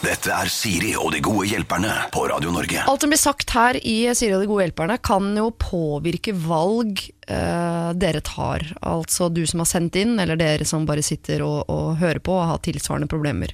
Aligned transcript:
Dette 0.00 0.30
er 0.32 0.48
Siri 0.48 0.94
og 0.96 1.10
de 1.12 1.18
gode 1.20 1.44
hjelperne 1.50 1.90
på 2.14 2.22
Radio 2.30 2.48
Norge. 2.54 2.80
Alt 2.88 3.02
som 3.04 3.10
blir 3.12 3.20
sagt 3.20 3.50
her 3.52 3.76
i 3.76 4.08
Siri 4.16 4.32
og 4.32 4.40
de 4.40 4.48
gode 4.48 4.64
hjelperne, 4.64 4.96
kan 5.04 5.26
jo 5.36 5.50
påvirke 5.60 6.32
valg 6.32 7.02
eh, 7.28 7.90
dere 8.00 8.22
tar. 8.24 8.64
Altså 8.80 9.28
du 9.28 9.42
som 9.44 9.60
har 9.60 9.68
sendt 9.68 9.98
inn, 10.00 10.14
eller 10.22 10.40
dere 10.40 10.64
som 10.64 10.86
bare 10.88 11.04
sitter 11.04 11.44
og, 11.44 11.68
og 11.68 12.00
hører 12.00 12.22
på 12.24 12.32
og 12.32 12.48
har 12.54 12.64
tilsvarende 12.64 13.10
problemer. 13.12 13.52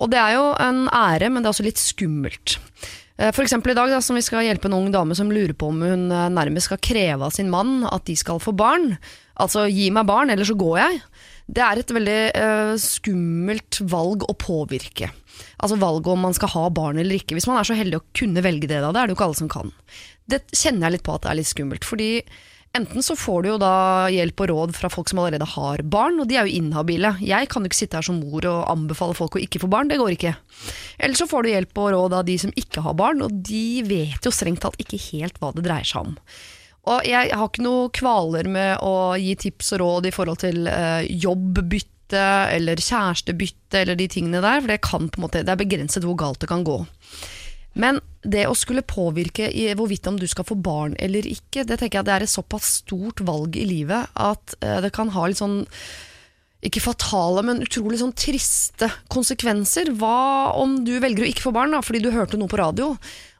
Og 0.00 0.08
det 0.08 0.22
er 0.22 0.38
jo 0.38 0.48
en 0.64 0.86
ære, 0.88 1.28
men 1.28 1.44
det 1.44 1.50
er 1.50 1.52
også 1.52 1.68
litt 1.68 1.82
skummelt. 1.82 2.56
Eh, 3.20 3.28
For 3.28 3.44
eksempel 3.44 3.74
i 3.74 3.76
dag 3.76 3.92
da, 3.92 4.00
som 4.00 4.16
vi 4.16 4.24
skal 4.24 4.48
hjelpe 4.48 4.72
en 4.72 4.78
ung 4.80 4.88
dame 4.96 5.18
som 5.18 5.28
lurer 5.28 5.52
på 5.52 5.74
om 5.74 5.84
hun 5.84 6.08
eh, 6.08 6.28
nærmest 6.40 6.70
skal 6.70 6.80
kreve 6.80 7.28
av 7.28 7.36
sin 7.36 7.52
mann 7.52 7.82
at 7.84 8.08
de 8.08 8.16
skal 8.16 8.40
få 8.40 8.56
barn. 8.56 8.94
Altså 9.36 9.68
gi 9.68 9.92
meg 9.92 10.08
barn, 10.08 10.32
eller 10.32 10.48
så 10.48 10.56
går 10.56 10.80
jeg. 10.86 11.04
Det 11.50 11.62
er 11.64 11.80
et 11.80 11.92
veldig 11.96 12.20
uh, 12.36 12.74
skummelt 12.78 13.80
valg 13.90 14.22
å 14.28 14.36
påvirke. 14.38 15.08
Altså 15.58 15.80
valget 15.80 16.12
om 16.12 16.22
man 16.26 16.36
skal 16.36 16.52
ha 16.54 16.68
barn 16.74 17.00
eller 17.00 17.18
ikke. 17.20 17.36
Hvis 17.38 17.48
man 17.50 17.60
er 17.60 17.68
så 17.68 17.78
heldig 17.78 18.00
å 18.00 18.06
kunne 18.16 18.44
velge 18.44 18.70
det, 18.70 18.82
da, 18.82 18.92
det 18.92 19.02
er 19.02 19.08
det 19.08 19.14
jo 19.14 19.18
ikke 19.18 19.28
alle 19.30 19.40
som 19.40 19.50
kan. 19.52 19.74
Det 20.30 20.44
kjenner 20.54 20.88
jeg 20.88 20.98
litt 20.98 21.06
på 21.06 21.16
at 21.16 21.26
det 21.26 21.32
er 21.32 21.40
litt 21.40 21.50
skummelt. 21.50 21.86
Fordi 21.86 22.10
enten 22.78 23.02
så 23.02 23.16
får 23.18 23.42
du 23.42 23.48
jo 23.50 23.56
da 23.62 23.72
hjelp 24.14 24.44
og 24.44 24.50
råd 24.52 24.76
fra 24.78 24.90
folk 24.92 25.10
som 25.10 25.22
allerede 25.22 25.48
har 25.56 25.82
barn, 25.90 26.20
og 26.22 26.30
de 26.30 26.38
er 26.38 26.46
jo 26.46 26.60
inhabile. 26.60 27.16
Jeg 27.24 27.50
kan 27.50 27.66
jo 27.66 27.70
ikke 27.72 27.80
sitte 27.80 27.98
her 27.98 28.06
som 28.06 28.20
mor 28.22 28.46
og 28.46 28.70
anbefale 28.70 29.16
folk 29.18 29.36
å 29.36 29.42
ikke 29.42 29.62
få 29.64 29.70
barn, 29.72 29.90
det 29.90 29.98
går 30.00 30.14
ikke. 30.14 30.36
Eller 31.00 31.18
så 31.18 31.26
får 31.30 31.44
du 31.44 31.52
hjelp 31.54 31.82
og 31.82 31.90
råd 31.96 32.16
av 32.20 32.24
de 32.30 32.38
som 32.44 32.54
ikke 32.62 32.84
har 32.86 32.96
barn, 33.00 33.24
og 33.26 33.42
de 33.50 33.82
vet 33.88 34.26
jo 34.26 34.34
strengt 34.34 34.62
tatt 34.62 34.78
ikke 34.82 35.02
helt 35.10 35.42
hva 35.42 35.50
det 35.56 35.66
dreier 35.66 35.88
seg 35.88 36.12
om. 36.12 36.16
Og 36.90 37.04
jeg 37.04 37.34
har 37.36 37.50
ikke 37.50 37.64
noe 37.64 37.90
kvaler 37.92 38.48
med 38.48 38.80
å 38.86 39.12
gi 39.20 39.34
tips 39.38 39.74
og 39.76 39.82
råd 39.82 40.08
i 40.08 40.14
forhold 40.14 40.40
til 40.40 40.64
eh, 40.70 41.04
jobbbytte 42.10 42.56
eller 42.56 42.76
kjærestebytte 42.76 43.82
eller 43.82 43.96
de 43.96 44.08
tingene 44.08 44.40
der, 44.42 44.60
for 44.60 44.68
det, 44.68 44.80
kan 44.82 45.08
på 45.08 45.18
en 45.18 45.26
måte, 45.26 45.44
det 45.44 45.52
er 45.52 45.60
begrenset 45.60 46.04
hvor 46.04 46.16
galt 46.16 46.40
det 46.40 46.48
kan 46.48 46.64
gå. 46.64 46.84
Men 47.74 48.00
det 48.22 48.48
å 48.48 48.54
skulle 48.54 48.82
påvirke 48.82 49.48
i 49.48 49.72
hvorvidt 49.74 50.06
om 50.08 50.18
du 50.18 50.26
skal 50.26 50.44
få 50.44 50.56
barn 50.56 50.96
eller 50.98 51.24
ikke, 51.24 51.64
det 51.64 51.78
tenker 51.78 52.00
jeg 52.00 52.06
det 52.06 52.14
er 52.14 52.22
et 52.26 52.30
såpass 52.30 52.82
stort 52.82 53.20
valg 53.20 53.56
i 53.56 53.64
livet 53.64 54.10
at 54.14 54.56
eh, 54.60 54.80
det 54.82 54.90
kan 54.92 55.10
ha 55.14 55.26
litt 55.26 55.38
sånn 55.38 55.64
ikke 56.60 56.82
fatale, 56.82 57.40
men 57.40 57.62
utrolig 57.64 58.02
sånn 58.02 58.12
triste 58.12 58.90
konsekvenser. 59.08 59.94
Hva 59.96 60.52
om 60.60 60.82
du 60.84 60.98
velger 61.00 61.24
å 61.24 61.30
ikke 61.30 61.46
få 61.46 61.54
barn 61.56 61.72
da, 61.72 61.80
fordi 61.80 62.02
du 62.04 62.10
hørte 62.12 62.36
noe 62.36 62.52
på 62.52 62.58
radio, 62.60 62.90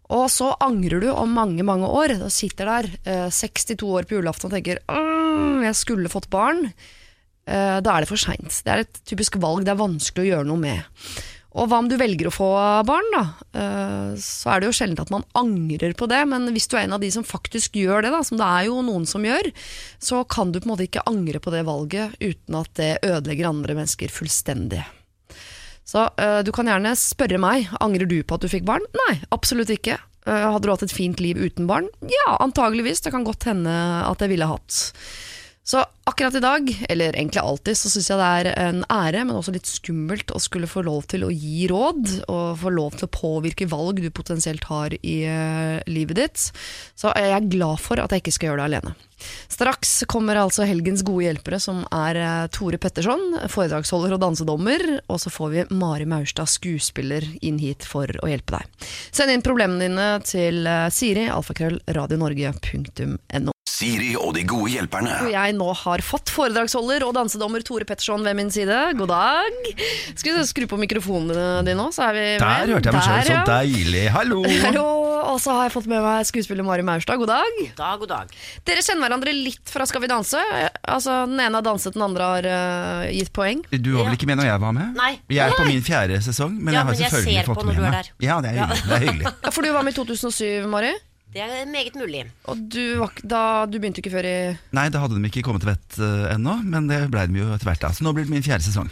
og 0.08 0.25
så 0.33 0.55
angrer 0.64 1.05
du 1.05 1.11
om 1.12 1.28
mange, 1.36 1.61
mange 1.67 1.91
år. 1.91 2.14
Da 2.23 2.30
sitter 2.33 2.70
der, 2.70 2.89
eh, 3.05 3.28
62 3.28 3.92
år 3.92 4.08
på 4.08 4.17
julaften 4.17 4.48
og 4.48 4.56
tenker 4.56 4.80
jeg 4.80 5.77
skulle 5.77 6.08
fått 6.08 6.30
barn. 6.33 6.70
Eh, 7.51 7.81
da 7.83 7.97
er 7.97 8.05
det 8.05 8.11
for 8.12 8.20
seint. 8.20 8.62
Det 8.62 8.70
er 8.73 8.84
et 8.84 9.03
typisk 9.11 9.37
valg 9.43 9.65
det 9.67 9.75
er 9.75 9.81
vanskelig 9.81 10.23
å 10.27 10.31
gjøre 10.31 10.48
noe 10.51 10.61
med. 10.62 11.05
Og 11.51 11.67
hva 11.67 11.81
om 11.83 11.89
du 11.91 11.97
velger 11.98 12.29
å 12.29 12.33
få 12.34 12.48
barn, 12.87 13.09
da? 13.11 13.23
Eh, 13.59 14.12
Så 14.23 14.53
er 14.53 14.61
det 14.62 14.69
jo 14.69 14.77
sjelden 14.77 15.01
at 15.03 15.11
man 15.11 15.25
angrer 15.34 15.97
på 15.98 16.07
det, 16.07 16.20
men 16.31 16.47
hvis 16.55 16.69
du 16.70 16.77
er 16.79 16.84
en 16.84 16.95
av 16.95 17.03
de 17.03 17.11
som 17.11 17.27
faktisk 17.27 17.75
gjør 17.81 18.05
det, 18.07 18.12
da, 18.15 18.20
som 18.23 18.39
det 18.39 18.47
er 18.47 18.69
jo 18.69 18.77
noen 18.87 19.07
som 19.09 19.27
gjør, 19.27 19.51
så 19.98 20.23
kan 20.31 20.53
du 20.53 20.61
på 20.61 20.69
en 20.69 20.73
måte 20.77 20.87
ikke 20.87 21.03
angre 21.11 21.42
på 21.42 21.51
det 21.51 21.65
valget 21.67 22.15
uten 22.23 22.61
at 22.61 22.70
det 22.79 22.92
ødelegger 23.03 23.51
andre 23.51 23.75
mennesker 23.81 24.14
fullstendig. 24.14 24.85
Så 25.91 26.05
eh, 26.23 26.45
du 26.47 26.53
kan 26.55 26.70
gjerne 26.70 26.95
spørre 26.95 27.41
meg, 27.42 27.67
angrer 27.83 28.07
du 28.07 28.20
på 28.23 28.39
at 28.39 28.47
du 28.47 28.48
fikk 28.53 28.69
barn? 28.69 28.87
Nei, 29.09 29.19
absolutt 29.35 29.75
ikke. 29.75 29.98
Hadde 30.31 30.62
du 30.62 30.70
hatt 30.70 30.85
et 30.85 30.92
fint 30.95 31.19
liv 31.19 31.39
uten 31.41 31.67
barn? 31.67 31.89
Ja, 32.07 32.37
antageligvis. 32.45 33.01
Det 33.03 33.11
kan 33.11 33.25
godt 33.27 33.48
hende 33.48 33.73
at 34.05 34.20
jeg 34.23 34.31
ville 34.31 34.47
hatt. 34.47 34.77
Så 35.67 35.81
akkurat 36.11 36.34
i 36.34 36.42
dag, 36.42 36.70
eller 36.89 37.16
egentlig 37.16 37.42
alltid, 37.42 37.78
så 37.78 37.91
syns 37.92 38.11
jeg 38.11 38.20
det 38.20 38.30
er 38.30 38.48
en 38.66 38.83
ære, 38.91 39.25
men 39.27 39.36
også 39.39 39.55
litt 39.55 39.69
skummelt 39.69 40.33
å 40.34 40.41
skulle 40.42 40.70
få 40.70 40.84
lov 40.86 41.06
til 41.11 41.27
å 41.27 41.30
gi 41.33 41.69
råd, 41.70 42.17
og 42.30 42.58
få 42.62 42.72
lov 42.75 42.98
til 42.98 43.08
å 43.08 43.14
påvirke 43.14 43.69
valg 43.70 44.02
du 44.02 44.11
potensielt 44.14 44.67
har 44.70 44.97
i 45.00 45.20
eh, 45.28 45.78
livet 45.91 46.19
ditt. 46.19 46.48
Så 46.98 47.14
jeg 47.17 47.36
er 47.36 47.52
glad 47.52 47.80
for 47.83 48.02
at 48.02 48.12
jeg 48.12 48.25
ikke 48.25 48.36
skal 48.36 48.52
gjøre 48.52 48.64
det 48.64 48.69
alene. 48.70 48.96
Straks 49.48 50.05
kommer 50.08 50.39
altså 50.40 50.64
helgens 50.68 51.02
gode 51.07 51.27
hjelpere, 51.27 51.61
som 51.61 51.83
er 51.92 52.18
eh, 52.20 52.46
Tore 52.55 52.80
Petterson, 52.80 53.36
foredragsholder 53.52 54.17
og 54.17 54.23
dansedommer, 54.24 54.86
og 55.06 55.20
så 55.23 55.33
får 55.33 55.55
vi 55.55 55.67
Mari 55.77 56.08
Maurstad, 56.08 56.51
skuespiller, 56.51 57.27
inn 57.45 57.61
hit 57.61 57.86
for 57.89 58.11
å 58.23 58.30
hjelpe 58.30 58.58
deg. 58.58 58.89
Send 59.12 59.35
inn 59.35 59.45
problemene 59.45 59.86
dine 59.86 60.11
til 60.27 60.67
eh, 60.67 60.89
Siri, 60.95 61.29
alfakrøll, 61.30 61.80
radionorge.no. 61.90 63.55
Siri 63.70 64.12
og 64.18 64.35
de 64.36 64.42
gode 64.48 64.74
hjelperne. 64.74 65.14
Og 65.24 65.30
jeg 65.33 65.55
nå 65.56 65.68
har 65.85 65.99
fått 66.05 66.30
foredragsholder 66.34 67.05
og 67.06 67.14
dansedommer 67.16 67.62
Tore 67.66 67.84
Petterson 67.88 68.22
ved 68.27 68.36
min 68.38 68.50
side. 68.52 68.77
God 68.98 69.08
dag. 69.12 69.70
Skal 70.16 70.36
vi 70.38 70.44
skru 70.48 70.66
på 70.70 70.78
mikrofonene 70.80 71.61
dine 71.66 71.77
nå, 71.78 71.88
så 71.94 72.08
er 72.08 72.16
vi 72.16 72.24
med. 72.36 72.44
Der 72.44 72.74
hørte 72.74 72.90
jeg 72.90 72.96
meg 72.96 73.06
selv. 73.06 73.30
Så 73.30 73.44
deilig. 73.50 74.05
Hallo! 74.14 74.42
Hallo. 74.66 74.86
Og 75.30 75.36
så 75.42 75.52
har 75.52 75.66
jeg 75.68 75.74
fått 75.74 75.86
med 75.90 76.00
meg 76.02 76.24
skuespiller 76.27 76.64
Mari 76.64 76.83
Maurstad. 76.86 77.20
God 77.20 77.28
dag. 77.28 77.58
Dag 77.77 77.98
god 78.00 78.08
dag. 78.11 78.30
Dere 78.66 78.83
kjenner 78.83 79.05
hverandre 79.05 79.34
litt 79.36 79.68
fra 79.70 79.84
Skal 79.86 80.00
vi 80.05 80.08
danse. 80.11 80.40
Altså, 80.88 81.20
Den 81.28 81.38
ene 81.44 81.61
har 81.61 81.66
danset, 81.66 81.92
den 81.94 82.02
andre 82.06 82.30
har 82.34 82.48
uh, 82.48 83.11
gitt 83.12 83.30
poeng. 83.36 83.61
Du 83.70 83.92
var 83.98 84.08
vel 84.08 84.17
ikke 84.17 84.30
med 84.30 84.40
når 84.40 84.48
jeg 84.50 84.62
var 84.64 84.72
med? 84.77 84.94
Nei. 84.96 85.12
Jeg 85.30 85.44
er 85.52 85.58
på 85.61 85.68
min 85.68 85.84
fjerde 85.84 86.18
sesong, 86.24 86.56
men 86.56 86.72
Ja, 86.74 86.80
jeg 86.80 86.86
har 86.86 86.90
men 86.94 87.00
jeg 87.05 87.11
selvfølgelig 87.12 87.36
ser 87.42 87.50
på 87.50 87.55
fått 87.58 87.68
når 87.68 87.70
med 87.70 87.80
du 87.80 87.84
er 87.84 87.90
meg. 87.90 88.11
der. 88.11 88.27
Ja, 88.30 88.40
det 88.40 88.50
er 88.50 88.58
Ja. 88.62 88.67
hyggelig. 88.72 88.88
Det 88.88 88.96
er 88.96 89.06
hyggelig. 89.06 89.34
Ja, 89.44 89.50
For 89.55 89.62
du 89.68 89.72
var 89.77 89.84
med 89.86 89.92
i 89.92 89.98
2007, 90.00 90.67
Mari. 90.72 90.92
Det 91.30 91.42
er 91.46 91.67
meget 91.70 91.95
mulig. 91.95 92.24
Og 92.51 92.58
du, 92.74 92.80
var, 92.98 93.13
ikke- 93.13 93.29
da, 93.30 93.42
du 93.70 93.79
begynte 93.79 94.02
ikke 94.02 94.11
før 94.17 94.27
i 94.27 94.36
Nei, 94.74 94.89
da 94.91 94.98
hadde 95.05 95.14
de 95.20 95.29
ikke 95.30 95.45
kommet 95.46 95.63
til 95.63 95.70
vett 95.70 96.01
eh, 96.02 96.35
ennå, 96.35 96.57
men 96.67 96.89
det 96.91 97.05
ble 97.13 97.29
de 97.30 97.39
jo 97.45 97.52
etter 97.55 97.70
hvert. 97.70 97.85
da 97.86 97.92
Så 97.95 98.02
nå 98.07 98.13
blir 98.17 98.27
det 98.27 98.35
min 98.35 98.42
fjerde 98.42 98.67
sesong. 98.67 98.91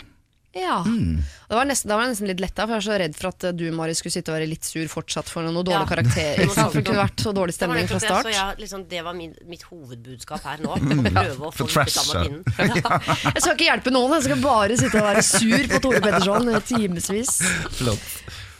Ja. 0.59 0.79
Mm. 0.83 1.19
Det 1.51 1.55
var 1.55 1.67
nesten, 1.69 1.91
da 1.91 1.95
var 1.99 2.07
jeg 2.07 2.15
nesten 2.15 2.27
litt 2.31 2.41
letta, 2.43 2.65
for 2.65 2.73
jeg 2.73 2.81
er 2.81 2.87
så 2.87 2.95
redd 3.03 3.15
for 3.19 3.29
at 3.29 3.45
eh, 3.51 3.53
du 3.59 3.65
Mari, 3.77 3.93
skulle 3.95 4.15
sitte 4.15 4.33
og 4.33 4.39
være 4.39 4.49
litt 4.49 4.65
sur 4.67 4.87
fortsatt 4.91 5.29
for 5.31 5.45
noen 5.45 5.59
dårlige 5.61 5.83
Ja. 5.85 5.91
karakter. 5.91 6.41
Ikke 6.47 6.55
sant? 6.57 6.73
For 6.73 6.81
det 6.81 6.87
kunne 6.89 7.03
vært 7.05 7.23
så 7.27 7.35
dårlig 7.37 7.55
Det 7.55 7.59
var 7.59 7.77
stemning 7.77 7.91
fra 7.91 7.99
nettopp 7.99 8.07
det, 8.07 8.09
start. 8.09 8.27
så 8.27 8.35
jeg, 8.39 8.59
liksom, 8.65 8.87
det 8.95 9.03
var 9.07 9.15
min, 9.19 9.35
mitt 9.51 9.63
hovedbudskap 9.69 10.43
her 10.49 10.63
nå. 10.65 10.79
Å 10.79 11.05
prøve 11.11 11.51
å 11.51 11.53
For 11.53 11.67
få 11.67 11.69
trash, 11.75 11.99
litt 11.99 12.01
av 12.01 12.15
ja. 12.15 12.25
pinnen. 12.25 12.43
Ja. 12.83 12.99
Jeg 13.35 13.43
skal 13.45 13.55
ikke 13.59 13.69
hjelpe 13.69 13.95
noen, 13.95 14.15
jeg 14.19 14.27
skal 14.31 14.43
bare 14.47 14.79
sitte 14.81 15.03
og 15.03 15.09
være 15.11 15.27
sur 15.27 15.71
på 15.75 15.83
Tore 15.85 16.01
Petterson 16.07 16.51
i 16.55 16.61
timevis. 16.73 17.35
Flott. 17.79 18.11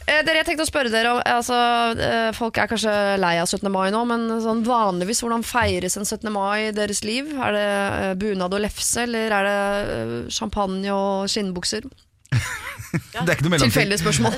Eh, 0.09 0.23
dere, 0.25 0.41
jeg 0.41 0.49
tenkte 0.49 0.65
å 0.65 0.69
spørre 0.69 0.93
dere 0.93 1.11
om 1.13 1.19
altså, 1.21 1.57
eh, 2.01 2.31
Folk 2.37 2.57
er 2.57 2.71
kanskje 2.71 2.93
lei 3.21 3.35
av 3.43 3.49
17. 3.51 3.69
mai 3.73 3.91
nå, 3.93 4.05
men 4.09 4.25
sånn 4.41 4.65
vanligvis 4.65 5.21
hvordan 5.25 5.45
feires 5.45 5.99
en 6.01 6.09
17. 6.09 6.31
mai 6.33 6.69
i 6.69 6.75
deres 6.77 7.03
liv? 7.05 7.29
Er 7.37 7.57
det 7.57 7.67
eh, 7.69 8.15
bunad 8.23 8.57
og 8.57 8.65
lefse, 8.65 9.05
eller 9.05 9.35
er 9.37 9.49
det 9.49 10.33
champagne 10.33 10.89
og 10.95 11.29
skinnbukser? 11.29 11.89
Det 12.89 13.21
er 13.21 13.35
ikke 13.35 13.45
noe 13.45 13.53
mellomting. 13.53 13.73
Tilfeldig 13.75 13.99
spørsmål. 14.01 14.37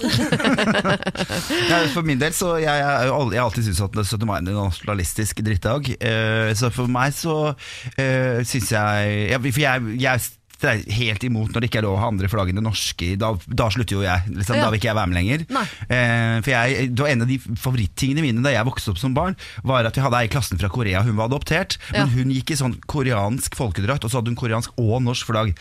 ja, 1.70 1.76
For 1.92 2.02
min 2.02 2.18
del 2.18 2.34
så 2.34 2.56
jeg, 2.58 2.66
jeg, 2.66 3.06
jeg, 3.06 3.38
alltid 3.38 3.68
syntes 3.68 3.82
at 3.84 3.98
17. 4.00 4.26
mai 4.26 4.40
er 4.40 4.42
en 4.42 4.58
nasjonalistisk 4.58 5.42
drittdag. 5.46 5.86
Uh, 6.02 6.50
så 6.58 6.72
for 6.74 6.90
meg 6.90 7.14
så 7.14 7.36
uh, 7.52 8.40
syns 8.42 8.72
jeg 8.74 9.12
ja, 9.30 9.38
For 9.38 9.62
jeg, 9.62 9.94
jeg 10.02 10.24
er 10.68 10.82
helt 10.92 11.22
imot 11.24 11.52
når 11.54 11.60
det 11.64 11.68
ikke 11.70 11.78
er 11.80 11.86
lov 11.86 11.94
å 11.96 12.00
ha 12.02 12.08
andre 12.12 12.28
flagg 12.28 12.50
enn 12.50 12.58
det 12.60 12.64
norske. 12.66 13.16
Da, 13.20 13.30
da 13.46 13.68
slutter 13.72 13.96
jo 13.96 14.02
jeg. 14.04 14.26
Liksom, 14.36 14.56
Ja. 14.56 14.64
Da 14.64 14.70
vil 14.70 14.80
ikke 14.80 14.90
jeg 14.90 14.98
være 14.98 15.08
med 15.08 15.16
lenger. 15.16 15.44
Eh, 15.88 16.40
for 16.44 16.50
jeg, 16.50 16.90
det 16.94 17.00
var 17.00 17.08
En 17.10 17.22
av 17.22 17.28
de 17.28 17.38
favorittingene 17.38 18.22
mine 18.22 18.42
da 18.44 18.50
jeg 18.52 18.66
vokste 18.68 18.90
opp 18.92 18.98
som 19.00 19.14
barn, 19.16 19.36
var 19.64 19.84
at 19.88 19.96
vi 19.96 20.02
hadde 20.04 20.20
ei 20.20 20.28
i 20.28 20.32
klassen 20.32 20.58
fra 20.60 20.68
Korea. 20.68 21.02
Hun 21.06 21.16
var 21.16 21.30
adoptert, 21.30 21.78
men 21.92 22.00
Ja. 22.00 22.06
hun 22.12 22.30
gikk 22.30 22.50
i 22.50 22.58
sånn 22.60 22.76
koreansk 22.86 23.56
folkedrakt, 23.56 24.04
og 24.04 24.10
så 24.10 24.20
hadde 24.20 24.28
hun 24.34 24.36
koreansk 24.36 24.70
og 24.76 25.02
norsk 25.02 25.26
flagg. 25.26 25.54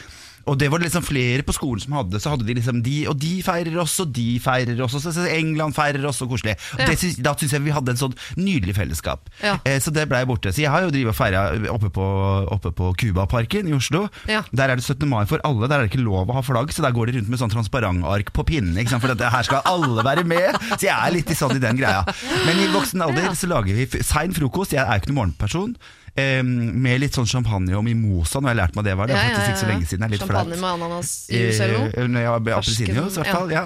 Og 0.50 0.58
det 0.58 0.70
var 0.74 0.82
det 0.82 0.88
liksom 0.90 1.06
flere 1.06 1.44
på 1.46 1.54
skolen 1.56 1.82
som 1.84 1.94
hadde 2.00 2.20
Så 2.22 2.32
hadde 2.34 2.46
de 2.48 2.56
liksom 2.58 2.82
de, 2.86 2.96
og 3.12 3.18
de 3.22 3.36
feirer 3.46 3.76
oss, 3.82 3.94
og 4.02 4.12
de 4.16 4.40
feirer 4.42 4.80
oss, 4.82 4.96
og 4.98 5.04
så 5.06 5.26
England 5.30 5.76
feirer 5.78 6.04
oss, 6.10 6.22
og 6.26 6.32
koselig. 6.34 6.56
Og 6.74 6.80
Ja. 6.82 6.88
det 6.90 6.98
syns- 7.00 7.20
da 7.22 7.34
syns 7.38 7.52
jeg 7.54 7.62
vi 7.68 7.72
hadde 7.76 7.94
en 7.94 8.00
sånn 8.02 8.16
nydelig 8.40 8.76
fellesskap. 8.76 9.30
Ja. 9.44 9.60
Eh, 9.66 9.78
så 9.80 9.94
det 9.94 10.08
blei 10.10 10.24
borte. 10.26 10.50
Så 10.52 10.64
jeg 10.64 10.72
har 10.74 10.82
jo 10.82 10.90
drivet 10.92 11.14
og 11.14 11.18
feira 11.20 11.44
oppe 11.72 11.90
på, 11.94 12.06
oppe 12.52 12.72
på 12.74 12.90
Cubaparken 12.98 13.70
i 13.70 13.74
Oslo. 13.78 14.10
Ja. 14.28 14.42
Der 14.54 14.70
er 14.72 14.76
det 14.76 14.84
17. 14.84 15.08
mai 15.08 15.26
for 15.30 15.40
alle, 15.46 15.68
der 15.70 15.80
er 15.80 15.88
det 15.88 15.92
ikke 15.94 16.04
lov 16.04 16.28
å 16.28 16.34
ha 16.34 16.42
flagg, 16.42 16.74
så 16.74 16.82
der 16.82 16.92
går 16.92 17.12
de 17.12 17.20
rundt 17.20 17.30
med 17.30 17.40
sånn 17.40 17.52
transparentark 17.54 18.34
på 18.34 18.44
pinnen. 18.46 18.88
For 19.00 19.08
dette, 19.14 19.30
her 19.30 19.44
skal 19.44 19.62
alle 19.66 20.04
være 20.04 20.26
med. 20.26 20.56
Så 20.80 20.88
jeg 20.90 20.96
er 20.96 21.12
litt 21.14 21.30
i 21.30 21.36
sånn 21.38 21.56
i 21.56 21.60
den 21.60 21.78
greia. 21.78 22.04
Men 22.46 22.58
i 22.58 22.68
voksen 22.74 23.02
alder 23.06 23.30
så 23.38 23.48
lager 23.48 23.76
vi 23.76 23.86
sein 24.04 24.34
frokost. 24.34 24.72
Jeg 24.74 24.82
er 24.86 24.98
jo 24.98 25.04
ikke 25.04 25.14
noen 25.14 25.20
morgenperson. 25.38 25.76
Eh, 26.20 26.42
med 26.44 27.00
litt 27.04 27.16
sånn 27.18 27.28
champagne 27.30 27.74
og 27.78 27.84
mimosa, 27.88 28.42
nå 28.42 28.50
har 28.50 28.56
jeg 28.56 28.60
lært 28.62 28.76
meg 28.78 28.86
det 28.90 28.96
var. 29.00 29.08
Det 29.08 29.16
Ja, 29.16 29.22
ja, 29.24 29.30
faktisk 29.38 29.50
ikke 29.54 29.62
så 29.64 29.70
lenge 29.72 29.88
siden. 29.90 30.00
Det 30.04 30.08
er 30.08 30.14
litt 30.16 30.24
Champagne 30.26 30.58
flaut. 30.58 30.62
med 30.62 30.72
ananas 30.76 31.12
eller 31.30 31.74
noe? 31.78 31.90
Eh, 31.96 32.08
når 32.08 32.28
var 32.46 32.58
Appelsinjuice, 32.60 33.16
i 33.16 33.22
hvert 33.24 33.34
fall. 33.38 33.52
Ja. 33.56 33.64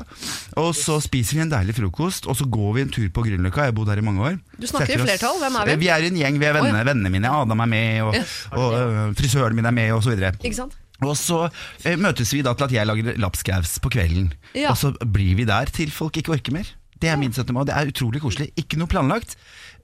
Og 0.63 0.69
så 0.77 1.00
spiser 1.03 1.39
vi 1.39 1.44
en 1.47 1.53
deilig 1.53 1.75
frokost, 1.79 2.27
og 2.29 2.38
så 2.39 2.45
går 2.50 2.71
vi 2.77 2.85
en 2.85 2.94
tur 2.94 3.09
på 3.09 3.25
Grünerløkka. 3.25 3.65
Jeg 3.67 3.73
har 3.73 3.77
bodd 3.79 3.89
her 3.94 3.97
i 4.03 4.05
mange 4.05 4.21
år. 4.29 4.38
Du 4.59 4.67
snakker 4.67 4.85
i 4.85 4.97
Setter 4.97 5.03
oss- 5.03 5.09
flertall. 5.09 5.39
Hvem 5.44 5.59
er 5.61 5.65
vi? 5.73 5.75
Vi 5.83 5.89
er 5.89 6.07
en 6.11 6.21
gjeng. 6.21 6.39
Vi 6.39 6.45
er 6.45 6.53
vennene, 6.59 6.77
oh, 6.77 6.83
ja. 6.85 6.88
vennene 6.94 7.09
mine. 7.17 7.33
Adam 7.41 7.59
er 7.59 7.65
med, 7.73 8.01
og, 8.03 8.13
Ja. 8.15 8.23
og 8.59 8.73
øh, 8.79 9.13
frisøren 9.15 9.55
min 9.55 9.65
er 9.65 9.71
med, 9.71 9.91
og 9.94 10.03
så 10.03 10.13
videre. 10.13 10.33
Ikke 10.44 10.55
sant? 10.55 10.73
Og 11.03 11.17
så 11.17 11.50
eh, 11.83 11.97
møtes 12.00 12.31
vi 12.31 12.41
da 12.45 12.53
til 12.53 12.63
at 12.69 12.71
jeg 12.71 12.88
lager 12.88 13.17
lapskaus 13.19 13.79
på 13.83 13.89
kvelden. 13.91 14.31
Ja. 14.55 14.69
Og 14.71 14.77
så 14.77 14.94
blir 15.03 15.35
vi 15.35 15.44
der 15.50 15.65
til 15.65 15.91
folk 15.91 16.15
ikke 16.17 16.31
orker 16.38 16.53
mer. 16.53 16.69
Det 17.01 17.09
er 17.11 17.17
min 17.19 17.33
17. 17.33 17.51
mai. 17.53 17.65
Det 17.67 17.73
er 17.75 17.89
utrolig 17.91 18.21
koselig. 18.23 18.51
Ikke 18.55 18.77
noe 18.79 18.88
planlagt. 18.88 19.35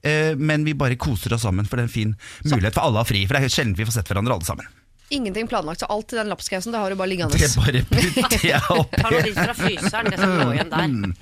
Eh, 0.04 0.36
men 0.36 0.66
vi 0.68 0.74
bare 0.78 0.96
koser 1.00 1.34
oss 1.36 1.46
sammen, 1.48 1.66
for 1.70 1.78
det 1.80 1.88
er 1.88 1.90
en 1.92 1.98
fin 2.00 2.16
mulighet 2.46 2.76
for 2.78 2.86
alle 2.88 3.02
å 3.02 3.06
ha 3.06 3.10
fri. 3.10 3.26
For 3.28 3.38
det 3.40 3.50
er 3.50 3.58
sjelden 3.60 3.78
vi 3.80 3.88
får 3.88 4.00
sett 4.02 4.12
hverandre 4.14 4.38
alle 4.38 4.48
sammen. 4.48 4.68
Ingenting 5.10 5.48
planlagt, 5.50 5.80
så 5.82 5.88
alt 5.90 6.14
i 6.14 6.18
den 6.20 6.28
lapskausen 6.30 6.70
det 6.70 6.78
har 6.78 6.92
du 6.94 6.96
bare 7.00 7.10
liggende. 7.10 7.34
Det 7.34 7.48
bare 7.58 7.80
putter 7.90 8.44
jeg 8.46 8.60
Tar 8.68 8.76
noe 8.78 8.84
oppi. 8.84 9.22
litt 9.26 9.40
fra 9.40 9.56
fryseren, 9.58 10.10
det 10.14 10.20
som 10.22 10.34
lå 10.38 10.52
igjen 10.54 10.70
der. 10.70 10.84
Mm. 10.86 11.16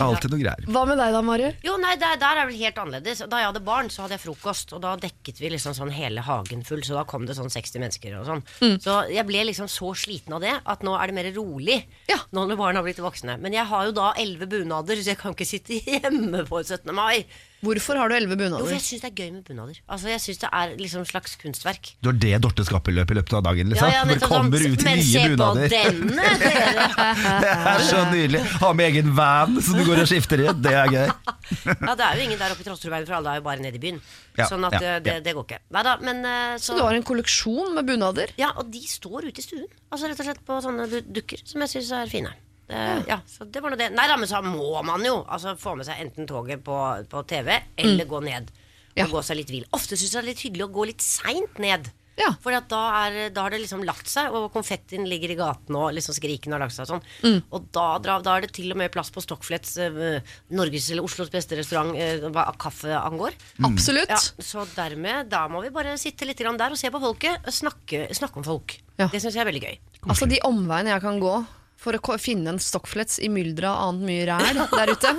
Alltid 0.00 0.32
noe 0.32 0.40
greier. 0.40 0.64
Hva 0.72 0.84
med 0.88 0.96
deg 0.96 1.12
da, 1.12 1.20
Mari? 1.26 1.50
Jo, 1.66 1.74
nei, 1.82 1.90
der, 2.00 2.14
der 2.22 2.40
er 2.40 2.48
det 2.48 2.56
helt 2.56 2.80
annerledes. 2.80 3.20
Da 3.28 3.42
jeg 3.42 3.50
hadde 3.50 3.60
barn, 3.66 3.90
så 3.92 4.06
hadde 4.06 4.16
jeg 4.16 4.22
frokost, 4.22 4.72
og 4.72 4.80
da 4.86 4.94
dekket 5.02 5.42
vi 5.42 5.50
liksom 5.52 5.76
sånn 5.76 5.92
hele 5.92 6.24
hagen 6.24 6.64
full, 6.64 6.80
så 6.88 6.96
da 6.96 7.04
kom 7.10 7.26
det 7.28 7.36
sånn 7.36 7.52
60 7.52 7.84
mennesker 7.84 8.16
og 8.16 8.30
sånn. 8.30 8.42
Så 8.80 8.96
jeg 9.12 9.26
ble 9.28 9.44
liksom 9.50 9.68
så 9.68 9.92
sliten 10.06 10.38
av 10.38 10.46
det 10.46 10.54
at 10.64 10.86
nå 10.88 10.96
er 10.96 11.12
det 11.12 11.18
mer 11.20 11.28
rolig. 11.36 11.82
Ja. 12.08 12.16
Nå 12.32 12.46
når 12.48 12.56
barna 12.62 12.80
har 12.80 12.88
blitt 12.88 13.04
voksne. 13.04 13.36
Men 13.44 13.52
jeg 13.52 13.68
har 13.68 13.90
jo 13.90 13.96
da 14.00 14.14
elleve 14.16 14.48
bunader, 14.56 15.04
så 15.04 15.12
jeg 15.12 15.20
kan 15.20 15.36
ikke 15.36 15.50
sitte 15.52 15.76
hjemme 15.98 16.46
på 16.48 16.64
17. 16.64 16.88
mai. 16.96 17.26
Hvorfor 17.58 17.98
har 17.98 18.10
du 18.10 18.14
elleve 18.14 18.36
Jo, 18.38 18.58
for 18.62 18.70
jeg 18.70 18.84
syns 18.84 19.02
det 19.02 19.08
er 19.08 19.14
gøy 19.18 19.30
med 19.34 19.42
bunader. 19.48 19.78
Altså, 19.90 20.08
jeg 20.12 20.20
synes 20.22 20.38
det 20.44 20.50
er 20.54 20.74
liksom 20.78 21.06
slags 21.08 21.34
kunstverk. 21.40 21.90
Du 22.04 22.10
har 22.12 22.18
det 22.22 22.38
Dorte 22.44 22.62
skaper 22.66 22.92
i 22.92 22.98
løpet 23.00 23.18
i 23.18 23.34
av 23.34 23.42
dagen, 23.48 23.72
liksom? 23.72 23.90
Ja, 23.90 24.04
ja, 24.04 24.18
sånn, 24.18 24.30
kommer 24.30 24.62
ut 24.62 24.84
Men 24.86 25.02
se 25.02 25.24
nye 25.26 25.34
på 25.34 25.48
denne, 25.58 26.28
dere! 26.44 27.08
Det 27.42 27.50
er 27.72 27.84
så 27.88 28.04
nydelig. 28.12 28.44
Ha 28.62 28.72
med 28.78 28.92
egen 28.92 29.10
van 29.18 29.58
som 29.58 29.74
du 29.74 29.84
går 29.88 30.04
og 30.04 30.10
skifter 30.10 30.44
i. 30.44 30.48
Det 30.54 30.74
er 30.84 30.94
gøy. 30.94 31.06
Ja, 31.88 31.94
det 31.96 32.04
er 32.04 32.18
jo 32.18 32.24
ingen 32.26 32.38
der 32.38 32.52
oppe 32.52 32.62
i 32.62 32.66
Trosterudveien, 32.66 33.06
for 33.08 33.18
alle 33.18 33.32
er 33.32 33.38
jo 33.40 33.44
bare 33.46 33.62
nede 33.64 33.78
i 33.78 33.82
byen. 33.82 33.98
Ja, 34.36 34.46
sånn 34.50 34.66
at 34.68 34.76
ja, 34.76 34.96
eh, 34.96 34.98
det, 35.02 35.14
det 35.24 35.32
går 35.34 35.46
ikke. 35.46 35.58
Neida, 35.74 35.94
men 36.04 36.20
eh, 36.28 36.56
så, 36.60 36.72
Så 36.72 36.76
du 36.78 36.82
har 36.84 36.94
en 36.94 37.06
kolleksjon 37.06 37.72
med 37.74 37.88
bunader? 37.88 38.34
Ja, 38.38 38.52
og 38.60 38.68
de 38.72 38.82
står 38.86 39.30
ute 39.30 39.42
i 39.42 39.46
stuen. 39.46 39.66
Altså 39.88 40.10
rett 40.10 40.20
og 40.20 40.28
slett 40.28 40.44
på 40.46 40.60
sånne 40.64 40.86
dukker 41.08 41.42
som 41.48 41.64
jeg 41.64 41.74
syns 41.78 41.94
er 42.02 42.12
fine. 42.12 42.34
Det, 42.68 42.80
ja, 43.08 43.20
så 43.26 43.46
det 43.48 43.62
var 43.64 43.72
nå 43.72 43.78
det. 43.80 43.90
Nei 43.96 44.06
da, 44.10 44.16
men 44.20 44.28
så 44.28 44.42
må 44.44 44.82
man 44.84 45.04
jo 45.06 45.22
altså, 45.24 45.54
få 45.56 45.72
med 45.78 45.88
seg 45.88 46.02
enten 46.04 46.26
toget 46.28 46.60
på, 46.66 46.76
på 47.08 47.22
TV, 47.30 47.54
eller 47.80 48.04
gå 48.10 48.20
ned. 48.26 48.50
Og 48.98 48.98
Ja. 48.98 49.06
gå 49.06 49.22
seg 49.22 49.38
litt 49.38 49.50
vill. 49.54 49.64
Ofte 49.72 49.96
syns 49.96 50.10
jeg 50.12 50.18
det 50.18 50.24
er 50.24 50.32
litt 50.32 50.42
hyggelig 50.44 50.66
å 50.66 50.74
gå 50.74 50.84
litt 50.90 51.04
seint 51.04 51.58
ned. 51.62 51.88
Ja. 52.18 52.32
For 52.42 52.50
da, 52.50 52.80
er, 53.06 53.28
da 53.30 53.44
har 53.44 53.54
det 53.54 53.60
liksom 53.62 53.84
lagt 53.86 54.08
seg, 54.10 54.34
og 54.34 54.48
konfettien 54.50 55.04
ligger 55.06 55.30
i 55.30 55.36
gaten, 55.38 55.76
og 55.78 55.92
liksom 55.94 56.16
skriken 56.16 56.50
har 56.56 56.58
lagt 56.64 56.74
seg 56.74 56.88
sånn. 56.90 57.04
Og 57.54 57.68
da, 57.72 57.84
da 58.02 58.16
er 58.34 58.42
det 58.42 58.50
til 58.56 58.72
og 58.74 58.80
med 58.80 58.90
plass 58.90 59.12
på 59.14 59.22
Stockflets, 59.22 59.76
eh, 59.84 60.18
Norges 60.50 60.88
eller 60.90 61.06
Oslos 61.06 61.30
beste 61.30 61.54
restaurant, 61.60 61.94
eh, 61.94 62.26
hva 62.34 62.48
kaffe 62.58 62.90
angår. 62.98 63.38
Absolutt. 63.70 64.10
Ja, 64.10 64.18
så 64.18 64.66
dermed, 64.74 65.30
da 65.30 65.44
må 65.52 65.62
vi 65.62 65.70
bare 65.70 65.94
sitte 65.96 66.26
litt 66.26 66.42
grann 66.42 66.58
der 66.58 66.74
og 66.74 66.80
se 66.82 66.90
på 66.90 67.00
folket. 67.06 67.38
og 67.46 67.54
Snakke, 67.54 68.08
snakke 68.18 68.42
om 68.42 68.48
folk. 68.50 68.74
Ja. 68.98 69.06
Det 69.06 69.22
syns 69.22 69.38
jeg 69.38 69.46
er 69.46 69.52
veldig 69.52 69.62
gøy. 69.62 69.78
Altså 70.10 70.26
De 70.28 70.42
omveiene 70.50 70.90
jeg 70.96 71.06
kan 71.06 71.22
gå 71.22 71.36
for 71.78 71.94
å 71.98 72.18
finne 72.18 72.54
en 72.54 72.62
stockflets 72.62 73.20
i 73.22 73.30
mylderet 73.32 73.70
av 73.70 73.88
annet 73.88 74.08
mye 74.08 74.26
ræl 74.28 74.62
der 74.74 74.94
ute. 74.94 75.14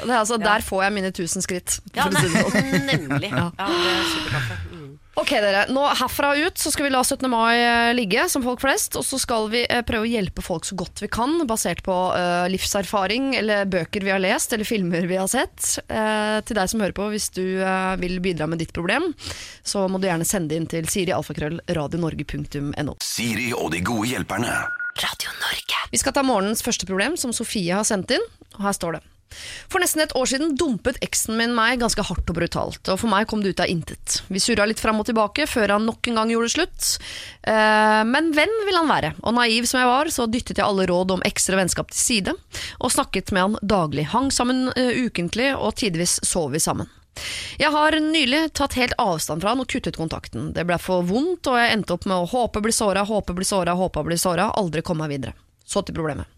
Det 0.00 0.08
er 0.08 0.18
altså, 0.18 0.40
Der 0.50 0.64
får 0.64 0.86
jeg 0.86 0.96
mine 0.96 1.12
tusen 1.12 1.44
skritt. 1.44 1.80
Ja, 1.96 2.08
det 2.12 2.24
sånn. 2.24 2.72
nemlig. 2.90 3.32
Ja, 3.32 3.50
det 3.60 3.68
er 3.68 4.10
superkaffe. 4.14 4.60
Mm. 4.72 4.90
Ok 5.20 5.32
dere, 5.42 5.64
nå 5.74 5.82
Herfra 5.98 6.30
og 6.32 6.48
ut 6.48 6.60
så 6.60 6.70
skal 6.72 6.86
vi 6.86 6.92
la 6.94 7.00
17. 7.02 7.26
mai 7.28 7.58
eh, 7.58 7.90
ligge, 7.96 8.24
som 8.30 8.44
folk 8.44 8.62
flest. 8.62 8.96
Og 8.96 9.04
så 9.04 9.18
skal 9.20 9.50
vi 9.52 9.64
eh, 9.66 9.82
prøve 9.86 10.06
å 10.06 10.10
hjelpe 10.10 10.44
folk 10.44 10.64
så 10.68 10.78
godt 10.78 11.02
vi 11.02 11.10
kan, 11.12 11.34
basert 11.50 11.82
på 11.84 11.96
eh, 12.16 12.46
livserfaring 12.54 13.34
eller 13.36 13.68
bøker 13.68 14.06
vi 14.06 14.14
har 14.14 14.22
lest 14.22 14.54
eller 14.56 14.68
filmer 14.68 15.08
vi 15.10 15.18
har 15.20 15.28
sett. 15.30 15.74
Eh, 15.90 16.38
til 16.46 16.56
deg 16.56 16.72
som 16.72 16.80
hører 16.80 16.96
på, 16.96 17.10
hvis 17.12 17.28
du 17.36 17.44
eh, 17.58 17.94
vil 18.00 18.16
bidra 18.24 18.48
med 18.48 18.62
ditt 18.62 18.72
problem, 18.76 19.10
så 19.66 19.84
må 19.90 20.00
du 20.00 20.08
gjerne 20.08 20.28
sende 20.28 20.56
inn 20.56 20.70
til 20.70 20.88
sirialfakrøll 20.88 21.60
radionorge.no. 21.68 23.00
Siri 23.04 23.50
og 23.52 23.74
de 23.74 23.84
gode 23.84 24.14
hjelperne. 24.14 24.62
Radio 25.00 25.32
Norge. 25.40 25.78
Vi 25.90 25.98
skal 25.98 26.12
ta 26.12 26.24
morgenens 26.26 26.60
første 26.64 26.86
problem, 26.88 27.16
som 27.16 27.32
Sofie 27.32 27.72
har 27.72 27.86
sendt 27.88 28.12
inn. 28.12 28.26
Og 28.58 28.66
her 28.66 28.76
står 28.76 28.98
det. 28.98 29.06
For 29.70 29.78
nesten 29.82 30.02
et 30.02 30.12
år 30.18 30.26
siden 30.26 30.56
dumpet 30.58 30.98
eksen 31.06 31.36
min 31.38 31.54
meg 31.54 31.78
ganske 31.80 32.02
hardt 32.02 32.30
og 32.32 32.36
brutalt, 32.36 32.80
og 32.90 32.98
for 32.98 33.10
meg 33.12 33.28
kom 33.30 33.44
det 33.44 33.54
ut 33.54 33.62
av 33.62 33.70
intet. 33.70 34.18
Vi 34.26 34.42
surra 34.42 34.66
litt 34.66 34.82
fram 34.82 34.98
og 35.00 35.06
tilbake 35.06 35.46
før 35.46 35.76
han 35.76 35.86
nok 35.86 36.10
en 36.10 36.18
gang 36.18 36.32
gjorde 36.34 36.52
slutt. 36.56 36.88
Eh, 37.46 38.02
men 38.10 38.32
venn 38.36 38.56
vil 38.66 38.80
han 38.80 38.90
være, 38.90 39.14
og 39.22 39.36
naiv 39.38 39.70
som 39.70 39.80
jeg 39.80 39.92
var, 39.92 40.10
så 40.10 40.26
dyttet 40.26 40.58
jeg 40.58 40.66
alle 40.66 40.88
råd 40.90 41.14
om 41.16 41.26
ekstra 41.26 41.60
vennskap 41.60 41.94
til 41.94 42.02
side, 42.02 42.38
og 42.82 42.94
snakket 42.94 43.30
med 43.30 43.46
han 43.46 43.58
daglig. 43.62 44.08
Hang 44.10 44.32
sammen 44.34 44.66
eh, 44.74 45.06
ukentlig, 45.06 45.52
og 45.54 45.78
tidvis 45.78 46.18
sov 46.26 46.50
vi 46.56 46.62
sammen. 46.62 46.90
Jeg 47.60 47.70
har 47.74 47.96
nylig 48.00 48.42
tatt 48.56 48.76
helt 48.78 48.96
avstand 49.02 49.42
fra 49.42 49.52
han 49.52 49.62
og 49.62 49.68
kuttet 49.68 49.98
kontakten. 49.98 50.50
Det 50.56 50.64
ble 50.68 50.78
for 50.80 51.04
vondt, 51.06 51.50
og 51.50 51.58
jeg 51.60 51.74
endte 51.74 51.96
opp 51.96 52.06
med 52.08 52.16
å 52.16 52.28
håpe 52.30 52.62
bli 52.64 52.72
såra, 52.72 53.04
håpe 53.04 53.36
bli 53.36 53.44
såra, 53.44 53.76
håpe 53.76 54.04
bli 54.06 54.18
såra, 54.20 54.50
aldri 54.56 54.84
komme 54.86 55.04
meg 55.04 55.18
videre. 55.18 55.36
Så 55.66 55.82
til 55.84 55.96
problemet. 55.98 56.30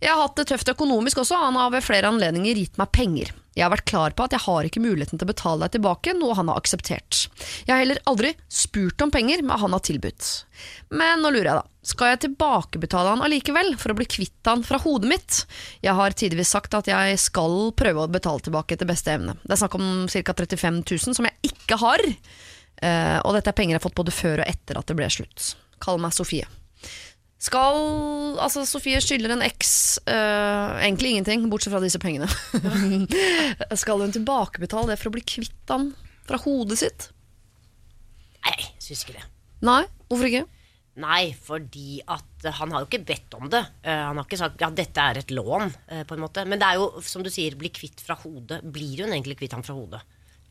Jeg 0.00 0.12
har 0.12 0.22
hatt 0.24 0.36
det 0.38 0.48
tøft 0.50 0.68
økonomisk 0.72 1.22
også, 1.22 1.38
han 1.40 1.58
har 1.58 1.72
ved 1.74 1.84
flere 1.84 2.10
anledninger 2.10 2.58
gitt 2.58 2.80
meg 2.80 2.90
penger. 2.92 3.34
Jeg 3.54 3.64
har 3.64 3.72
vært 3.72 3.86
klar 3.86 4.14
på 4.16 4.24
at 4.26 4.34
jeg 4.34 4.42
har 4.44 4.66
ikke 4.66 4.82
muligheten 4.82 5.20
til 5.20 5.26
å 5.26 5.30
betale 5.30 5.66
deg 5.66 5.76
tilbake, 5.76 6.14
noe 6.18 6.34
han 6.34 6.50
har 6.50 6.58
akseptert. 6.58 7.28
Jeg 7.66 7.70
har 7.70 7.82
heller 7.82 8.00
aldri 8.10 8.32
spurt 8.50 9.04
om 9.04 9.12
penger, 9.14 9.44
men 9.46 9.62
han 9.62 9.76
har 9.76 9.84
tilbudt. 9.86 10.30
Men 10.90 11.22
nå 11.22 11.30
lurer 11.30 11.50
jeg 11.52 11.60
da, 11.60 11.66
skal 11.86 12.10
jeg 12.12 12.22
tilbakebetale 12.24 13.12
han 13.14 13.22
allikevel, 13.26 13.74
for 13.78 13.94
å 13.94 13.98
bli 13.98 14.08
kvitt 14.10 14.50
han 14.50 14.64
fra 14.66 14.80
hodet 14.82 15.10
mitt? 15.10 15.38
Jeg 15.84 15.94
har 15.94 16.18
tidvis 16.18 16.50
sagt 16.56 16.74
at 16.74 16.90
jeg 16.90 17.20
skal 17.22 17.70
prøve 17.78 18.06
å 18.06 18.10
betale 18.10 18.42
tilbake 18.42 18.74
etter 18.74 18.90
beste 18.90 19.14
evne. 19.14 19.36
Det 19.44 19.54
er 19.54 19.62
snakk 19.62 19.78
om 19.78 19.88
ca. 20.10 20.34
35 20.34 20.82
000 20.82 21.18
som 21.20 21.30
jeg 21.30 21.52
ikke 21.54 21.78
har, 21.84 22.02
eh, 22.82 23.18
og 23.22 23.38
dette 23.38 23.54
er 23.54 23.58
penger 23.60 23.76
jeg 23.76 23.82
har 23.82 23.86
fått 23.86 24.00
både 24.02 24.18
før 24.18 24.42
og 24.42 24.50
etter 24.50 24.80
at 24.80 24.90
det 24.90 24.98
ble 24.98 25.10
slutt. 25.12 25.54
Kall 25.84 26.02
meg 26.02 26.16
Sofie. 26.16 26.48
Skal 27.42 27.78
Altså, 28.40 28.64
Sofie 28.66 29.00
skylder 29.02 29.34
en 29.34 29.44
eks 29.44 30.00
øh, 30.08 30.80
egentlig 30.80 31.14
ingenting, 31.14 31.44
bortsett 31.52 31.74
fra 31.74 31.82
disse 31.82 32.00
pengene. 32.02 32.28
Skal 33.82 34.02
hun 34.02 34.14
tilbakebetale 34.14 34.92
det 34.92 34.98
for 35.00 35.10
å 35.10 35.14
bli 35.14 35.24
kvitt 35.26 35.70
han 35.70 35.92
fra 36.26 36.40
hodet 36.42 36.80
sitt? 36.80 37.08
Nei, 38.44 38.56
jeg 38.58 38.72
syns 38.88 39.04
ikke 39.04 39.18
det. 39.18 39.26
Nei, 39.64 39.82
hvorfor 40.10 40.30
ikke? 40.30 40.44
Nei, 41.04 41.22
fordi 41.46 42.00
at 42.06 42.46
eh, 42.46 42.54
han 42.54 42.74
har 42.74 42.84
jo 42.84 42.88
ikke 42.90 43.04
bedt 43.06 43.36
om 43.38 43.48
det. 43.50 43.62
Eh, 43.82 44.02
han 44.06 44.18
har 44.18 44.26
ikke 44.26 44.40
sagt 44.40 44.62
ja, 44.62 44.70
dette 44.74 45.06
er 45.12 45.22
et 45.22 45.32
lån, 45.34 45.72
på 46.08 46.16
en 46.16 46.24
måte. 46.24 46.44
Men 46.48 46.60
det 46.62 46.68
er 46.70 46.82
jo, 46.82 47.04
som 47.06 47.24
du 47.24 47.30
sier, 47.34 47.56
bli 47.58 47.70
kvitt 47.74 48.02
fra 48.04 48.16
hodet. 48.22 48.62
Blir 48.66 49.04
hun 49.04 49.14
egentlig 49.14 49.38
kvitt 49.42 49.56
han 49.56 49.66
fra 49.66 49.76
hodet? 49.78 50.02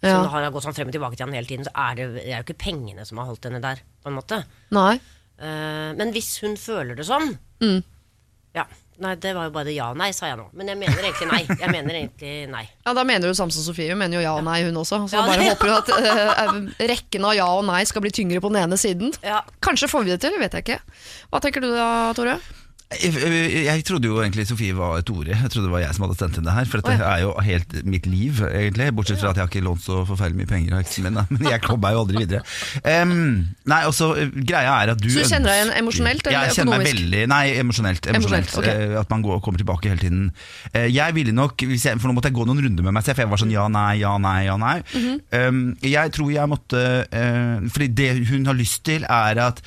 Ja. 0.03 0.17
Så 0.19 0.29
har 0.33 0.49
gått 0.51 0.65
sånn 0.65 0.75
frem 0.75 0.89
og 0.91 0.95
tilbake 0.95 1.15
til 1.15 1.25
han 1.29 1.35
hele 1.37 1.47
tiden, 1.47 1.63
så 1.63 1.71
er 1.79 1.95
det, 1.95 2.07
det 2.17 2.23
er 2.27 2.41
jo 2.41 2.43
ikke 2.43 2.59
pengene 2.65 3.05
som 3.07 3.21
har 3.21 3.29
holdt 3.29 3.47
henne 3.47 3.61
der, 3.63 3.79
på 4.03 4.11
en 4.11 4.17
måte. 4.17 4.41
Nei. 4.75 4.97
Eh, 5.43 5.89
men 5.99 6.13
hvis 6.15 6.37
hun 6.43 6.55
føler 6.59 6.95
det 6.99 7.05
sånn 7.09 7.35
Mm. 7.63 7.81
Ja. 8.55 8.65
Nei, 9.01 9.15
det 9.17 9.31
var 9.33 9.47
jo 9.47 9.51
bare 9.55 9.71
ja 9.73 9.87
og 9.89 9.97
nei, 9.97 10.11
sa 10.13 10.27
jeg 10.29 10.37
nå. 10.37 10.43
Men 10.53 10.67
jeg 10.69 10.77
mener 10.77 11.01
egentlig 11.07 11.25
nei. 11.31 11.39
Jeg 11.49 11.69
mener 11.73 11.95
egentlig 11.97 12.33
nei. 12.51 12.61
Ja, 12.85 12.93
Da 12.93 13.03
mener 13.07 13.27
du 13.31 13.33
Samson 13.33 13.63
Sofie. 13.65 13.89
Hun 13.89 13.97
mener 13.97 14.19
jo 14.19 14.21
ja 14.21 14.33
og 14.37 14.43
nei, 14.45 14.59
hun 14.67 14.75
også. 14.77 14.99
Så 15.09 15.17
Ja, 15.17 15.23
bare 15.25 15.47
håper 15.49 15.71
du 15.71 15.73
at 15.73 15.89
uh, 15.89 16.59
rekken 16.91 17.25
av 17.25 17.33
ja 17.35 17.47
og 17.49 17.65
nei 17.65 17.81
skal 17.89 18.03
bli 18.05 18.11
tyngre 18.13 18.39
på 18.43 18.51
den 18.53 18.61
ene 18.61 18.77
siden. 18.77 19.09
Ja. 19.25 19.41
Kanskje 19.65 19.89
får 19.89 20.05
vi 20.05 20.13
det 20.13 20.19
til, 20.21 20.37
vet 20.39 20.53
jeg 20.59 20.67
ikke. 20.67 20.77
Hva 21.33 21.41
tenker 21.41 21.65
du 21.65 21.71
da, 21.73 21.87
Tore? 22.13 22.37
Jeg, 23.01 23.13
jeg, 23.15 23.63
jeg 23.65 23.83
trodde 23.87 24.09
jo 24.09 24.19
egentlig 24.21 24.45
Sofie 24.47 24.75
var 24.77 25.01
Tore. 25.07 25.33
Jeg 25.33 25.49
trodde 25.51 25.67
det 25.67 25.73
var 25.73 25.83
jeg 25.83 25.95
som 25.97 26.05
hadde 26.05 26.17
sendt 26.19 26.37
inn 26.39 26.47
det 26.47 26.55
her. 26.55 26.67
For 26.69 26.81
dette 26.81 26.93
oh, 26.93 27.01
ja. 27.01 27.11
er 27.15 27.23
jo 27.23 27.33
helt 27.47 27.75
mitt 27.89 28.05
liv, 28.09 28.41
egentlig. 28.49 28.89
Bortsett 28.97 29.21
fra 29.21 29.31
at 29.31 29.39
jeg 29.39 29.45
har 29.45 29.51
ikke 29.51 29.63
lånt 29.65 29.83
så 29.85 30.01
forferdelig 30.07 30.43
mye 30.43 30.51
penger 30.51 30.77
av 30.77 30.83
eksen 30.83 31.07
min. 31.07 31.19
Men 31.33 31.49
jeg 31.51 31.63
kom 31.65 31.81
meg 31.83 31.95
jo 31.97 32.03
aldri 32.03 32.23
videre. 32.23 32.43
Um, 32.83 33.13
nei, 33.69 33.81
også 33.89 34.11
greia 34.33 34.77
er 34.83 34.93
at 34.93 35.01
du 35.01 35.09
Så 35.09 35.23
du 35.23 35.31
kjenner 35.31 35.51
deg 35.51 35.59
igjen 35.61 35.73
emosjonelt 35.81 36.27
eller 36.27 36.37
Jeg 36.37 36.57
kjenner 36.57 36.73
meg 36.73 36.87
økonomisk? 36.87 37.03
veldig 37.03 37.23
Nei, 37.33 37.43
emosjonelt. 37.63 38.09
emosjonelt 38.13 38.51
Emosjonelt, 38.53 38.57
ok. 38.59 38.69
eh, 38.95 38.99
At 39.03 39.13
man 39.13 39.25
går, 39.25 39.39
kommer 39.45 39.63
tilbake 39.63 39.91
hele 39.91 40.03
tiden. 40.03 40.25
Eh, 40.73 40.89
Jeg 40.93 41.15
ville 41.17 41.35
nok 41.35 41.65
hvis 41.69 41.85
jeg, 41.89 41.99
For 42.01 42.09
nå 42.09 42.17
måtte 42.17 42.31
jeg 42.31 42.37
gå 42.37 42.47
noen 42.49 42.63
runder 42.65 42.87
med 42.87 42.97
meg 42.97 43.05
selv, 43.05 43.17
for 43.17 43.25
jeg 43.25 43.33
var 43.33 43.43
sånn 43.43 43.53
ja, 43.53 43.67
nei, 43.71 43.93
ja, 44.01 44.15
nei, 44.21 44.39
ja, 44.47 44.57
nei. 44.57 44.75
Mm 44.93 45.05
-hmm. 45.05 45.47
um, 45.47 45.77
jeg 45.81 46.11
tror 46.13 46.31
jeg 46.31 46.49
måtte 46.49 46.81
uh, 47.07 47.69
Fordi 47.69 47.87
det 47.87 48.27
hun 48.29 48.45
har 48.45 48.53
lyst 48.57 48.83
til, 48.85 49.03
er 49.09 49.39
at 49.49 49.61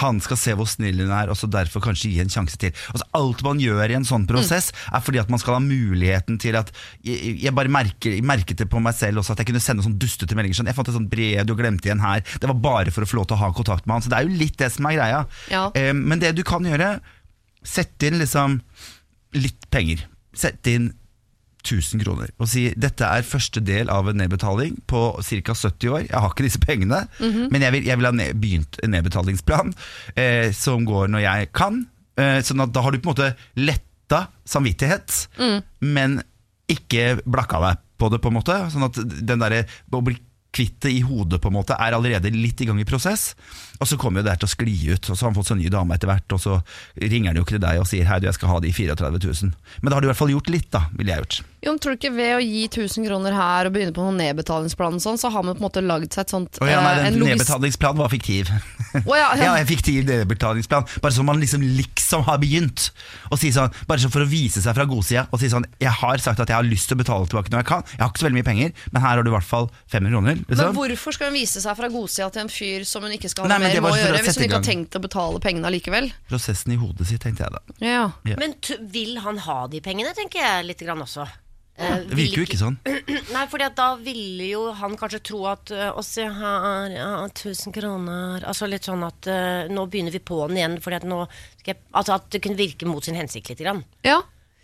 han 0.00 0.20
skal 0.24 0.38
se 0.40 0.54
hvor 0.56 0.68
snill 0.70 1.02
hun 1.04 1.12
er, 1.12 1.28
og 1.28 1.36
så 1.36 1.48
derfor 1.52 1.82
kanskje 1.84 2.12
gi 2.14 2.22
en 2.22 2.32
sjanse 2.32 2.56
til. 2.60 2.72
Altså, 2.94 3.06
alt 3.18 3.42
man 3.44 3.60
gjør 3.60 3.92
i 3.92 3.96
en 3.98 4.06
sånn 4.08 4.24
prosess, 4.28 4.70
er 4.88 5.02
fordi 5.04 5.20
at 5.20 5.32
man 5.32 5.42
skal 5.42 5.58
ha 5.58 5.62
muligheten 5.64 6.38
til 6.40 6.56
at 6.56 6.72
Jeg, 7.04 7.36
jeg 7.42 7.52
bare 7.54 7.72
merker, 7.72 8.14
jeg 8.14 8.24
merket 8.24 8.62
det 8.62 8.68
på 8.70 8.80
meg 8.80 8.94
selv 8.96 9.20
også, 9.20 9.34
at 9.34 9.42
jeg 9.42 9.50
kunne 9.50 9.62
sende 9.62 9.84
sånn 9.84 9.98
dustete 10.00 10.36
meldinger. 10.38 10.60
Sånn, 10.62 10.70
jeg 10.70 10.78
fant 10.78 10.88
et 10.88 10.96
sånt 10.96 11.10
brev 11.12 11.44
du 11.46 11.54
glemte 11.58 11.90
igjen 11.90 12.02
her. 12.04 12.22
Det 12.40 12.48
var 12.48 12.60
bare 12.62 12.94
for 12.94 13.04
å 13.04 13.10
få 13.10 13.20
lov 13.20 13.28
til 13.28 13.36
å 13.36 13.42
ha 13.42 13.52
kontakt 13.56 13.86
med 13.86 13.98
han. 13.98 14.06
Så 14.06 14.12
det 14.12 14.20
er 14.20 14.28
jo 14.28 14.40
litt 14.40 14.56
det 14.62 14.70
som 14.72 14.88
er 14.88 14.96
greia. 14.96 15.20
Ja. 15.52 15.66
Eh, 15.76 15.92
men 15.96 16.22
det 16.22 16.32
du 16.38 16.44
kan 16.46 16.64
gjøre, 16.64 16.94
sett 17.62 18.06
inn 18.06 18.20
liksom 18.22 18.60
litt 19.36 19.68
penger. 19.72 20.06
Sett 20.36 20.66
inn 20.72 20.92
1000 21.62 22.02
kroner 22.02 22.32
og 22.38 22.48
si 22.50 22.64
dette 22.78 23.06
er 23.06 23.26
første 23.26 23.62
del 23.64 23.90
av 23.92 24.10
en 24.10 24.18
nedbetaling 24.18 24.80
på 24.90 25.02
ca. 25.22 25.54
70 25.54 25.92
år. 25.92 26.02
Jeg 26.08 26.18
har 26.18 26.32
ikke 26.32 26.46
disse 26.46 26.62
pengene, 26.62 27.04
men 27.22 27.62
jeg 27.62 27.74
vil, 27.76 27.86
jeg 27.86 28.00
vil 28.00 28.08
ha 28.08 28.12
ned, 28.16 28.40
begynt 28.42 28.80
en 28.82 28.92
nedbetalingsplan 28.96 29.72
eh, 30.16 30.50
som 30.56 30.84
går 30.88 31.12
når 31.12 31.24
jeg 31.26 31.52
kan. 31.56 31.84
Eh, 32.18 32.40
sånn 32.44 32.64
at 32.64 32.74
da 32.74 32.82
har 32.84 32.92
du 32.92 33.00
på 33.00 33.12
en 33.12 33.14
måte 33.14 33.30
letta 33.56 34.26
samvittighet, 34.44 35.22
men 35.80 36.18
ikke 36.72 37.22
blakka 37.24 37.62
deg 37.62 37.80
på 37.98 38.10
det. 38.12 38.20
på 38.22 38.28
en 38.32 38.36
måte 38.36 38.58
Sånn 38.72 38.86
at 38.88 38.98
den 39.00 39.42
der, 39.42 39.62
å 39.92 40.02
bli 40.04 40.18
kvitt 40.52 40.82
det 40.84 40.92
i 40.92 41.00
hodet 41.06 41.40
på 41.40 41.48
en 41.48 41.56
måte 41.56 41.76
er 41.80 41.96
allerede 41.96 42.32
litt 42.34 42.60
i 42.60 42.66
gang 42.68 42.80
i 42.82 42.88
prosess. 42.88 43.32
Og 43.82 43.88
så 43.90 43.98
kommer 43.98 44.22
jo 44.22 44.28
det 44.28 44.36
her 44.36 44.42
til 44.44 44.46
å 44.50 44.52
skli 44.52 44.74
ut, 44.92 45.08
og 45.10 45.16
så 45.16 45.24
har 45.24 45.32
han 45.32 45.38
fått 45.40 45.48
seg 45.50 45.58
ny 45.58 45.70
dame 45.74 45.96
etter 45.96 46.10
hvert, 46.10 46.34
og 46.36 46.38
så 46.42 46.58
ringer 47.02 47.32
han 47.32 47.40
jo 47.40 47.42
ikke 47.46 47.56
til 47.56 47.64
deg 47.64 47.80
og 47.82 47.88
sier 47.90 48.06
hei, 48.06 48.20
du, 48.22 48.28
jeg 48.28 48.38
skal 48.38 48.52
ha 48.52 48.60
de 48.62 48.70
34 48.70 49.22
000. 49.26 49.56
Men 49.82 49.90
da 49.90 49.96
har 49.98 50.04
du 50.04 50.06
i 50.06 50.12
hvert 50.12 50.20
fall 50.20 50.30
gjort 50.36 50.52
litt, 50.54 50.68
da, 50.70 50.84
ville 50.94 51.10
jeg 51.10 51.24
gjort. 51.24 51.40
Jo, 51.62 51.70
men 51.70 51.78
tror 51.78 51.94
du 51.94 51.98
ikke 52.00 52.10
Ved 52.16 52.32
å 52.34 52.40
gi 52.42 52.62
1000 52.66 53.04
kroner 53.06 53.34
her 53.36 53.68
og 53.68 53.74
begynne 53.76 53.94
på 53.94 54.02
noen 54.02 54.16
nedbetalingsplan, 54.18 54.96
og 54.98 55.02
sånn, 55.04 55.18
så 55.20 55.30
har 55.30 55.44
man 55.46 55.54
på 55.54 55.62
en 55.62 55.66
måte 55.68 55.82
lagd 55.86 56.10
seg 56.10 56.24
et 56.24 56.32
sånt 56.34 56.58
Og 56.58 56.66
ja, 56.66 56.80
nei, 56.82 56.94
eh, 56.98 57.04
den 57.14 57.22
nedbetalingsplanen 57.22 58.02
var 58.02 58.10
fiktiv. 58.12 58.50
Oh, 59.08 59.14
ja, 59.16 59.30
ja. 59.38 59.46
Ja, 59.46 59.52
jeg 59.62 59.70
fikk 59.70 59.84
tidligbetalingsplan, 59.86 60.84
bare 61.00 61.14
så 61.16 61.22
man 61.24 61.38
liksom 61.40 61.62
liksom 61.64 62.26
har 62.26 62.36
begynt. 62.42 62.90
Og 63.30 63.38
si 63.40 63.48
sånn, 63.54 63.72
Bare 63.88 64.02
så 64.02 64.10
for 64.12 64.24
å 64.24 64.28
vise 64.28 64.60
seg 64.60 64.74
fra 64.76 64.84
godsida 64.88 65.22
og 65.32 65.40
si 65.40 65.48
sånn 65.48 65.64
Jeg 65.80 65.94
har 65.96 66.20
sagt 66.20 66.42
at 66.42 66.50
jeg 66.50 66.58
har 66.58 66.66
lyst 66.66 66.90
til 66.90 66.98
å 66.98 67.00
betale 67.00 67.28
tilbake 67.30 67.52
når 67.54 67.62
jeg 67.62 67.68
kan. 67.70 67.86
Jeg 67.94 68.02
har 68.02 68.10
ikke 68.12 68.20
så 68.20 68.26
veldig 68.28 68.38
mye 68.40 68.48
penger, 68.50 68.74
men 68.92 69.04
her 69.06 69.16
har 69.16 69.24
du 69.24 69.30
i 69.30 69.34
hvert 69.34 69.48
fall 69.48 69.70
500 69.94 70.12
kroner. 70.12 70.36
Men 70.42 70.44
Liksom. 70.52 70.76
hvorfor 70.76 71.16
skal 71.16 71.30
hun 71.30 71.38
vise 71.38 71.62
seg 71.64 71.78
fra 71.78 71.88
godsida 71.92 72.28
til 72.34 72.44
en 72.44 72.52
fyr 72.52 72.84
som 72.88 73.06
hun 73.06 73.16
ikke 73.16 73.30
skal 73.32 73.46
ha 73.46 73.52
Nei, 73.54 73.60
men 73.62 73.71
mer 73.72 73.78
det 73.78 73.82
med 73.82 73.88
var 73.88 73.92
å 73.92 73.96
for 73.96 74.02
å 74.02 74.08
gjøre, 74.12 74.22
hvis 74.28 74.38
hun 74.38 74.44
ikke 74.46 74.58
har 74.60 74.66
tenkt 74.68 74.98
å 74.98 75.02
betale 75.08 75.40
pengene 75.44 75.70
allikevel? 75.72 76.10
Prosessen 76.30 76.74
i 76.76 76.80
hodet 76.80 77.08
sitt, 77.10 77.22
tenkte 77.24 77.46
jeg 77.46 77.56
da. 77.56 77.62
Ja. 77.82 78.02
Ja. 78.28 78.36
Men 78.40 78.54
t 78.60 78.76
vil 78.92 79.16
han 79.24 79.40
ha 79.46 79.62
de 79.72 79.80
pengene, 79.84 80.12
tenker 80.16 80.44
jeg 80.44 80.68
litt 80.70 80.84
grann 80.84 81.00
også. 81.04 81.26
Eh, 81.80 82.02
Det 82.04 82.16
virker 82.18 82.42
jo 82.42 82.44
ikke 82.44 82.58
sånn. 82.60 82.74
Nei, 83.34 83.46
fordi 83.48 83.64
at 83.64 83.76
da 83.78 83.86
ville 83.96 84.44
jo 84.50 84.66
han 84.76 84.92
kanskje 85.00 85.22
tro 85.24 85.38
at 85.48 85.70
uh, 85.72 85.86
Å, 85.96 86.02
se 86.04 86.26
her, 86.28 86.92
ja, 86.92 87.06
1000 87.24 87.72
kroner 87.72 88.44
Altså 88.44 88.68
litt 88.68 88.84
sånn 88.84 89.00
at 89.06 89.24
uh, 89.32 89.64
nå 89.72 89.86
begynner 89.88 90.12
vi 90.12 90.20
på'n 90.20 90.52
igjen, 90.58 90.76
fordi 90.84 90.98
at 91.00 91.06
nå 91.08 91.22
skal 91.62 91.72
jeg, 91.72 91.80
Altså 91.96 92.18
at 92.18 92.28
det 92.36 92.42
kunne 92.44 92.60
virke 92.60 92.84
mot 92.90 93.00
sin 93.08 93.16
hensikt 93.16 93.48
litt. 93.54 93.64
Grann. 93.64 93.80
ja. 94.04 94.18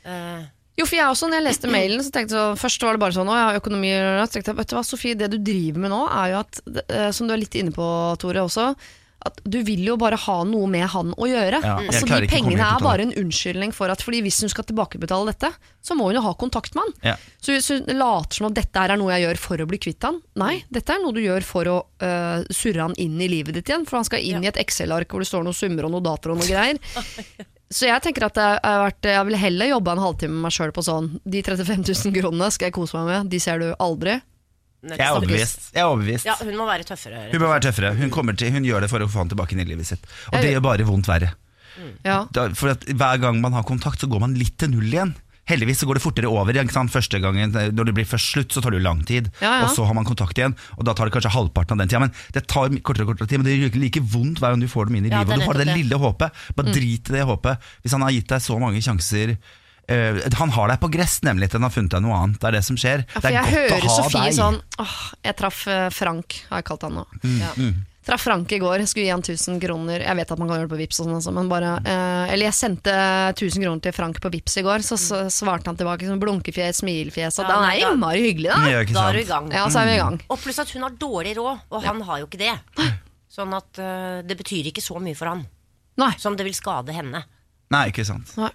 Uh, 0.05 0.45
Jo, 0.79 0.85
for 0.87 0.95
jeg 0.95 1.09
også, 1.11 1.27
når 1.27 1.41
jeg 1.41 1.47
leste 1.49 1.69
mailen, 1.73 2.05
så 2.07 2.13
tenkte 2.15 2.37
jeg 2.37 2.39
så, 2.39 2.61
Først 2.61 2.85
var 2.87 2.95
det 2.95 3.03
bare 3.03 3.17
sånn 3.17 3.33
Å, 3.33 3.35
jeg 3.41 3.47
har 3.49 3.57
økonomi 3.59 3.89
Så 3.97 4.29
tenkte 4.37 4.53
jeg, 4.53 4.59
vet 4.61 4.71
du 4.71 4.77
hva, 4.77 4.85
Sofie, 4.87 5.17
det 5.19 5.33
du 5.33 5.39
driver 5.43 5.83
med 5.87 5.91
nå, 5.97 6.05
er 6.13 6.35
jo 6.35 6.39
at 6.45 6.61
eh, 6.93 7.09
Som 7.17 7.27
du 7.27 7.35
er 7.35 7.41
litt 7.41 7.57
inne 7.59 7.73
på, 7.75 7.89
Tore, 8.23 8.45
også. 8.47 8.69
At 9.27 9.41
du 9.43 9.59
vil 9.67 9.83
jo 9.83 9.97
bare 9.99 10.15
ha 10.21 10.37
noe 10.47 10.69
med 10.71 10.87
han 10.93 11.11
å 11.19 11.27
gjøre. 11.27 11.59
Ja, 11.65 11.75
altså 11.83 12.07
De 12.07 12.29
pengene 12.31 12.63
er 12.63 12.85
bare 12.85 13.03
en 13.03 13.15
unnskyldning 13.19 13.73
for 13.75 13.91
at 13.91 14.05
Fordi 14.07 14.21
hvis 14.23 14.39
hun 14.45 14.53
skal 14.53 14.67
tilbakebetale 14.69 15.33
dette, 15.33 15.51
så 15.83 15.97
må 15.99 16.07
hun 16.09 16.21
jo 16.21 16.23
ha 16.29 16.35
kontakt 16.39 16.77
med 16.79 16.87
han. 16.87 16.95
Ja. 17.13 17.17
Så 17.43 17.57
hvis 17.57 17.71
hun 17.75 17.89
later 17.99 18.39
som 18.39 18.49
at 18.51 18.57
dette 18.61 18.85
er 18.85 18.95
noe 19.01 19.11
jeg 19.17 19.27
gjør 19.27 19.43
for 19.43 19.65
å 19.65 19.69
bli 19.69 19.81
kvitt 19.83 20.07
han, 20.07 20.21
nei, 20.39 20.61
dette 20.71 20.95
er 20.95 21.03
noe 21.03 21.17
du 21.17 21.21
gjør 21.25 21.47
for 21.47 21.71
å 21.73 21.77
uh, 21.83 22.47
surre 22.55 22.87
han 22.87 22.95
inn 23.03 23.19
i 23.19 23.31
livet 23.31 23.59
ditt 23.59 23.73
igjen. 23.73 23.89
For 23.91 23.99
han 23.99 24.07
skal 24.07 24.23
inn 24.23 24.47
i 24.47 24.51
et 24.53 24.63
Excel-ark 24.63 25.11
hvor 25.11 25.25
det 25.25 25.31
står 25.33 25.47
noen 25.47 25.59
summer 25.59 25.89
og 25.89 25.97
noen 25.97 26.07
datoer 26.07 26.37
og 26.37 26.43
noe 26.43 26.51
greier. 26.55 26.79
Så 27.69 27.91
jeg 27.91 28.01
tenker 28.07 28.29
at 28.31 28.39
jeg, 28.41 28.61
verdt, 28.65 29.11
jeg 29.11 29.29
vil 29.29 29.43
heller 29.43 29.75
jobbe 29.75 29.93
en 29.93 30.07
halvtime 30.07 30.33
med 30.39 30.47
meg 30.47 30.55
sjøl 30.57 30.71
på 30.73 30.85
sånn 30.87 31.11
De 31.29 31.43
35 31.45 31.83
000 31.85 32.15
kronene 32.17 32.49
skal 32.55 32.71
jeg 32.71 32.77
kose 32.79 32.97
meg 32.97 33.11
med, 33.11 33.33
de 33.35 33.41
ser 33.43 33.61
du 33.61 33.73
aldri. 33.77 34.21
Jeg 34.87 35.03
er 35.03 35.11
overbevist. 35.17 35.71
Jeg 35.75 35.83
er 35.83 35.89
overbevist. 35.91 36.27
Ja, 36.29 36.37
hun 36.39 36.55
må 36.57 36.67
være 36.69 36.87
tøffere. 36.87 37.25
Hun 37.33 37.43
må 37.43 37.49
være 37.51 37.65
tøffere. 37.67 37.95
Hun, 37.99 38.35
til, 38.39 38.53
hun 38.55 38.67
gjør 38.69 38.85
det 38.87 38.91
for 38.93 39.03
å 39.03 39.09
få 39.11 39.25
han 39.25 39.31
tilbake 39.33 39.57
inn 39.57 39.63
i 39.65 39.69
livet 39.69 39.89
sitt. 39.91 40.05
Og 40.31 40.39
det 40.39 40.53
gjør 40.55 40.63
bare 40.69 40.87
vondt 40.87 41.09
verre. 41.11 41.33
Ja. 42.07 42.25
Da, 42.35 42.49
for 42.59 42.73
at 42.75 42.85
Hver 42.87 43.19
gang 43.23 43.41
man 43.43 43.55
har 43.55 43.67
kontakt, 43.67 44.01
så 44.03 44.09
går 44.11 44.23
man 44.23 44.37
litt 44.39 44.57
til 44.59 44.71
null 44.71 44.87
igjen. 44.87 45.17
Heldigvis 45.49 45.81
så 45.81 45.87
går 45.89 45.97
det 45.97 46.03
fortere 46.05 46.29
over. 46.31 46.53
Ikke 46.53 46.75
sant? 46.75 46.93
Første 46.93 47.19
gangen, 47.25 47.55
Når 47.55 47.85
det 47.89 47.95
blir 47.97 48.05
først 48.07 48.35
slutt, 48.35 48.53
så 48.53 48.61
tar 48.61 48.75
det 48.75 48.83
jo 48.83 48.85
lang 48.87 49.03
tid. 49.09 49.31
Ja, 49.41 49.59
ja. 49.59 49.65
Og 49.65 49.73
så 49.75 49.87
har 49.89 49.95
man 49.97 50.05
kontakt 50.05 50.37
igjen, 50.39 50.55
og 50.77 50.85
da 50.85 50.93
tar 50.95 51.09
det 51.09 51.15
kanskje 51.17 51.33
halvparten 51.33 51.75
av 51.75 51.79
den 51.83 51.89
tida. 51.89 52.03
Men 52.05 52.13
det 52.37 52.47
tar 52.47 52.69
kortere 52.85 53.07
og 53.07 53.15
kortere 53.15 53.31
tid, 53.31 53.41
men 53.41 53.49
det 53.49 53.57
gjør 53.57 53.81
like 53.81 54.03
vondt 54.13 54.43
hver 54.43 54.53
gang 54.53 54.61
du 54.61 54.69
får 54.69 54.91
dem 54.91 54.99
inn 55.01 55.09
i 55.09 55.15
Ja, 55.15 55.23
livet. 55.25 55.39
Og 55.39 55.41
du 55.41 55.47
har 55.49 55.59
det 55.63 55.67
det. 55.71 55.79
lille 55.81 55.97
håpet. 56.05 56.43
Mm. 56.55 56.73
Drit 56.75 57.09
i 57.11 57.17
det 57.17 57.25
håpet. 57.31 57.71
Hvis 57.83 57.97
han 57.97 58.05
har 58.05 58.13
gitt 58.13 58.29
deg 58.29 58.45
så 58.45 58.59
mange 58.61 58.83
sjanser 58.85 59.39
eh, 59.89 60.23
Han 60.39 60.55
har 60.55 60.73
deg 60.73 60.81
på 60.83 60.91
gress, 60.93 61.19
nemlig, 61.27 61.51
til 61.51 61.61
han 61.61 61.69
har 61.69 61.75
funnet 61.75 61.97
deg 61.97 62.05
noe 62.05 62.17
annet. 62.23 62.41
Det 62.41 62.51
er 62.51 62.59
det 62.61 62.65
som 62.69 62.79
skjer. 62.81 63.05
Ja, 63.09 63.21
for 63.21 63.29
er 63.29 63.37
jeg 63.39 63.45
godt 63.45 63.59
hører 63.59 63.77
å 63.77 63.93
ha 63.93 64.01
Sofie 64.03 64.25
deg. 64.25 64.39
sånn 64.39 64.59
åh, 64.85 64.97
Jeg 65.29 65.39
traff 65.43 65.67
eh, 65.69 65.87
Frank, 65.95 66.41
har 66.51 66.63
jeg 66.63 66.69
kalt 66.73 66.89
han 66.89 67.01
nå. 67.01 67.07
Ja. 67.39 67.53
Traff 68.09 68.23
Frank 68.25 68.53
i 68.57 68.59
går, 68.59 68.81
skulle 68.89 69.05
gi 69.05 69.13
han 69.13 69.21
1000 69.21 69.59
kroner. 69.61 70.01
Jeg 70.01 70.17
vet 70.17 70.31
at 70.33 70.41
man 70.41 70.49
kan 70.49 70.57
gjøre 70.57 70.69
det 70.71 70.73
på 70.73 70.79
Vips 70.81 71.01
og 71.05 71.11
sånn, 71.21 71.35
men 71.37 71.51
bare 71.51 71.75
uh, 71.85 72.31
Eller 72.33 72.47
jeg 72.47 72.57
sendte 72.57 72.95
1000 73.35 73.61
kroner 73.67 73.83
til 73.85 73.93
Frank 73.93 74.21
på 74.25 74.31
Vips 74.33 74.57
i 74.57 74.65
går, 74.65 74.81
så, 74.87 74.97
så 74.97 75.19
svarte 75.29 75.69
han 75.69 75.77
tilbake 75.77 76.09
sånn 76.09 76.23
blunkefjes, 76.23 76.81
smilefjes, 76.81 77.37
og 77.43 77.45
Ja, 77.51 77.59
han 77.59 77.67
er 77.69 77.83
innmari 77.91 78.23
hyggelig, 78.31 78.49
da. 78.55 78.63
Ja, 78.73 78.81
Da 78.97 79.03
er 79.11 79.19
du 79.19 79.21
i 79.21 79.29
gang. 79.29 79.51
Ja, 79.53 79.67
så 79.69 79.83
er 79.83 79.91
vi 79.91 79.99
i 79.99 80.01
gang. 80.01 80.17
Og 80.25 80.41
pluss 80.41 80.63
at 80.65 80.73
hun 80.73 80.87
har 80.87 80.97
dårlig 80.97 81.35
råd, 81.37 81.67
og 81.69 81.85
han 81.85 82.01
har 82.09 82.23
jo 82.23 82.31
ikke 82.31 82.41
det. 82.41 82.55
Sånn 83.29 83.53
at 83.59 83.83
uh, 83.85 84.25
det 84.25 84.39
betyr 84.41 84.73
ikke 84.73 84.81
så 84.81 84.97
mye 85.05 85.19
for 85.19 85.29
han 85.35 85.45
Nei. 86.01 86.15
som 86.17 86.39
det 86.39 86.49
vil 86.49 86.57
skade 86.57 86.97
henne. 86.97 87.27
Nei, 87.77 87.85
ikke 87.93 88.09
sant. 88.09 88.33
Nei. 88.41 88.49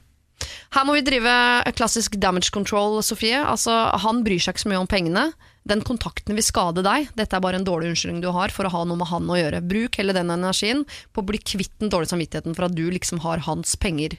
Her 0.73 0.85
må 0.87 0.95
vi 0.97 1.05
drive 1.05 1.33
klassisk 1.77 2.17
damage 2.21 2.51
control, 2.53 2.97
Sofie. 3.05 3.39
Altså, 3.39 3.73
han 4.03 4.23
bryr 4.25 4.41
seg 4.41 4.55
ikke 4.55 4.65
så 4.65 4.71
mye 4.71 4.81
om 4.83 4.89
pengene. 4.89 5.27
Den 5.69 5.83
kontakten 5.85 6.35
vil 6.35 6.43
skade 6.43 6.83
deg. 6.83 7.07
Dette 7.15 7.37
er 7.37 7.43
bare 7.43 7.59
en 7.59 7.67
dårlig 7.67 7.93
unnskyldning 7.93 8.23
du 8.23 8.31
har 8.35 8.51
for 8.51 8.67
å 8.67 8.73
ha 8.73 8.81
noe 8.87 8.99
med 8.99 9.07
han 9.07 9.29
å 9.31 9.37
gjøre. 9.39 9.61
Bruk 9.63 9.99
hele 9.99 10.15
den 10.15 10.33
energien 10.33 10.83
på 11.13 11.23
å 11.23 11.27
bli 11.29 11.39
kvitt 11.39 11.71
den 11.79 11.93
dårlige 11.93 12.11
samvittigheten 12.11 12.57
for 12.57 12.67
at 12.67 12.75
du 12.75 12.83
liksom 12.91 13.21
har 13.23 13.45
hans 13.45 13.77
penger. 13.79 14.17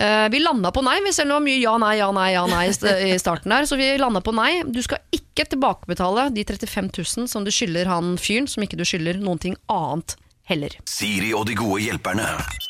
Eh, 0.00 0.28
vi 0.32 0.40
landa 0.40 0.70
på 0.72 0.84
nei, 0.86 0.96
vi 1.04 1.12
selv 1.12 1.28
om 1.28 1.34
det 1.34 1.38
var 1.40 1.46
mye 1.48 1.60
ja, 1.60 1.74
nei, 1.82 1.92
ja, 1.98 2.08
nei, 2.16 2.30
ja, 2.32 2.46
nei 2.48 2.64
i 3.10 3.20
starten 3.20 3.52
der. 3.52 3.68
Så 3.68 3.76
vi 3.80 3.90
landa 4.00 4.24
på 4.24 4.32
nei. 4.36 4.62
Du 4.64 4.80
skal 4.86 5.02
ikke 5.12 5.50
tilbakebetale 5.52 6.30
de 6.32 6.46
35 6.48 6.94
000 6.96 7.28
som 7.34 7.44
du 7.44 7.52
skylder 7.52 7.90
han 7.90 8.14
fyren, 8.20 8.48
som 8.48 8.64
ikke 8.64 8.80
du 8.80 8.86
skylder 8.88 9.20
noen 9.20 9.42
ting 9.42 9.60
annet 9.68 10.16
heller. 10.50 10.74
Siri 10.90 11.32
og 11.36 11.46
de 11.48 11.56
gode 11.58 11.80
hjelperne. 11.84 12.26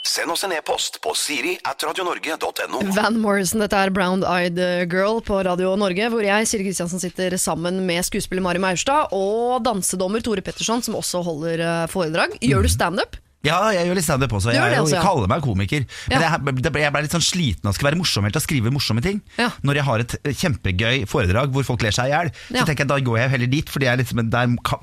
Send 0.07 0.33
oss 0.33 0.45
en 0.47 0.55
e-post 0.57 1.01
på 1.05 1.15
siri 1.19 1.57
at 1.69 1.83
radionorge.no. 1.87 2.83
Van 2.97 3.19
Morrison, 3.21 3.63
dette 3.65 3.79
er 3.79 3.93
Brown 3.95 4.25
Eyed 4.25 4.61
Girl 4.93 5.21
på 5.25 5.41
Radio 5.47 5.75
Norge, 5.81 6.11
hvor 6.13 6.25
jeg, 6.25 6.49
Siri 6.49 6.69
Kristiansen, 6.69 7.03
sitter 7.03 7.37
sammen 7.41 7.83
med 7.89 8.07
skuespiller 8.09 8.45
Mari 8.45 8.63
Maurstad 8.63 9.15
og 9.17 9.61
dansedommer 9.67 10.25
Tore 10.25 10.45
Petterson, 10.45 10.85
som 10.85 10.99
også 11.01 11.25
holder 11.27 11.65
eh, 11.65 11.89
foredrag. 11.93 12.39
Gjør 12.45 12.65
du 12.67 12.73
standup? 12.73 13.21
Ja, 13.43 13.71
jeg 13.73 13.87
gjør 13.89 13.97
litt 13.97 14.05
standup 14.05 14.33
også. 14.37 14.53
Jeg, 14.53 14.61
også, 14.83 14.93
ja. 14.93 14.99
jeg 15.01 15.05
kaller 15.07 15.29
meg 15.33 15.41
komiker. 15.41 15.85
Men 16.11 16.21
Ja. 16.21 16.37
jeg, 16.37 16.61
jeg 16.61 16.93
ble 16.93 17.01
litt 17.07 17.15
sånn 17.15 17.25
sliten 17.25 17.65
av 17.65 17.73
å 17.73 17.77
skulle 17.79 17.89
være 17.91 18.01
morsom 18.03 18.27
helt 18.29 18.37
å 18.37 18.43
skrive 18.45 18.69
morsomme 18.75 19.01
ting. 19.01 19.23
Ja. 19.39 19.49
Når 19.65 19.79
jeg 19.81 19.85
har 19.87 20.03
et 20.05 20.15
kjempegøy 20.43 21.07
foredrag 21.09 21.55
hvor 21.55 21.65
folk 21.65 21.81
ler 21.87 21.95
seg 21.97 22.11
i 22.11 22.13
hjel, 22.13 22.29
Ja. 22.53 22.61
så 22.61 22.67
tenker 22.69 22.85
jeg 22.85 22.91
da 22.93 22.99
går 23.01 23.17
jeg 23.23 23.31
heller 23.33 23.47
dit, 23.49 23.69
for 23.73 23.81
der 23.81 23.97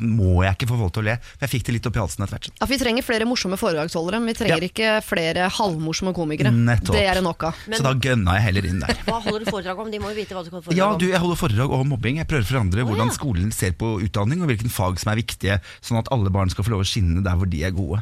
må 0.02 0.42
jeg 0.44 0.56
ikke 0.58 0.70
få 0.72 0.80
folk 0.82 0.94
til 0.98 1.04
å 1.04 1.06
le. 1.06 1.16
For 1.38 1.46
Jeg 1.46 1.52
fikk 1.54 1.66
det 1.70 1.74
litt 1.78 1.86
opp 1.92 1.96
i 1.98 2.02
halsen 2.02 2.24
etter 2.26 2.34
hvert. 2.38 2.50
Ja, 2.60 2.66
Vi 2.66 2.78
trenger 2.82 3.04
flere 3.06 3.26
morsomme 3.30 3.58
foredragsholdere, 3.62 4.18
men 4.20 4.34
vi 4.34 4.38
trenger 4.42 4.58
Ja. 4.62 4.70
ikke 4.72 4.90
flere 5.06 5.50
halvmorsomme 5.54 6.14
komikere. 6.18 6.50
Nettopp. 6.52 6.96
Det 6.98 7.06
er 7.06 7.14
det 7.14 7.24
nok 7.24 7.44
av. 7.44 7.54
Så 7.70 7.84
da 7.84 7.94
gønna 7.94 8.34
jeg 8.42 8.44
heller 8.50 8.66
inn 8.66 8.80
der. 8.82 8.96
Hva 9.06 9.22
holder 9.22 9.46
du 9.46 9.52
foredrag 9.52 9.78
om? 9.80 9.92
De 9.92 10.00
må 10.00 10.10
jo 10.10 10.18
vite 10.18 10.34
hva 10.34 10.44
du 10.44 10.50
holder 10.50 10.66
foredrag 10.66 10.78
Ja, 10.82 10.92
om. 10.94 10.98
du, 10.98 11.08
Jeg 11.08 11.20
holder 11.22 11.36
foredrag 11.38 11.72
om 11.72 11.88
mobbing. 11.90 12.18
Jeg 12.18 12.28
prøver 12.28 12.42
å 12.42 12.52
forandre 12.58 12.82
hvordan 12.90 13.08
ja. 13.08 13.14
skolen 13.14 13.54
ser 13.54 13.72
på 13.78 14.02
utdanning, 14.02 14.42
og 14.42 14.50
hvilken 14.50 14.70
fag 14.74 14.98
som 15.00 15.12
er 15.14 15.22
viktige, 15.22 15.62
sånn 15.82 16.00
at 16.02 16.10
alle 16.12 16.30
barn 16.34 16.50
skal 16.50 16.64
få 16.66 16.74
lov 16.74 16.82
å 16.82 16.90
skinne 16.90 17.22
der 17.24 17.36
hvor 17.38 17.46
de 17.50 17.64
er 17.64 17.72
gode. 17.72 18.02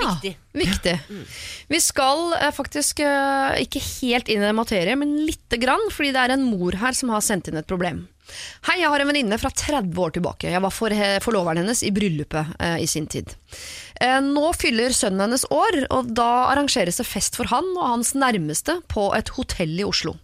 Ja, 0.00 0.14
Viktig. 0.22 0.38
viktig. 0.56 0.94
Vi 1.68 1.78
skal 1.80 2.32
eh, 2.38 2.50
faktisk 2.54 3.02
eh, 3.04 3.58
ikke 3.62 3.82
helt 3.82 4.30
inn 4.32 4.40
i 4.40 4.46
den 4.48 4.56
materie, 4.56 4.96
men 4.98 5.12
lite 5.26 5.58
grann, 5.60 5.84
fordi 5.92 6.14
det 6.14 6.22
er 6.22 6.34
en 6.34 6.46
mor 6.48 6.76
her 6.80 6.96
som 6.96 7.12
har 7.12 7.22
sendt 7.24 7.50
inn 7.50 7.60
et 7.60 7.68
problem. 7.68 8.06
Hei, 8.68 8.78
jeg 8.80 8.88
har 8.88 9.02
en 9.02 9.10
venninne 9.10 9.36
fra 9.40 9.50
30 9.52 9.98
år 10.00 10.14
tilbake. 10.16 10.50
Jeg 10.52 10.62
var 10.64 10.72
for, 10.72 10.94
forloveren 11.24 11.60
hennes 11.62 11.82
i 11.84 11.92
bryllupet 11.94 12.54
eh, 12.62 12.78
i 12.84 12.88
sin 12.88 13.08
tid. 13.10 13.34
Eh, 14.00 14.18
nå 14.24 14.52
fyller 14.56 14.94
sønnen 14.96 15.26
hennes 15.26 15.44
år, 15.52 15.82
og 15.92 16.12
da 16.16 16.30
arrangeres 16.54 17.02
det 17.02 17.08
fest 17.08 17.36
for 17.38 17.50
han 17.52 17.68
og 17.76 17.88
hans 17.90 18.14
nærmeste 18.16 18.80
på 18.92 19.10
et 19.18 19.34
hotell 19.36 19.74
i 19.76 19.86
Oslo. 19.86 20.16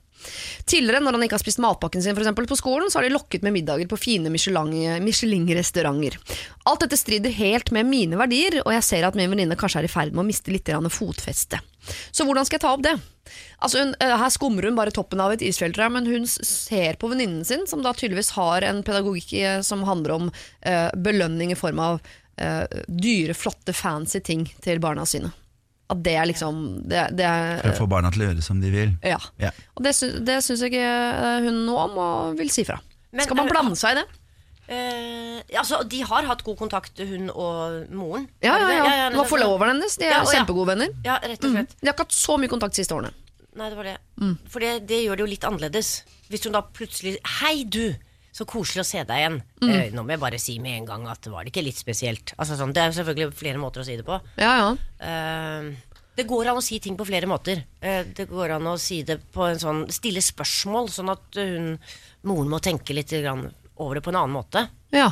Tidligere, 0.68 1.02
når 1.04 1.16
han 1.16 1.26
ikke 1.26 1.38
har 1.38 1.44
spist 1.44 1.62
matpakken 1.62 2.04
sin 2.04 2.16
for 2.16 2.24
eksempel, 2.24 2.48
på 2.48 2.58
skolen, 2.58 2.90
så 2.90 3.00
har 3.00 3.08
de 3.08 3.14
lokket 3.14 3.44
med 3.46 3.54
middager 3.56 3.88
på 3.90 4.00
fine 4.00 4.32
Michelin- 4.32 5.02
Michelin-restauranter. 5.04 6.18
Alt 6.68 6.84
dette 6.84 6.98
strider 7.00 7.34
helt 7.34 7.72
med 7.74 7.88
mine 7.88 8.18
verdier, 8.20 8.60
og 8.64 8.72
jeg 8.76 8.86
ser 8.86 9.08
at 9.08 9.18
min 9.18 9.30
venninne 9.32 9.58
kanskje 9.58 9.82
er 9.82 9.88
i 9.88 9.92
ferd 9.92 10.14
med 10.14 10.24
å 10.24 10.28
miste 10.28 10.54
litt 10.54 10.68
fotfeste. 10.68 11.60
Så 12.10 12.24
hvordan 12.26 12.46
skal 12.46 12.58
jeg 12.58 12.64
ta 12.64 12.74
opp 12.74 12.84
det? 12.84 12.94
Altså 13.58 13.82
hun, 13.82 13.94
eh, 14.00 14.14
her 14.20 14.30
skumrer 14.32 14.68
hun 14.68 14.78
bare 14.78 14.94
toppen 14.94 15.20
av 15.20 15.34
et 15.34 15.42
isfjelltre, 15.44 15.88
men 15.92 16.06
hun 16.06 16.26
ser 16.28 16.98
på 17.00 17.10
venninnen 17.10 17.44
sin, 17.44 17.66
som 17.66 17.82
da 17.84 17.94
tydeligvis 17.96 18.34
har 18.36 18.66
en 18.66 18.82
pedagogikk 18.86 19.34
eh, 19.40 19.60
som 19.66 19.84
handler 19.88 20.16
om 20.16 20.30
uh, 20.30 20.90
belønning 20.94 21.52
i 21.52 21.58
form 21.58 21.80
av 21.82 22.00
uh, 22.00 22.64
dyre, 22.86 23.34
flotte, 23.34 23.74
fancy 23.76 24.20
ting 24.24 24.46
til 24.64 24.80
barna 24.82 25.06
sine. 25.08 25.32
At 25.88 26.02
det 26.04 26.14
er 26.20 26.26
liksom 26.28 26.56
det, 26.88 27.06
det 27.16 27.24
er, 27.24 27.62
For 27.62 27.72
å 27.72 27.78
få 27.78 27.88
barna 27.88 28.10
til 28.12 28.22
å 28.26 28.30
gjøre 28.30 28.42
som 28.44 28.58
de 28.60 28.70
vil. 28.70 28.90
ja. 29.02 29.16
Ja. 29.40 29.50
Og 29.74 29.82
det, 29.86 29.94
sy 29.96 30.10
det 30.20 30.40
syns 30.44 30.60
ikke 30.66 30.82
eh, 30.84 31.38
hun 31.46 31.62
noe 31.64 31.86
om, 31.88 31.94
og 32.04 32.38
vil 32.38 32.50
si 32.52 32.64
fra. 32.68 32.76
Men 33.12 33.24
Skal 33.24 33.38
man 33.38 33.46
er- 33.48 33.54
blande 33.56 33.78
seg 33.80 33.96
i 33.96 34.00
det? 34.02 34.06
Eh, 34.68 35.38
altså, 35.56 35.78
de 35.88 36.02
har 36.04 36.26
hatt 36.28 36.42
god 36.44 36.58
kontakt, 36.60 36.98
hun 37.00 37.30
og 37.32 37.86
moren. 37.96 38.26
Ja, 38.44 38.58
ja, 38.60 38.68
ja, 38.68 38.82
det? 38.84 38.96
ja. 38.98 39.06
Det 39.14 39.16
var 39.22 39.30
forloveren 39.30 39.72
hennes. 39.78 39.96
De 39.96 40.04
er 40.04 40.12
Ja, 40.12 40.18
ja. 40.20 40.32
kjempegode 40.34 40.66
venner. 40.74 40.90
Ja, 41.06 41.16
rett 41.24 41.44
og 41.48 41.54
slett. 41.54 41.72
De 41.80 41.86
har 41.88 41.94
ikke 41.96 42.04
hatt 42.04 42.12
så 42.18 42.36
mye 42.42 42.52
kontakt 42.52 42.76
de 42.76 42.82
siste 42.82 42.92
årene. 42.98 43.14
Nei, 43.56 43.70
det 43.72 43.78
var 43.78 43.88
det. 43.88 43.96
Mm. 44.20 44.34
For 44.52 44.60
det, 44.60 44.74
det 44.86 44.98
gjør 45.06 45.16
det 45.16 45.24
jo 45.24 45.30
litt 45.32 45.46
annerledes. 45.48 45.94
Hvis 46.28 46.44
hun 46.44 46.52
da 46.52 46.60
plutselig 46.62 47.16
Hei, 47.40 47.64
du! 47.64 47.94
Så 48.38 48.46
koselig 48.46 48.84
å 48.84 48.86
se 48.86 49.02
deg 49.02 49.18
igjen. 49.18 49.36
Mm. 49.64 49.70
Eh, 49.72 49.88
nå 49.96 50.04
må 50.06 50.14
jeg 50.14 50.22
bare 50.22 50.38
si 50.38 50.58
med 50.62 50.76
en 50.76 50.86
gang 50.86 51.06
at 51.10 51.24
det 51.24 51.32
var 51.32 51.42
det 51.42 51.50
ikke 51.50 51.64
litt 51.66 51.80
spesielt. 51.80 52.36
Altså, 52.38 52.54
sånn, 52.60 52.70
det 52.76 52.84
er 52.84 52.92
jo 52.92 52.98
selvfølgelig 53.00 53.34
flere 53.34 53.58
måter 53.58 53.82
å 53.82 53.86
si 53.88 53.96
det 53.98 54.06
på. 54.06 54.18
Ja, 54.38 54.52
ja. 54.60 54.68
Eh, 55.02 55.96
det 56.18 56.26
går 56.26 56.50
an 56.50 56.58
å 56.58 56.64
si 56.64 56.78
ting 56.82 56.96
på 56.98 57.06
flere 57.06 57.30
måter. 57.30 57.64
Eh, 57.82 58.04
det 58.14 58.28
går 58.30 58.56
an 58.56 58.70
å 58.70 58.76
si 58.82 59.00
det 59.06 59.20
på 59.34 59.46
en 59.46 59.58
sånn 59.62 59.84
stille 59.94 60.22
spørsmål, 60.22 60.90
sånn 60.94 61.10
at 61.14 61.38
hun, 61.38 61.72
moren 62.30 62.50
må 62.54 62.62
tenke 62.62 62.94
litt 62.94 63.14
over 63.18 63.98
det 63.98 64.04
på 64.06 64.14
en 64.14 64.22
annen 64.22 64.38
måte. 64.38 64.68
ja. 64.94 65.10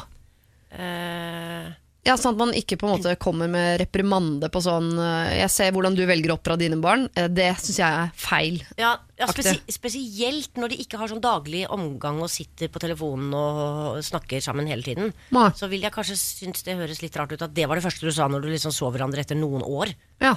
Eh, 0.77 1.69
Ja, 2.07 2.15
sånn 2.15 2.37
at 2.37 2.39
man 2.39 2.55
ikke 2.55 2.79
på 2.79 2.87
en 2.87 2.95
måte 2.95 3.17
kommer 3.19 3.51
med 3.51 3.81
reprimande 3.83 4.47
på 4.53 4.63
sånn 4.63 4.93
eh, 4.95 5.41
Jeg 5.41 5.51
ser 5.53 5.73
hvordan 5.75 5.97
du 5.99 6.05
velger 6.07 6.31
å 6.31 6.37
oppdra 6.39 6.55
dine 6.61 6.79
barn. 6.83 7.09
Eh, 7.19 7.27
Det 7.27 7.49
syns 7.59 7.81
jeg 7.83 8.03
er 8.05 8.13
feil. 8.21 8.61
Ja, 8.79 8.95
ja 9.19 9.27
spesi 9.33 9.59
spesielt 9.75 10.61
når 10.61 10.73
de 10.73 10.81
ikke 10.85 11.01
har 11.01 11.11
sånn 11.11 11.25
daglig 11.25 11.65
omgang 11.73 12.21
og 12.23 12.31
sitter 12.31 12.71
på 12.71 12.83
telefonen 12.83 13.35
og 13.35 13.99
snakker 14.07 14.45
sammen 14.45 14.71
hele 14.71 14.87
tiden. 14.87 15.11
Ma. 15.35 15.49
Så 15.57 15.71
vil 15.73 15.83
jeg 15.83 15.95
kanskje 15.95 16.19
synes 16.21 16.63
det 16.67 16.79
høres 16.79 17.03
litt 17.03 17.17
rart 17.19 17.35
ut 17.35 17.43
at 17.43 17.55
det 17.57 17.67
var 17.67 17.81
det 17.81 17.87
første 17.89 18.07
du 18.07 18.15
sa 18.15 18.29
når 18.31 18.45
du 18.45 18.53
liksom 18.55 18.75
så 18.75 18.93
hverandre 18.95 19.27
etter 19.27 19.39
noen 19.39 19.67
år. 19.67 19.97
Ja. 20.23 20.37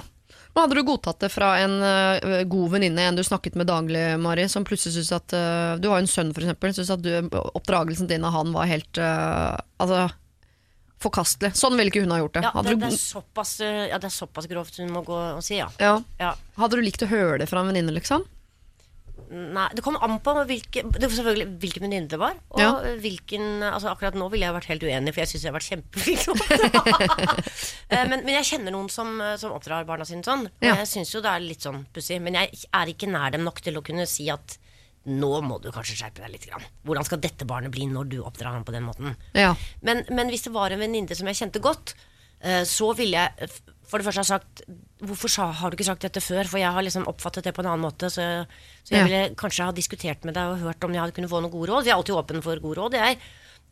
Men 0.50 0.64
hadde 0.64 0.78
du 0.80 0.86
godtatt 0.86 1.22
det 1.22 1.30
fra 1.30 1.52
en 1.62 1.76
uh, 1.82 2.42
god 2.50 2.72
venninne, 2.74 3.02
en 3.06 3.18
du 3.18 3.22
snakket 3.26 3.54
med 3.58 3.68
daglig, 3.70 4.02
Mari, 4.18 4.48
som 4.50 4.66
plutselig 4.66 4.96
syns 4.96 5.12
at 5.14 5.34
uh, 5.34 5.78
Du 5.78 5.86
har 5.90 6.00
jo 6.00 6.06
en 6.06 6.10
sønn, 6.10 6.32
for 6.34 6.42
eksempel. 6.42 6.74
Syns 6.74 6.90
at 6.94 7.02
du, 7.04 7.12
oppdragelsen 7.54 8.10
din 8.10 8.26
av 8.26 8.34
han 8.34 8.50
var 8.54 8.70
helt 8.70 8.98
uh, 8.98 9.54
Altså 9.82 10.08
forkastelig. 11.00 11.54
Sånn 11.58 11.78
ville 11.78 11.92
ikke 11.92 12.04
hun 12.04 12.12
ha 12.14 12.20
gjort 12.20 12.36
det. 12.36 12.44
Ja, 12.46 12.52
hadde, 12.56 12.74
det, 12.74 12.76
du, 12.76 12.84
det, 12.84 12.92
er 12.92 13.00
såpass, 13.00 13.54
eh, 13.64 13.86
ja, 13.90 14.00
det 14.00 14.10
er 14.10 14.16
såpass 14.16 14.50
grovt 14.50 14.80
hun 14.82 14.92
må 14.92 15.04
gå 15.06 15.16
og 15.16 15.40
si, 15.44 15.56
ja. 15.60 15.70
ja. 15.80 16.34
hadde 16.60 16.76
du 16.76 16.84
likt 16.84 17.06
å 17.06 17.10
høre 17.10 17.40
det 17.42 17.48
fra 17.50 17.64
en 17.64 17.72
venninne, 17.72 17.94
liksom? 17.96 18.26
Nei, 19.30 19.68
det 19.76 19.82
kom 19.86 19.94
an 20.02 20.16
på 20.24 20.32
hvilke, 20.48 20.82
selvfølgelig 20.96 21.46
hvilken 21.62 21.84
venninne 21.84 22.10
det 22.10 22.18
var. 22.18 22.34
Og 22.56 22.86
hvilken 23.02 23.62
altså 23.62 23.92
Akkurat 23.92 24.16
nå 24.18 24.26
ville 24.32 24.48
jeg 24.48 24.56
vært 24.56 24.70
helt 24.72 24.86
uenig, 24.86 25.12
for 25.14 25.22
jeg 25.22 25.30
syns 25.30 25.44
jeg 25.44 25.52
har 25.52 25.58
vært 25.58 25.68
kjempeflink. 25.70 26.26
Eh, 27.90 28.04
men, 28.06 28.20
men 28.22 28.36
jeg 28.36 28.46
kjenner 28.46 28.70
noen 28.70 28.86
som, 28.92 29.08
eh, 29.18 29.32
som 29.40 29.50
oppdrar 29.50 29.82
barna 29.86 30.04
sine 30.06 30.22
sånn. 30.22 30.44
Og 30.46 30.62
Ja. 30.62 30.76
jeg 30.78 30.86
syns 30.86 31.10
jo 31.10 31.22
det 31.24 31.30
er 31.32 31.42
litt 31.42 31.64
sånn 31.66 31.80
pussig. 31.90 32.20
Men 32.22 32.36
jeg 32.38 32.60
er 32.70 32.92
ikke 32.92 33.08
nær 33.10 33.32
dem 33.34 33.42
nok 33.42 33.58
til 33.66 33.80
å 33.80 33.82
kunne 33.82 34.06
si 34.06 34.28
at 34.30 34.54
nå 35.10 35.30
må 35.46 35.58
du 35.62 35.70
kanskje 35.74 35.96
skjerpe 35.98 36.22
deg 36.22 36.30
litt. 36.36 36.46
Grann. 36.50 36.64
Hvordan 36.86 37.06
skal 37.08 37.20
dette 37.24 37.46
barnet 37.48 37.72
bli 37.74 37.86
når 37.90 38.08
du 38.12 38.18
oppdrar 38.22 38.54
ham 38.54 38.64
på 38.66 38.72
den 38.74 38.86
måten? 38.86 39.16
Ja. 39.36 39.54
Men, 39.82 40.04
men 40.14 40.30
hvis 40.32 40.46
det 40.46 40.52
var 40.54 40.70
en 40.74 40.80
venninne 40.82 41.16
som 41.18 41.28
jeg 41.30 41.38
kjente 41.40 41.62
godt, 41.64 41.94
eh, 42.40 42.62
så 42.68 42.92
ville 42.98 43.20
jeg 43.26 43.50
for 43.90 43.98
det 43.98 44.06
første 44.06 44.22
ha 44.22 44.28
sagt 44.38 44.60
Hvorfor 45.02 45.32
har 45.56 45.72
du 45.72 45.74
ikke 45.78 45.86
sagt 45.88 46.04
dette 46.04 46.20
før? 46.22 46.44
For 46.46 46.60
jeg 46.60 46.70
har 46.76 46.84
liksom 46.84 47.06
oppfattet 47.08 47.46
det 47.48 47.54
på 47.56 47.62
en 47.64 47.70
annen 47.72 47.86
måte. 47.86 48.10
Så, 48.12 48.22
så 48.84 48.92
jeg 48.92 49.00
Ja. 49.00 49.06
ville 49.08 49.34
kanskje 49.40 49.64
ha 49.64 49.72
diskutert 49.72 50.26
med 50.28 50.36
deg 50.36 50.50
og 50.52 50.60
hørt 50.60 50.84
om 50.84 50.92
jeg 50.92 51.00
hadde 51.00 51.14
kunnet 51.16 51.32
få 51.32 51.40
noen 51.40 51.50
gode 51.54 51.70
råd. 51.72 51.86
Vi 51.86 51.90
er 51.90 51.96
alltid 51.96 52.18
åpen 52.20 52.42
for 52.44 52.60
gode 52.60 52.76
råd, 52.82 52.98
jeg. 53.00 53.16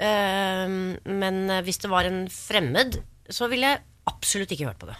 Eh, 0.00 0.72
men 1.12 1.38
hvis 1.66 1.78
det 1.84 1.90
var 1.92 2.08
en 2.08 2.24
fremmed, 2.32 2.96
så 3.28 3.48
ville 3.52 3.74
jeg 3.74 3.82
absolutt 4.08 4.54
ikke 4.56 4.70
hørt 4.70 4.80
på 4.80 4.88
det. 4.88 4.96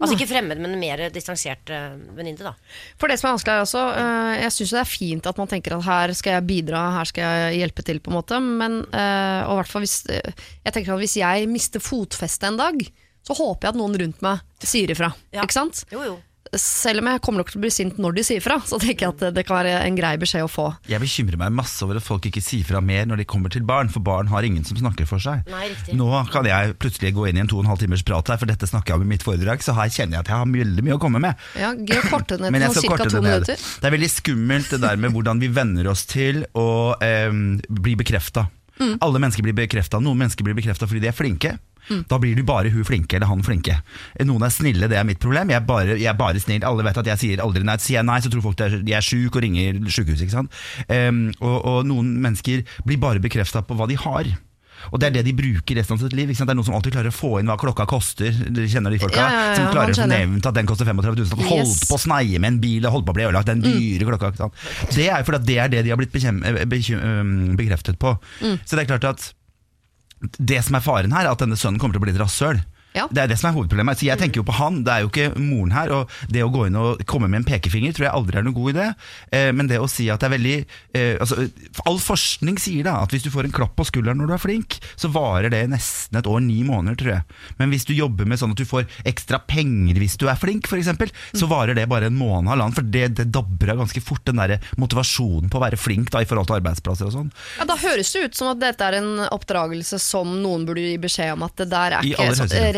Altså 0.00 0.16
ikke 0.16 0.30
fremmed, 0.30 0.60
men 0.64 0.78
mer 0.80 1.02
distansert 1.12 1.68
uh, 1.68 1.92
venninne, 2.16 2.40
da. 2.40 2.54
For 3.00 3.12
det 3.12 3.18
som 3.20 3.28
er 3.28 3.34
vanskelig 3.36 3.52
er 3.52 3.64
også, 3.66 3.82
uh, 3.92 4.30
jeg 4.40 4.54
syns 4.56 4.72
det 4.72 4.80
er 4.80 4.88
fint 4.88 5.28
at 5.28 5.40
man 5.40 5.50
tenker 5.50 5.76
at 5.76 5.84
her 5.84 6.14
skal 6.16 6.38
jeg 6.38 6.46
bidra, 6.48 6.86
her 6.96 7.10
skal 7.10 7.26
jeg 7.26 7.60
hjelpe 7.60 7.84
til, 7.84 8.00
på 8.00 8.12
en 8.12 8.16
måte. 8.16 8.40
Men 8.40 8.80
uh, 8.88 9.50
og 9.50 9.60
hvert 9.60 9.72
fall 9.74 9.84
hvis, 9.84 9.98
jeg 10.08 10.72
tenker 10.72 10.96
at 10.96 11.02
hvis 11.04 11.18
jeg 11.20 11.50
mister 11.52 11.84
fotfestet 11.84 12.48
en 12.48 12.60
dag, 12.60 12.80
så 13.28 13.36
håper 13.36 13.68
jeg 13.68 13.74
at 13.74 13.80
noen 13.82 14.00
rundt 14.00 14.24
meg 14.24 14.64
sier 14.64 14.90
ifra. 14.92 15.12
Ja. 15.34 15.44
Ikke 15.44 15.58
sant? 15.58 15.84
Jo, 15.92 16.02
jo. 16.06 16.16
Selv 16.58 17.02
om 17.02 17.08
jeg 17.10 17.22
kommer 17.22 17.44
nok 17.44 17.52
til 17.52 17.60
å 17.60 17.62
bli 17.62 17.70
sint 17.70 17.98
når 18.02 18.16
de 18.16 18.24
sier 18.26 18.42
fra, 18.42 18.56
så 18.66 18.78
tenker 18.82 19.06
jeg 19.06 19.14
at 19.14 19.36
det, 19.36 19.44
kan 19.46 19.60
være 19.60 19.76
en 19.86 19.98
grei 19.98 20.16
beskjed 20.18 20.46
å 20.46 20.50
få. 20.50 20.66
Jeg 20.90 21.02
bekymrer 21.02 21.38
meg 21.38 21.54
masse 21.54 21.78
over 21.86 22.00
at 22.00 22.06
folk 22.06 22.26
ikke 22.26 22.42
sier 22.42 22.66
fra 22.66 22.82
mer 22.82 23.06
når 23.06 23.22
de 23.22 23.26
kommer 23.30 23.52
til 23.54 23.62
barn, 23.66 23.90
for 23.92 24.02
barn 24.02 24.30
har 24.32 24.46
ingen 24.46 24.66
som 24.66 24.78
snakker 24.80 25.06
for 25.06 25.22
seg. 25.22 25.46
Nei. 25.52 25.70
Nå 25.94 26.10
kan 26.34 26.48
jeg 26.48 26.74
plutselig 26.82 27.14
gå 27.14 27.28
inn 27.30 27.38
i 27.38 27.44
en 27.44 27.50
to 27.50 27.60
og 27.60 27.66
en 27.66 27.72
halv 27.72 27.84
timers 27.84 28.02
prat 28.06 28.34
her, 28.34 28.40
for 28.40 28.50
dette 28.50 28.66
snakker 28.70 28.94
jeg 28.94 29.02
om 29.02 29.06
i 29.06 29.12
mitt 29.14 29.26
foredrag, 29.26 29.62
så 29.62 29.76
her 29.78 29.92
kjenner 29.94 30.18
jeg 30.18 30.26
at 30.26 30.32
jeg 30.32 30.42
har 30.42 30.54
veldig 30.58 30.86
mye 30.86 30.98
å 30.98 31.02
komme 31.02 31.22
med. 31.22 31.48
Ja, 31.60 31.72
Gøy 31.78 32.02
å 32.02 32.06
korte 32.10 32.40
ned 32.42 32.50
til 32.56 32.66
jeg 32.66 32.78
skal 32.80 32.98
ca. 32.98 33.10
to 33.14 33.24
minutter. 33.24 33.66
Det 33.80 33.90
er 33.90 33.96
veldig 33.96 34.12
skummelt 34.18 34.74
det 34.74 34.82
der 34.82 35.00
med 35.00 35.14
hvordan 35.14 35.42
vi 35.42 35.52
venner 35.54 35.92
oss 35.92 36.06
til 36.10 36.42
å 36.58 36.70
eh, 36.98 37.30
bli 37.70 37.94
bekrefta. 38.00 38.48
Mm. 38.80 38.96
Alle 39.04 39.20
mennesker 39.20 39.44
blir 39.44 39.56
bekrefta. 39.56 40.00
Noen 40.02 40.18
mennesker 40.22 40.46
blir 40.46 40.56
bekrefta 40.56 40.88
fordi 40.88 41.04
de 41.04 41.10
er 41.12 41.16
flinke. 41.16 41.58
Mm. 41.88 42.02
Da 42.10 42.18
blir 42.22 42.36
du 42.38 42.44
bare 42.46 42.72
hun 42.74 42.86
flinke 42.86 43.18
eller 43.18 43.30
han 43.30 43.44
flinke. 43.46 43.78
Noen 44.26 44.46
er 44.46 44.54
snille, 44.54 44.90
det 44.90 44.98
er 45.00 45.08
mitt 45.08 45.22
problem. 45.22 45.52
Jeg 45.52 45.60
er 45.60 45.66
bare, 45.66 45.96
jeg 45.96 46.10
er 46.12 46.18
bare 46.18 46.42
snill. 46.42 46.66
Alle 46.66 46.86
vet 46.86 47.00
at 47.02 47.10
jeg 47.14 47.22
sier 47.24 47.44
aldri 47.44 47.64
nei. 47.66 47.78
Sier 47.80 48.00
jeg 48.00 48.08
nei, 48.10 48.20
så 48.20 48.32
tror 48.32 48.44
folk 48.50 48.60
at 48.66 48.78
jeg 48.80 48.98
er 48.98 49.06
sjuk 49.06 49.38
og 49.38 49.44
ringer 49.46 49.80
sjukehuset. 49.90 50.60
Em, 50.92 51.26
og, 51.40 51.56
og 51.56 51.82
noen 51.88 52.14
mennesker 52.22 52.62
blir 52.86 53.00
bare 53.02 53.22
bekrefta 53.22 53.64
på 53.66 53.78
hva 53.78 53.88
de 53.90 53.98
har. 54.00 54.30
Og 54.88 55.00
det 55.00 55.10
er 55.10 55.16
det 55.18 55.24
de 55.28 55.34
bruker 55.36 55.76
resten 55.76 55.96
av 55.96 56.02
sitt 56.02 56.14
liv. 56.16 56.30
Ikke 56.30 56.40
sant? 56.40 56.48
Det 56.50 56.54
er 56.54 56.58
noen 56.58 56.68
som 56.68 56.76
alltid 56.78 56.94
klarer 56.94 57.12
å 57.12 57.16
få 57.16 57.32
inn 57.40 57.50
hva 57.50 57.56
klokka 57.60 57.86
koster. 57.90 58.32
Dere 58.32 58.68
kjenner 58.70 58.94
de 58.94 59.00
folka? 59.02 59.20
Ja, 59.20 59.32
ja, 59.34 59.42
ja, 59.50 59.58
som 59.58 59.74
klarer 59.74 59.92
å 59.94 59.98
få 59.98 60.08
nevnt 60.10 60.48
at 60.50 60.56
den 60.56 60.70
koster 60.70 60.88
35 60.88 61.10
000. 61.10 61.26
Yes. 61.26 61.50
holdt 61.50 61.90
på 61.90 61.98
å 61.98 62.04
sneie 62.06 62.40
med 62.40 62.54
en 62.54 62.62
bil 62.62 62.86
og 62.88 62.96
holdt 62.96 63.08
på 63.08 63.14
å 63.14 63.18
bli 63.18 63.26
ødelagt. 63.28 63.50
Den 63.50 63.64
dyre 63.64 64.08
klokka. 64.08 64.32
Ikke 64.32 64.44
sant? 64.46 64.64
Det 64.96 65.10
er 65.12 65.26
fordi 65.26 65.42
det 65.50 65.58
er 65.60 65.74
det 65.74 65.84
de 65.86 65.92
har 65.94 66.00
blitt 66.00 66.14
bekjem, 66.14 66.40
eh, 66.46 66.64
bekreftet 67.60 68.00
på. 68.00 68.16
Så 68.64 68.72
det 68.76 68.86
er 68.86 68.90
klart 68.94 69.10
at 69.12 69.28
det 70.20 70.60
som 70.66 70.76
er 70.76 70.84
faren 70.84 71.14
her, 71.14 71.26
er 71.26 71.34
at 71.34 71.42
denne 71.42 71.58
sønnen 71.58 71.80
kommer 71.80 71.96
til 71.96 72.02
å 72.02 72.06
bli 72.06 72.14
et 72.14 72.20
rasshøl. 72.20 72.60
Ja. 72.96 73.06
Det 73.10 73.22
er 73.22 73.30
det 73.30 73.38
som 73.38 73.50
er 73.50 73.54
hovedproblemet. 73.54 74.00
Så 74.00 74.08
jeg 74.08 74.18
tenker 74.18 74.40
jo 74.40 74.46
på 74.48 74.56
han, 74.58 74.80
det 74.86 74.92
er 74.94 75.04
jo 75.04 75.10
ikke 75.12 75.28
moren 75.38 75.74
her. 75.74 75.92
Og 75.94 76.14
det 76.32 76.42
å 76.42 76.50
gå 76.52 76.66
inn 76.66 76.78
og 76.80 77.02
komme 77.10 77.28
med 77.30 77.42
en 77.42 77.46
pekefinger 77.46 77.94
tror 77.94 78.08
jeg 78.08 78.14
aldri 78.18 78.40
er 78.40 78.46
noen 78.46 78.56
god 78.56 78.72
idé. 78.74 78.86
Eh, 79.36 79.50
men 79.54 79.70
det 79.70 79.78
å 79.78 79.88
si 79.90 80.08
at 80.10 80.22
det 80.22 80.30
er 80.30 80.34
veldig 80.34 80.56
eh, 80.58 81.14
altså, 81.22 81.46
All 81.86 82.00
forskning 82.02 82.58
sier 82.60 82.86
da 82.88 82.96
at 83.04 83.14
hvis 83.14 83.24
du 83.26 83.30
får 83.32 83.46
en 83.48 83.54
klapp 83.54 83.76
på 83.78 83.86
skulderen 83.88 84.18
når 84.20 84.32
du 84.32 84.34
er 84.36 84.42
flink, 84.42 84.78
så 84.98 85.10
varer 85.14 85.52
det 85.52 85.62
nesten 85.70 86.18
et 86.18 86.28
år, 86.30 86.42
ni 86.44 86.60
måneder, 86.66 86.98
tror 87.00 87.12
jeg. 87.14 87.38
Men 87.60 87.74
hvis 87.74 87.86
du 87.88 87.94
jobber 87.94 88.28
med 88.28 88.40
sånn 88.40 88.54
at 88.56 88.60
du 88.60 88.66
får 88.68 88.88
ekstra 89.08 89.40
penger 89.46 90.00
hvis 90.00 90.18
du 90.20 90.26
er 90.30 90.38
flink, 90.40 90.66
f.eks., 90.66 90.90
så 91.38 91.48
varer 91.50 91.76
det 91.78 91.86
bare 91.90 92.10
en 92.10 92.18
måned, 92.18 92.50
halvannen. 92.50 92.74
For 92.76 92.86
det, 92.86 93.06
det 93.20 93.28
dabber 93.34 93.74
av 93.74 93.84
ganske 93.84 94.02
fort, 94.04 94.24
den 94.26 94.40
der 94.42 94.58
motivasjonen 94.80 95.50
på 95.52 95.60
å 95.60 95.64
være 95.64 95.78
flink 95.80 96.10
da, 96.12 96.24
i 96.24 96.28
forhold 96.28 96.50
til 96.50 96.58
arbeidsplasser 96.58 97.08
og 97.08 97.14
sånn. 97.14 97.30
Ja, 97.60 97.68
Da 97.70 97.78
høres 97.80 98.10
det 98.14 98.26
ut 98.26 98.38
som 98.38 98.50
at 98.52 98.60
dette 98.62 98.86
er 98.90 98.98
en 98.98 99.12
oppdragelse 99.30 100.00
som 100.02 100.34
noen 100.42 100.66
burde 100.68 100.82
gi 100.84 100.98
beskjed 101.00 101.36
om 101.36 101.46
at 101.46 101.54
det 101.60 101.68
der 101.70 101.98
er 102.00 102.10
ikke 102.10 102.26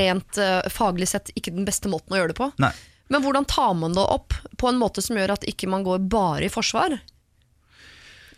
rent 0.03 0.41
eh, 0.43 0.61
faglig 0.73 1.09
sett 1.13 1.33
ikke 1.39 1.55
den 1.55 1.69
beste 1.69 1.91
måten 1.93 2.15
å 2.15 2.21
gjøre 2.21 2.35
det 2.35 2.41
på. 2.41 2.51
Nei. 2.63 2.73
Men 3.13 3.25
hvordan 3.25 3.45
tar 3.49 3.75
man 3.77 3.97
det 3.97 4.05
opp 4.09 4.35
på 4.61 4.71
en 4.71 4.79
måte 4.81 5.03
som 5.05 5.19
gjør 5.19 5.35
at 5.35 5.47
ikke 5.49 5.69
man 5.69 5.85
går 5.85 6.05
bare 6.11 6.47
i 6.47 6.53
forsvar? 6.53 6.99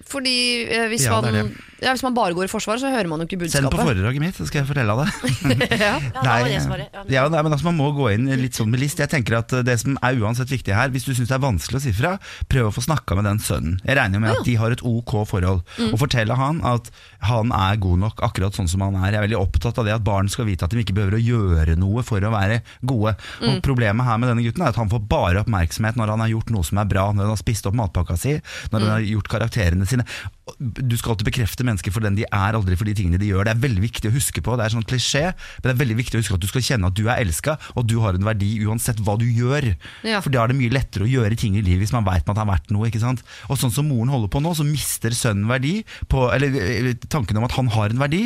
Fordi 0.04 0.36
eh, 0.66 0.88
hvis, 0.92 1.06
Ja, 1.06 1.20
det 1.24 1.32
man, 1.32 1.52
ja, 1.84 1.92
hvis 1.92 2.02
man 2.06 2.14
bare 2.16 2.34
går 2.36 2.48
i 2.48 2.50
forsvar, 2.50 2.80
så 2.80 2.90
hører 2.92 3.08
man 3.10 3.20
jo 3.22 3.28
ikke 3.28 3.38
budskapet. 3.42 3.66
Send 3.68 3.74
på 3.74 3.84
foredraget 3.84 4.22
mitt, 4.22 4.38
så 4.38 4.46
skal 4.48 4.62
jeg 4.62 4.68
fortelle 4.70 4.94
deg 4.96 5.60
det. 5.60 5.68
ja. 5.84 5.94
Svaret. 6.64 6.96
Ja. 7.12 7.26
nei, 7.28 7.42
men 7.44 7.52
altså, 7.52 7.66
Man 7.68 7.78
må 7.78 7.90
gå 7.96 8.10
inn 8.14 8.28
litt 8.40 8.56
sånn 8.56 8.70
med 8.72 8.80
list. 8.82 9.02
Jeg 9.02 9.12
tenker 9.12 9.38
at 9.40 9.52
Det 9.66 9.76
som 9.82 9.98
er 10.04 10.18
uansett 10.22 10.50
viktig 10.52 10.74
her, 10.74 10.92
hvis 10.94 11.06
du 11.06 11.12
syns 11.12 11.30
det 11.30 11.36
er 11.36 11.44
vanskelig 11.44 11.80
å 11.80 11.84
si 11.84 11.92
fra, 11.96 12.14
prøv 12.50 12.70
å 12.70 12.74
få 12.74 12.84
snakka 12.86 13.18
med 13.18 13.28
den 13.28 13.40
sønnen. 13.44 13.78
Jeg 13.84 13.98
regner 13.98 14.22
med 14.22 14.34
at 14.34 14.48
de 14.48 14.56
har 14.60 14.74
et 14.74 14.84
ok 14.84 15.14
forhold. 15.28 15.62
Og 15.90 15.98
fortelle 16.00 16.36
han 16.38 16.62
at 16.66 16.90
han 17.28 17.52
er 17.56 17.80
god 17.80 18.02
nok 18.04 18.24
akkurat 18.26 18.56
sånn 18.56 18.68
som 18.70 18.84
han 18.84 18.96
er. 19.00 19.12
Jeg 19.12 19.20
er 19.20 19.26
veldig 19.28 19.40
opptatt 19.40 19.80
av 19.80 19.88
det 19.88 19.94
at 19.96 20.04
barn 20.06 20.30
skal 20.32 20.48
vite 20.48 20.66
at 20.66 20.74
de 20.74 20.82
ikke 20.84 20.96
behøver 20.96 21.18
å 21.18 21.22
gjøre 21.22 21.76
noe 21.80 22.04
for 22.06 22.24
å 22.24 22.32
være 22.34 22.60
gode. 22.86 23.14
Og 23.44 23.60
Problemet 23.64 24.06
her 24.08 24.20
med 24.20 24.30
denne 24.32 24.44
gutten 24.44 24.64
er 24.64 24.72
at 24.72 24.80
han 24.80 24.90
får 24.92 25.04
bare 25.10 25.44
oppmerksomhet 25.44 25.98
når 26.00 26.14
han 26.14 26.24
har 26.24 26.32
gjort 26.34 26.52
noe 26.54 26.66
som 26.66 26.80
er 26.82 26.88
bra, 26.90 27.08
når 27.12 27.28
han 27.28 27.34
har 27.36 27.40
spist 27.40 27.68
opp 27.68 27.76
matpakka 27.78 28.16
si, 28.20 28.36
når 28.72 28.84
han 28.84 28.92
har 28.96 29.06
gjort 29.08 29.30
karakterene 29.32 29.88
sine. 29.88 30.06
Du 30.60 30.96
skal 30.98 31.14
alltid 31.14 31.30
bekrefte 31.30 31.64
mennesker 31.74 31.94
for 31.94 32.04
den 32.04 32.18
de 32.18 32.26
er, 32.28 32.56
aldri 32.56 32.78
for 32.78 32.88
de 32.88 32.94
tingene 32.96 33.20
de 33.20 33.30
gjør. 33.30 33.46
Det 33.48 33.54
er 33.54 33.62
veldig 33.64 33.84
viktig 33.84 34.10
å 34.10 34.14
huske 34.14 34.42
på. 34.44 34.56
Det 34.58 34.66
er 34.66 34.74
sånn 34.74 34.86
klisjé, 34.88 35.24
men 35.34 35.66
det 35.66 35.74
er 35.74 35.80
veldig 35.82 35.98
viktig 36.00 36.18
å 36.18 36.22
huske 36.22 36.38
at 36.38 36.44
du 36.44 36.50
skal 36.50 36.64
kjenne 36.64 36.90
at 36.90 36.98
du 36.98 37.04
er 37.08 37.22
elska, 37.22 37.56
og 37.74 37.88
du 37.90 37.98
har 38.04 38.16
en 38.16 38.26
verdi 38.26 38.50
uansett 38.64 39.02
hva 39.04 39.16
du 39.20 39.26
gjør. 39.26 39.72
Ja. 40.06 40.22
For 40.24 40.34
da 40.34 40.44
er 40.44 40.52
det 40.52 40.58
mye 40.58 40.72
lettere 40.74 41.06
å 41.06 41.10
gjøre 41.10 41.38
ting 41.40 41.58
i 41.58 41.64
livet 41.64 41.84
hvis 41.84 41.94
man 41.94 42.06
veit 42.06 42.24
det 42.24 42.40
har 42.40 42.48
vært 42.48 42.72
noe. 42.74 42.88
ikke 42.88 43.02
sant? 43.02 43.22
Og 43.52 43.58
sånn 43.60 43.72
som 43.74 43.86
moren 43.90 44.12
holder 44.12 44.30
på 44.32 44.40
nå, 44.42 44.54
så 44.56 44.66
mister 44.66 45.14
sønnen 45.14 45.48
verdi, 45.50 45.74
på, 46.10 46.26
eller 46.34 46.94
tanken 47.12 47.38
om 47.38 47.46
at 47.46 47.56
han 47.58 47.70
har 47.74 47.92
en 47.92 48.02
verdi, 48.02 48.22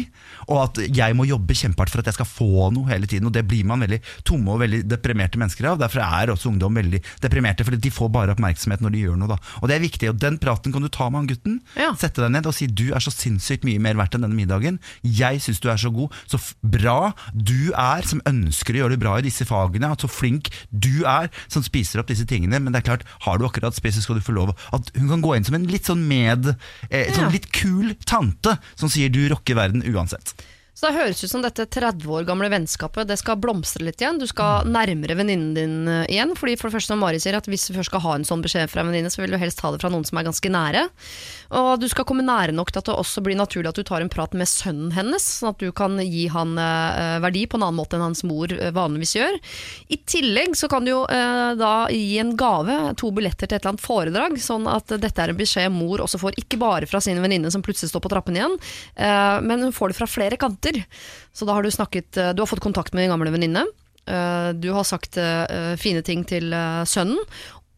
og 0.46 0.62
at 0.62 0.80
jeg 0.84 1.16
må 1.18 1.26
jobbe 1.28 1.56
kjempehardt 1.58 1.92
for 1.92 2.02
at 2.02 2.10
jeg 2.10 2.18
skal 2.18 2.28
få 2.28 2.68
noe 2.74 2.88
hele 2.92 3.08
tiden. 3.10 3.28
Og 3.28 3.34
det 3.34 3.44
blir 3.48 3.66
man 3.68 3.82
veldig 3.84 4.00
tomme 4.28 4.54
og 4.54 4.62
veldig 4.62 4.84
deprimerte 4.88 5.40
mennesker 5.40 5.72
av. 5.72 5.80
Derfor 5.82 6.04
er 6.04 6.32
også 6.32 6.52
ungdom 6.52 6.78
veldig 6.78 7.02
deprimerte, 7.24 7.66
fordi 7.66 7.80
de 7.84 7.92
får 7.94 8.12
bare 8.14 8.36
oppmerksomhet 8.36 8.84
når 8.84 8.94
de 8.94 9.04
gjør 9.04 9.18
noe. 9.20 9.32
da. 9.34 9.38
Og 9.62 9.70
det 9.70 9.76
er 9.76 9.84
viktig, 9.84 10.12
og 10.12 10.22
den 10.22 10.38
praten 10.42 10.74
kan 10.74 10.84
du 10.84 10.90
ta 10.92 11.08
med 11.10 11.22
han 11.22 11.30
gutten. 11.32 11.58
Ja. 11.78 11.92
Sette 11.98 12.24
deg 12.24 12.32
ned 12.36 12.48
og 12.48 12.56
si 12.56 12.68
du 12.70 12.88
er 12.94 13.04
så 13.04 13.12
sinnssykt 13.38 13.66
mye 13.66 13.80
mer 13.82 13.98
verdt 13.98 14.16
enn 14.16 14.26
denne 14.26 14.36
middagen. 14.36 14.78
Jeg 15.02 15.40
syns 15.44 15.62
du 15.62 15.70
er 15.70 15.80
så 15.80 15.90
god. 15.94 16.14
Så 16.30 16.40
bra 16.62 17.12
du 17.32 17.70
er 17.72 18.06
som 18.08 18.22
ønsker 18.28 18.76
å 18.76 18.82
gjøre 18.82 18.96
det 18.96 19.02
bra 19.02 19.16
i 19.18 19.26
disse 19.26 19.46
fagene. 19.48 19.90
Så 19.98 20.10
flink 20.10 20.50
du 20.70 21.04
er 21.08 21.30
som 21.46 21.64
spiser 21.66 22.02
opp 22.02 22.10
disse 22.10 22.26
tingene. 22.28 22.60
Men 22.60 22.74
det 22.74 22.82
er 22.82 22.90
klart, 22.90 23.06
har 23.26 23.38
du 23.38 23.46
akkurat 23.48 23.76
spist, 23.76 23.98
så 23.98 24.06
skal 24.06 24.20
du 24.20 24.26
få 24.26 24.36
lov 24.36 24.54
at 24.74 24.92
hun 24.98 25.08
kan 25.10 25.24
gå 25.24 25.36
inn 25.36 25.48
som 25.48 25.58
en 25.58 25.68
litt 25.70 25.88
sånn 25.88 26.04
med 26.08 26.52
eh, 26.90 27.10
sånn 27.14 27.32
litt 27.34 27.50
kul 27.54 27.94
tante 28.08 28.58
som 28.74 28.90
sier 28.92 29.12
du 29.12 29.24
rocker 29.30 29.58
verden 29.58 29.86
uansett. 29.86 30.34
Så 30.78 30.86
det 30.86 30.94
høres 30.94 31.18
ut 31.24 31.30
som 31.32 31.42
dette 31.42 31.64
30 31.66 32.06
år 32.06 32.26
gamle 32.28 32.46
vennskapet 32.52 33.08
Det 33.10 33.16
skal 33.18 33.40
blomstre 33.42 33.82
litt 33.82 33.98
igjen. 33.98 34.20
Du 34.20 34.28
skal 34.30 34.68
nærmere 34.70 35.16
venninnen 35.18 35.50
din 35.56 35.88
eh, 35.90 36.04
igjen. 36.06 36.36
Fordi 36.38 36.54
for 36.54 36.68
det 36.68 36.76
første 36.76 36.92
som 36.92 37.02
Mari 37.02 37.18
sier 37.18 37.34
at 37.34 37.48
Hvis 37.50 37.66
du 37.66 37.72
først 37.74 37.90
skal 37.90 38.04
ha 38.04 38.12
en 38.14 38.26
sånn 38.28 38.44
beskjed 38.44 38.70
fra 38.70 38.84
en 38.84 38.92
venninne, 38.92 39.10
så 39.10 39.24
vil 39.24 39.34
du 39.34 39.40
helst 39.42 39.58
ha 39.64 39.72
det 39.74 39.80
fra 39.82 39.90
noen 39.90 40.06
som 40.06 40.20
er 40.20 40.28
ganske 40.28 40.52
nære. 40.54 40.84
Og 41.58 41.80
du 41.80 41.88
skal 41.90 42.04
komme 42.06 42.22
nære 42.22 42.52
nok 42.52 42.70
til 42.70 42.82
at 42.82 42.90
det 42.90 42.94
også 42.94 43.22
blir 43.24 43.38
naturlig 43.38 43.70
at 43.70 43.78
du 43.80 43.86
tar 43.88 44.04
en 44.04 44.12
prat 44.12 44.34
med 44.36 44.48
sønnen 44.50 44.92
hennes, 44.92 45.24
sånn 45.40 45.54
at 45.54 45.62
du 45.62 45.72
kan 45.74 45.96
gi 46.02 46.26
han 46.30 46.54
eh, 46.60 47.16
verdi 47.24 47.46
på 47.48 47.56
en 47.56 47.64
annen 47.64 47.78
måte 47.78 47.96
enn 47.96 48.04
hans 48.04 48.20
mor 48.28 48.52
eh, 48.52 48.70
vanligvis 48.76 49.16
gjør. 49.16 49.38
I 49.88 49.98
tillegg 50.04 50.54
så 50.60 50.68
kan 50.70 50.84
du 50.84 50.92
jo 50.92 51.00
eh, 51.08 51.56
da 51.58 51.72
gi 51.90 52.20
en 52.20 52.34
gave, 52.38 52.76
to 53.00 53.10
billetter 53.16 53.48
til 53.48 53.56
et 53.56 53.62
eller 53.62 53.74
annet 53.74 53.86
foredrag, 53.86 54.36
sånn 54.44 54.68
at 54.68 54.92
dette 55.00 55.24
er 55.24 55.32
en 55.32 55.40
beskjed 55.40 55.72
mor 55.72 56.04
også 56.04 56.20
får, 56.20 56.36
ikke 56.44 56.60
bare 56.60 56.90
fra 56.90 57.00
sin 57.02 57.18
venninne 57.24 57.50
som 57.50 57.64
plutselig 57.64 57.94
står 57.94 58.04
på 58.04 58.12
trappen 58.12 58.36
igjen, 58.36 58.58
eh, 59.00 59.40
men 59.40 59.64
hun 59.64 59.74
får 59.74 59.94
det 59.94 60.00
fra 60.02 60.10
flere 60.10 60.40
kanter. 60.40 60.67
Datter. 60.68 60.84
Så 61.32 61.44
da 61.46 61.52
har 61.56 61.62
du 61.62 61.70
snakket 61.70 62.16
eh, 62.16 62.32
Du 62.32 62.42
har 62.42 62.46
fått 62.46 62.60
kontakt 62.64 62.92
med 62.92 63.02
din 63.04 63.10
gamle 63.10 63.30
venninne. 63.30 63.66
Eh, 64.06 64.52
Du 64.52 64.70
har 64.72 64.84
sagt 64.84 65.16
eh, 65.16 65.76
fine 65.76 66.02
ting 66.02 66.24
til 66.24 66.52
sønnen. 66.86 67.18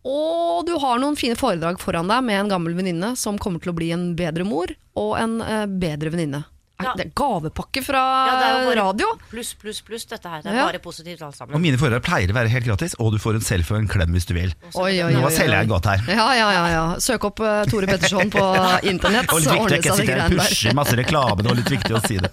Og 0.04 0.64
du 0.64 0.78
har 0.80 0.98
noen 0.98 1.16
fine 1.16 1.36
foredrag 1.36 1.78
foran 1.80 2.08
deg 2.08 2.24
med 2.24 2.40
en 2.40 2.48
gammel 2.48 2.74
venninne 2.74 3.16
som 3.20 3.36
kommer 3.38 3.60
til 3.60 3.72
å 3.72 3.76
bli 3.76 3.90
en 3.92 4.14
bedre 4.16 4.46
mor 4.48 4.72
og 4.96 5.18
en 5.20 5.34
bedre 5.76 6.08
venninne. 6.08 6.40
Ja. 6.84 6.94
Det 6.96 7.06
er 7.06 7.12
gavepakke 7.16 7.82
fra 7.84 8.00
Ja, 8.30 8.74
radio! 8.78 9.06
Pluss, 9.30 9.52
pluss, 9.60 9.80
pluss. 9.84 10.06
Dette 10.10 10.28
her. 10.28 10.42
Det 10.42 10.50
er 10.52 10.56
Ja. 10.56 10.66
bare 10.70 10.80
positivt 10.82 11.22
alt 11.22 11.40
Og 11.40 11.60
mine 11.60 11.76
foredrag 11.78 12.02
pleier 12.02 12.30
å 12.32 12.36
være 12.36 12.48
helt 12.48 12.64
gratis, 12.66 12.94
og 12.98 13.12
du 13.12 13.18
får 13.18 13.34
en 13.40 13.46
selfie 13.46 13.76
og 13.76 13.82
en 13.82 13.88
klem 13.88 14.12
hvis 14.16 14.26
du 14.26 14.34
vil. 14.34 14.54
Oi, 14.74 15.00
oi, 15.02 15.12
oi, 15.14 15.20
Nå 15.20 15.30
selger 15.30 15.60
jeg 15.60 15.68
godt 15.68 15.84
her. 15.90 16.00
Ja, 16.08 16.28
ja, 16.34 16.48
ja, 16.56 16.64
ja. 16.68 16.84
Søk 16.98 17.24
opp 17.24 17.40
uh, 17.40 17.64
Tore 17.70 17.86
Petterson 17.86 18.30
på 18.30 18.44
internett, 18.92 19.30
Og 19.32 19.40
litt 19.40 19.48
så 19.50 19.58
ordner 19.58 19.76
det 19.76 19.84
seg 19.84 20.06
Jeg 20.06 20.06
sitter 20.06 20.24
og 20.24 20.38
pusher 20.40 20.74
masse 20.74 20.96
reklame, 20.96 21.42
det 21.42 21.52
var 21.52 21.60
litt 21.60 21.74
viktig 21.76 21.94
å 21.96 22.02
si 22.06 22.18
det. 22.18 22.32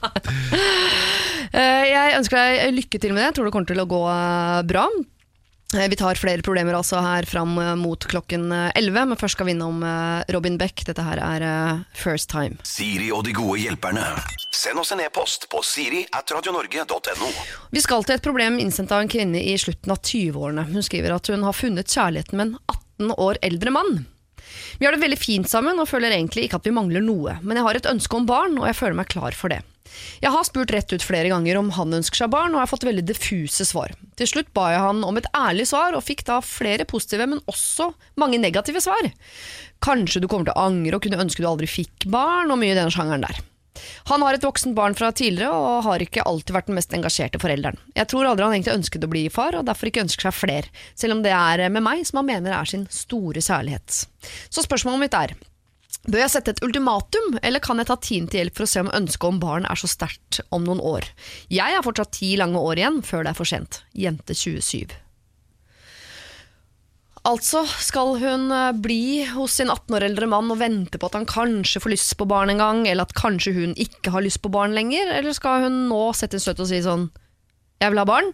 uh, 1.53 1.85
Jeg 1.97 2.17
ønsker 2.17 2.37
deg 2.39 2.73
lykke 2.77 2.99
til 3.03 3.13
med 3.13 3.21
det. 3.23 3.29
Jeg 3.31 3.37
tror 3.37 3.45
det 3.49 3.53
kommer 3.57 3.71
til 3.73 3.83
å 3.83 3.87
gå 3.89 4.01
uh, 4.07 4.63
bra. 4.67 4.87
Eh, 5.75 5.87
Vi 5.89 5.95
tar 5.99 6.15
flere 6.15 6.41
problemer 6.41 6.77
altså 6.77 7.01
her 7.03 7.25
fram 7.27 7.57
eh, 7.59 7.73
mot 7.75 8.05
klokken 8.07 8.51
eh, 8.55 8.69
11, 8.79 9.05
men 9.11 9.19
først 9.19 9.35
skal 9.35 9.49
vi 9.49 9.55
innom 9.55 9.81
eh, 9.83 10.23
Robin 10.31 10.55
Beck. 10.57 10.85
Dette 10.87 11.03
her 11.03 11.19
er 11.19 11.43
eh, 11.43 11.81
First 11.97 12.29
Time. 12.31 12.55
Siri 12.63 13.09
og 13.11 13.25
de 13.27 13.33
gode 13.35 13.59
hjelperne. 13.59 14.05
Send 14.55 14.79
oss 14.79 14.93
en 14.95 15.03
e-post 15.03 15.49
på 15.51 15.59
siri 15.67 16.05
at 16.15 16.31
radionorge.no. 16.33 17.31
Vi 17.75 17.83
skal 17.83 18.07
til 18.07 18.15
et 18.15 18.23
problem 18.25 18.61
innsendt 18.63 18.93
av 18.95 19.03
en 19.03 19.11
kvinne 19.11 19.41
i 19.43 19.57
slutten 19.59 19.91
av 19.93 19.99
20-årene. 20.07 20.69
Hun 20.71 20.85
skriver 20.87 21.17
at 21.17 21.27
hun 21.33 21.43
har 21.45 21.57
funnet 21.57 21.91
kjærligheten 21.91 22.39
med 22.39 22.53
en 22.53 22.59
18 23.11 23.17
år 23.27 23.41
eldre 23.45 23.73
mann. 23.75 23.97
Vi 24.79 24.85
har 24.87 24.95
det 24.95 25.03
veldig 25.03 25.19
fint 25.19 25.49
sammen 25.51 25.77
og 25.83 25.89
føler 25.89 26.15
egentlig 26.15 26.47
ikke 26.47 26.61
at 26.61 26.67
vi 26.69 26.73
mangler 26.73 27.03
noe, 27.03 27.35
men 27.43 27.59
jeg 27.59 27.65
har 27.67 27.77
et 27.77 27.89
ønske 27.91 28.15
om 28.17 28.25
barn, 28.29 28.55
og 28.61 28.69
jeg 28.69 28.77
føler 28.79 28.97
meg 29.01 29.09
klar 29.11 29.35
for 29.35 29.51
det. 29.51 29.59
Jeg 30.23 30.33
har 30.33 30.47
spurt 30.47 30.71
rett 30.73 30.93
ut 30.93 31.05
flere 31.05 31.31
ganger 31.33 31.59
om 31.59 31.71
han 31.77 31.99
ønsker 31.99 32.23
seg 32.23 32.31
barn, 32.33 32.55
og 32.55 32.63
har 32.63 32.71
fått 32.71 32.87
veldig 32.87 33.05
diffuse 33.07 33.67
svar. 33.67 33.93
Til 34.17 34.29
slutt 34.29 34.53
ba 34.57 34.69
jeg 34.73 34.85
han 34.85 35.03
om 35.07 35.19
et 35.19 35.29
ærlig 35.37 35.67
svar, 35.69 35.97
og 35.97 36.05
fikk 36.05 36.25
da 36.29 36.39
flere 36.45 36.87
positive, 36.89 37.29
men 37.29 37.43
også 37.49 37.91
mange 38.19 38.41
negative 38.41 38.81
svar. 38.83 39.11
Kanskje 39.83 40.23
du 40.23 40.29
kommer 40.31 40.49
til 40.49 40.57
å 40.57 40.69
angre 40.69 40.97
og 40.97 41.05
kunne 41.05 41.21
ønske 41.21 41.43
du 41.43 41.49
aldri 41.49 41.69
fikk 41.69 42.09
barn, 42.11 42.51
og 42.51 42.59
mye 42.61 42.73
i 42.73 42.79
den 42.79 42.93
sjangeren 42.93 43.25
der. 43.27 43.43
Han 44.09 44.23
har 44.25 44.37
et 44.37 44.45
voksent 44.45 44.75
barn 44.77 44.95
fra 44.97 45.11
tidligere 45.15 45.53
og 45.53 45.83
har 45.85 46.03
ikke 46.03 46.25
alltid 46.25 46.55
vært 46.55 46.69
den 46.69 46.77
mest 46.79 46.95
engasjerte 46.97 47.41
forelderen. 47.41 47.79
Jeg 47.97 48.09
tror 48.11 48.29
aldri 48.29 48.47
han 48.47 48.55
egentlig 48.55 48.77
ønsket 48.77 49.05
å 49.05 49.11
bli 49.11 49.25
far, 49.33 49.57
og 49.57 49.67
derfor 49.67 49.91
ikke 49.91 50.05
ønsker 50.05 50.29
seg 50.29 50.37
flere, 50.37 50.71
selv 50.97 51.17
om 51.17 51.21
det 51.25 51.35
er 51.35 51.67
med 51.73 51.85
meg 51.85 52.05
som 52.07 52.21
han 52.21 52.29
mener 52.31 52.55
er 52.57 52.69
sin 52.69 52.87
store 52.93 53.43
særlighet. 53.43 54.03
Så 54.49 54.65
spørsmålet 54.65 55.05
mitt 55.05 55.17
er, 55.17 55.35
bør 56.07 56.23
jeg 56.23 56.33
sette 56.33 56.53
et 56.55 56.61
ultimatum, 56.63 57.37
eller 57.43 57.63
kan 57.63 57.81
jeg 57.81 57.89
ta 57.89 57.97
tiden 57.99 58.29
til 58.31 58.41
hjelp 58.41 58.55
for 58.57 58.67
å 58.67 58.71
se 58.71 58.83
om 58.83 58.93
ønsket 58.95 59.27
om 59.27 59.41
barn 59.43 59.67
er 59.67 59.79
så 59.79 59.89
sterkt 59.91 60.39
om 60.55 60.63
noen 60.67 60.81
år? 60.83 61.07
Jeg 61.53 61.75
har 61.75 61.85
fortsatt 61.85 62.15
ti 62.17 62.35
lange 62.39 62.61
år 62.61 62.79
igjen 62.79 63.01
før 63.05 63.25
det 63.25 63.33
er 63.33 63.39
for 63.39 63.49
sent. 63.49 63.81
Jente 63.97 64.37
27. 64.37 64.95
Altså 67.27 67.65
skal 67.83 68.13
hun 68.21 68.47
eh, 68.55 68.73
bli 68.79 69.25
hos 69.33 69.57
sin 69.59 69.71
18 69.73 69.97
år 69.97 70.05
eldre 70.07 70.29
mann 70.31 70.51
og 70.53 70.61
vente 70.61 70.99
på 70.99 71.09
at 71.09 71.17
han 71.17 71.27
kanskje 71.27 71.81
får 71.83 71.91
lyst 71.91 72.15
på 72.19 72.27
barn 72.29 72.53
en 72.53 72.61
gang, 72.63 72.83
eller 72.87 73.03
at 73.03 73.15
kanskje 73.17 73.55
hun 73.57 73.73
ikke 73.75 74.13
har 74.15 74.23
lyst 74.23 74.39
på 74.43 74.51
barn 74.53 74.75
lenger, 74.77 75.11
eller 75.17 75.35
skal 75.35 75.65
hun 75.65 75.87
nå 75.91 76.01
sette 76.15 76.39
en 76.39 76.45
støt 76.45 76.63
og 76.63 76.69
si 76.71 76.79
sånn 76.85 77.09
Jeg 77.83 77.91
vil 77.91 77.99
ha 77.99 78.07
barn. 78.07 78.31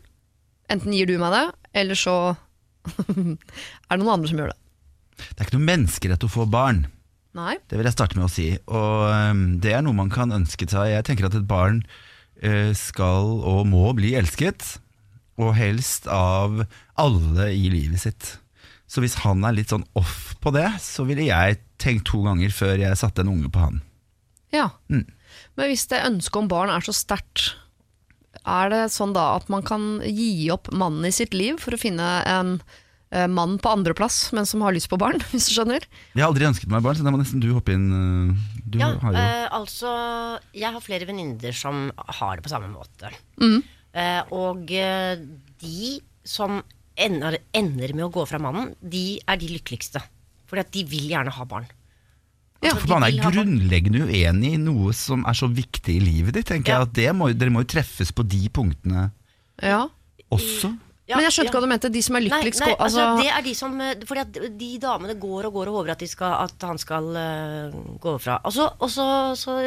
Enten 0.72 0.94
gir 0.96 1.10
du 1.10 1.18
meg 1.20 1.34
det, 1.34 1.46
eller 1.82 1.98
så 1.98 2.18
er 2.94 3.96
det 3.98 3.98
noen 4.04 4.14
andre 4.14 4.30
som 4.30 4.44
gjør 4.44 4.54
det. 4.54 4.60
Det 5.24 5.40
er 5.40 5.48
ikke 5.48 5.58
noe 5.58 5.72
menneskerett 5.72 6.28
å 6.28 6.32
få 6.32 6.46
barn. 6.50 6.86
Nei. 7.34 7.58
Det 7.66 7.80
vil 7.80 7.88
jeg 7.90 7.96
starte 7.96 8.20
med 8.20 8.28
å 8.28 8.32
si. 8.32 8.52
Og 8.70 9.60
det 9.64 9.74
er 9.74 9.84
noe 9.86 9.98
man 9.98 10.12
kan 10.14 10.34
ønske 10.36 10.68
seg. 10.70 10.92
Jeg 10.92 11.06
tenker 11.08 11.30
at 11.30 11.38
et 11.38 11.50
barn 11.50 11.82
øh, 12.46 12.72
skal 12.78 13.40
og 13.42 13.66
må 13.70 13.88
bli 13.98 14.14
elsket, 14.20 14.78
og 15.42 15.56
helst 15.58 16.06
av 16.14 16.62
alle 17.02 17.50
i 17.58 17.66
livet 17.74 18.04
sitt. 18.04 18.36
Så 18.86 19.02
hvis 19.02 19.18
han 19.24 19.42
er 19.48 19.56
litt 19.58 19.74
sånn 19.74 19.88
off 19.98 20.36
på 20.44 20.54
det, 20.54 20.68
så 20.84 21.08
ville 21.10 21.26
jeg 21.26 21.58
tenkt 21.82 22.06
to 22.12 22.22
ganger 22.28 22.54
før 22.54 22.78
jeg 22.78 23.00
satte 23.00 23.26
en 23.26 23.32
unge 23.34 23.50
på 23.50 23.64
han. 23.64 23.82
Ja. 24.54 24.70
Mm. 24.94 25.08
Men 25.58 25.72
hvis 25.72 25.88
det 25.90 26.04
ønsket 26.06 26.44
om 26.44 26.52
barn 26.52 26.70
er 26.70 26.86
så 26.86 26.94
sterkt, 26.94 27.56
er 28.44 28.70
det 28.70 28.84
sånn 28.94 29.16
da 29.16 29.32
at 29.40 29.50
man 29.50 29.66
kan 29.66 29.98
gi 30.06 30.52
opp 30.54 30.70
mannen 30.76 31.08
i 31.08 31.16
sitt 31.16 31.34
liv 31.34 31.58
for 31.64 31.74
å 31.74 31.82
finne 31.82 32.16
en 32.30 32.58
eh, 32.60 32.80
mann 33.30 33.58
på 33.62 33.70
andreplass, 33.70 34.32
men 34.34 34.46
som 34.50 34.62
har 34.66 34.74
lyst 34.74 34.90
på 34.90 34.98
barn, 35.02 35.20
hvis 35.32 35.48
du 35.50 35.54
skjønner? 35.56 35.86
Jeg 36.16 36.22
har 36.24 36.30
aldri 36.32 36.48
ønsket 36.50 36.72
meg 36.74 36.82
barn, 36.86 36.98
så 36.98 37.06
da 37.06 37.12
må 37.14 37.20
nesten 37.22 37.42
du 37.44 37.50
hoppe 37.54 37.76
inn. 37.76 37.88
øh, 37.94 38.62
Du 38.66 38.80
Ja, 38.82 38.88
har 39.04 39.14
jo 39.14 39.20
eh, 39.20 39.48
altså 39.54 39.92
Jeg 40.58 40.72
har 40.74 40.82
flere 40.82 41.06
venninner 41.10 41.54
som 41.54 41.92
har 42.20 42.36
det 42.40 42.44
på 42.48 42.50
samme 42.54 42.72
måte. 42.74 43.12
Mm. 43.42 43.60
Eh, 43.94 44.22
og 44.34 44.72
eh, 44.74 45.22
de 45.62 46.00
som 46.26 46.62
ender, 46.98 47.38
ender 47.54 47.94
med 47.94 48.06
å 48.08 48.12
gå 48.14 48.24
fra 48.30 48.40
mannen, 48.42 48.74
de 48.82 49.20
er 49.28 49.38
de 49.42 49.52
lykkeligste. 49.54 50.02
Fordi 50.50 50.62
at 50.66 50.72
de 50.74 50.84
vil 50.90 51.08
gjerne 51.14 51.34
ha 51.34 51.46
barn. 51.50 51.66
Ja, 52.64 52.72
Altså, 52.72 52.86
For 52.88 52.94
man 52.96 53.04
er 53.10 53.18
grunnleggende 53.20 54.06
uenig 54.08 54.54
i 54.56 54.60
noe 54.62 54.94
som 54.96 55.26
er 55.28 55.36
så 55.36 55.50
viktig 55.52 55.98
i 55.98 56.00
livet 56.00 56.34
ditt. 56.38 56.48
tenker 56.48 56.72
Ja. 56.72 56.78
jeg 56.80 56.88
at 56.88 56.94
det 56.96 57.10
må, 57.18 57.28
Dere 57.36 57.52
må 57.52 57.62
jo 57.66 57.70
treffes 57.74 58.12
på 58.16 58.24
de 58.26 58.48
punktene 58.50 59.12
Ja. 59.62 59.88
også. 60.32 60.70
Ja, 61.04 61.18
men 61.18 61.28
jeg 61.28 61.36
skjønte 61.36 61.52
ja. 61.52 61.58
hva 61.58 61.66
du 61.66 61.72
mente. 61.72 61.92
De 61.92 62.02
som 62.06 62.16
er 62.16 62.24
lykkeligst 62.24 62.64
nei 62.64 62.74
altså, 62.78 62.86
altså, 62.88 63.06
det 63.20 63.32
er 63.36 63.44
de 63.44 63.54
som 63.58 63.80
eh, 63.84 63.96
Fordi 64.08 64.24
at 64.24 64.42
de 64.60 64.72
damene 64.80 65.20
går 65.20 65.50
og 65.50 65.58
går 65.60 65.72
og 65.72 65.80
håper 65.82 65.96
at, 65.98 66.04
skal, 66.08 66.36
at 66.46 66.68
han 66.70 66.80
skal 66.80 67.10
uh, 67.12 67.80
gå 68.00 68.18
fra. 68.24 68.40
Og, 68.48 68.54
så, 68.56 68.70
og 68.80 68.92
så, 68.92 69.08
så, 69.36 69.58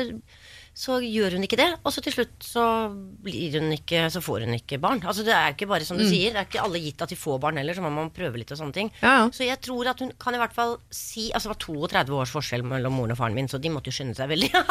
så 0.76 0.96
gjør 1.04 1.36
hun 1.36 1.44
ikke 1.44 1.58
det, 1.60 1.68
og 1.82 1.92
så 1.92 2.00
til 2.04 2.14
slutt 2.14 2.40
så 2.44 2.64
blir 2.94 3.58
hun 3.60 3.68
ikke 3.76 4.06
Så 4.14 4.22
får 4.24 4.46
hun 4.46 4.56
ikke 4.56 4.80
barn. 4.80 5.02
Altså 5.04 5.26
Det 5.28 5.34
er 5.36 5.52
ikke 5.52 5.68
bare 5.68 5.84
som 5.84 6.00
du 6.00 6.06
sier, 6.08 6.32
det 6.32 6.40
er 6.40 6.48
ikke 6.48 6.64
alle 6.64 6.80
gitt 6.86 7.04
at 7.04 7.12
de 7.12 7.20
får 7.20 7.38
barn 7.44 7.60
heller, 7.60 7.76
så 7.76 7.84
må 7.84 7.92
man 7.92 8.10
prøve 8.16 8.40
litt 8.40 8.56
og 8.56 8.62
sånne 8.62 8.78
ting. 8.78 8.92
Ja, 9.02 9.14
ja. 9.20 9.28
Så 9.36 9.44
jeg 9.44 9.60
tror 9.60 9.92
at 9.92 10.00
hun 10.00 10.16
kan 10.16 10.36
i 10.36 10.40
hvert 10.40 10.56
fall 10.56 10.78
si 10.88 11.28
Altså 11.36 11.52
det 11.52 11.56
var 11.58 12.00
32 12.00 12.20
års 12.22 12.32
forskjell 12.32 12.64
mellom 12.64 12.96
moren 12.96 13.12
og 13.12 13.20
faren 13.20 13.36
min, 13.36 13.52
så 13.52 13.60
de 13.60 13.76
måtte 13.76 13.92
jo 13.92 13.98
skynde 13.98 14.16
seg 14.16 14.32
veldig. 14.32 14.52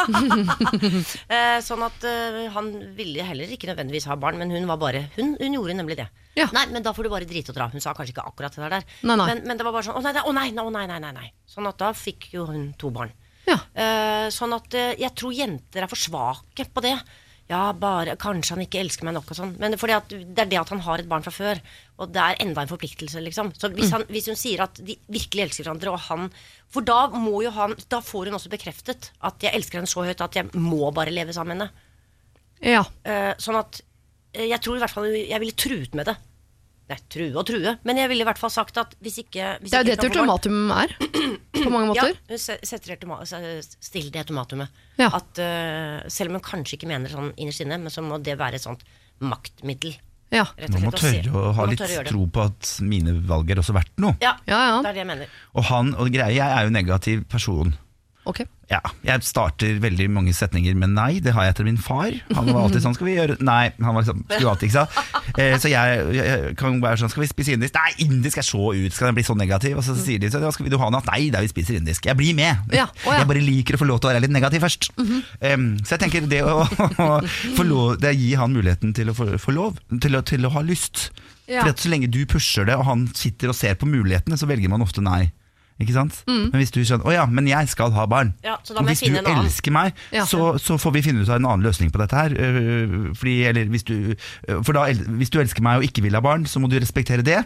Eh, 1.36 1.58
sånn 1.62 1.82
at 1.84 2.04
uh, 2.06 2.38
han 2.54 2.68
ville 2.96 3.24
heller 3.26 3.50
ikke 3.52 3.68
nødvendigvis 3.68 4.06
ha 4.10 4.16
barn, 4.18 4.38
men 4.40 4.50
hun 4.50 4.66
var 4.68 4.78
bare 4.80 5.06
Hun, 5.16 5.34
hun 5.38 5.54
gjorde 5.58 5.74
nemlig 5.78 5.98
det. 5.98 6.06
Ja. 6.36 6.46
Nei, 6.52 6.66
men 6.74 6.84
da 6.84 6.92
får 6.92 7.06
du 7.06 7.12
bare 7.12 7.28
drite 7.28 7.52
og 7.52 7.56
dra. 7.56 7.68
Hun 7.72 7.80
sa 7.80 7.94
kanskje 7.96 8.12
ikke 8.12 8.26
akkurat 8.28 8.56
det 8.56 8.68
der. 8.68 8.88
Nei, 9.08 9.16
nei. 9.16 9.26
Men, 9.32 9.44
men 9.48 9.56
det 9.60 9.64
var 9.64 9.72
bare 9.72 9.86
sånn 9.88 9.96
Å 9.96 10.02
nei, 10.04 10.12
å 10.20 10.32
nei, 10.36 10.48
å 10.52 10.72
nei, 10.74 10.86
nei, 10.92 11.12
nei. 11.16 11.30
Sånn 11.48 11.68
at 11.70 11.78
da 11.80 11.92
fikk 11.96 12.28
jo 12.34 12.44
hun 12.50 12.74
to 12.80 12.90
barn. 12.92 13.14
ja. 13.48 13.56
Uh, 13.72 14.26
sånn 14.34 14.52
at 14.56 14.74
uh, 14.76 14.90
jeg 15.00 15.14
tror 15.16 15.32
jenter 15.32 15.86
er 15.86 15.88
for 15.88 15.96
svake 16.00 16.66
på 16.74 16.84
det. 16.84 16.96
Ja, 17.46 17.70
bare 17.78 18.16
Kanskje 18.18 18.56
han 18.56 18.64
ikke 18.64 18.80
elsker 18.82 19.06
meg 19.06 19.14
nok 19.14 19.28
og 19.30 19.38
sånn. 19.38 19.52
Men 19.62 19.76
fordi 19.78 19.94
at 19.94 20.10
det 20.10 20.42
er 20.42 20.48
det 20.50 20.58
at 20.58 20.72
han 20.74 20.82
har 20.82 20.98
et 20.98 21.08
barn 21.08 21.22
fra 21.22 21.30
før. 21.30 21.60
Og 22.02 22.10
det 22.10 22.18
er 22.20 22.40
enda 22.42 22.64
en 22.64 22.72
forpliktelse, 22.72 23.22
liksom. 23.22 23.52
Så 23.54 23.70
hvis, 23.76 23.92
han, 23.94 24.02
hvis 24.10 24.26
hun 24.32 24.36
sier 24.40 24.64
at 24.66 24.80
de 24.82 24.98
virkelig 25.06 25.44
elsker 25.44 25.64
hverandre, 25.68 25.94
og 25.94 26.02
han 26.08 26.28
For 26.74 26.82
da 26.82 27.06
må 27.14 27.38
jo 27.44 27.52
han 27.54 27.76
Da 27.88 28.00
får 28.02 28.26
hun 28.28 28.36
også 28.40 28.50
bekreftet 28.50 29.12
at 29.24 29.46
jeg 29.46 29.54
elsker 29.54 29.78
henne 29.78 29.88
så 29.88 30.02
høyt 30.04 30.24
at 30.26 30.36
jeg 30.40 30.50
må 30.58 30.90
bare 30.90 31.14
leve 31.14 31.32
sammen 31.36 31.62
med 31.62 31.68
henne. 31.68 31.84
ja. 32.76 32.82
Uh, 33.06 33.32
sånn 33.38 33.62
at 33.62 33.80
jeg 34.36 34.58
tror 34.60 34.76
i 34.76 34.80
hvert 34.82 34.92
fall 34.92 35.06
jeg 35.14 35.40
ville 35.40 35.56
truet 35.56 35.94
med 35.96 36.10
det. 36.10 36.16
Nei, 36.86 36.98
true 37.10 37.32
og 37.34 37.46
true. 37.48 37.72
Men 37.88 37.98
jeg 37.98 38.10
ville 38.12 38.22
i 38.22 38.26
hvert 38.28 38.38
fall 38.38 38.52
sagt 38.54 38.76
at 38.78 38.92
hvis 39.02 39.16
ikke 39.24 39.56
hvis 39.58 39.72
Det 39.72 39.78
er 39.78 39.82
jo 39.82 39.88
det 39.88 39.94
et 39.96 40.04
ultimatum 40.06 40.58
er, 40.70 40.92
på 41.56 41.70
mange 41.72 41.88
måter. 41.90 42.12
ja, 42.14 42.28
hun 42.30 42.38
setter 42.38 43.62
still 43.82 44.10
det 44.14 44.22
ultimatumet. 44.22 44.82
Ja. 45.00 45.10
At 45.18 45.40
uh, 45.42 46.06
selv 46.06 46.30
om 46.30 46.38
hun 46.38 46.46
kanskje 46.46 46.78
ikke 46.78 46.90
mener 46.90 47.10
sånn 47.10 47.32
innerst 47.34 47.64
inne, 47.64 47.80
men 47.82 47.90
så 47.90 48.06
må 48.06 48.20
det 48.22 48.38
være 48.38 48.60
et 48.60 48.66
sånt 48.66 48.86
maktmiddel. 49.18 49.96
Ja. 50.30 50.44
Rett 50.58 50.70
og 50.70 50.78
Man 50.78 50.90
må 50.90 50.98
slett, 50.98 51.26
tørre 51.26 51.42
å 51.42 51.52
ha 51.54 51.66
litt 51.70 51.80
tørre 51.82 52.02
å 52.02 52.06
tro 52.06 52.24
på 52.34 52.44
at 52.44 52.70
mine 52.86 53.14
valg 53.26 53.50
er 53.50 53.62
også 53.62 53.74
verdt 53.74 53.94
noe. 54.02 54.14
Ja, 54.22 54.36
Ja, 54.46 54.60
ja. 54.70 54.78
det 54.82 54.90
er 54.92 54.98
det 54.98 55.02
jeg 55.02 55.10
mener. 55.10 55.34
Og 55.58 55.66
han, 55.70 55.92
og 55.94 56.10
greia, 56.14 56.30
jeg 56.34 56.46
er 56.46 56.66
jo 56.66 56.74
negativ 56.74 57.26
person. 57.30 57.74
Ok. 58.26 58.42
Ja, 58.66 58.80
jeg 59.06 59.22
starter 59.22 59.76
veldig 59.78 60.08
mange 60.10 60.32
setninger 60.34 60.74
med 60.74 60.90
nei, 60.96 61.20
det 61.22 61.36
har 61.36 61.44
jeg 61.46 61.54
etter 61.54 61.66
min 61.68 61.78
far. 61.78 62.10
Han 62.34 62.48
var 62.50 62.64
alltid 62.64 62.82
sånn, 62.82 62.96
skal 62.96 63.06
vi 63.06 63.14
gjøre 63.14 63.36
Nei, 63.46 63.68
han 63.78 63.94
var 63.94 64.02
liksom, 64.02 64.24
skulle 64.26 64.54
alltid 64.56 64.66
ikke 64.66 64.82
sa. 64.82 65.04
Eh, 65.38 65.54
så 65.62 65.70
jeg, 65.70 66.00
jeg 66.16 66.56
kan 66.58 66.80
være 66.82 66.98
sånn, 66.98 67.12
skal 67.12 67.22
vi 67.22 67.28
spise 67.30 67.54
indisk? 67.54 67.78
Nei, 67.78 67.92
indisk 68.02 68.40
er 68.42 68.46
så 68.48 68.72
ut, 68.74 68.96
skal 68.96 69.10
den 69.12 69.18
bli 69.20 69.26
så 69.28 69.36
negativ? 69.38 69.78
Og 69.78 69.86
så 69.86 69.94
sier 70.00 70.22
de, 70.22 70.32
så, 70.34 70.42
ja, 70.42 70.50
skal 70.54 70.66
vi 70.66 70.74
du 70.74 70.80
ha 70.82 70.90
noe? 70.90 71.04
Nei, 71.12 71.28
da 71.34 71.44
vi 71.44 71.52
spiser 71.52 71.78
indisk. 71.78 72.10
Jeg 72.10 72.18
blir 72.18 72.34
med. 72.38 72.66
Ja, 72.74 72.88
å 72.90 73.14
ja. 73.14 73.20
Jeg 73.22 73.30
bare 73.30 73.44
liker 73.46 73.78
å 73.78 73.82
få 73.84 73.90
lov 73.92 74.02
til 74.02 74.10
å 74.10 74.14
være 74.14 74.24
litt 74.26 74.34
negativ 74.34 74.66
først. 74.66 74.90
Em, 75.46 75.68
så 75.86 75.94
jeg 75.94 76.02
tenker 76.02 76.26
det 76.26 76.42
å, 76.42 76.58
å 77.06 77.08
få 77.54 77.68
lov, 77.70 77.96
det 78.02 78.16
gir 78.18 78.42
han 78.42 78.54
muligheten 78.56 78.96
til 78.98 79.14
å 79.14 79.16
få, 79.16 79.30
få 79.42 79.54
lov, 79.54 79.78
til 80.02 80.18
å, 80.18 80.26
til 80.26 80.48
å 80.48 80.54
ha 80.58 80.66
lyst. 80.66 81.10
Ja. 81.46 81.62
For 81.62 81.70
så 81.78 81.94
lenge 81.94 82.10
du 82.10 82.24
pusher 82.26 82.66
det, 82.66 82.74
og 82.74 82.88
han 82.88 83.06
sitter 83.14 83.54
og 83.54 83.58
ser 83.58 83.78
på 83.78 83.86
mulighetene, 83.86 84.38
så 84.40 84.50
velger 84.50 84.72
man 84.72 84.82
ofte 84.82 85.04
nei. 85.06 85.28
Ikke 85.80 85.92
sant? 85.92 86.22
Men 86.26 86.56
hvis 86.56 86.70
du 86.72 86.80
skjønner, 86.84 87.04
å 87.04 87.12
ja, 87.12 87.26
men 87.28 87.46
jeg 87.50 87.68
skal 87.68 87.90
ha 87.92 88.06
barn. 88.08 88.30
Ja, 88.44 88.54
Og 88.54 88.84
hvis 88.88 89.00
du 89.04 89.12
elsker 89.12 89.72
meg, 89.72 89.92
Ja. 90.12 90.24
så, 90.24 90.56
så 90.58 90.78
får 90.80 90.92
vi 90.94 91.02
finne 91.02 91.20
ut 91.20 91.28
av 91.28 91.36
en 91.36 91.44
annen 91.44 91.66
løsning 91.66 91.90
på 91.92 92.00
dette 92.00 92.16
her. 92.16 92.32
øh, 92.32 93.14
Fordi, 93.14 93.34
eller 93.44 93.64
hvis 93.68 93.82
du, 93.84 94.14
øh, 94.48 94.62
for 94.64 94.72
da, 94.72 94.86
hvis 94.92 95.30
du 95.30 95.38
elsker 95.40 95.62
meg 95.62 95.76
og 95.78 95.84
ikke 95.84 96.02
vil 96.02 96.14
ha 96.16 96.20
barn, 96.24 96.46
så 96.46 96.58
må 96.60 96.70
du 96.72 96.78
respektere 96.80 97.22
det. 97.22 97.44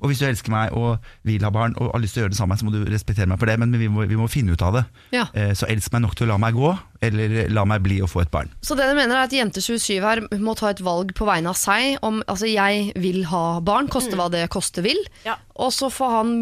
Og 0.00 0.08
hvis 0.08 0.18
du 0.22 0.26
elsker 0.26 0.50
meg 0.50 0.72
og 0.72 0.98
vil 1.28 1.42
ha 1.44 1.50
barn 1.50 1.74
og 1.76 1.92
har 1.92 2.00
lyst 2.00 2.14
til 2.16 2.22
å 2.22 2.24
gjøre 2.26 2.34
det 2.34 2.38
samme, 2.40 2.56
så 2.58 2.64
må 2.64 2.72
du 2.72 2.84
respektere 2.88 3.26
meg 3.28 3.38
for 3.38 3.46
det, 3.46 3.58
men 3.60 3.72
vi 3.76 3.88
må, 3.88 4.06
vi 4.08 4.16
må 4.16 4.28
finne 4.32 4.52
ut 4.56 4.62
av 4.62 4.72
det. 4.78 4.84
Ja. 5.12 5.26
Eh, 5.34 5.52
Så 5.54 5.68
elsk 5.68 5.92
meg 5.92 6.02
nok 6.02 6.14
til 6.16 6.26
å 6.26 6.32
la 6.32 6.38
meg 6.38 6.54
gå, 6.54 6.72
eller 7.02 7.48
la 7.52 7.64
meg 7.64 7.82
bli 7.82 8.00
og 8.02 8.08
få 8.10 8.22
et 8.22 8.30
barn. 8.30 8.48
Så 8.62 8.76
det 8.76 8.88
du 8.88 8.94
mener 8.96 9.16
er 9.16 9.28
at 9.28 9.32
jente 9.36 9.60
27 9.60 10.00
her 10.02 10.22
må 10.38 10.56
ta 10.56 10.70
et 10.70 10.80
valg 10.80 11.12
på 11.14 11.26
vegne 11.28 11.52
av 11.52 11.56
seg 11.60 11.98
om 12.02 12.22
altså 12.26 12.48
jeg 12.50 12.92
vil 12.96 13.24
ha 13.30 13.60
barn, 13.60 13.88
koste 13.88 14.16
hva 14.16 14.30
det 14.32 14.48
koste 14.50 14.82
vil. 14.82 14.98
Ja. 15.24 15.36
Og 15.56 15.72
så 15.72 15.90
får 15.92 16.10
han 16.16 16.34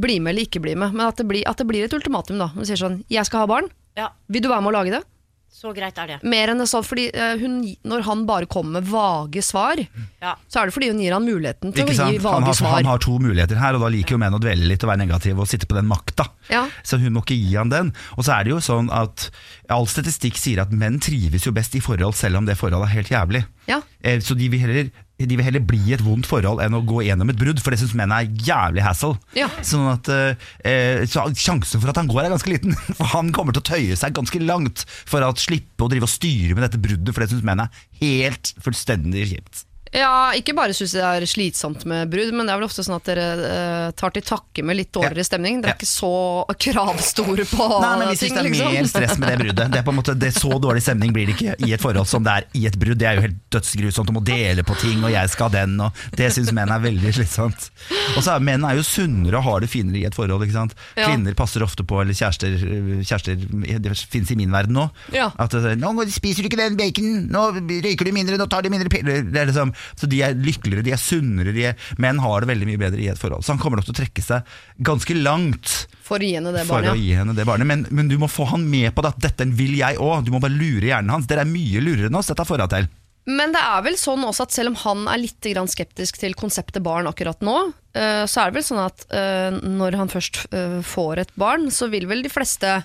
bli 0.00 0.18
med 0.20 0.32
eller 0.34 0.46
ikke 0.46 0.62
bli 0.62 0.74
med. 0.78 0.94
Men 0.94 1.08
at 1.08 1.16
det 1.16 1.26
blir, 1.28 1.42
at 1.48 1.58
det 1.58 1.66
blir 1.66 1.84
et 1.84 1.92
ultimatum. 1.92 2.38
da 2.38 2.48
Hun 2.54 2.64
sier 2.64 2.76
sånn 2.76 3.04
'Jeg 3.08 3.26
skal 3.26 3.40
ha 3.40 3.46
barn. 3.46 3.68
Ja, 3.96 4.10
Vil 4.28 4.42
du 4.42 4.48
være 4.48 4.62
med 4.62 4.72
å 4.72 4.78
lage 4.78 4.90
det?' 4.94 5.04
Så 5.50 5.72
greit 5.74 5.96
er 5.98 6.06
det. 6.06 6.16
Mer 6.22 6.52
enn 6.52 6.58
det 6.62 6.68
sånn, 6.70 6.84
fordi 6.86 7.08
eh, 7.12 7.36
hun, 7.40 7.62
Når 7.84 8.02
han 8.06 8.20
bare 8.28 8.46
kommer 8.46 8.78
med 8.80 8.86
vage 8.86 9.42
svar, 9.42 9.80
Ja. 10.22 10.36
så 10.46 10.60
er 10.60 10.66
det 10.66 10.74
fordi 10.74 10.88
hun 10.92 11.00
gir 11.02 11.12
han 11.16 11.24
muligheten 11.26 11.72
til 11.74 11.82
Ikke 11.84 11.94
å 11.94 12.06
gi 12.10 12.18
gi 12.18 12.18
Han 12.22 12.42
vage 12.42 12.44
har, 12.46 12.54
svar. 12.54 12.74
han 12.76 12.84
har 12.84 12.98
to 13.02 13.18
muligheter 13.18 13.56
her, 13.58 13.74
og 13.74 13.80
da 13.80 13.88
liker 13.88 14.14
jo 14.14 14.18
menn 14.22 14.34
å 14.34 14.40
dvele 14.40 14.68
litt 14.70 14.84
og 14.84 14.90
være 14.92 15.02
negativ 15.06 15.38
og 15.40 15.48
sitte 15.50 15.66
på 15.66 15.74
den 15.74 15.88
makta. 15.90 16.28
Ja. 16.48 16.66
Så 16.86 16.98
hun 17.02 17.12
må 17.12 17.24
ikke 17.24 17.34
gi 17.40 17.56
han 17.56 17.68
den. 17.70 17.92
Og 18.16 18.24
så 18.24 18.38
er 18.38 18.44
det 18.44 18.50
jo 18.54 18.60
sånn 18.62 18.88
at 18.94 19.30
all 19.68 19.86
statistikk 19.90 20.36
sier 20.38 20.62
at 20.62 20.70
menn 20.70 21.00
trives 21.00 21.44
jo 21.48 21.52
best 21.52 21.74
i 21.74 21.80
forhold, 21.80 22.14
selv 22.14 22.36
om 22.38 22.46
det 22.46 22.56
forholdet 22.56 22.88
er 22.88 22.94
helt 23.00 23.08
jævlig. 23.10 23.44
Ja. 23.66 23.80
Eh, 24.00 24.20
Så 24.20 24.36
de 24.38 24.48
vil, 24.48 24.60
heller, 24.60 24.90
de 25.18 25.34
vil 25.34 25.42
heller 25.42 25.64
bli 25.66 25.80
i 25.88 25.94
et 25.96 26.02
vondt 26.04 26.28
forhold 26.30 26.62
enn 26.62 26.76
å 26.78 26.82
gå 26.86 27.02
gjennom 27.02 27.32
et 27.32 27.38
brudd, 27.40 27.58
for 27.62 27.74
det 27.74 27.80
syns 27.80 27.94
menn 27.98 28.14
er 28.14 28.28
jævlig 28.46 28.84
hassle. 28.86 29.16
Ja. 29.34 29.48
Sånn 29.66 29.88
at 29.90 30.10
eh, 30.14 31.02
så 31.10 31.26
Sjansen 31.34 31.82
for 31.82 31.90
at 31.90 31.98
han 31.98 32.10
går 32.10 32.24
er 32.26 32.34
ganske 32.34 32.52
liten, 32.52 32.76
for 32.98 33.10
han 33.16 33.32
kommer 33.34 33.56
til 33.56 33.64
å 33.64 33.68
tøye 33.72 33.98
seg 33.98 34.14
ganske 34.14 34.42
langt 34.44 34.84
for 34.88 35.24
å 35.26 35.34
slippe 35.38 35.86
å 35.86 35.90
drive 35.90 36.06
og 36.06 36.12
styre 36.12 36.54
med 36.54 36.68
dette 36.68 36.82
bruddet, 36.82 37.14
for 37.14 37.24
det 37.24 37.32
syns 37.32 37.46
menn 37.46 37.64
er 37.66 37.82
helt 38.02 38.54
fullstendig 38.62 39.26
kjipt. 39.32 39.67
Ja, 39.94 40.32
ikke 40.36 40.54
bare 40.56 40.74
syns 40.76 40.92
jeg 40.96 41.00
det 41.00 41.24
er 41.24 41.30
slitsomt 41.30 41.84
med 41.88 42.10
brudd, 42.12 42.32
men 42.36 42.48
det 42.48 42.52
er 42.52 42.60
vel 42.60 42.68
ofte 42.68 42.84
sånn 42.84 42.98
at 42.98 43.08
dere 43.08 43.26
eh, 43.48 43.90
tar 43.96 44.12
til 44.14 44.24
takke 44.26 44.64
med 44.66 44.76
litt 44.78 44.90
dårligere 44.94 45.24
stemning. 45.24 45.62
Dere 45.62 45.74
er 45.74 45.78
ikke 45.78 45.88
så 45.88 46.12
kravstore 46.60 47.46
på 47.48 47.68
Nei, 47.80 47.92
men 48.02 48.12
vi 48.12 48.18
ting, 48.20 48.34
syns 48.34 48.36
det 48.36 48.42
er 48.42 48.48
liksom. 48.48 48.74
mer 48.74 48.90
stress 48.92 49.20
med 49.22 49.32
det 49.32 49.38
bruddet. 49.42 49.72
Det 49.72 49.80
er 49.80 49.86
på 49.86 49.94
en 49.94 49.98
måte, 50.00 50.16
det 50.18 50.30
er 50.32 50.36
Så 50.38 50.60
dårlig 50.62 50.84
stemning 50.84 51.14
blir 51.16 51.30
det 51.30 51.36
ikke 51.38 51.56
i 51.66 51.72
et 51.76 51.82
forhold 51.82 52.08
som 52.10 52.26
det 52.26 52.34
er 52.34 52.48
i 52.60 52.66
et 52.68 52.78
brudd. 52.80 53.00
Det 53.00 53.08
er 53.08 53.18
jo 53.18 53.24
helt 53.28 53.40
dødsgrusomt. 53.54 54.12
Du 54.12 54.16
må 54.18 54.24
dele 54.26 54.64
på 54.66 54.76
ting, 54.82 55.00
og 55.04 55.12
jeg 55.14 55.32
skal 55.32 55.48
ha 55.48 55.54
den, 55.60 55.76
og 55.86 56.04
det 56.20 56.30
syns 56.36 56.52
menn 56.56 56.72
er 56.74 56.84
veldig 56.84 57.14
slitsomt. 57.20 57.68
Og 58.16 58.20
så 58.20 58.36
er 58.36 58.44
menn 58.44 58.66
er 58.68 58.78
jo 58.78 58.86
sunnere 58.86 59.40
og 59.40 59.46
har 59.48 59.64
det 59.64 59.70
finere 59.72 60.02
i 60.02 60.06
et 60.08 60.16
forhold. 60.18 60.44
ikke 60.44 60.56
sant? 60.56 60.76
Ja. 60.98 61.08
Kvinner 61.08 61.36
passer 61.38 61.64
ofte 61.64 61.86
på, 61.88 62.02
eller 62.02 62.16
kjærester, 62.16 62.58
kjærester 63.02 63.38
Det 63.38 63.96
finnes 64.12 64.32
i 64.34 64.38
min 64.38 64.52
verden 64.52 64.76
nå. 64.76 64.88
Ja. 65.14 65.30
At 65.38 65.54
det, 65.54 65.64
er, 65.64 65.78
'Nå 65.78 66.08
spiser 66.12 66.44
du 66.44 66.50
ikke 66.50 66.60
den 66.60 66.76
baconen, 66.78 67.28
nå 67.32 67.48
røyker 67.56 68.04
du 68.04 68.12
mindre, 68.12 68.38
nå 68.40 68.46
tar 68.50 68.62
du 68.62 68.70
mindre 68.72 68.90
piller'. 68.92 69.30
Det 69.32 69.40
er 69.40 69.50
liksom, 69.50 69.72
så 69.98 70.08
de 70.10 70.22
er 70.24 70.36
lykkeligere, 70.36 70.84
de 70.86 70.94
er 70.96 71.02
sunnere, 71.02 71.54
de 71.56 71.68
er, 71.70 71.88
menn 72.02 72.20
har 72.22 72.44
det 72.44 72.50
veldig 72.52 72.68
mye 72.70 72.80
bedre 72.80 73.04
i 73.04 73.10
et 73.12 73.20
forhold. 73.20 73.44
Så 73.46 73.54
han 73.54 73.62
kommer 73.62 73.80
nok 73.80 73.88
til 73.88 73.96
å 73.96 74.00
trekke 74.00 74.24
seg 74.24 74.54
ganske 74.88 75.16
langt 75.18 75.74
For 76.06 76.22
å 76.22 76.28
gi 76.28 76.36
henne 76.38 76.54
det 76.54 76.66
barnet. 76.68 76.98
gi 77.00 77.12
henne 77.18 77.36
det 77.36 77.46
barnet. 77.48 77.68
Men, 77.68 77.84
men 77.90 78.10
du 78.10 78.16
må 78.20 78.30
få 78.30 78.48
han 78.52 78.64
med 78.68 78.92
på 78.94 79.04
det, 79.04 79.14
at 79.16 79.26
dette 79.30 79.48
vil 79.58 79.76
jeg 79.80 80.00
òg. 80.02 80.24
Du 80.26 80.32
må 80.34 80.42
bare 80.42 80.56
lure 80.56 80.90
hjernen 80.90 81.12
hans. 81.14 81.28
Dere 81.30 81.44
er 81.46 81.50
mye 81.50 81.82
lurere 81.84 82.10
enn 82.10 82.18
oss, 82.18 82.30
dette 82.32 82.46
får 82.48 82.64
hun 82.64 82.72
til. 82.74 82.88
Men 83.28 83.52
det 83.52 83.60
er 83.60 83.82
vel 83.84 83.98
sånn 84.00 84.24
også 84.24 84.46
at 84.46 84.54
selv 84.56 84.72
om 84.72 84.78
han 84.86 85.08
er 85.12 85.20
litt 85.20 85.48
skeptisk 85.68 86.16
til 86.16 86.36
konseptet 86.38 86.80
barn 86.84 87.10
akkurat 87.10 87.42
nå, 87.44 87.56
eh, 87.92 88.24
så 88.24 88.40
er 88.40 88.48
det 88.48 88.56
vel 88.56 88.64
sånn 88.64 88.80
at 88.86 89.04
eh, 89.12 89.58
når 89.60 89.98
han 90.00 90.08
først 90.08 90.46
eh, 90.48 90.78
får 90.80 91.24
et 91.26 91.34
barn, 91.36 91.68
så 91.68 91.90
vil 91.92 92.08
vel 92.08 92.24
de 92.24 92.32
fleste 92.32 92.80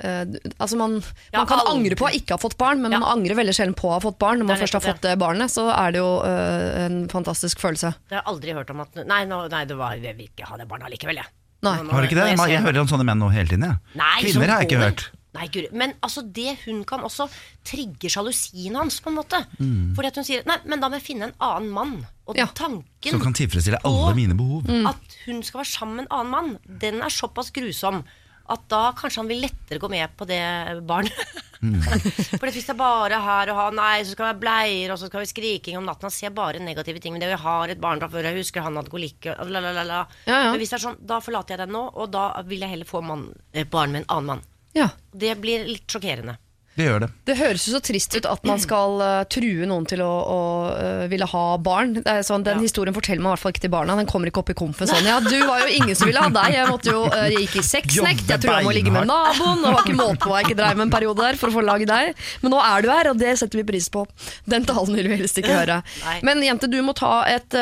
eh, 0.00 0.24
altså 0.58 0.76
man, 0.76 0.98
Ja, 1.32 1.40
man 1.40 1.46
kan 1.46 1.58
aldri. 1.60 1.72
angre 1.74 1.96
på 1.96 2.08
å 2.08 2.12
ikke 2.14 2.36
ha 2.36 2.40
fått 2.42 2.56
barn, 2.58 2.82
men 2.82 2.92
Ja. 2.92 2.98
man 2.98 3.18
angrer 3.18 3.36
veldig 3.36 3.54
sjelden 3.56 3.74
på 3.74 3.88
å 3.88 3.96
ha 3.96 4.00
fått 4.00 4.18
barn. 4.18 4.38
Når 4.40 4.46
man 4.46 4.56
først 4.58 4.72
har 4.78 4.84
fått 4.84 5.00
det 5.02 5.18
barnet, 5.18 5.50
så 5.50 5.68
er 5.72 5.92
det 5.92 5.98
jo 6.02 6.20
uh, 6.22 6.84
en 6.86 7.08
fantastisk 7.08 7.58
følelse. 7.60 7.94
Jeg 8.10 8.20
har 8.20 8.26
aldri 8.26 8.52
hørt 8.52 8.70
om 8.70 8.80
at 8.80 8.94
Nei, 9.06 9.24
no, 9.24 9.46
nei 9.48 9.64
det 9.64 9.76
var, 9.76 9.94
jeg 9.96 10.16
vil 10.16 10.28
ikke 10.28 10.48
ha 10.48 10.56
det 10.56 10.68
barna 10.68 10.88
likevel, 10.88 11.16
jeg. 11.16 11.26
Nei. 11.62 11.76
Har 11.76 12.02
du 12.02 12.06
ikke 12.08 12.18
det? 12.20 12.36
Jeg, 12.36 12.62
hører 12.62 12.80
om 12.84 12.88
sånne 12.88 13.04
menn 13.08 13.18
nå 13.18 13.30
hele 13.32 13.48
tiden. 13.48 13.64
Jeg. 13.64 13.78
Nei, 13.96 14.16
Kvinner 14.22 14.52
har 14.52 14.60
jeg 14.60 14.68
ikke 14.70 14.80
går 14.80 14.90
hørt. 14.90 15.06
Nei, 15.36 15.46
Guri. 15.52 15.68
Men 15.76 15.92
altså, 16.04 16.22
det 16.32 16.56
hun 16.64 16.82
kan 16.88 17.02
også 17.04 17.26
trigge 17.66 18.08
sjalusien 18.12 18.76
hans, 18.78 19.00
på 19.04 19.10
en 19.12 19.18
måte. 19.18 19.40
Mm. 19.60 19.94
Fordi 19.96 20.08
at 20.12 20.20
hun 20.20 20.24
sier 20.28 20.46
Nei, 20.48 20.56
men 20.64 20.80
da 20.80 20.88
må 20.88 20.96
jeg 21.00 21.04
finne 21.10 21.28
en 21.30 21.34
annen 21.44 21.72
mann. 21.74 21.96
Og 22.26 22.38
Ja. 22.38 22.46
Som 22.56 23.20
kan 23.22 23.34
tilfredsstille 23.36 23.82
alle 23.84 24.14
mine 24.16 24.34
behov. 24.36 24.64
at 24.88 25.16
hun 25.26 25.42
skal 25.42 25.60
være 25.60 25.72
sammen 25.72 25.96
med 25.96 26.06
en 26.06 26.14
annen 26.18 26.30
mann, 26.32 26.58
den 26.66 27.02
er 27.02 27.12
såpass 27.12 27.52
grusom 27.52 28.04
at 28.52 28.64
da 28.70 28.80
kanskje 28.96 29.22
han 29.22 29.28
vil 29.30 29.42
lettere 29.44 29.80
gå 29.82 29.88
med 29.90 30.12
på 30.16 30.26
det 30.28 30.40
barnet. 30.86 31.42
Mm. 31.62 31.80
For 32.38 32.46
hvis 32.52 32.66
det 32.68 32.74
er 32.74 32.78
bare 32.78 33.18
her 33.24 33.50
og 33.52 33.56
ha 33.56 33.66
Nei, 33.74 34.02
så 34.04 34.12
skal 34.12 34.26
vi 34.26 34.28
være 34.28 34.40
bleier, 34.42 34.92
og 34.92 35.00
så 35.00 35.08
skal 35.08 35.22
vi 35.24 35.30
skriking 35.30 35.78
om 35.78 35.86
natten. 35.88 36.06
Han 36.08 36.14
ser 36.14 36.34
bare 36.36 36.60
negative 36.62 37.00
ting 37.00 37.14
Men 37.14 37.24
det. 37.24 37.30
vi 37.32 37.38
har 37.46 37.72
et 37.72 37.80
barn 37.80 38.02
fra 38.02 38.10
før, 38.12 38.28
jeg 38.28 38.42
husker 38.42 38.64
han 38.66 38.76
hadde 38.76 38.92
kolikk 38.92 39.30
og 39.32 39.50
la, 39.50 39.62
la, 39.64 39.72
la, 39.76 39.86
la. 39.88 40.00
Ja, 40.28 40.36
ja. 40.46 40.50
Men 40.52 40.60
hvis 40.60 40.74
det 40.74 40.78
er 40.80 40.84
sånn, 40.88 40.98
da 41.00 41.20
forlater 41.24 41.56
jeg 41.56 41.64
deg 41.64 41.72
nå, 41.74 41.86
og 41.96 42.10
da 42.14 42.26
vil 42.46 42.62
jeg 42.62 42.74
heller 42.76 42.88
få 42.88 43.02
mann, 43.04 43.30
eh, 43.52 43.64
barn 43.68 43.94
med 43.96 44.04
en 44.04 44.10
annen 44.16 44.32
mann. 44.34 44.44
Ja. 44.76 44.90
Det 45.16 45.32
blir 45.40 45.64
litt 45.66 45.88
sjokkerende. 45.88 46.36
Det 46.76 46.84
gjør 46.84 47.00
det. 47.06 47.08
Det 47.24 47.34
høres 47.38 47.62
jo 47.64 47.72
så 47.72 47.80
trist 47.80 48.12
ut 48.18 48.26
at 48.28 48.42
man 48.44 48.60
skal 48.60 48.98
uh, 49.00 49.22
true 49.32 49.64
noen 49.68 49.86
til 49.88 50.02
å, 50.04 50.10
å 50.12 50.40
uh, 50.76 51.04
ville 51.08 51.24
ha 51.30 51.44
barn. 51.64 51.94
Det 51.96 52.04
er 52.04 52.20
sånn, 52.26 52.44
den 52.44 52.60
Ja. 52.60 52.66
historien 52.66 52.92
forteller 52.96 53.24
man 53.24 53.32
i 53.32 53.34
hvert 53.36 53.44
fall 53.46 53.54
ikke 53.54 53.62
til 53.64 53.72
barna. 53.72 53.96
Den 53.96 54.08
kommer 54.10 54.28
ikke 54.28 54.42
opp 54.42 54.52
i 54.52 54.56
komfen 54.58 54.90
sånn. 54.90 55.06
Ja, 55.10 55.16
du 55.24 55.32
var 55.48 55.64
jo 55.64 55.70
ingen 55.72 55.96
som 55.96 56.10
ville 56.10 56.20
ha 56.20 56.28
deg. 56.34 56.58
Jeg 56.58 56.68
måtte 56.68 56.92
jo, 56.92 57.06
uh, 57.08 57.24
jeg 57.32 57.46
gikk 57.46 57.56
i 57.62 57.64
sexnekt. 57.64 58.26
Jeg 58.28 58.42
tror 58.44 58.58
jeg 58.58 58.68
må 58.68 58.74
ligge 58.76 58.92
med 58.92 59.08
naboen. 59.08 59.64
Det 59.64 59.72
var 59.72 59.80
ikke 59.86 59.96
måte 60.02 60.20
på 60.26 60.32
hva 60.34 60.42
jeg 60.42 60.50
ikke 60.50 60.58
dreiv 60.60 60.76
med 60.76 60.86
en 60.88 60.92
periode 60.98 61.24
der 61.24 61.40
for 61.40 61.48
å 61.48 61.56
få 61.56 61.64
lage 61.64 61.88
deg. 61.88 62.12
Men 62.44 62.54
nå 62.56 62.60
er 62.66 62.84
du 62.84 62.90
her, 62.92 63.10
og 63.14 63.24
det 63.24 63.32
setter 63.40 63.62
vi 63.62 63.66
pris 63.72 63.88
på. 63.96 64.04
Den 64.44 64.68
talen 64.68 65.00
vil 65.00 65.08
vi 65.08 65.20
helst 65.22 65.40
ikke 65.40 65.56
høre. 65.56 65.80
Nei. 66.04 66.18
Men 66.28 66.44
jente, 66.44 66.68
du 66.68 66.76
må, 66.84 66.92
ta 66.98 67.22
et, 67.30 67.56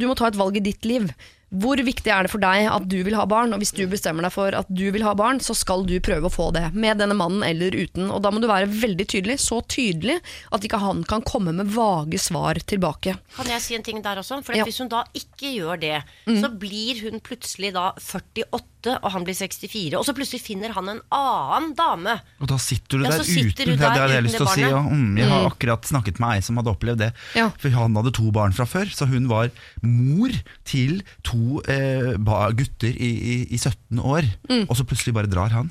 du 0.00 0.08
må 0.08 0.16
ta 0.16 0.32
et 0.32 0.40
valg 0.40 0.56
i 0.56 0.64
ditt 0.64 0.88
liv. 0.88 1.10
Hvor 1.52 1.76
viktig 1.84 2.08
er 2.08 2.24
det 2.24 2.32
for 2.32 2.40
deg 2.40 2.64
at 2.72 2.86
du 2.88 2.98
vil 3.04 3.16
ha 3.18 3.26
barn? 3.28 3.52
Og 3.52 3.60
hvis 3.60 3.74
du 3.76 3.82
bestemmer 3.90 4.24
deg 4.24 4.32
for 4.32 4.56
at 4.56 4.70
du 4.72 4.86
vil 4.94 5.04
ha 5.04 5.12
barn, 5.18 5.40
så 5.44 5.52
skal 5.56 5.84
du 5.88 5.94
prøve 6.00 6.30
å 6.30 6.32
få 6.32 6.46
det. 6.56 6.64
Med 6.72 6.96
denne 7.02 7.16
mannen 7.18 7.44
eller 7.44 7.76
uten. 7.76 8.08
Og 8.08 8.22
da 8.24 8.32
må 8.32 8.40
du 8.40 8.48
være 8.48 8.70
veldig 8.72 9.06
tydelig. 9.12 9.36
Så 9.44 9.60
tydelig 9.68 10.16
at 10.52 10.64
ikke 10.64 10.80
han 10.80 11.04
kan 11.04 11.24
komme 11.28 11.52
med 11.52 11.68
vage 11.74 12.20
svar 12.22 12.56
tilbake. 12.64 13.18
Kan 13.36 13.52
jeg 13.52 13.60
si 13.64 13.76
en 13.76 13.84
ting 13.84 14.00
der 14.04 14.22
også? 14.22 14.40
For 14.46 14.56
Ja. 14.56 14.64
Hvis 14.64 14.80
hun 14.80 14.88
da 14.88 15.04
ikke 15.12 15.52
gjør 15.52 15.80
det, 15.80 16.02
så 16.40 16.48
blir 16.56 17.02
hun 17.04 17.20
plutselig 17.20 17.72
da 17.76 17.90
48, 18.00 18.62
og 18.90 19.10
han 19.14 19.24
blir 19.26 19.36
64. 19.38 19.94
Og 19.98 20.04
så 20.06 20.14
plutselig 20.16 20.40
finner 20.42 20.72
han 20.76 20.88
en 20.88 21.00
annen 21.14 21.74
dame. 21.78 22.16
Og 22.42 22.48
da 22.50 22.58
sitter 22.62 22.98
du 22.98 23.04
Ja, 23.06 23.12
der 23.14 23.24
sitter 23.26 23.68
uten 23.68 23.76
du 23.76 23.82
Det 23.82 23.90
hadde 23.90 24.14
jeg 24.16 24.26
lyst 24.26 24.38
til 24.40 24.46
å 24.46 24.54
si. 24.54 24.64
Ja, 24.64 24.80
mm, 24.82 25.18
jeg 25.20 25.28
har 25.30 25.46
akkurat 25.50 25.86
snakket 25.88 26.18
med 26.22 26.36
ei 26.36 26.40
som 26.46 26.56
hadde 26.60 26.72
opplevd 26.74 26.98
det. 27.04 27.12
Ja. 27.38 27.50
For 27.62 27.70
han 27.76 27.94
hadde 28.00 28.14
to 28.18 28.30
barn 28.34 28.52
fra 28.56 28.66
før, 28.66 28.90
så 28.90 29.06
hun 29.10 29.28
var 29.30 29.52
mor 29.82 30.34
til 30.68 31.02
to 31.22 31.60
eh, 31.70 32.16
ba- 32.18 32.50
gutter 32.56 32.90
i, 32.96 33.12
i, 33.36 33.36
i 33.54 33.58
17 33.60 34.00
år. 34.02 34.26
Mm. 34.50 34.66
Og 34.68 34.76
så 34.76 34.84
plutselig 34.88 35.14
bare 35.14 35.30
drar 35.30 35.54
han. 35.54 35.70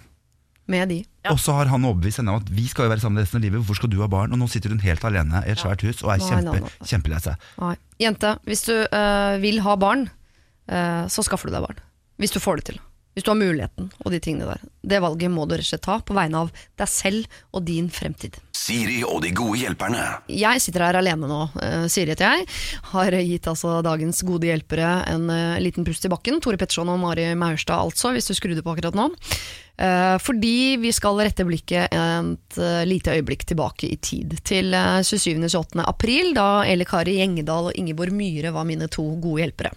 Med 0.71 0.87
de. 0.89 0.99
Ja. 1.25 1.33
Og 1.33 1.39
så 1.41 1.53
har 1.57 1.67
han 1.67 1.83
overbevist 1.85 2.21
henne 2.21 2.31
om 2.31 2.39
at 2.41 2.49
vi 2.53 2.63
skal 2.69 2.85
jo 2.87 2.91
være 2.93 3.03
sammen 3.03 3.19
resten 3.21 3.41
av 3.41 3.43
livet. 3.43 3.59
Hvorfor 3.59 3.81
skal 3.81 3.91
du 3.91 3.97
ha 4.01 4.07
barn? 4.07 4.31
Og 4.31 4.39
nå 4.39 4.47
sitter 4.49 4.71
hun 4.71 4.79
helt 4.85 5.03
alene 5.03 5.41
i 5.45 5.51
et 5.51 5.59
svært 5.59 5.83
hus 5.83 6.03
og 6.05 6.13
er 6.15 6.23
kjempe, 6.23 6.71
kjempelei 6.87 7.19
seg. 7.25 7.49
Jente, 8.01 8.35
hvis 8.47 8.63
du 8.69 8.73
øh, 8.77 9.35
vil 9.43 9.59
ha 9.65 9.75
barn, 9.81 10.07
øh, 10.71 11.03
så 11.11 11.25
skaffer 11.27 11.49
du 11.51 11.57
deg 11.57 11.65
barn. 11.67 11.81
Hvis 12.21 12.31
du 12.33 12.39
får 12.39 12.61
det 12.61 12.65
til. 12.71 12.79
Hvis 13.11 13.25
du 13.27 13.33
har 13.33 13.39
muligheten 13.39 13.89
og 13.99 14.13
de 14.13 14.19
tingene 14.23 14.47
der. 14.47 14.61
Det 14.87 15.01
valget 15.03 15.33
må 15.33 15.43
du 15.45 15.57
rett 15.57 15.65
og 15.65 15.67
slett 15.67 15.83
ta 15.83 15.97
på 15.99 16.15
vegne 16.15 16.45
av 16.45 16.51
deg 16.79 16.89
selv 16.89 17.41
og 17.51 17.65
din 17.67 17.89
fremtid. 17.91 18.37
Siri 18.55 19.01
og 19.03 19.23
de 19.25 19.33
gode 19.35 19.59
hjelperne. 19.59 20.03
Jeg 20.31 20.61
sitter 20.63 20.85
her 20.85 20.99
alene 20.99 21.27
nå, 21.27 21.41
eh, 21.59 21.87
Siri 21.91 22.13
heter 22.13 22.37
jeg. 22.37 22.47
Har 22.93 23.17
gitt 23.17 23.49
altså 23.51 23.79
dagens 23.83 24.21
gode 24.27 24.47
hjelpere 24.47 24.93
en 25.11 25.27
eh, 25.33 25.59
liten 25.63 25.87
pust 25.87 26.05
i 26.07 26.13
bakken. 26.13 26.39
Tore 26.39 26.59
Petterson 26.61 26.91
og 26.93 27.01
Mari 27.01 27.33
Maurstad 27.35 27.81
altså, 27.81 28.13
hvis 28.15 28.31
du 28.31 28.37
skrudde 28.37 28.63
på 28.63 28.75
akkurat 28.75 28.95
nå. 28.95 29.09
Eh, 29.81 30.17
fordi 30.21 30.77
vi 30.77 30.91
skal 30.93 31.17
rette 31.23 31.45
blikket 31.47 31.89
et 31.89 32.57
eh, 32.61 32.81
lite 32.85 33.15
øyeblikk 33.17 33.47
tilbake 33.49 33.89
i 33.89 33.97
tid. 33.97 34.35
Til 34.45 34.75
eh, 34.77 34.99
27.-28. 35.01 35.81
april, 35.85 36.33
da 36.37 36.63
Elle 36.69 36.85
Kari 36.85 37.17
Gjengedal 37.17 37.71
og 37.71 37.79
Ingeborg 37.79 38.13
Myhre 38.13 38.53
var 38.53 38.67
mine 38.69 38.89
to 38.91 39.07
gode 39.21 39.45
hjelpere. 39.45 39.73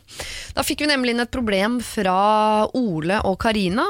Da 0.56 0.64
fikk 0.66 0.84
vi 0.84 0.90
nemlig 0.90 1.14
inn 1.14 1.24
et 1.24 1.32
problem 1.32 1.78
fra 1.84 2.16
Ole 2.76 3.20
og 3.24 3.38
Karina, 3.42 3.86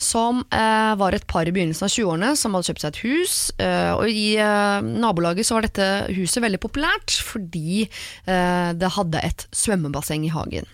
som 0.00 0.40
eh, 0.48 0.94
var 1.00 1.16
et 1.16 1.26
par 1.28 1.48
i 1.48 1.52
begynnelsen 1.52 1.86
av 1.86 1.92
20-årene 1.92 2.32
som 2.40 2.56
hadde 2.56 2.70
kjøpt 2.70 2.84
seg 2.84 2.94
et 2.94 3.02
hus. 3.04 3.36
Eh, 3.60 3.92
og 3.98 4.08
i 4.08 4.26
eh, 4.40 4.88
nabolaget 5.04 5.48
så 5.48 5.58
var 5.58 5.68
dette 5.68 5.90
huset 6.16 6.40
veldig 6.44 6.62
populært 6.62 7.18
fordi 7.20 7.84
eh, 7.84 8.70
det 8.80 8.94
hadde 8.96 9.20
et 9.26 9.46
svømmebasseng 9.52 10.24
i 10.24 10.32
hagen. 10.32 10.68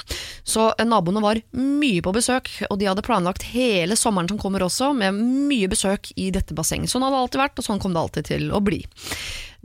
Så 0.46 0.70
eh, 0.76 0.86
naboene 0.86 1.24
var 1.24 1.42
mye 1.56 2.04
på 2.04 2.14
besøk, 2.14 2.52
og 2.70 2.78
de 2.80 2.86
hadde 2.90 3.04
planlagt 3.06 3.48
hele 3.50 3.98
sommeren 3.98 4.30
som 4.30 4.38
kommer 4.40 4.62
også, 4.66 4.75
med 4.96 5.16
mye 5.50 5.68
besøk 5.72 6.12
i 6.16 6.30
dette 6.34 6.54
bassenget. 6.56 6.92
Sånn 6.92 7.04
hadde 7.04 7.16
det 7.16 7.24
alltid 7.24 7.42
vært, 7.42 7.58
og 7.60 7.68
sånn 7.68 7.82
kom 7.82 7.96
det 7.96 8.02
alltid 8.02 8.30
til 8.34 8.48
å 8.54 8.62
bli. 8.64 8.82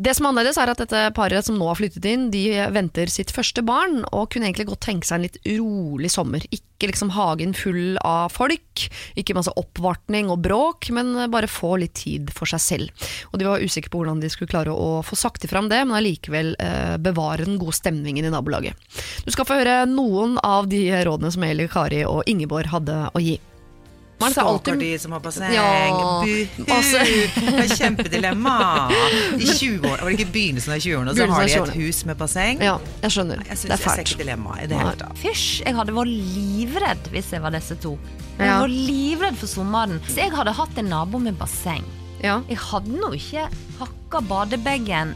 Det 0.02 0.15
som 0.17 0.26
er 0.26 0.32
annerledes 0.32 0.58
er 0.58 0.71
at 0.71 0.80
dette 0.82 1.00
paret 1.13 1.45
som 1.45 1.58
nå 1.60 1.67
har 1.67 1.78
flyttet 1.78 2.06
inn, 2.10 2.30
de 2.34 2.45
venter 2.74 3.12
sitt 3.12 3.30
første 3.34 3.62
barn, 3.65 4.00
og 4.10 4.32
kunne 4.34 4.47
egentlig 4.47 4.69
godt 4.71 4.82
tenke 4.88 5.06
seg 5.06 5.19
en 5.19 5.26
litt 5.28 5.38
rolig 5.60 6.10
sommer. 6.10 6.45
Ikke 6.50 6.89
liksom 6.89 7.12
hagen 7.13 7.54
full 7.58 8.00
av 8.08 8.32
folk, 8.34 8.88
ikke 9.19 9.36
masse 9.38 9.54
oppvartning 9.60 10.32
og 10.34 10.41
bråk, 10.47 10.89
men 10.95 11.13
bare 11.34 11.52
få 11.52 11.76
litt 11.84 11.93
tid 12.02 12.32
for 12.34 12.50
seg 12.50 12.63
selv. 12.63 13.12
Og 13.30 13.38
de 13.38 13.50
var 13.50 13.62
usikre 13.62 13.93
på 13.93 14.02
hvordan 14.02 14.24
de 14.24 14.32
skulle 14.34 14.50
klare 14.50 14.74
å 14.74 15.04
få 15.06 15.19
sagt 15.19 15.45
ifra 15.45 15.62
om 15.62 15.69
det, 15.69 15.84
men 15.86 16.00
allikevel 16.00 16.56
eh, 16.58 16.97
bevare 16.97 17.45
den 17.45 17.62
gode 17.62 17.78
stemningen 17.78 18.26
i 18.26 18.34
nabolaget. 18.34 18.74
Du 19.28 19.30
skal 19.36 19.45
få 19.45 19.60
høre 19.62 19.84
noen 19.91 20.39
av 20.41 20.71
de 20.71 20.88
rådene 21.06 21.34
som 21.36 21.45
Eli 21.45 21.69
Kari 21.69 22.02
og 22.10 22.26
Ingeborg 22.32 22.74
hadde 22.74 23.04
å 23.13 23.21
gi. 23.21 23.38
Man 24.22 24.32
skal 24.36 24.48
alltid- 24.52 24.80
de 24.80 24.92
som 25.04 25.12
har 25.16 25.20
basseng. 25.26 25.54
Ja, 25.54 26.22
Buhu! 26.22 26.66
masse. 26.68 27.04
Det 27.36 27.54
er 27.66 27.76
kjempedilemma. 27.76 28.56
I 29.38 29.46
20 29.46 29.82
år, 29.90 29.98
var 30.02 30.10
det 30.10 30.20
ikke 30.20 30.32
begynnelsen 30.36 30.74
av 30.76 30.80
20-årene, 30.86 31.16
så 31.18 31.28
har 31.32 31.46
de 31.48 31.54
et 31.62 31.76
hus 31.82 32.04
med 32.06 32.18
basseng. 32.22 32.62
Ja, 32.62 32.78
jeg 33.02 33.12
skjønner. 33.12 33.42
Jeg, 33.48 33.58
synes, 33.58 33.62
det 33.62 33.72
er 33.72 33.78
jeg 33.78 33.84
ser 33.84 33.90
fælt. 33.90 34.12
ikke 34.12 34.24
dilemmaet 34.24 34.64
i 34.64 34.68
det 34.72 34.78
hele 34.82 34.96
tatt. 35.02 35.18
Fysj, 35.22 35.48
jeg 35.66 35.76
hadde 35.76 35.96
vært 35.98 36.14
livredd 36.36 37.10
hvis 37.12 37.32
jeg 37.36 37.42
var 37.42 37.52
disse 37.58 37.76
to. 37.82 37.98
Jeg 38.38 38.48
Ja. 38.48 38.60
var 38.62 38.68
livredd 38.72 39.36
for 39.38 39.48
sommeren. 39.48 40.00
Hvis 40.06 40.16
jeg 40.18 40.32
hadde 40.32 40.54
hatt 40.54 40.78
en 40.78 40.90
nabo 40.90 41.20
med 41.20 41.38
basseng 41.38 41.84
Ja. 42.24 42.40
Jeg 42.48 42.58
hadde 42.58 42.90
nå 43.02 43.12
ikke 43.18 43.48
pakka 43.80 44.20
badebagen 44.22 45.16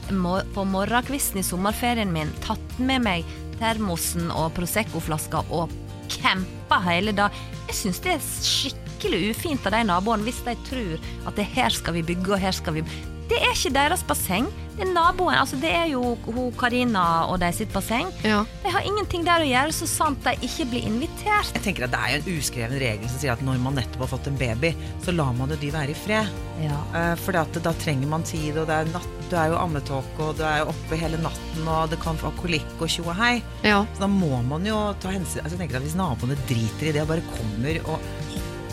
på 0.55 0.65
morgenkvisten 0.65 1.37
i 1.37 1.43
sommerferien 1.45 2.11
min, 2.11 2.31
tatt 2.41 2.79
med 2.79 3.03
meg 3.03 3.23
termosen 3.59 4.31
og 4.31 4.53
Prosecco-flaska 4.55 5.43
og 5.51 5.69
campa 6.11 6.79
hele 6.87 7.15
dag. 7.15 7.33
Jeg 7.69 7.79
syns 7.79 8.01
det 8.05 8.15
er 8.15 8.23
skikkelig 8.25 9.33
ufint 9.33 9.65
av 9.67 9.75
de 9.75 9.83
naboene 9.89 10.25
hvis 10.27 10.43
de 10.45 10.55
tror 10.69 11.09
at 11.27 11.37
det 11.39 11.47
her 11.55 11.73
skal 11.73 11.97
vi 11.97 12.05
bygge 12.13 12.35
og 12.35 12.41
her 12.41 12.55
skal 12.55 12.77
vi 12.77 12.85
Det 13.29 13.39
er 13.41 13.51
ikke 13.55 13.73
deres 13.73 14.03
basseng. 14.05 14.45
Det 14.75 14.83
er 14.83 14.89
naboen. 14.91 15.33
Altså 15.39 15.55
det 15.61 15.69
er 15.71 15.85
jo 15.87 16.01
hun 16.25 16.51
Karina 16.59 17.25
og 17.31 17.39
de 17.39 17.47
sitt 17.55 17.71
basseng. 17.73 18.09
Ja. 18.27 18.41
De 18.63 18.73
har 18.73 18.83
ingenting 18.85 19.23
der 19.25 19.41
å 19.45 19.47
gjøre, 19.47 19.71
så 19.73 19.87
sant 19.87 20.19
de 20.27 20.33
ikke 20.45 20.65
blir 20.73 20.83
invitert. 20.89 21.53
Jeg 21.55 21.63
tenker 21.63 21.85
at 21.87 21.93
Det 21.95 22.01
er 22.01 22.11
jo 22.11 22.19
en 22.19 22.39
uskreven 22.41 22.79
regel 22.83 23.07
som 23.09 23.21
sier 23.21 23.33
at 23.37 23.41
når 23.47 23.61
man 23.63 23.77
nettopp 23.79 24.03
har 24.03 24.11
fått 24.17 24.27
en 24.27 24.37
baby, 24.37 24.73
så 25.05 25.15
lar 25.15 25.31
man 25.37 25.53
jo 25.55 25.57
de 25.61 25.71
være 25.73 25.95
i 25.95 25.97
fred. 25.97 26.27
Ja. 26.65 26.81
Eh, 26.99 27.13
For 27.23 27.31
da 27.31 27.73
trenger 27.79 28.11
man 28.11 28.27
tid, 28.27 28.57
og 28.59 28.67
det 28.67 28.75
er 28.81 28.91
natt, 28.91 29.07
du 29.31 29.35
er 29.39 29.53
jo 29.53 29.57
ammetåke, 29.63 30.19
og 30.27 30.35
du 30.37 30.43
er 30.45 30.59
jo 30.61 30.67
oppe 30.75 30.99
hele 31.01 31.17
natten, 31.23 31.63
og 31.65 31.89
det 31.89 32.01
kan 32.03 32.19
få 32.19 32.29
kolikk 32.37 32.75
og 32.77 32.91
tjo 32.91 33.07
og 33.07 33.15
hei. 33.17 33.39
ja. 33.63 33.79
Så 33.95 34.03
da 34.03 34.11
må 34.11 34.41
man 34.45 34.67
jo 34.67 34.75
ta 35.01 35.09
hensyn 35.15 35.39
altså 35.41 35.55
jeg 35.55 35.63
tenker 35.63 35.79
at 35.79 35.87
Hvis 35.87 35.95
naboene 35.97 36.35
driter 36.49 36.91
i 36.91 36.93
det 36.93 37.01
og 37.01 37.09
bare 37.15 37.23
kommer 37.31 37.79
og 37.95 38.11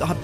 har 0.06 0.18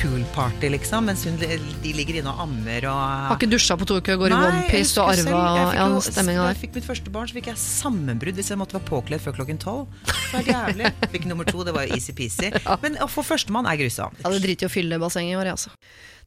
poolparty, 0.00 0.70
liksom, 0.72 1.06
mens 1.08 1.24
hun, 1.28 1.38
de 1.38 1.92
ligger 1.96 2.20
inne 2.20 2.32
og 2.32 2.44
ammer 2.46 2.86
og 2.90 3.00
Har 3.30 3.38
ikke 3.38 3.50
dusja 3.52 3.76
på 3.78 3.88
to 3.88 3.98
uker, 4.00 4.18
går 4.20 4.34
i 4.34 4.38
onepiece 4.38 5.00
og 5.02 5.12
arva 5.12 5.42
ja, 5.76 5.86
stemminga 6.04 6.40
der. 6.40 6.48
Da 6.48 6.54
jeg 6.54 6.60
fikk 6.62 6.78
mitt 6.78 6.88
første 6.88 7.14
barn, 7.14 7.30
så 7.30 7.38
fikk 7.38 7.50
jeg 7.52 7.60
sammenbrudd 7.62 8.38
hvis 8.38 8.52
jeg 8.52 8.60
måtte 8.60 8.78
være 8.78 8.88
påkledd 8.88 9.24
før 9.24 9.36
klokken 9.40 9.60
tolv. 9.62 9.90
Det 10.06 10.38
var 10.38 10.48
jævlig. 10.48 10.92
Fikk 11.12 11.28
nummer 11.30 11.48
to, 11.48 11.64
det 11.66 11.74
var 11.76 11.88
jo 11.88 11.98
easy-peasy. 11.98 12.52
Men 12.84 12.98
å 13.04 13.10
få 13.10 13.24
førstemann 13.26 13.68
er 13.70 13.80
grusomt. 13.80 14.22
Ja, 14.22 14.32
det 14.32 14.42
driter 14.44 14.68
i 14.68 14.70
å 14.70 14.72
fylle 14.72 15.00
bassenget 15.02 15.40
vårt, 15.40 15.52
altså. 15.56 15.74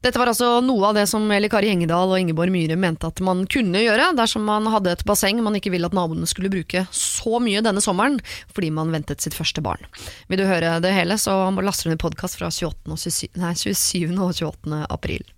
Dette 0.04 0.20
var 0.20 0.30
altså 0.30 0.60
noe 0.64 0.90
av 0.90 0.96
det 0.98 1.06
som 1.10 1.24
Eli 1.32 1.48
Kari 1.52 1.70
Engedal 1.72 2.12
og 2.12 2.20
Ingeborg 2.20 2.52
Myhre 2.54 2.76
mente 2.80 3.08
at 3.08 3.22
man 3.24 3.44
kunne 3.50 3.82
gjøre 3.82 4.12
dersom 4.18 4.44
man 4.46 4.68
hadde 4.72 4.92
et 4.92 5.04
basseng 5.08 5.40
man 5.44 5.56
ikke 5.58 5.72
ville 5.74 5.88
at 5.88 5.96
naboene 5.96 6.28
skulle 6.30 6.52
bruke 6.52 6.86
så 6.94 7.40
mye 7.42 7.64
denne 7.64 7.82
sommeren 7.84 8.20
fordi 8.54 8.72
man 8.74 8.92
ventet 8.94 9.24
sitt 9.24 9.36
første 9.36 9.64
barn. 9.64 9.82
Vil 10.30 10.42
du 10.42 10.46
høre 10.48 10.76
det 10.84 10.92
hele, 10.94 11.18
så 11.20 11.38
laster 11.56 11.88
du 11.88 11.94
ned 11.94 12.02
podkast 12.02 12.38
fra 12.40 12.52
28. 12.52 12.92
og 12.92 13.00
27, 13.00 13.32
nei, 13.40 13.54
27. 13.56 14.12
og 14.16 14.36
28. 14.36 14.84
april. 14.90 15.35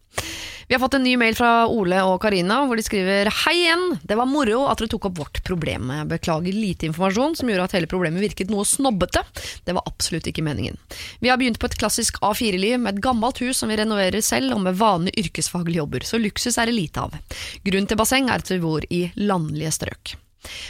Vi 0.68 0.74
har 0.74 0.80
fått 0.80 0.94
en 0.94 1.02
ny 1.02 1.16
mail 1.16 1.32
fra 1.36 1.64
Ole 1.72 2.02
og 2.04 2.18
Karina 2.20 2.58
hvor 2.68 2.76
de 2.76 2.82
skriver 2.84 3.30
Hei 3.32 3.54
igjen, 3.62 3.86
det 4.04 4.18
var 4.20 4.28
moro 4.28 4.66
at 4.68 4.82
dere 4.82 4.90
tok 4.92 5.06
opp 5.08 5.16
vårt 5.22 5.40
problem. 5.46 5.88
Beklager 6.10 6.52
lite 6.52 6.90
informasjon 6.90 7.38
som 7.40 7.48
gjorde 7.48 7.70
at 7.70 7.76
hele 7.78 7.88
problemet 7.88 8.20
virket 8.20 8.52
noe 8.52 8.66
snobbete. 8.68 9.24
Det 9.64 9.72
var 9.72 9.88
absolutt 9.88 10.28
ikke 10.28 10.44
meningen. 10.44 10.76
Vi 11.24 11.32
har 11.32 11.40
begynt 11.40 11.56
på 11.62 11.70
et 11.70 11.78
klassisk 11.80 12.20
A4-liv 12.20 12.76
med 12.84 12.98
et 12.98 13.02
gammelt 13.08 13.40
hus 13.40 13.62
som 13.62 13.72
vi 13.72 13.80
renoverer 13.80 14.20
selv 14.20 14.58
og 14.58 14.64
med 14.68 14.76
vanlige 14.76 15.24
yrkesfaglige 15.24 15.80
jobber, 15.80 16.04
så 16.04 16.20
luksus 16.20 16.60
er 16.60 16.68
det 16.68 16.76
lite 16.76 17.08
av. 17.08 17.16
Grunnen 17.64 17.88
til 17.88 18.04
basseng 18.04 18.28
er 18.28 18.44
at 18.44 18.52
vi 18.52 18.60
bor 18.60 18.84
i 18.92 19.06
landlige 19.16 19.72
strøk. 19.72 20.18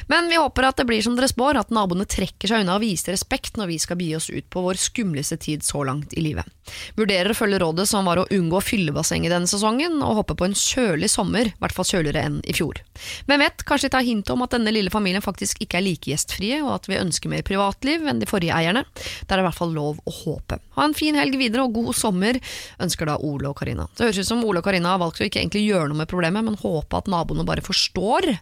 Men 0.06 0.28
vi 0.28 0.38
håper 0.40 0.68
at 0.68 0.78
det 0.80 0.86
blir 0.88 1.02
som 1.04 1.16
dere 1.16 1.28
spår, 1.28 1.58
at 1.60 1.72
naboene 1.74 2.06
trekker 2.08 2.50
seg 2.50 2.64
unna 2.64 2.78
og 2.78 2.84
viser 2.84 3.12
respekt 3.14 3.58
når 3.60 3.70
vi 3.72 3.78
skal 3.82 3.98
begi 4.00 4.14
oss 4.16 4.30
ut 4.30 4.46
på 4.50 4.62
vår 4.64 4.80
skumleste 4.80 5.36
tid 5.40 5.64
så 5.66 5.82
langt 5.84 6.14
i 6.16 6.24
livet. 6.24 6.48
Vurderer 6.96 7.32
å 7.32 7.36
følge 7.36 7.60
rådet 7.62 7.88
som 7.88 8.08
var 8.08 8.20
å 8.20 8.26
unngå 8.32 8.60
fyllebassenget 8.64 9.32
denne 9.32 9.50
sesongen, 9.50 10.00
og 10.04 10.22
håpe 10.22 10.36
på 10.38 10.48
en 10.48 10.56
kjølig 10.56 11.10
sommer, 11.12 11.50
i 11.50 11.60
hvert 11.60 11.76
fall 11.76 11.88
kjøligere 11.88 12.24
enn 12.28 12.38
i 12.48 12.56
fjor. 12.56 12.80
Men 13.28 13.42
vet, 13.44 13.64
kanskje 13.68 13.92
ta 13.92 14.02
hint 14.04 14.30
om 14.32 14.44
at 14.44 14.56
denne 14.56 14.72
lille 14.74 14.92
familien 14.92 15.24
faktisk 15.24 15.62
ikke 15.64 15.80
er 15.80 15.86
like 15.86 16.10
gjestfrie, 16.10 16.60
og 16.64 16.74
at 16.78 16.88
vi 16.90 17.00
ønsker 17.00 17.32
mer 17.32 17.44
privatliv 17.46 18.08
enn 18.08 18.22
de 18.22 18.28
forrige 18.28 18.56
eierne. 18.56 18.84
Det 18.94 19.36
er 19.36 19.42
i 19.42 19.46
hvert 19.46 19.58
fall 19.58 19.74
lov 19.76 20.00
å 20.04 20.16
håpe. 20.22 20.60
Ha 20.78 20.88
en 20.88 20.96
fin 20.96 21.16
helg 21.18 21.38
videre 21.40 21.66
og 21.66 21.76
god 21.76 21.92
sommer, 21.96 22.40
ønsker 22.82 23.08
da 23.08 23.18
Ole 23.24 23.52
og 23.52 23.58
Karina. 23.60 23.88
Det 23.96 24.08
høres 24.08 24.22
ut 24.22 24.32
som 24.32 24.44
Ole 24.44 24.62
og 24.62 24.68
Karina 24.68 24.94
har 24.94 25.02
valgt 25.02 25.22
å 25.22 25.28
ikke 25.28 25.42
egentlig 25.42 25.66
gjøre 25.66 25.90
noe 25.90 26.02
med 26.02 26.10
problemet, 26.10 26.44
men 26.44 26.58
håpe 26.60 27.00
at 27.00 27.10
naboene 27.10 27.46
bare 27.48 27.64
forstår 27.64 28.32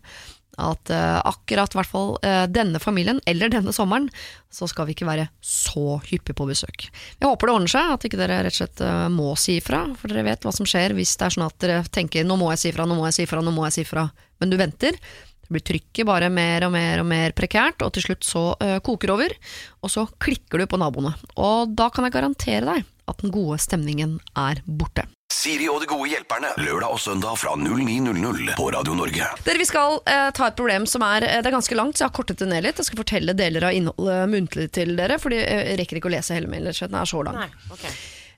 at 0.56 0.90
eh, 0.92 1.18
akkurat 1.28 1.74
hvert 1.76 1.90
fall 1.90 2.14
eh, 2.24 2.44
denne 2.48 2.80
familien, 2.82 3.20
eller 3.28 3.52
denne 3.52 3.74
sommeren, 3.76 4.08
så 4.52 4.68
skal 4.70 4.88
vi 4.88 4.96
ikke 4.96 5.08
være 5.08 5.28
så 5.44 5.98
hyppig 6.08 6.36
på 6.36 6.48
besøk. 6.48 6.88
Jeg 7.20 7.28
håper 7.28 7.50
det 7.50 7.56
ordner 7.56 7.72
seg, 7.72 7.92
at 7.92 8.08
ikke 8.08 8.20
dere 8.20 8.40
rett 8.46 8.56
og 8.56 8.60
slett 8.62 8.82
eh, 8.84 9.06
må 9.12 9.34
si 9.40 9.58
ifra, 9.60 9.84
for 10.00 10.12
dere 10.12 10.26
vet 10.30 10.46
hva 10.46 10.54
som 10.56 10.68
skjer 10.68 10.96
hvis 10.96 11.16
det 11.20 11.28
er 11.28 11.36
sånn 11.36 11.48
at 11.48 11.58
dere 11.62 11.80
tenker 11.92 12.26
nå 12.26 12.38
må 12.40 12.50
jeg 12.54 12.62
si 12.64 12.72
ifra, 12.72 12.88
nå 12.88 12.98
må 12.98 13.08
jeg 13.08 13.18
si 13.18 13.26
ifra, 13.26 13.44
nå 13.44 13.54
må 13.54 13.66
jeg 13.68 13.78
si 13.78 13.86
ifra, 13.86 14.08
men 14.40 14.52
du 14.52 14.58
venter. 14.60 14.98
Det 15.46 15.54
blir 15.54 15.62
trykket 15.62 16.08
bare 16.08 16.30
mer 16.32 16.66
og 16.66 16.72
mer 16.74 17.04
og 17.04 17.06
mer 17.06 17.36
prekært, 17.36 17.84
og 17.86 17.92
til 17.94 18.08
slutt 18.08 18.26
så 18.26 18.48
koker 18.82 19.12
over, 19.14 19.36
og 19.78 19.92
så 19.92 20.08
klikker 20.18 20.58
du 20.58 20.66
på 20.66 20.80
naboene. 20.82 21.14
Og 21.38 21.70
da 21.78 21.86
kan 21.94 22.08
jeg 22.08 22.16
garantere 22.16 22.66
deg 22.66 22.88
at 23.06 23.22
den 23.22 23.30
gode 23.30 23.60
stemningen 23.62 24.18
er 24.34 24.64
borte. 24.66 25.06
Siri 25.32 25.66
og 25.66 25.80
de 25.82 25.88
gode 25.90 26.06
hjelperne. 26.12 26.52
Lørdag 26.62 26.92
og 26.94 27.00
søndag 27.02 27.34
fra 27.40 27.56
09.00 27.58 28.52
på 28.54 28.66
Radio 28.70 28.94
Norge. 28.94 29.26
Dere, 29.42 29.58
Vi 29.58 29.66
skal 29.66 29.96
eh, 30.06 30.28
ta 30.36 30.46
et 30.52 30.58
problem 30.58 30.84
som 30.86 31.02
er, 31.02 31.26
eh, 31.26 31.40
det 31.42 31.50
er 31.50 31.56
ganske 31.56 31.74
langt, 31.78 31.98
så 31.98 32.04
jeg 32.04 32.12
har 32.12 32.14
kortet 32.20 32.38
det 32.44 32.46
ned 32.52 32.62
litt. 32.62 32.78
Jeg 32.78 32.86
skal 32.92 33.00
fortelle 33.02 33.34
deler 33.34 33.66
av 33.66 33.74
innholdet 33.74 34.30
muntlig 34.30 34.68
til 34.76 34.94
dere, 34.98 35.18
for 35.18 35.34
jeg 35.34 35.74
rekker 35.80 35.98
ikke 35.98 36.12
å 36.12 36.14
lese 36.14 36.36
hele 36.38 36.50
mailen. 36.52 36.70
Den 36.78 36.94
er 37.00 37.10
så 37.10 37.24
lang. 37.26 37.40
Nei, 37.42 37.48
okay. 37.74 37.90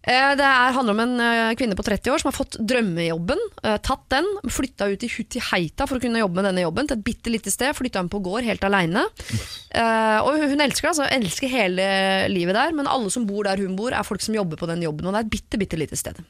Eh, 0.08 0.30
Det 0.40 0.46
er, 0.48 0.72
handler 0.78 0.96
om 0.96 1.02
en 1.04 1.14
eh, 1.20 1.50
kvinne 1.60 1.76
på 1.76 1.84
30 1.84 2.14
år 2.14 2.22
som 2.24 2.30
har 2.32 2.38
fått 2.38 2.56
drømmejobben. 2.64 3.44
eh, 3.68 3.76
Tatt 3.84 4.08
den, 4.16 4.24
flytta 4.48 4.88
ut 4.88 5.04
i 5.04 5.12
Hutiheita 5.12 5.84
for 5.90 6.00
å 6.00 6.04
kunne 6.06 6.24
jobbe 6.24 6.40
med 6.40 6.48
denne 6.48 6.64
jobben, 6.64 6.88
til 6.88 6.96
et 6.96 7.04
bitte 7.04 7.28
lite 7.34 7.52
sted. 7.52 7.76
Flytta 7.76 8.00
hun 8.00 8.08
på 8.08 8.22
gård 8.24 8.48
helt 8.48 8.64
aleine. 8.64 9.04
Og 10.24 10.40
hun 10.40 10.64
elsker 10.64 10.88
det, 10.88 10.94
altså. 10.96 11.10
Elsker 11.20 11.52
hele 11.52 11.92
livet 12.32 12.56
der. 12.56 12.72
Men 12.72 12.88
alle 12.88 13.12
som 13.12 13.28
bor 13.28 13.44
der 13.44 13.60
hun 13.60 13.76
bor, 13.76 13.92
er 13.92 14.08
folk 14.08 14.24
som 14.24 14.40
jobber 14.40 14.56
på 14.56 14.72
den 14.72 14.88
jobben. 14.88 15.04
Og 15.04 15.12
det 15.12 15.20
er 15.20 15.28
et 15.28 15.34
bitte, 15.36 15.60
bitte 15.60 15.76
lite 15.84 16.00
sted. 16.00 16.24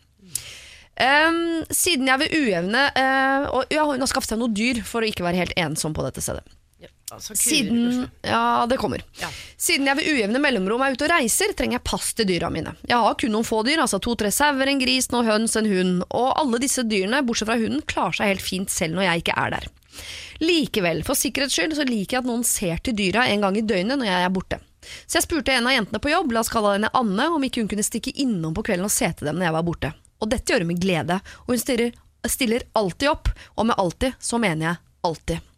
Em, 0.99 1.65
siden 1.71 2.09
jeg 2.11 2.19
ved 2.25 2.33
ujevne 2.35 2.81
uh, 2.91 3.45
Og 3.55 3.71
ja, 3.71 3.85
hun 3.87 4.03
har 4.03 4.09
skaffet 4.11 4.33
seg 4.33 4.41
noe 4.41 4.51
dyr 4.51 4.81
for 4.83 5.05
å 5.05 5.07
ikke 5.07 5.23
være 5.23 5.45
helt 5.45 5.55
ensom 5.55 5.95
på 5.95 6.03
dette 6.03 6.25
stedet. 6.25 6.43
Ja, 6.79 6.89
altså, 7.15 7.35
kurer, 7.35 7.43
Siden, 7.43 8.09
ja, 8.27 8.67
det 8.71 8.79
kommer. 8.83 9.03
Ja. 9.21 9.31
Siden 9.59 9.87
jeg 9.87 9.99
ved 9.99 10.11
ujevne 10.11 10.43
mellomrom 10.43 10.83
er 10.83 10.95
ute 10.95 11.07
og 11.07 11.13
reiser, 11.13 11.55
trenger 11.59 11.79
jeg 11.79 11.87
pass 11.87 12.13
til 12.19 12.29
dyra 12.31 12.51
mine. 12.55 12.75
Jeg 12.87 12.99
har 13.03 13.17
kun 13.19 13.35
noen 13.35 13.47
få 13.47 13.65
dyr, 13.67 13.83
altså 13.83 13.99
to-tre 14.03 14.31
sauer, 14.35 14.71
en 14.71 14.83
gris, 14.83 15.11
noen 15.15 15.27
høns, 15.27 15.57
en 15.59 15.71
hund. 15.71 16.05
Og 16.11 16.29
alle 16.39 16.63
disse 16.63 16.85
dyrene, 16.87 17.25
bortsett 17.27 17.51
fra 17.51 17.59
hunden, 17.59 17.83
klarer 17.91 18.19
seg 18.19 18.33
helt 18.35 18.47
fint 18.47 18.75
selv 18.75 18.99
når 18.99 19.09
jeg 19.09 19.25
ikke 19.25 19.39
er 19.43 19.55
der. 19.57 19.69
Likevel, 20.43 21.03
for 21.07 21.19
sikkerhets 21.19 21.59
skyld, 21.59 21.75
så 21.79 21.87
liker 21.87 22.19
jeg 22.19 22.23
at 22.23 22.31
noen 22.31 22.47
ser 22.47 22.83
til 22.87 22.95
dyra 22.99 23.27
en 23.27 23.47
gang 23.47 23.59
i 23.59 23.67
døgnet 23.67 23.99
når 23.99 24.11
jeg 24.11 24.27
er 24.27 24.35
borte. 24.35 24.61
Så 25.07 25.19
jeg 25.19 25.27
spurte 25.27 25.55
en 25.55 25.67
av 25.67 25.75
jentene 25.75 26.01
på 26.03 26.13
jobb, 26.13 26.31
la 26.33 26.45
oss 26.45 26.53
kalle 26.53 26.77
henne 26.77 26.93
Anne, 26.97 27.27
om 27.35 27.43
ikke 27.45 27.65
hun 27.65 27.71
kunne 27.71 27.87
stikke 27.87 28.15
innom 28.23 28.55
på 28.55 28.63
kvelden 28.69 28.87
og 28.87 28.95
se 28.95 29.11
til 29.19 29.31
dem 29.31 29.41
når 29.41 29.51
jeg 29.51 29.59
var 29.59 29.67
borte. 29.67 29.91
Og 30.19 30.31
dette 30.33 30.53
gjør 30.53 30.67
hun 30.67 30.73
med 30.73 30.83
glede, 30.83 31.21
og 31.47 31.55
hun 31.55 31.63
stiller, 31.63 31.95
stiller 32.27 32.67
alltid 32.79 33.13
opp, 33.13 33.31
og 33.57 33.71
med 33.71 33.79
alltid 33.79 34.19
så 34.19 34.41
mener 34.43 34.71
jeg 34.71 34.83
alltid. 35.09 35.49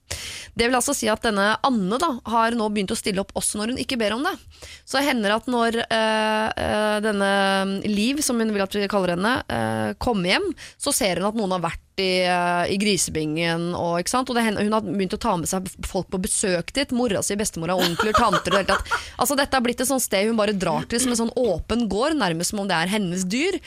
Det 0.55 0.67
vil 0.67 0.77
altså 0.77 0.95
si 0.97 1.09
at 1.11 1.23
denne 1.25 1.53
Anne 1.67 1.99
da, 2.01 2.11
har 2.33 2.57
nå 2.59 2.67
begynt 2.73 2.93
å 2.95 2.99
stille 2.99 3.23
opp 3.23 3.33
også 3.39 3.61
når 3.61 3.73
hun 3.73 3.83
ikke 3.83 3.99
ber 4.01 4.17
om 4.17 4.25
det. 4.27 4.35
Så 4.85 4.99
det 4.99 5.07
hender 5.07 5.37
at 5.37 5.47
når 5.51 5.79
øh, 5.85 6.97
denne 7.05 7.31
Liv, 7.87 8.21
som 8.25 8.41
hun 8.41 8.51
vil 8.53 8.65
at 8.65 8.75
vi 8.75 8.89
kaller 8.91 9.15
henne, 9.15 9.37
øh, 9.47 9.93
kommer 10.03 10.35
hjem, 10.35 10.51
så 10.81 10.93
ser 10.95 11.21
hun 11.21 11.31
at 11.31 11.39
noen 11.39 11.55
har 11.57 11.65
vært 11.65 12.03
i, 12.03 12.25
øh, 12.25 12.65
i 12.75 12.79
grisebingen. 12.81 13.71
Og, 13.79 14.01
og 14.03 14.41
hender, 14.41 14.67
hun 14.67 14.77
har 14.77 14.85
begynt 14.87 15.17
å 15.17 15.23
ta 15.23 15.37
med 15.39 15.51
seg 15.51 15.71
folk 15.89 16.11
på 16.13 16.23
besøk 16.27 16.75
dit. 16.77 16.95
Mora 16.97 17.23
si, 17.25 17.39
bestemora, 17.39 17.79
onkler, 17.79 18.17
tanter. 18.17 18.61
det. 18.67 18.77
Altså, 19.17 19.39
dette 19.39 19.57
har 19.57 19.65
blitt 19.65 19.85
et 19.85 19.95
sted 20.03 20.29
hun 20.29 20.39
bare 20.41 20.57
drar 20.57 20.89
til 20.91 21.03
som 21.03 21.15
en 21.15 21.23
sånn 21.25 21.35
åpen 21.39 21.87
gård, 21.93 22.19
nærmest 22.19 22.55
som 22.55 22.65
om 22.65 22.71
det 22.71 22.77
er 22.77 22.95
hennes 22.99 23.27
dyr. 23.31 23.61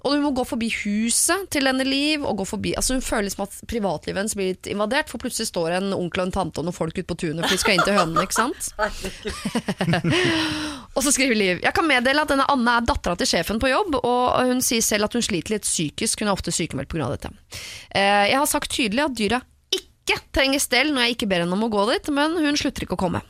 Og 0.00 0.14
hun 0.14 0.22
må 0.24 0.30
gå 0.32 0.44
forbi 0.48 0.70
huset 0.82 1.46
til 1.52 1.66
denne 1.68 1.84
Liv. 1.84 2.22
Og 2.24 2.38
gå 2.40 2.46
forbi, 2.48 2.72
altså 2.78 2.96
Hun 2.96 3.04
føler 3.04 3.26
liksom 3.28 3.44
at 3.44 3.58
privatlivet 3.68 4.20
hennes 4.22 4.36
blir 4.38 4.52
litt 4.54 4.70
invadert, 4.72 5.10
for 5.12 5.20
plutselig 5.20 5.50
står 5.50 5.76
en 5.76 5.92
onkel 5.96 6.22
og 6.22 6.30
en 6.30 6.34
tante 6.38 6.62
og 6.62 6.68
noen 6.68 6.76
folk 6.76 6.96
ute 6.96 7.06
på 7.10 7.18
tunet 7.20 7.44
for 7.44 7.52
de 7.52 7.60
skal 7.60 7.76
inn 7.76 7.84
til 7.84 7.98
hønene. 7.98 8.24
ikke 8.24 8.38
sant? 8.38 8.70
og 10.96 11.04
så 11.04 11.12
skriver 11.14 11.36
Liv 11.38 11.60
Jeg 11.64 11.74
kan 11.76 11.86
meddele 11.88 12.24
at 12.24 12.32
denne 12.32 12.48
Anne 12.50 12.78
er 12.80 12.88
dattera 12.88 13.16
til 13.20 13.28
sjefen 13.30 13.60
på 13.62 13.70
jobb, 13.70 14.00
og 14.00 14.40
hun 14.50 14.64
sier 14.64 14.84
selv 14.84 15.08
at 15.10 15.16
hun 15.16 15.24
sliter 15.24 15.56
litt 15.56 15.68
psykisk. 15.68 16.22
Hun 16.24 16.30
er 16.32 16.36
ofte 16.36 16.54
sykemeldt 16.54 16.90
pga. 16.92 17.10
dette. 17.12 17.32
Eh, 17.94 18.26
Jeg 18.32 18.38
har 18.40 18.48
sagt 18.50 18.72
tydelig 18.72 19.04
at 19.06 19.16
dyra 19.18 19.42
ikke 19.70 20.16
trenger 20.34 20.58
stell 20.62 20.88
når 20.90 21.04
jeg 21.04 21.14
ikke 21.14 21.28
ber 21.30 21.42
henne 21.44 21.54
om 21.54 21.62
å 21.68 21.70
gå 21.70 21.84
dit, 21.92 22.08
men 22.16 22.32
hun 22.40 22.56
slutter 22.58 22.82
ikke 22.86 22.96
å 22.96 23.02
komme. 23.04 23.20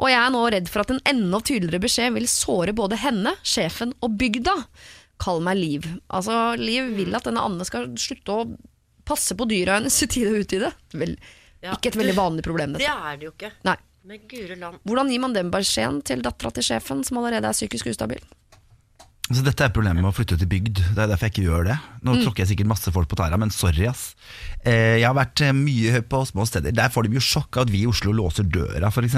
Og 0.00 0.08
jeg 0.10 0.18
er 0.18 0.32
nå 0.34 0.40
redd 0.50 0.70
for 0.72 0.82
at 0.82 0.90
en 0.90 1.02
enda 1.06 1.38
tydeligere 1.44 1.84
beskjed 1.84 2.16
vil 2.16 2.26
såre 2.30 2.74
både 2.74 2.98
henne, 2.98 3.36
sjefen 3.46 3.92
og 4.02 4.16
bygda. 4.18 4.56
Kall 5.22 5.40
meg 5.40 5.56
Liv. 5.60 5.86
Altså, 6.10 6.56
Liv 6.58 6.92
vil 6.96 7.14
at 7.14 7.24
denne 7.28 7.42
Anne 7.44 7.64
skal 7.64 7.88
slutte 8.00 8.34
å 8.34 8.46
passe 9.06 9.36
på 9.36 9.46
dyra 9.48 9.78
hennes 9.78 9.96
i 10.02 10.08
tide 10.10 10.32
og 10.32 10.44
utide. 10.46 10.72
Vel, 10.92 11.16
Ja. 11.64 11.72
ikke 11.76 11.92
et 11.92 11.96
veldig 11.96 12.14
vanlig 12.16 12.42
problem, 12.44 12.74
Det 12.74 12.86
er 12.88 13.16
det 13.16 13.24
jo 13.24 13.32
ikke. 13.32 13.52
Nei. 13.64 13.76
Hvordan 14.84 15.08
gir 15.10 15.20
man 15.20 15.32
den 15.32 15.50
beskjeden 15.50 16.02
til 16.04 16.20
dattera 16.20 16.52
til 16.52 16.62
sjefen, 16.62 17.02
som 17.04 17.16
allerede 17.18 17.48
er 17.48 17.56
psykisk 17.56 17.86
ustabil? 17.88 18.20
Så 19.32 19.40
dette 19.40 19.64
er 19.64 19.70
problemet 19.72 20.02
med 20.04 20.10
å 20.10 20.14
flytte 20.14 20.36
til 20.36 20.48
bygd. 20.50 20.82
Det 20.92 21.00
er 21.00 21.08
derfor 21.08 21.24
jeg 21.30 21.32
ikke 21.32 21.44
gjør 21.46 21.62
det. 21.70 21.74
Nå 22.04 22.12
Mm. 22.12 22.24
tråkker 22.26 22.44
jeg 22.44 22.48
sikkert 22.50 22.68
masse 22.68 22.92
folk 22.92 23.08
på 23.08 23.16
tæra, 23.16 23.38
men 23.40 23.48
sorry, 23.48 23.86
ass. 23.88 24.14
Eh, 24.66 24.98
jeg 25.00 25.06
har 25.08 25.14
vært 25.16 25.40
eh, 25.40 25.52
mye 25.56 26.02
på 26.04 26.18
små 26.28 26.44
steder. 26.46 26.74
Der 26.76 26.90
får 26.92 27.04
de 27.08 27.14
jo 27.16 27.20
sjokk 27.24 27.56
av 27.56 27.62
at 27.64 27.70
vi 27.72 27.80
i 27.82 27.86
Oslo 27.88 28.12
låser 28.12 28.44
døra, 28.44 28.90
f.eks. 28.92 29.14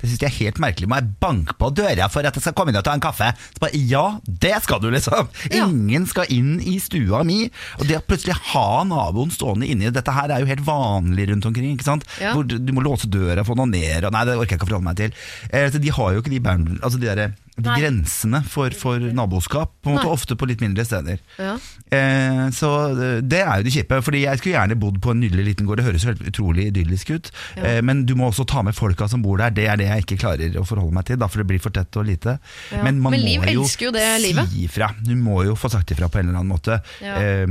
Det 0.00 0.08
syns 0.08 0.18
jeg 0.24 0.30
er 0.30 0.38
helt 0.38 0.56
merkelig. 0.58 0.88
Må 0.88 0.96
jeg 0.96 1.10
banke 1.20 1.52
på 1.60 1.68
døra 1.76 2.08
for 2.08 2.24
at 2.24 2.32
jeg 2.34 2.46
skal 2.46 2.54
komme 2.56 2.72
inn 2.72 2.78
og 2.80 2.84
ta 2.88 2.94
en 2.96 3.04
kaffe? 3.04 3.28
Så 3.52 3.60
bare, 3.60 3.76
ja, 3.76 4.18
det 4.26 4.54
skal 4.64 4.80
du, 4.80 4.88
liksom. 4.90 5.28
Ja. 5.52 5.66
Ingen 5.68 6.06
skal 6.08 6.32
inn 6.32 6.56
i 6.64 6.78
stua 6.80 7.20
mi. 7.22 7.50
Og 7.78 7.84
det 7.86 8.00
å 8.00 8.06
plutselig 8.08 8.38
ha 8.54 8.84
naboen 8.88 9.30
stående 9.36 9.68
inni 9.68 9.92
Dette 9.92 10.16
her 10.16 10.32
er 10.32 10.40
jo 10.40 10.46
helt 10.48 10.64
vanlig 10.64 11.28
rundt 11.28 11.44
omkring. 11.44 11.76
ikke 11.76 11.84
sant? 11.84 12.08
Ja. 12.18 12.32
Hvor 12.32 12.48
du, 12.48 12.56
må 12.72 12.80
låse 12.80 13.04
døra, 13.04 13.44
få 13.44 13.52
noe 13.60 13.68
ned 13.68 14.08
og 14.08 14.12
Nei, 14.16 14.24
det 14.24 14.38
orker 14.40 14.56
jeg 14.56 14.62
ikke 14.62 14.64
å 14.64 14.72
forholde 14.72 14.88
meg 14.88 14.96
til. 14.96 15.12
Eh, 15.52 15.68
så 15.68 15.76
de 15.78 15.92
har 15.92 16.12
jo 16.16 16.22
ikke 16.24 16.32
de, 16.32 16.40
bound- 16.40 16.80
altså 16.80 16.96
de, 16.98 17.06
der, 17.12 17.34
de 17.51 17.51
Nei. 17.60 17.74
grensene 17.82 18.38
for, 18.48 18.72
for 18.72 18.98
naboskap, 19.12 19.74
på 19.84 19.90
en 19.90 19.98
måte 19.98 20.08
ofte 20.08 20.36
på 20.40 20.46
litt 20.48 20.62
mindre 20.64 20.86
steder. 20.88 21.18
Ja. 21.36 21.58
Eh, 21.92 22.46
så 22.56 22.70
det 23.20 23.42
er 23.44 23.60
jo 23.60 23.66
det 23.66 23.74
kjipe. 23.74 23.98
Fordi 24.02 24.22
jeg 24.24 24.40
skulle 24.40 24.54
gjerne 24.56 24.78
bodd 24.80 24.96
på 25.04 25.12
en 25.12 25.20
nydelig 25.20 25.44
liten 25.50 25.68
gård. 25.68 25.82
Det 25.82 25.84
høres 25.84 26.06
jo 26.06 26.12
helt 26.14 26.24
utrolig 26.30 26.70
idyllisk 26.70 27.12
ut. 27.12 27.28
Eh, 27.60 27.82
men 27.84 28.06
du 28.08 28.14
må 28.16 28.30
også 28.30 28.46
ta 28.48 28.62
med 28.64 28.72
folka 28.74 29.04
som 29.12 29.20
bor 29.22 29.36
der. 29.42 29.52
Det 29.52 29.66
er 29.68 29.76
det 29.76 29.90
jeg 29.90 30.06
ikke 30.06 30.20
klarer 30.24 30.56
å 30.56 30.64
forholde 30.64 30.96
meg 30.96 31.04
til, 31.10 31.20
da, 31.20 31.28
for 31.28 31.42
det 31.42 31.48
blir 31.52 31.60
for 31.62 31.76
tett 31.76 32.00
og 32.00 32.08
lite. 32.08 32.38
Ja. 32.72 32.80
Men 32.86 33.02
man 33.04 33.12
Men 33.12 33.20
Liv 33.26 33.44
må 33.44 33.52
jo, 33.52 33.66
jo 33.68 33.92
det 33.92 34.06
si 34.22 34.64
ifra. 34.64 34.88
Du 35.04 35.12
må 35.20 35.42
jo 35.44 35.52
få 35.58 35.68
sagt 35.72 35.92
ifra 35.92 36.08
på 36.08 36.22
en 36.22 36.30
eller 36.30 36.40
annen 36.40 36.54
måte. 36.54 36.80
Ja. 37.04 37.18
Eh, 37.20 37.46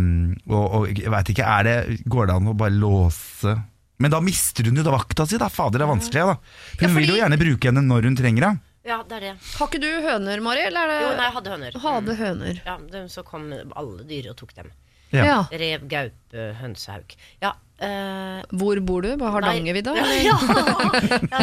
og, 0.49 0.65
og 0.65 0.89
jeg 0.97 1.13
vet 1.13 1.29
ikke, 1.35 1.45
er 1.45 1.69
det, 1.69 1.77
går 2.09 2.31
det 2.31 2.39
an 2.41 2.49
å 2.49 2.57
bare 2.57 2.73
låse 2.73 3.53
Men 4.01 4.09
da 4.09 4.17
mister 4.23 4.65
hun 4.65 4.81
jo 4.81 4.83
da 4.83 4.95
vakta 4.97 5.27
si, 5.29 5.37
da. 5.37 5.45
Fader, 5.53 5.77
det 5.77 5.85
er 5.85 5.93
vanskelig. 5.93 6.25
da 6.25 6.33
Hun 6.33 6.41
Ja, 6.41 6.87
fordi- 6.89 6.97
vil 6.97 7.13
jo 7.13 7.21
gjerne 7.21 7.37
bruke 7.45 7.69
henne 7.69 7.85
når 7.85 8.09
hun 8.09 8.15
trenger 8.17 8.47
henne. 8.49 8.61
Ja, 8.87 9.01
det 9.07 9.17
er 9.19 9.25
det. 9.27 9.33
Har 9.59 9.67
ikke 9.69 9.81
du 9.81 9.89
høner, 10.01 10.41
Mari? 10.41 10.63
Eller 10.65 10.87
er 10.87 10.91
det 10.91 11.01
Jo, 11.01 11.09
nei, 11.17 11.25
jeg 11.27 11.35
hadde 11.35 11.51
høner. 11.53 11.81
Hadde 11.83 12.15
høner. 12.17 12.61
Ja, 12.65 12.77
de, 12.93 13.03
Så 13.13 13.23
kom 13.27 13.51
alle 13.53 14.07
dyr 14.09 14.31
og 14.31 14.39
tok 14.41 14.55
dem. 14.57 14.71
Ja. 15.11 15.25
Ja. 15.27 15.37
Rev, 15.51 15.83
gaupe, 15.91 16.45
hønsehauk. 16.61 17.13
Ja. 17.43 17.51
Uh, 17.81 18.41
Hvor 18.61 18.77
bor 18.85 19.01
du? 19.01 19.09
På 19.17 19.29
Hardangervidda? 19.33 19.93
Ja, 19.97 20.05
ja, 20.21 20.35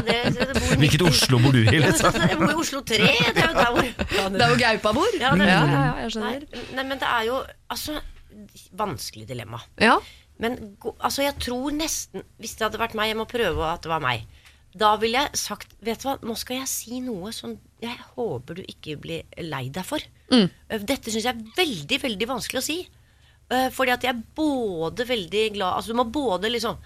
ja 0.07 0.76
Hvilket 0.80 1.03
Oslo 1.03 1.41
bor 1.43 1.55
du 1.55 1.64
i, 1.64 1.80
liksom? 1.82 2.14
Jeg 2.14 2.39
bor 2.39 2.53
i 2.53 2.61
Oslo 2.62 2.82
3. 2.86 3.01
Det 3.03 3.43
er 3.43 3.51
jo 3.51 3.57
der 3.59 3.74
hvor 3.74 3.91
Det 3.91 4.45
er 4.47 4.53
hvor 4.53 4.62
gaupa 4.62 4.95
bor. 5.01 5.18
Ja, 5.18 5.34
det 5.34 5.49
er 5.49 5.53
ja, 5.53 5.66
ja, 5.74 5.91
jeg 6.05 6.14
skjønner. 6.14 6.47
nei, 6.78 6.86
men 6.86 7.03
det 7.03 7.11
er 7.11 7.26
jo 7.28 7.43
altså 7.74 7.99
vanskelig 8.78 9.26
dilemma. 9.28 9.61
Ja. 9.82 9.99
Men 10.39 10.59
altså, 11.03 11.24
jeg 11.24 11.34
tror 11.43 11.74
nesten 11.74 12.22
Hvis 12.39 12.55
det 12.55 12.68
hadde 12.68 12.78
vært 12.78 12.95
meg, 12.95 13.11
jeg 13.11 13.18
må 13.18 13.26
prøve 13.28 13.72
at 13.72 13.82
det 13.82 13.91
var 13.91 14.03
meg. 14.05 14.22
Da 14.79 14.95
ville 15.01 15.24
jeg 15.24 15.41
sagt 15.41 15.74
Vet 15.85 16.03
du 16.03 16.09
hva, 16.09 16.18
nå 16.24 16.37
skal 16.39 16.62
jeg 16.62 16.70
si 16.70 17.01
noe 17.05 17.33
som 17.35 17.57
jeg 17.83 17.95
håper 18.16 18.59
du 18.59 18.62
ikke 18.66 18.97
blir 18.99 19.43
lei 19.47 19.68
deg 19.70 19.87
for. 19.87 20.03
Mm. 20.33 20.49
Eh, 20.49 20.87
Dette 20.87 21.12
syns 21.14 21.26
jeg 21.29 21.35
er 21.35 21.59
veldig, 21.59 22.01
veldig 22.03 22.31
vanskelig 22.31 22.62
å 22.62 22.66
si. 22.66 22.79
Eh, 23.49 23.68
Fordi 23.74 23.95
at 23.95 24.05
jeg 24.05 24.12
er 24.12 24.24
både 24.37 25.07
veldig 25.09 25.45
glad 25.55 25.79
Altså 25.79 25.95
du 25.95 25.97
må 25.97 26.05
både 26.12 26.51
liksom 26.53 26.76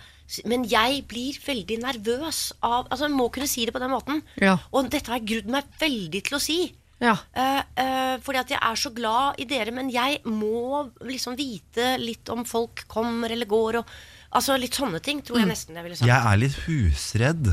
Men 0.47 0.63
jeg 0.71 1.01
blir 1.11 1.41
veldig 1.43 1.79
nervøs 1.83 2.53
av 2.63 2.87
Altså 2.87 3.09
jeg 3.09 3.17
må 3.17 3.27
kunne 3.35 3.49
si 3.51 3.65
det 3.67 3.75
på 3.75 3.83
den 3.83 3.91
måten. 3.91 4.23
Ja. 4.39 4.59
Og 4.71 4.93
dette 4.93 5.11
har 5.11 5.19
jeg 5.19 5.31
grudd 5.33 5.51
meg 5.57 5.75
veldig 5.81 6.23
til 6.29 6.39
å 6.39 6.43
si. 6.43 6.61
Ja. 7.03 7.17
Uh, 7.35 7.63
uh, 7.83 8.17
fordi 8.23 8.39
at 8.39 8.53
jeg 8.55 8.61
er 8.63 8.79
så 8.79 8.93
glad 8.95 9.41
i 9.43 9.47
dere, 9.51 9.75
men 9.75 9.91
jeg 9.91 10.21
må 10.29 10.85
liksom 11.03 11.35
vite 11.39 11.97
litt 11.99 12.31
om 12.31 12.45
folk 12.47 12.85
kommer 12.91 13.35
eller 13.35 13.51
går. 13.51 13.81
Og, 13.81 13.97
altså 14.33 14.57
Litt 14.61 14.77
sånne 14.79 15.01
ting 15.05 15.23
tror 15.27 15.43
jeg 15.43 15.51
nesten 15.51 15.79
jeg 15.79 15.87
ville 15.87 15.99
sagt. 15.99 16.09
Jeg 16.09 16.33
er 16.33 16.41
litt 16.41 16.59
husredd. 16.67 17.51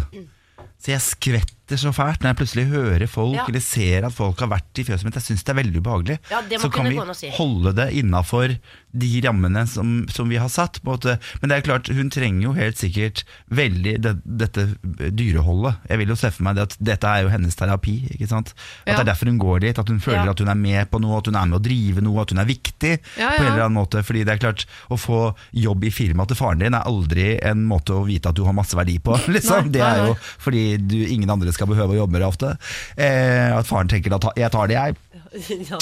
Så 0.80 0.94
jeg 0.94 1.04
skvetter 1.04 1.78
så 1.78 1.92
fælt 1.94 2.24
når 2.24 2.32
jeg 2.32 2.38
plutselig 2.40 2.64
hører 2.72 3.04
folk 3.12 3.36
Ja. 3.36 3.44
eller 3.46 3.62
ser 3.62 4.06
at 4.08 4.14
folk 4.16 4.40
har 4.42 4.48
vært 4.50 4.80
i 4.80 4.86
fjøset 4.88 5.04
mitt. 5.06 5.14
Jeg 5.20 5.26
syns 5.28 5.44
det 5.46 5.52
er 5.54 5.58
veldig 5.60 5.82
ubehagelig. 5.84 6.16
Ja, 6.32 6.40
så 6.58 6.70
kan 6.72 6.88
vi 6.90 6.96
si. 7.14 7.30
holde 7.36 7.74
det 7.78 7.90
innafor 8.00 8.56
de 8.98 9.10
rammene 9.22 9.68
som, 9.70 10.08
som 10.10 10.30
vi 10.32 10.40
har 10.42 10.48
satt. 10.50 10.80
Men 10.84 11.52
det 11.52 11.52
er 11.60 11.62
klart, 11.68 11.92
hun 11.94 12.10
trenger 12.10 12.42
jo 12.48 12.54
helt 12.58 12.80
sikkert 12.80 13.22
veldig 13.54 13.94
det, 14.02 14.16
dette 14.26 14.66
dyreholdet. 15.14 15.76
Jeg 15.92 16.00
vil 16.02 16.10
jo 16.14 16.18
se 16.20 16.32
for 16.34 16.48
meg 16.48 16.58
det 16.58 16.66
at 16.70 16.76
dette 16.82 17.12
er 17.12 17.26
jo 17.28 17.32
hennes 17.36 17.56
terapi. 17.60 17.96
Ikke 18.16 18.28
sant? 18.32 18.54
At 18.86 18.88
Ja. 18.88 18.96
det 18.98 19.04
er 19.04 19.12
derfor 19.14 19.30
hun 19.30 19.38
går 19.40 19.60
dit. 19.68 19.78
At 19.80 19.88
hun 19.90 20.00
føler 20.00 20.30
at 20.30 20.40
hun 20.40 20.48
er 20.50 20.56
med 20.58 20.90
på 20.90 21.00
noe, 21.02 21.20
at 21.20 21.26
hun 21.30 21.36
er 21.36 21.46
med 21.46 21.60
å 21.60 21.64
drive 21.64 22.02
noe, 22.02 22.22
at 22.22 22.30
hun 22.34 22.40
er 22.40 22.46
viktig. 22.50 22.96
På 23.20 23.22
en 23.44 23.46
eller 23.52 23.66
annen 23.68 23.78
måte 23.78 24.02
Fordi 24.04 24.24
det 24.26 24.34
er 24.34 24.42
klart, 24.42 24.66
å 24.90 24.98
få 24.98 25.36
jobb 25.54 25.84
i 25.84 25.92
firmaet 25.94 26.30
til 26.30 26.38
faren 26.40 26.60
din 26.60 26.74
er 26.74 26.88
aldri 26.88 27.38
en 27.44 27.66
måte 27.68 27.94
å 27.94 28.06
vite 28.08 28.30
at 28.30 28.36
du 28.36 28.44
har 28.46 28.54
masse 28.54 28.74
verdi 28.76 28.98
på. 28.98 29.14
Liksom. 29.36 29.70
Det 29.72 29.82
er 29.82 30.08
jo 30.08 30.14
nei. 30.16 30.20
Du, 30.78 30.98
ingen 31.08 31.30
andre 31.30 31.54
skal 31.56 31.70
behøve 31.72 31.96
å 31.96 32.02
jobbe 32.04 32.16
med 32.16 32.24
det 32.24 32.30
ofte. 32.30 32.54
Eh, 32.96 33.50
at 33.56 33.68
faren 33.70 33.90
tenker 33.92 34.16
at 34.16 34.30
jeg 34.38 34.54
tar 34.54 34.70
det, 34.70 34.78
jeg. 34.78 34.98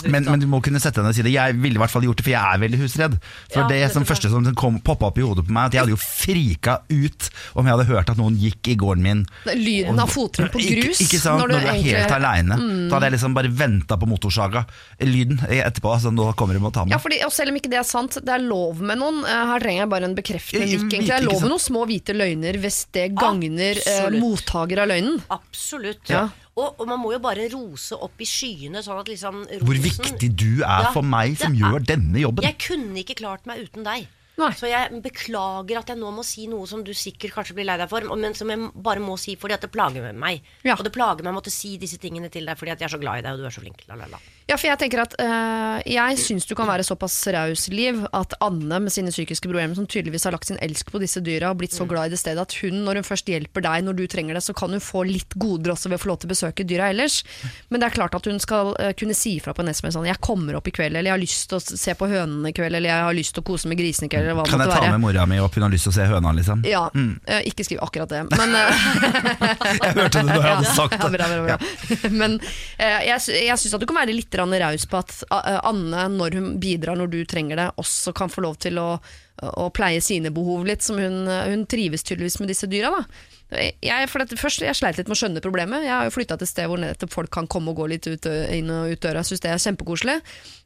Men, 0.08 0.26
men 0.28 0.40
du 0.42 0.48
må 0.52 0.60
kunne 0.66 0.80
sette 0.84 1.00
henne 1.00 1.12
og 1.14 1.16
si 1.16 1.24
det. 1.24 1.32
Jeg 1.32 1.56
ville 1.62 1.78
i 1.78 1.82
hvert 1.82 1.92
fall 1.94 2.04
gjort 2.04 2.20
det, 2.20 2.26
for 2.28 2.34
jeg 2.34 2.42
er 2.56 2.60
veldig 2.64 2.80
husredd. 2.82 3.14
For 3.52 3.62
Ja, 3.62 3.68
det 3.72 3.80
som 3.94 4.04
første 4.08 4.30
som 4.32 4.44
kom, 4.60 4.80
poppa 4.84 5.08
opp 5.12 5.18
i 5.22 5.24
hodet 5.24 5.46
på 5.48 5.54
meg, 5.56 5.70
at 5.70 5.78
jeg 5.78 5.84
hadde 5.86 5.94
jo 5.96 6.00
frika 6.02 6.78
ut 6.92 7.30
om 7.56 7.66
jeg 7.70 7.74
hadde 7.78 7.88
hørt 7.92 8.10
at 8.12 8.20
noen 8.20 8.36
gikk 8.42 8.68
i 8.74 8.76
gården 8.80 9.04
min. 9.06 9.22
Lyden 9.48 10.00
av 10.04 10.12
fottrinn 10.12 10.52
på 10.52 10.60
grus. 10.60 11.00
Ikke, 11.00 11.06
ikke 11.08 11.22
sant, 11.24 11.40
når 11.44 11.48
du, 11.54 11.56
er 11.58 11.70
egentlig- 11.74 11.96
helt 12.02 12.16
aleine. 12.18 12.58
Da 12.90 12.98
hadde 12.98 13.10
jeg 13.10 13.16
liksom 13.18 13.38
bare 13.38 13.52
venta 13.64 13.98
på 14.02 14.10
motorsaga-lyden 14.12 15.40
etterpå. 15.48 15.92
Altså, 15.96 16.12
nå 16.14 16.28
kommer 16.40 16.58
de 16.58 16.64
og 16.66 16.74
tar 16.76 16.86
meg. 16.88 16.96
Ja, 16.96 17.00
fordi, 17.04 17.22
og 17.26 17.32
Selv 17.38 17.54
om 17.54 17.60
ikke 17.60 17.70
det 17.72 17.80
er 17.80 17.88
sant, 17.88 18.18
det 18.26 18.34
er 18.34 18.42
lov 18.44 18.82
med 18.82 18.98
noen. 19.00 19.22
eh, 19.24 19.46
Her 19.54 19.60
trenger 19.64 19.84
jeg 19.86 19.90
bare 19.94 20.04
en 20.10 20.16
bekreftende 20.18 20.66
nikk. 20.68 20.88
egentlig. 20.92 21.08
Det 21.08 21.16
er 21.20 21.28
lov 21.28 21.42
med 21.42 21.52
noen 21.54 21.64
små 21.64 21.86
hvite 21.88 22.16
løgner 22.18 22.58
hvis 22.60 22.80
det 22.92 23.06
gagner 23.16 23.78
eh, 23.86 24.10
mottaker 24.18 24.82
av 24.84 24.88
løgnen. 24.92 25.22
Absolutt. 25.30 26.04
Ja. 26.10 26.28
Og, 26.58 26.80
og 26.82 26.88
man 26.90 26.98
må 27.00 27.12
jo 27.14 27.20
bare 27.22 27.46
rose 27.54 27.94
opp 28.02 28.18
i 28.20 28.26
skyene, 28.26 28.82
sånn 28.82 28.98
at 29.00 29.10
liksom 29.12 29.44
rosen 29.46 29.66
Hvor 29.68 29.78
viktig 29.84 30.30
du 30.36 30.64
er 30.66 30.88
Ja, 30.88 30.92
for 30.96 31.06
meg 31.06 31.36
som 31.38 31.54
er- 31.54 31.60
gjør 31.62 31.86
denne 31.86 32.24
jobben. 32.24 32.44
Jeg 32.48 32.58
kunne 32.58 33.04
ikke 33.04 33.16
klart 33.20 33.46
meg 33.46 33.62
uten 33.68 33.86
deg. 33.86 34.08
Nei. 34.38 34.52
Så 34.54 34.68
jeg 34.70 35.02
beklager 35.02 35.80
at 35.80 35.88
jeg 35.90 35.98
nå 35.98 36.12
må 36.14 36.24
si 36.26 36.46
noe 36.50 36.66
som 36.70 36.84
du 36.86 36.92
sikkert 36.94 37.34
kanskje 37.34 37.56
blir 37.58 37.66
lei 37.66 37.78
deg 37.78 37.90
for, 37.90 38.02
men 38.16 38.34
som 38.38 38.50
jeg 38.54 38.72
bare 38.76 39.02
må 39.02 39.16
si 39.18 39.36
fordi 39.36 39.54
at 39.56 39.62
det 39.66 39.72
plager 39.74 40.12
meg. 40.14 40.42
Ja. 40.64 40.76
Og 40.78 40.84
det 40.86 40.94
plager 40.94 41.24
meg 41.26 41.34
å 41.34 41.38
måtte 41.40 41.54
si 41.54 41.76
disse 41.78 41.98
tingene 41.98 42.30
til 42.34 42.46
deg 42.46 42.58
fordi 42.58 42.72
at 42.74 42.80
jeg 42.80 42.90
er 42.90 42.98
så 42.98 43.02
glad 43.02 43.20
i 43.20 43.22
deg, 43.26 43.34
og 43.34 43.40
du 43.40 43.46
er 43.46 43.56
så 43.56 43.62
flink. 43.66 43.82
La, 43.88 43.96
la, 43.96 44.06
la. 44.14 44.18
Ja, 44.48 44.56
for 44.56 44.70
Jeg 44.70 44.80
tenker 44.80 45.02
at 45.04 45.14
øh, 45.20 45.82
Jeg 45.92 46.20
syns 46.24 46.46
du 46.48 46.54
kan 46.56 46.68
være 46.70 46.84
såpass 46.88 47.16
raus, 47.36 47.66
Liv, 47.74 48.00
at 48.16 48.34
Anne 48.44 48.80
med 48.80 48.94
sine 48.94 49.12
psykiske 49.12 49.48
problemer, 49.50 49.76
som 49.76 49.88
tydeligvis 49.90 50.24
har 50.24 50.32
lagt 50.32 50.48
sin 50.48 50.60
elsk 50.64 50.88
på 50.94 51.02
disse 51.04 51.20
dyra 51.24 51.50
og 51.52 51.60
blitt 51.60 51.76
så 51.76 51.84
glad 51.90 52.08
i 52.08 52.14
det 52.14 52.20
stedet, 52.22 52.40
at 52.46 52.56
hun, 52.62 52.78
når 52.86 53.02
hun 53.02 53.08
først 53.08 53.28
hjelper 53.28 53.66
deg 53.66 53.84
når 53.84 53.98
du 53.98 54.06
trenger 54.08 54.38
det, 54.40 54.44
så 54.46 54.56
kan 54.56 54.72
hun 54.72 54.80
få 54.84 55.04
litt 55.08 55.36
goder 55.36 55.74
også 55.74 55.92
ved 55.92 56.00
å 56.00 56.04
få 56.06 56.12
lov 56.14 56.20
til 56.22 56.30
å 56.30 56.32
besøke 56.32 56.64
dyra 56.68 56.88
ellers. 56.94 57.20
Men 57.68 57.82
det 57.84 57.90
er 57.90 57.96
klart 57.98 58.16
at 58.16 58.30
hun 58.30 58.40
skal 58.44 58.72
øh, 58.80 58.94
kunne 58.98 59.18
si 59.18 59.36
ifra 59.42 59.52
på 59.58 59.66
en 59.66 59.74
SMS 59.74 59.98
sånn 59.98 60.08
'Jeg 60.08 60.22
kommer 60.24 60.56
opp 60.56 60.68
i 60.72 60.72
kveld', 60.72 60.96
eller 60.96 61.12
'Jeg 61.12 61.18
har 61.18 61.24
lyst 61.26 61.50
til 61.52 61.60
å 61.60 61.62
se 61.84 61.94
på 62.00 62.08
hønene 62.08 62.48
i 62.48 62.56
kveld', 62.56 62.76
eller 62.80 62.90
'Jeg 62.90 63.04
har 63.10 63.18
lyst 63.20 63.36
til 63.36 63.44
å 63.44 63.48
kose 63.52 63.68
med 63.68 63.78
grisene 63.82 64.08
i 64.08 64.12
kveld', 64.16 64.32
eller 64.32 64.40
hva 64.40 64.48
det 64.48 64.52
Kan 64.56 64.64
jeg 64.64 64.72
ta 64.72 64.80
være. 64.80 64.92
med 64.96 65.02
mora 65.04 65.26
mi 65.28 65.40
opp? 65.44 65.56
Hun 65.60 65.68
har 65.68 65.72
lyst 65.76 65.84
til 65.90 65.92
å 65.92 65.98
se 66.00 66.08
høna, 66.08 66.32
liksom. 66.32 66.64
Ja, 66.64 66.88
eh, 67.28 67.44
ikke 67.52 67.68
skriv 67.68 67.84
akkurat 67.84 68.10
det, 68.16 68.24
men 68.32 68.56
Jeg 69.88 69.94
hørte 70.00 70.24
det 70.24 70.32
da 70.32 70.40
jeg 70.40 70.56
hadde 70.56 70.72
sagt 70.80 70.96
ja, 70.96 71.10
bra, 71.12 71.28
bra, 71.28 71.44
bra, 71.44 71.48
Ja. 71.52 71.58
Men 72.22 72.40
jeg, 72.80 73.20
jeg 73.28 73.58
syns 73.60 73.74
at 73.76 73.82
du 73.84 73.86
kan 73.90 73.98
være 74.00 74.16
litt 74.16 74.37
raus 74.38 74.86
på 74.86 75.00
at 75.00 75.14
eh, 75.32 75.60
Anne, 75.64 76.08
når 76.14 76.38
hun 76.38 76.52
bidrar 76.60 76.98
når 77.00 77.08
du 77.14 77.24
trenger 77.26 77.58
det, 77.58 77.72
også 77.78 78.14
kan 78.14 78.30
få 78.30 78.42
lov 78.46 78.60
til 78.62 78.78
å, 78.82 79.00
å 79.42 79.70
pleie 79.74 80.02
sine 80.02 80.32
behov 80.34 80.66
litt, 80.68 80.86
som 80.86 81.00
hun, 81.02 81.26
hun 81.28 81.66
trives 81.66 82.04
tydeligvis 82.04 82.40
med 82.40 82.54
disse 82.54 82.70
dyra. 82.70 82.94
da. 83.00 83.04
Jeg, 83.48 84.10
for 84.12 84.20
dette, 84.20 84.36
først, 84.36 84.60
jeg 84.66 84.76
sleit 84.76 84.98
litt 85.00 85.08
med 85.08 85.16
å 85.16 85.20
skjønne 85.22 85.42
problemet. 85.44 85.86
Jeg 85.86 85.94
har 85.94 86.08
jo 86.08 86.12
flytta 86.12 86.36
til 86.36 86.44
et 86.44 86.52
sted 86.52 86.68
hvor 86.68 87.14
folk 87.14 87.32
kan 87.32 87.48
komme 87.48 87.72
og 87.72 87.80
gå 87.80 87.86
litt 87.94 88.08
ut, 88.10 88.28
inn 88.28 88.68
og 88.74 88.92
ut 88.92 89.04
døra. 89.06 89.22
Jeg 89.24 89.30
syns 89.32 89.44
det 89.46 89.52
er 89.54 89.62
kjempekoselig. 89.64 90.16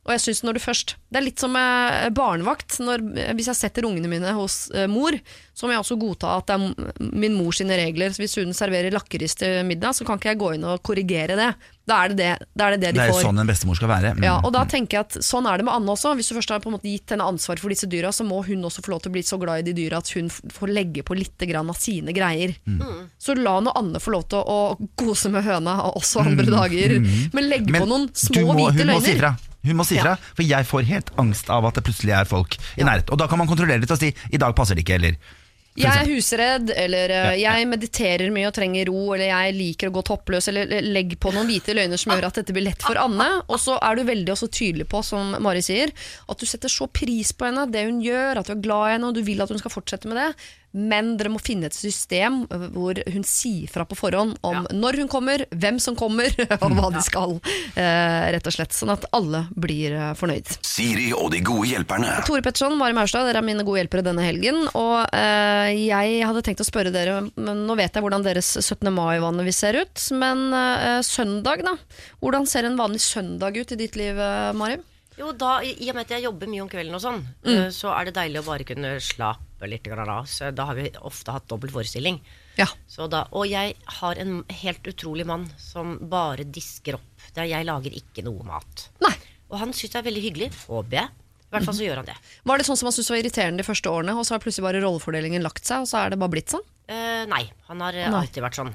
Og 0.02 0.14
jeg 0.16 0.24
synes 0.24 0.42
når 0.42 0.58
du 0.58 0.62
først 0.64 0.96
Det 1.14 1.20
er 1.20 1.26
litt 1.28 1.42
som 1.44 1.54
barnevakt. 2.18 2.80
Når, 2.82 3.04
hvis 3.38 3.52
jeg 3.52 3.60
setter 3.60 3.86
ungene 3.86 4.10
mine 4.10 4.34
hos 4.34 4.64
eh, 4.74 4.90
mor, 4.90 5.14
så 5.54 5.68
må 5.68 5.76
jeg 5.76 5.84
også 5.84 6.00
godta 6.02 6.34
at 6.40 6.50
det 6.50 6.58
er 6.58 7.14
min 7.14 7.38
mors 7.38 7.62
regler. 7.62 8.16
Så 8.16 8.24
hvis 8.24 8.40
hun 8.42 8.58
serverer 8.58 8.96
lakris 8.96 9.38
til 9.38 9.62
middag, 9.68 9.94
så 9.94 10.08
kan 10.08 10.18
ikke 10.18 10.34
jeg 10.34 10.42
gå 10.42 10.56
inn 10.56 10.66
og 10.66 10.82
korrigere 10.82 11.38
det. 11.38 11.52
Da 11.92 11.98
er 12.06 12.14
det 12.14 12.18
det, 12.22 12.28
da 12.56 12.68
er 12.70 12.76
det, 12.78 12.80
det 12.86 12.90
de 12.94 13.00
Det 13.00 13.04
er 13.04 13.10
jo 13.12 13.18
får. 13.18 13.26
sånn 13.28 13.42
en 13.44 13.50
bestemor 13.50 13.76
skal 13.76 13.90
være. 13.92 14.14
Mm. 14.16 14.24
Ja, 14.24 14.38
og 14.48 14.54
da 14.56 14.62
tenker 14.70 14.98
jeg 15.02 15.06
at 15.10 15.18
Sånn 15.28 15.46
er 15.50 15.58
det 15.60 15.66
med 15.68 15.74
Anne 15.76 15.92
også. 15.92 16.14
Hvis 16.16 16.30
du 16.32 16.36
først 16.38 16.50
har 16.54 16.62
på 16.64 16.72
en 16.72 16.76
måte 16.78 16.88
gitt 16.88 17.12
henne 17.12 17.26
ansvar 17.28 17.60
for 17.60 17.74
disse 17.74 17.90
dyra, 17.92 18.14
så 18.16 18.24
må 18.24 18.40
hun 18.48 18.64
også 18.64 18.80
få 18.86 18.94
lov 18.94 19.02
til 19.04 19.12
å 19.12 19.16
bli 19.18 19.24
så 19.28 19.38
glad 19.42 19.60
i 19.60 19.66
de 19.70 19.74
dyra 19.82 20.00
at 20.00 20.10
hun 20.16 20.30
får 20.32 20.72
legge 20.72 21.04
på 21.04 21.18
litt 21.20 21.38
grann 21.52 21.68
av 21.70 21.76
sine 21.76 22.14
greier. 22.16 22.56
Så 23.20 23.36
la 23.36 23.60
nå 23.60 23.74
Anne 23.76 24.00
få 24.00 24.14
lov 24.16 24.24
til 24.32 24.40
å 24.40 24.58
kose 24.96 25.30
med 25.34 25.44
høna 25.44 25.78
også 25.92 26.24
andre 26.26 26.46
dager. 26.48 26.96
Men 27.36 27.50
legge 27.52 27.72
Men 27.76 27.82
på 27.84 27.88
noen 27.92 28.08
små 28.16 28.46
må, 28.54 28.70
hvite 28.72 28.86
si 28.86 28.88
løgner. 28.88 29.20
fra. 29.20 29.36
Hun 29.64 29.76
må 29.78 29.86
si 29.86 29.96
Ja. 29.96 30.02
fra, 30.04 30.16
for 30.34 30.42
jeg 30.44 30.66
får 30.66 30.84
helt 30.90 31.10
angst 31.22 31.50
av 31.54 31.66
at 31.66 31.76
det 31.76 31.84
plutselig 31.86 32.16
er 32.18 32.26
folk 32.26 32.56
i 32.78 32.82
nærheten. 32.88 33.12
Og 33.12 33.18
da 33.20 33.28
kan 33.28 33.38
man 33.38 33.48
kontrollere 33.52 33.80
litt 33.84 33.92
og 33.92 34.00
si 34.00 34.10
'i 34.32 34.38
dag 34.38 34.56
passer 34.56 34.74
det 34.76 34.86
ikke', 34.86 34.96
eller 34.96 35.16
Jeg 35.80 35.88
er 35.88 36.10
husredd, 36.10 36.72
eller 36.76 37.12
eh, 37.16 37.38
jeg 37.40 37.68
mediterer 37.72 38.32
mye 38.36 38.50
og 38.50 38.56
trenger 38.58 38.90
ro, 38.92 39.14
eller 39.16 39.30
jeg 39.30 39.56
liker 39.56 39.88
å 39.88 39.94
gå 39.96 40.04
toppløs, 40.10 40.50
eller 40.52 40.68
eller 40.68 40.90
legg 40.98 41.16
på 41.22 41.32
noen 41.32 41.48
hvite 41.48 41.76
løgner 41.78 42.02
som 42.02 42.12
gjør 42.12 42.28
at 42.28 42.40
dette 42.42 42.56
blir 42.56 42.66
lett 42.66 42.84
for 42.84 43.00
Anne. 43.00 43.30
Og 43.48 43.62
så 43.62 43.78
er 43.80 43.96
du 43.96 44.04
veldig 44.10 44.34
også 44.36 44.52
tydelig 44.52 44.90
på, 44.92 45.00
som 45.08 45.32
Mari 45.40 45.64
sier, 45.64 45.94
at 46.28 46.42
du 46.42 46.48
setter 46.50 46.72
så 46.72 46.90
pris 46.92 47.32
på 47.32 47.48
henne, 47.48 47.70
det 47.72 47.86
hun 47.88 48.02
gjør, 48.04 48.42
at 48.42 48.52
du 48.52 48.58
er 48.58 48.66
glad 48.66 48.90
i 48.90 48.96
henne, 48.98 49.12
og 49.14 49.16
du 49.16 49.24
vil 49.24 49.44
at 49.44 49.54
hun 49.54 49.62
skal 49.64 49.74
fortsette 49.74 50.12
med 50.12 50.20
det. 50.20 50.30
Men 50.72 51.16
dere 51.20 51.32
må 51.34 51.40
finne 51.44 51.68
et 51.68 51.76
system 51.76 52.46
hvor 52.72 53.00
hun 53.12 53.26
sier 53.28 53.68
fra 53.72 53.84
på 53.88 53.98
forhånd 54.00 54.38
om 54.48 54.68
når 54.72 55.02
hun 55.02 55.10
kommer, 55.12 55.44
hvem 55.52 55.80
som 55.84 55.98
kommer, 56.00 56.32
og 56.64 56.76
hva 56.78 56.92
de 56.96 57.02
skal, 57.04 57.36
eh, 57.76 58.30
rett 58.36 58.48
og 58.48 58.56
slett. 58.56 58.76
Sånn 58.76 58.94
at 58.94 59.08
alle 59.16 59.46
blir 59.52 59.96
eh, 59.98 60.12
fornøyd. 60.18 60.54
Siri 60.66 61.10
og 61.16 61.32
de 61.36 61.42
gode 61.46 61.68
hjelperne. 61.74 62.14
Tore 62.28 62.44
Petterson, 62.46 62.78
Mari 62.80 62.96
Maurstad, 62.96 63.28
dere 63.28 63.42
er 63.44 63.48
mine 63.48 63.66
gode 63.68 63.84
hjelpere 63.84 64.06
denne 64.06 64.26
helgen. 64.26 64.64
Og 64.78 64.98
eh, 65.18 65.74
jeg 65.90 66.22
hadde 66.28 66.46
tenkt 66.48 66.64
å 66.64 66.68
spørre 66.68 66.94
dere, 66.94 67.20
men 67.36 67.66
nå 67.68 67.78
vet 67.80 67.96
jeg 67.96 68.06
hvordan 68.06 68.26
deres 68.26 68.54
17. 68.62 68.88
mai 68.96 69.20
vanligvis 69.24 69.64
ser 69.66 69.82
ut. 69.82 70.08
Men 70.16 70.48
eh, 70.56 71.02
søndag, 71.06 71.66
da? 71.68 71.76
Hvordan 72.24 72.48
ser 72.50 72.70
en 72.70 72.80
vanlig 72.80 73.04
søndag 73.04 73.60
ut 73.60 73.76
i 73.76 73.80
ditt 73.84 74.00
liv, 74.00 74.18
Mari? 74.56 74.80
Jo, 75.20 75.32
da, 75.36 75.60
I 75.64 75.90
og 75.92 75.98
med 75.98 76.06
at 76.06 76.14
jeg 76.16 76.26
jobber 76.26 76.50
mye 76.50 76.64
om 76.64 76.70
kvelden, 76.72 76.96
og 76.96 77.04
sånn 77.04 77.24
mm. 77.44 77.72
så 77.76 77.92
er 77.96 78.08
det 78.08 78.16
deilig 78.16 78.42
å 78.42 78.48
bare 78.48 78.68
kunne 78.68 78.94
slappe 79.04 79.70
litt 79.70 79.90
av. 79.92 80.30
Så 80.30 80.52
da 80.56 80.70
har 80.70 80.78
vi 80.80 80.88
ofte 81.04 81.36
hatt 81.36 81.50
dobbelt 81.52 81.76
forestilling. 81.76 82.22
Ja. 82.58 82.68
Så 82.90 83.08
da, 83.12 83.26
og 83.36 83.48
jeg 83.50 83.76
har 84.00 84.22
en 84.22 84.42
helt 84.64 84.88
utrolig 84.88 85.28
mann 85.28 85.50
som 85.62 85.98
bare 86.12 86.48
disker 86.48 86.98
opp. 87.00 87.28
Der 87.36 87.50
jeg 87.52 87.68
lager 87.68 87.94
ikke 87.96 88.24
noe 88.26 88.46
mat. 88.48 88.88
Nei. 89.04 89.14
Og 89.52 89.60
han 89.60 89.76
syns 89.76 89.94
det 89.94 90.00
er 90.00 90.08
veldig 90.08 90.24
hyggelig. 90.24 90.50
Håper 90.68 91.02
jeg. 91.02 91.18
I 91.52 91.54
hvert 91.58 91.68
fall 91.68 91.76
så 91.76 91.84
gjør 91.84 92.00
han 92.00 92.08
det. 92.08 92.16
Var 92.48 92.62
det 92.62 92.64
sånn 92.64 92.78
som 92.80 92.88
han 92.88 92.94
syntes 92.96 93.12
var 93.12 93.20
irriterende 93.20 93.60
de 93.60 93.68
første 93.68 93.92
årene, 93.92 94.14
og 94.16 94.24
så 94.24 94.38
har 94.38 94.44
plutselig 94.44 94.64
bare 94.64 94.80
rollefordelingen 94.86 95.44
lagt 95.44 95.68
seg, 95.68 95.84
og 95.84 95.90
så 95.92 96.00
er 96.00 96.14
det 96.14 96.20
bare 96.22 96.32
blitt 96.32 96.54
sånn? 96.54 96.64
Eh, 96.88 97.26
nei, 97.28 97.44
han 97.68 97.84
har 97.84 97.98
eh, 98.00 98.08
Nei. 98.08 98.22
alltid 98.24 98.46
vært 98.46 98.60
sånn. 98.62 98.72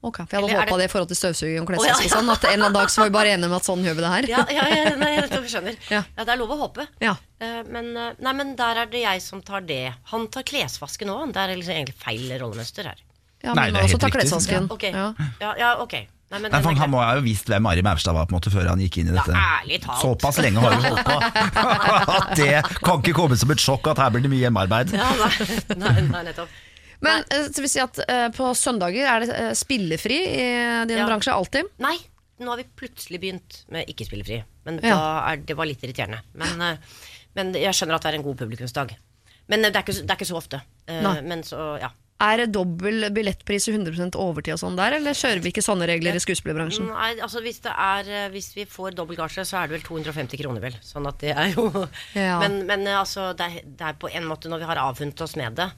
Ok, 0.00 0.16
For 0.16 0.26
jeg 0.30 0.42
hadde 0.44 0.54
håpa 0.54 0.70
det- 0.70 0.78
det 0.78 0.84
i 0.84 0.92
forhold 0.92 1.08
til 1.10 1.16
støvsuging 1.18 1.60
og 1.60 1.66
klesvask 1.72 1.98
Oh, 1.98 2.02
ja. 2.06 2.10
sånn, 2.14 2.28
at 2.30 2.44
en 2.44 2.52
eller 2.52 2.66
annen 2.68 2.72
dag 2.78 2.88
så 2.88 3.00
var 3.02 3.08
vi 3.08 3.14
bare 3.18 3.32
enige 3.34 3.46
om 3.50 3.54
at 3.56 3.64
sånn 3.66 3.80
gjør 3.82 3.94
vi 3.98 4.02
det 4.04 4.10
her. 4.12 4.28
Ja, 4.30 4.44
ja, 4.48 4.66
ja 4.68 4.94
nei, 4.94 5.08
jeg 5.16 5.30
skjønner. 5.50 5.76
Ja. 5.90 6.02
Ja. 6.16 6.24
Det 6.24 6.28
er 6.34 6.38
lov 6.38 6.50
å 6.54 6.58
håpe. 6.62 6.86
Ja. 7.02 7.16
Eh, 7.40 7.62
men, 7.66 7.96
eh, 7.96 8.12
nei, 8.20 8.32
men 8.32 8.54
der 8.54 8.76
er 8.84 8.86
det 8.86 9.02
jeg 9.02 9.22
som 9.22 9.42
tar 9.42 9.60
det. 9.66 9.94
Han 10.12 10.28
tar 10.28 10.42
klesvasken 10.46 11.10
òg. 11.10 11.32
Det 11.34 11.42
er 11.42 11.56
liksom 11.56 11.74
egentlig 11.74 11.98
feil 11.98 12.30
rollemønster 12.38 12.84
her. 12.92 12.94
Ja, 13.42 13.54
Nei, 13.54 13.70
det 13.70 13.78
er 13.78 13.88
helt 13.88 14.02
riktig. 14.02 14.50
Ja, 14.50 14.60
Ok, 14.70 14.82
Ja. 14.82 15.14
ja, 15.40 15.54
ja, 15.58 15.74
ok 15.82 15.92
Nei, 16.30 16.40
men 16.40 16.50
Nei, 16.52 16.60
for 16.60 16.74
han 16.74 16.90
må 16.90 16.98
ha 17.02 17.14
jo 17.14 17.22
visst 17.22 17.46
hvem 17.46 17.62
Mari 17.62 17.80
Maurstad 17.80 18.12
var 18.12 18.26
på 18.26 18.34
en 18.34 18.40
måte 18.40 18.50
før 18.52 18.66
han 18.68 18.78
gikk 18.78 18.98
inn 18.98 19.08
i 19.08 19.12
dette. 19.16 19.32
Ja. 19.32 19.94
Såpass 19.96 20.36
lenge 20.42 20.60
har 20.60 20.76
vi 20.76 20.88
holdt 20.90 21.04
på. 21.06 21.16
At 22.18 22.36
det 22.36 22.62
kan 22.84 23.00
ikke 23.00 23.14
komme 23.16 23.36
som 23.38 23.50
et 23.50 23.56
sjokk 23.62 23.86
at 23.88 23.96
her 23.96 24.10
blir 24.10 24.20
det 24.26 24.30
mye 24.30 24.42
hjemmearbeid. 24.44 24.92
ja, 24.92 25.08
nei, 25.16 25.30
nei, 25.82 26.00
nei, 26.10 26.22
nettopp. 26.28 26.48
Men 27.04 27.24
eh, 27.30 27.46
så 27.52 27.62
vil 27.62 27.70
si 27.70 27.80
at 27.82 27.98
eh, 28.08 28.28
på 28.34 28.48
søndager 28.58 29.06
er 29.06 29.20
det 29.26 29.34
eh, 29.36 29.52
spillefri 29.58 30.18
i 30.26 30.46
din 30.90 30.98
Ja. 30.98 31.06
bransje 31.06 31.34
alltid? 31.34 31.68
Nei, 31.78 31.96
nå 32.42 32.50
har 32.50 32.58
vi 32.62 32.66
plutselig 32.78 33.20
begynt 33.22 33.60
med 33.74 33.86
ikke-spillefri. 33.92 34.40
Men 34.66 34.80
Ja. 34.82 34.96
da 34.96 35.32
er, 35.32 35.36
det 35.46 35.56
var 35.58 35.66
litt 35.70 35.82
irriterende. 35.86 36.20
Men, 36.34 36.60
eh, 36.60 36.76
men 37.38 37.54
jeg 37.54 37.70
skjønner 37.74 37.94
at 38.00 38.02
det 38.02 38.14
er 38.14 38.18
en 38.18 38.26
god 38.26 38.36
publikumsdag. 38.42 38.96
Men 39.48 39.64
eh, 39.64 39.70
det 39.70 39.76
er 39.76 39.86
ikke, 39.86 39.94
så- 40.00 40.06
det 40.06 40.10
er 40.10 40.18
ikke 40.20 40.32
så 40.32 40.36
ofte. 40.42 40.60
Eh, 40.88 41.00
Nei. 41.02 41.20
Men 41.22 41.42
så, 41.46 41.78
ja. 41.80 41.90
Er 42.20 42.36
det 42.42 42.48
dobbel 42.50 43.04
billettpris 43.14 43.68
og 43.70 43.76
100% 43.78 44.16
overtid 44.18 44.56
og 44.56 44.58
sånn 44.58 44.74
der, 44.74 44.96
eller 44.96 45.14
kjører 45.14 45.38
vi 45.40 45.52
ikke 45.52 45.62
sånne 45.62 45.86
regler 45.86 46.16
i 46.18 46.18
skuespillerbransjen? 46.18 46.88
Nei, 46.90 47.12
altså 47.22 47.38
hvis, 47.44 47.60
det 47.62 47.70
er, 47.70 48.08
eh, 48.10 48.28
hvis 48.34 48.48
vi 48.56 48.64
får 48.66 48.96
dobbel 48.98 49.14
gasje, 49.20 49.44
så 49.46 49.60
er 49.62 49.68
det 49.70 49.76
vel 49.78 49.86
250 49.86 50.36
kroner, 50.42 50.60
vel. 50.60 50.74
Sånn 50.82 51.06
at 51.06 51.18
det 51.22 51.30
er 51.36 51.52
jo 51.54 51.70
Ja. 52.18 52.38
Men, 52.42 52.66
men 52.66 52.82
eh, 52.88 52.98
altså, 52.98 53.36
det 53.38 53.46
er, 53.46 53.62
det 53.62 53.86
er 53.86 53.94
på 54.02 54.10
en 54.10 54.26
måte 54.26 54.50
når 54.50 54.58
vi 54.64 54.66
har 54.72 54.82
avfunnet 54.82 55.20
oss 55.22 55.36
med 55.38 55.54
det 55.54 55.70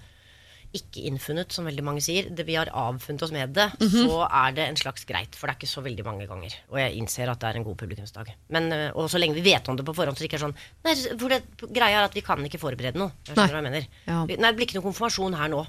ikke 0.74 1.02
innfunnet, 1.08 1.50
som 1.52 1.64
veldig 1.66 1.82
mange 1.82 2.00
sier. 2.04 2.28
Det 2.30 2.44
vi 2.46 2.54
har 2.54 2.66
avfunnet 2.72 3.22
oss 3.22 3.32
med 3.34 3.52
det, 3.54 3.68
Mhm. 3.80 4.06
så 4.06 4.28
er 4.30 4.52
det 4.52 4.68
en 4.68 4.76
slags 4.76 5.04
greit. 5.04 5.34
For 5.34 5.46
det 5.46 5.56
er 5.56 5.58
ikke 5.60 5.74
så 5.74 5.82
veldig 5.82 6.04
mange 6.04 6.26
ganger. 6.28 6.54
Og 6.70 6.78
jeg 6.78 6.96
innser 6.96 7.28
at 7.28 7.40
det 7.40 7.48
er 7.48 7.56
en 7.58 7.64
god 7.64 7.76
publikumsdag. 7.76 8.28
Men, 8.50 8.72
eh, 8.72 8.90
og 8.94 9.08
så 9.10 9.18
lenge 9.18 9.34
vi 9.34 9.42
vet 9.52 9.68
om 9.68 9.76
det 9.76 9.84
på 9.84 9.94
forhånd, 9.94 10.16
så 10.16 10.22
det 10.22 10.30
ikke 10.30 10.38
er 10.42 10.46
sånn 10.46 10.54
Nei, 10.84 10.94
for 11.18 11.28
det, 11.28 11.42
greia 11.72 11.98
er 12.00 12.04
at 12.04 12.14
vi 12.14 12.20
kan 12.22 12.38
ikke 12.38 12.58
forberede 12.60 12.94
noe. 12.96 13.12
Jeg 13.26 13.36
Nei. 13.36 13.46
hva 13.48 13.62
jeg 13.62 13.64
mener. 13.72 13.86
Ja. 14.06 14.24
Nei, 14.24 14.36
det 14.36 14.56
blir 14.56 14.66
ikke 14.66 14.80
noe 14.82 14.92
konfirmasjon 14.92 15.36
her 15.36 15.48
nå. 15.48 15.66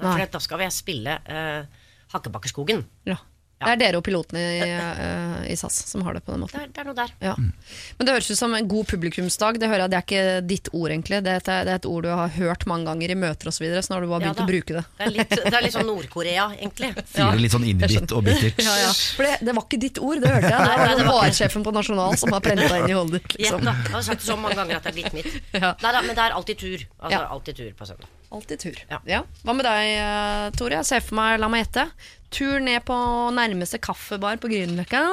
Nei. 0.00 0.12
For 0.18 0.26
da 0.26 0.38
skal 0.40 0.58
vi 0.58 0.64
spille 0.70 1.18
uh, 1.28 1.64
Hakkebakkeskogen. 2.12 2.84
Ja. 3.06 3.16
Det 3.64 3.72
er 3.72 3.80
dere 3.80 3.98
og 4.00 4.04
pilotene 4.06 4.40
i, 4.40 4.68
uh, 4.74 5.44
i 5.50 5.56
SAS 5.56 5.76
som 5.90 6.02
har 6.06 6.14
det 6.18 6.22
på 6.26 6.32
den 6.34 6.40
Det 6.44 6.46
måten. 6.46 6.60
er, 6.62 6.68
det 6.74 6.82
er 6.82 6.88
noe 6.88 6.94
der. 6.98 7.12
Ja. 7.24 7.34
Men 7.38 8.06
det 8.08 8.14
høres 8.14 8.30
ut 8.30 8.38
som 8.38 8.54
en 8.54 8.68
god 8.68 8.86
publikumsdag. 8.90 9.58
Det 9.60 9.68
hører 9.70 9.84
jeg, 9.86 9.90
det 9.94 9.98
er 9.98 10.06
ikke 10.08 10.46
ditt 10.48 10.68
ord, 10.72 10.90
egentlig. 10.90 11.22
Det 11.24 11.32
er, 11.32 11.36
et- 11.42 11.50
det 11.66 11.72
er 11.72 11.80
et 11.80 11.86
ord 11.90 12.02
du 12.04 12.10
har 12.10 12.28
hørt 12.36 12.66
mange 12.70 12.84
ganger 12.90 13.10
i 13.10 13.18
møter 13.18 13.48
osv., 13.48 13.56
så, 13.58 13.64
videre, 13.64 13.82
så 13.86 13.92
nå 13.92 13.96
har 13.98 14.02
du 14.04 14.08
bare 14.12 14.24
begynt 14.24 14.40
ja, 14.40 14.44
å 14.44 14.50
bruke 14.50 14.74
det. 14.78 14.84
Det 14.98 15.06
er 15.06 15.12
litt, 15.14 15.30
det 15.44 15.54
er 15.54 15.62
litt 15.64 15.74
sånn 15.76 15.86
Nord-Korea, 15.88 16.46
egentlig. 16.58 16.90
Sier 17.14 17.30
det 17.32 17.40
litt 17.44 17.54
sånn 17.54 17.64
innbitt 17.70 18.12
og 18.16 18.24
bittert. 18.26 18.58
Ja, 18.68 18.74
ja. 18.82 18.90
For 18.94 19.24
det, 19.28 19.34
det 19.46 19.54
var 19.56 19.64
ikke 19.68 19.80
ditt 19.84 19.98
ord, 20.02 20.20
det 20.24 20.32
hørte 20.34 20.50
jeg. 20.50 20.58
Det 20.58 20.68
var 20.68 20.82
nei, 20.84 20.88
det 20.90 20.98
det 20.98 21.06
var 21.08 21.20
ikke- 21.20 21.30
barsjefen 21.30 21.64
på 21.68 21.72
Nasjonal 21.76 22.18
som 22.20 22.32
har 22.36 22.44
prenta 22.44 22.80
inn 22.82 22.90
i 22.90 22.96
hodet 22.98 23.20
ditt. 23.22 23.38
Liksom. 23.40 23.64
Jeg 23.70 23.94
har 23.94 24.02
sagt 24.10 24.20
det 24.24 24.28
så 24.28 24.36
mange 24.40 24.58
ganger 24.58 24.76
at 24.80 24.84
det 24.88 24.92
er 24.92 24.98
blitt 25.00 25.16
mitt. 25.16 25.30
Ja. 25.64 25.70
Nei 25.80 25.92
da, 25.94 26.00
men 26.02 26.16
det 26.18 26.24
er 26.24 26.34
alltid 26.36 26.58
tur. 26.60 26.82
Altså, 26.98 27.14
Ja. 27.14 27.22
alltid 27.30 27.56
tur 27.62 27.70
på 27.78 27.86
søndag. 27.88 28.10
Alltid 28.34 28.58
tur. 28.64 28.78
Ja. 29.06 29.20
Hva 29.46 29.54
med 29.54 29.64
deg, 29.64 29.90
eh, 29.94 30.50
Tore? 30.58 30.80
Jeg 30.80 30.88
ser 30.88 31.04
for 31.06 31.14
meg, 31.20 31.38
la 31.38 31.48
meg 31.52 31.62
gjette. 31.64 31.84
Tur 32.34 32.58
ned 32.58 32.82
på 32.82 32.94
nærmeste 33.30 33.78
kaffebar 33.78 34.40
på 34.42 34.48
Grünerløkka. 34.50 35.04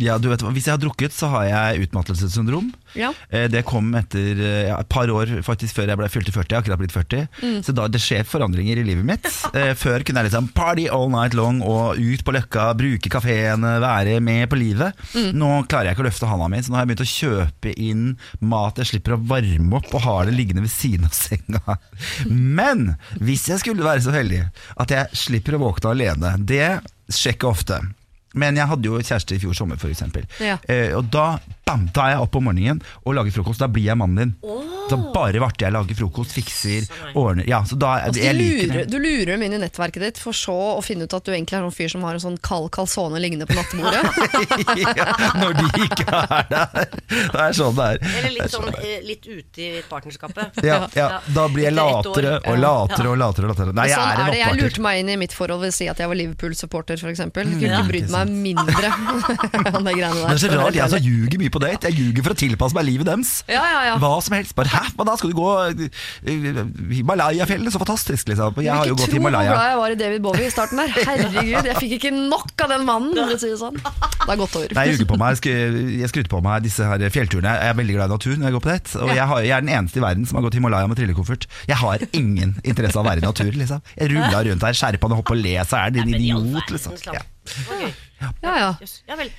Ja, 0.00 0.14
du 0.16 0.30
vet, 0.30 0.40
hva, 0.40 0.48
Hvis 0.54 0.64
jeg 0.64 0.72
har 0.72 0.80
drukket, 0.80 1.12
så 1.12 1.28
har 1.28 1.42
jeg 1.44 1.82
utmattelsessyndrom. 1.84 2.70
Ja. 2.96 3.10
Eh, 3.28 3.48
Det 3.52 3.60
kom 3.68 3.90
etter 3.98 4.38
eh, 4.40 4.68
ja, 4.70 4.78
et 4.80 4.88
par 4.88 5.10
år 5.12 5.28
faktisk 5.44 5.76
før 5.76 5.90
jeg 5.92 5.98
ble 6.00 6.08
fylte 6.08 6.32
40. 6.32 6.46
Jeg 6.48 6.56
har 6.56 6.62
akkurat 6.64 6.80
blitt 6.80 6.94
40. 6.94 7.26
Mm. 7.44 7.58
Så 7.66 7.74
da, 7.76 7.84
det 7.92 8.00
skjer 8.00 8.24
forandringer 8.24 8.80
i 8.80 8.86
livet 8.86 9.04
mitt. 9.04 9.28
Eh, 9.60 9.74
Før 9.74 10.00
kunne 10.06 10.22
jeg 10.22 10.28
liksom 10.30 10.46
party 10.54 10.84
all 10.94 11.08
night 11.10 11.34
long 11.34 11.58
og 11.66 11.98
ut 11.98 12.22
på 12.24 12.32
Løkka, 12.32 12.68
bruke 12.78 13.10
kafeene, 13.12 13.72
være 13.82 14.20
med 14.24 14.46
på 14.52 14.56
livet. 14.60 14.94
Mm. 15.12 15.32
Nå 15.36 15.48
klarer 15.68 15.90
jeg 15.90 15.98
ikke 15.98 16.04
å 16.04 16.08
løfte 16.08 16.30
handa 16.30 16.46
mi, 16.52 16.60
så 16.62 16.70
nå 16.70 16.78
har 16.78 16.86
jeg 16.86 16.92
begynt 16.92 17.04
å 17.04 17.10
kjøpe 17.10 17.74
inn 17.76 18.04
mat 18.52 18.78
jeg 18.80 18.92
slipper 18.94 19.16
å 19.18 19.20
varme 19.34 19.80
opp, 19.80 19.90
og 19.98 20.04
har 20.06 20.30
det 20.30 20.36
liggende 20.38 20.64
ved 20.64 20.72
siden 20.72 21.08
av 21.10 21.16
senga. 21.18 21.76
Men 22.60 22.92
hvis 23.20 23.48
jeg 23.50 23.60
skulle 23.64 23.84
være 23.84 24.04
så 24.06 24.14
heldig 24.14 24.44
at 24.80 24.94
jeg 24.96 25.22
slipper 25.26 25.58
å 25.58 25.64
våkne 25.66 25.92
alene, 25.96 26.36
det 26.40 26.78
sjekker 27.10 27.50
ofte. 27.50 27.82
Men 28.34 28.56
jeg 28.60 28.66
hadde 28.70 28.86
jo 28.86 29.00
kjæreste 29.02 29.34
i 29.34 29.40
fjor 29.42 29.56
sommer, 29.58 29.76
f.eks. 29.80 30.04
Ja. 30.38 30.58
Eh, 30.70 30.92
og 30.94 31.08
da, 31.10 31.32
bam, 31.66 31.88
da 31.94 32.04
er 32.06 32.12
jeg 32.14 32.20
opp 32.26 32.36
om 32.38 32.44
morgenen 32.46 32.78
og 33.02 33.16
lager 33.16 33.34
frokost. 33.34 33.58
Da 33.58 33.66
blir 33.66 33.88
jeg 33.88 33.98
mannen 33.98 34.20
din. 34.38 34.68
Da 34.90 34.96
bare 35.14 35.38
varter 35.42 35.66
jeg, 35.68 35.74
lager 35.74 35.94
frokost, 35.98 36.32
fikser, 36.34 36.86
ordner 37.14 37.46
Ja, 37.46 37.60
så 37.66 37.76
da 37.78 37.90
Altså, 38.08 38.18
Jeg 38.22 38.34
du, 38.34 38.40
liker 38.40 38.72
lurer, 38.72 38.86
du 38.90 38.96
lurer 38.98 39.28
dem 39.34 39.42
inn 39.46 39.54
i 39.54 39.60
nettverket 39.62 40.02
ditt, 40.02 40.18
for 40.18 40.34
så 40.34 40.54
å 40.76 40.80
finne 40.82 41.06
ut 41.06 41.14
at 41.14 41.26
du 41.26 41.30
egentlig 41.34 41.58
er 41.60 41.66
en 41.66 41.74
fyr 41.74 41.90
som 41.92 42.02
har 42.06 42.16
en 42.18 42.22
sånn 42.22 42.38
kald 42.42 42.70
calzone 42.74 43.20
liggende 43.22 43.46
på 43.50 43.54
nattbordet. 43.54 44.02
ja, 44.98 45.06
når 45.38 45.54
de 45.60 45.84
ikke 45.86 46.06
er 46.22 46.48
der. 46.50 46.96
Det 47.10 47.42
er 47.44 47.54
sånn 47.58 47.76
det 47.78 47.86
er. 47.92 48.02
Eller 48.20 48.34
litt 48.34 48.54
sånn 48.54 48.70
eh, 48.80 48.96
litt 49.06 49.26
ute 49.30 49.66
i 49.66 49.82
partnerskapet. 49.90 50.58
Ja, 50.70 50.84
ja, 50.94 51.06
da 51.34 51.46
blir 51.50 51.66
jeg 51.68 51.74
latere 51.74 52.36
og 52.46 52.58
latere 52.60 53.10
og 53.10 53.18
latere. 53.18 53.46
og 53.48 53.54
latere. 53.54 53.72
Nei, 53.74 53.86
jeg 53.90 53.98
sånn 53.98 54.10
er 54.10 54.20
en 54.24 54.30
det. 54.34 54.40
Jeg 54.42 54.58
lurte 54.60 54.82
meg 54.84 55.00
inn 55.02 55.12
i 55.14 55.16
mitt 55.22 55.34
forhold 55.34 55.62
ved 55.64 55.72
å 55.72 55.76
si 55.76 55.88
at 55.90 55.98
jeg 56.02 56.10
var 56.10 56.18
Liverpool-supporter, 56.18 56.98
f.eks. 57.00 57.22
Kunne 57.34 57.56
Ja. 57.62 57.80
ikke 57.80 57.88
brydd 57.90 58.10
meg 58.12 58.19
mindre 58.28 58.90
om 59.76 59.84
de 59.86 59.92
greiene 59.94 60.14
der. 60.14 60.26
Men 60.26 60.36
det 60.36 60.36
er 60.36 60.42
så 60.44 60.50
rart, 60.60 60.76
jeg 60.78 60.92
som 60.94 61.04
ljuger 61.06 61.38
mye 61.42 61.52
på 61.54 61.62
date. 61.62 61.90
Jeg 61.90 61.96
ljuger 62.00 62.26
for 62.26 62.34
å 62.34 62.38
tilpasse 62.42 62.76
meg 62.76 62.86
livet 62.88 63.08
deres. 63.10 63.32
Ja, 63.50 63.62
ja, 63.64 63.80
ja. 63.90 63.94
Hva 64.02 64.12
som 64.24 64.36
helst. 64.36 64.54
Bare, 64.58 64.70
Hæ, 64.70 64.82
hva 64.98 65.06
da? 65.08 65.16
Skal 65.20 65.32
du 65.32 65.36
gå 65.38 65.48
eh, 65.70 66.60
Himalaya-fjellet? 66.94 67.72
Så 67.72 67.78
fantastisk, 67.82 68.28
liksom. 68.30 68.54
Du 68.56 68.62
Jeg 68.64 68.72
har 68.74 68.84
vil 68.84 68.92
jo 68.92 68.96
ikke 68.98 69.10
tro 69.10 69.20
hvor 69.24 69.30
glad 69.34 69.48
jeg 69.50 69.78
var 69.80 69.94
i 69.94 69.98
David 70.00 70.22
Bowie 70.24 70.46
i 70.46 70.52
starten 70.52 70.80
der. 70.82 70.92
Herregud, 70.94 71.68
jeg 71.70 71.76
fikk 71.80 71.96
ikke 71.98 72.12
nok 72.16 72.64
av 72.66 72.72
den 72.74 72.86
mannen, 72.88 73.14
for 73.16 73.34
å 73.36 73.40
si 73.40 73.50
det 73.52 73.58
sånn. 73.60 73.78
Det 73.80 74.34
er 74.34 74.40
godt 74.40 74.56
over. 74.60 74.74
Nei, 74.76 74.84
jeg 74.88 74.96
ljuger 74.98 75.10
på 75.12 75.18
meg. 75.20 75.34
Jeg 75.34 75.40
skry- 75.42 76.10
skryter 76.14 76.32
på 76.34 76.42
meg 76.44 76.64
disse 76.66 76.86
her 76.90 77.04
fjellturene. 77.14 77.54
Jeg 77.60 77.72
er 77.74 77.78
veldig 77.80 77.96
glad 77.98 78.10
i 78.10 78.14
natur 78.16 78.36
når 78.36 78.48
jeg 78.50 78.56
går 78.58 78.64
på 78.66 78.72
date. 78.72 78.94
Og 79.04 79.12
jeg, 79.14 79.26
har, 79.32 79.42
jeg 79.46 79.54
er 79.56 79.66
den 79.66 79.72
eneste 79.78 80.00
i 80.00 80.04
verden 80.04 80.28
som 80.30 80.40
har 80.40 80.46
gått 80.48 80.58
Himalaya 80.58 80.90
med 80.90 81.00
trillekoffert. 81.00 81.48
Jeg 81.70 81.80
har 81.80 82.06
ingen 82.12 82.56
interesse 82.64 82.98
av 82.98 83.04
å 83.04 83.08
være 83.10 83.22
i 83.24 83.26
natur, 83.26 83.52
liksom. 83.56 83.82
Jeg 83.96 84.12
rulla 84.14 84.44
rundt 84.50 84.66
her, 84.68 84.76
skjerpa 84.82 85.10
og 85.10 85.18
hoppa 85.22 85.36
og 85.36 85.42
le 85.44 85.56
seg 85.64 85.78
er 85.80 85.96
din 85.98 86.10
Men 86.10 86.20
idiot, 86.20 86.74
liksom. 86.74 86.96
verdens 86.96 87.06
land. 87.44 87.94
Ja. 88.20 88.32
Ja, 88.42 88.58
ja. 88.58 88.74
Ja 89.08 89.16
vel. 89.16 89.30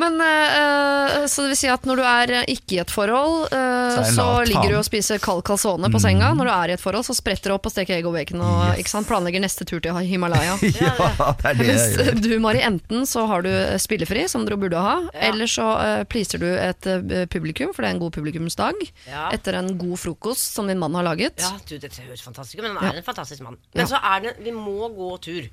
Men 0.00 0.14
eh, 0.22 1.26
Så 1.28 1.42
det 1.42 1.48
vil 1.50 1.56
si 1.58 1.68
at 1.68 1.82
når 1.84 1.98
du 1.98 2.02
er 2.06 2.30
eh, 2.38 2.44
ikke 2.54 2.76
i 2.76 2.78
et 2.80 2.92
forhold, 2.94 3.50
eh, 3.52 3.96
Så 3.98 4.04
så 4.14 4.26
ligger 4.48 4.70
du 4.72 4.76
og 4.78 4.84
spiser 4.86 5.18
kald 5.20 5.42
calzone 5.44 5.90
på 5.92 6.00
senga. 6.00 6.30
Når 6.38 6.46
du 6.48 6.52
er 6.54 6.70
i 6.70 6.76
et 6.78 6.80
forhold, 6.80 7.04
så 7.04 7.12
spretter 7.18 7.50
du 7.50 7.56
opp 7.56 7.66
og 7.68 7.74
steker 7.74 7.98
egg 7.98 8.06
og 8.08 8.14
bacon 8.16 8.40
og 8.40 8.62
Yes. 8.70 8.78
ikke 8.80 8.92
sant, 8.94 9.08
planlegger 9.10 9.42
neste 9.44 9.66
tur 9.68 9.82
til 9.84 9.92
Himalaya. 10.08 10.54
ja, 10.62 10.94
det 11.42 11.50
er 11.50 11.58
det 11.58 11.66
Mens 11.68 12.22
du, 12.24 12.30
Mari, 12.40 12.62
enten 12.64 13.04
så 13.10 13.26
har 13.28 13.44
du 13.44 13.50
spillefri, 13.82 14.24
som 14.30 14.46
du 14.48 14.54
burde 14.56 14.80
ha, 14.80 14.96
eller 15.28 15.50
så 15.50 15.68
uh, 15.76 16.04
pleaser 16.08 16.40
du 16.40 16.48
et 16.48 16.88
publikum, 17.34 17.74
for 17.74 17.82
det 17.82 17.90
er 17.90 17.98
en 17.98 18.02
god 18.06 18.14
publikumsdag, 18.16 18.80
Ja. 19.10 19.28
etter 19.34 19.58
en 19.58 19.74
god 19.76 19.98
frokost 20.00 20.54
som 20.54 20.70
din 20.70 20.78
mann 20.80 20.94
har 20.96 21.04
laget. 21.10 21.42
Ja, 21.44 21.52
du, 21.66 21.76
dette 21.82 22.00
høres 22.06 22.22
fantastisk 22.24 22.62
ut, 22.62 22.64
men 22.70 22.76
han 22.78 22.84
er 22.88 22.94
Ja. 22.94 23.02
en 23.02 23.08
fantastisk 23.10 23.42
mann. 23.44 23.58
Men 23.74 23.84
Ja. 23.84 23.90
så 23.90 24.00
er 24.00 24.20
det 24.30 24.36
Vi 24.44 24.52
må 24.54 24.88
gå 24.96 25.10
tur. 25.20 25.50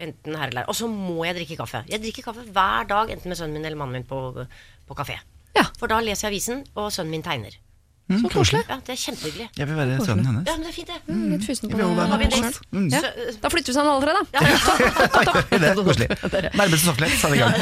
Enten 0.00 0.36
her 0.40 0.48
eller 0.48 0.62
der. 0.62 0.68
Og 0.72 0.76
så 0.78 0.88
må 0.90 1.20
jeg 1.28 1.36
drikke 1.40 1.58
kaffe. 1.60 1.84
Jeg 1.90 2.00
drikker 2.02 2.30
kaffe 2.30 2.46
hver 2.48 2.88
dag, 2.88 3.10
enten 3.12 3.32
med 3.32 3.38
sønnen 3.40 3.58
min 3.58 3.66
eller 3.68 3.80
mannen 3.80 4.00
min 4.00 4.08
på, 4.08 4.20
på 4.88 4.96
kafé. 4.98 5.18
Ja. 5.58 5.66
For 5.80 5.90
da 5.90 6.00
leser 6.04 6.28
jeg 6.28 6.34
avisen, 6.36 6.64
og 6.78 6.88
sønnen 6.94 7.12
min 7.18 7.26
tegner. 7.26 7.58
Så 8.10 8.26
koselig. 8.32 8.64
Ja, 8.66 8.80
Det 8.82 8.90
er 8.90 8.98
kjempehyggelig. 8.98 9.44
Jeg 9.54 9.68
vil 9.70 9.76
være 9.78 9.98
sønnen 10.02 10.26
hennes. 10.26 10.48
Ja, 10.48 10.56
men 10.56 10.64
det 10.66 10.70
er 10.72 10.74
fint, 10.74 10.88
det. 10.90 11.14
Mm, 11.14 11.26
Litt 11.30 11.44
fysen 11.46 11.70
på. 11.70 11.78
Mm. 12.74 12.88
Ja. 12.90 13.02
Da 13.44 13.50
flytter 13.52 13.70
vi 13.70 13.76
sammen 13.76 13.92
alle 13.92 14.02
tre, 14.02 14.14
da. 14.18 14.24
Det 15.60 15.68
er 15.68 15.78
koselig. 15.78 16.08
Nærmeste 16.58 16.88
sokkelett, 16.88 17.14
sa 17.20 17.30
vi 17.30 17.38
i 17.38 17.44
gang. 17.44 17.54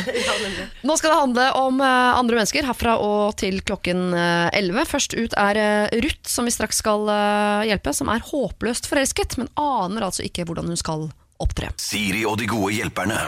Nå 0.88 0.96
skal 0.96 1.12
det 1.12 1.18
handle 1.20 1.46
om 1.60 1.82
eh, 1.84 2.08
andre 2.16 2.40
mennesker 2.40 2.64
herfra 2.64 2.96
og 3.04 3.36
til 3.42 3.60
klokken 3.60 4.06
eh, 4.16 4.48
11. 4.56 4.88
Først 4.88 5.18
ut 5.18 5.36
er 5.36 5.60
eh, 5.60 6.00
Ruth, 6.06 6.24
som 6.32 6.48
vi 6.48 6.54
straks 6.56 6.80
skal 6.80 7.04
eh, 7.12 7.68
hjelpe, 7.68 7.92
som 7.96 8.08
er 8.14 8.24
håpløst 8.32 8.88
forelsket, 8.88 9.36
men 9.42 9.52
aner 9.60 10.08
altså 10.08 10.24
ikke 10.24 10.48
hvordan 10.48 10.72
hun 10.72 10.80
skal 10.80 11.10
opptre. 11.42 11.70
Siri 11.80 12.24
og 12.28 12.38
de 12.40 12.48
gode 12.50 12.72
hjelperne. 12.76 13.18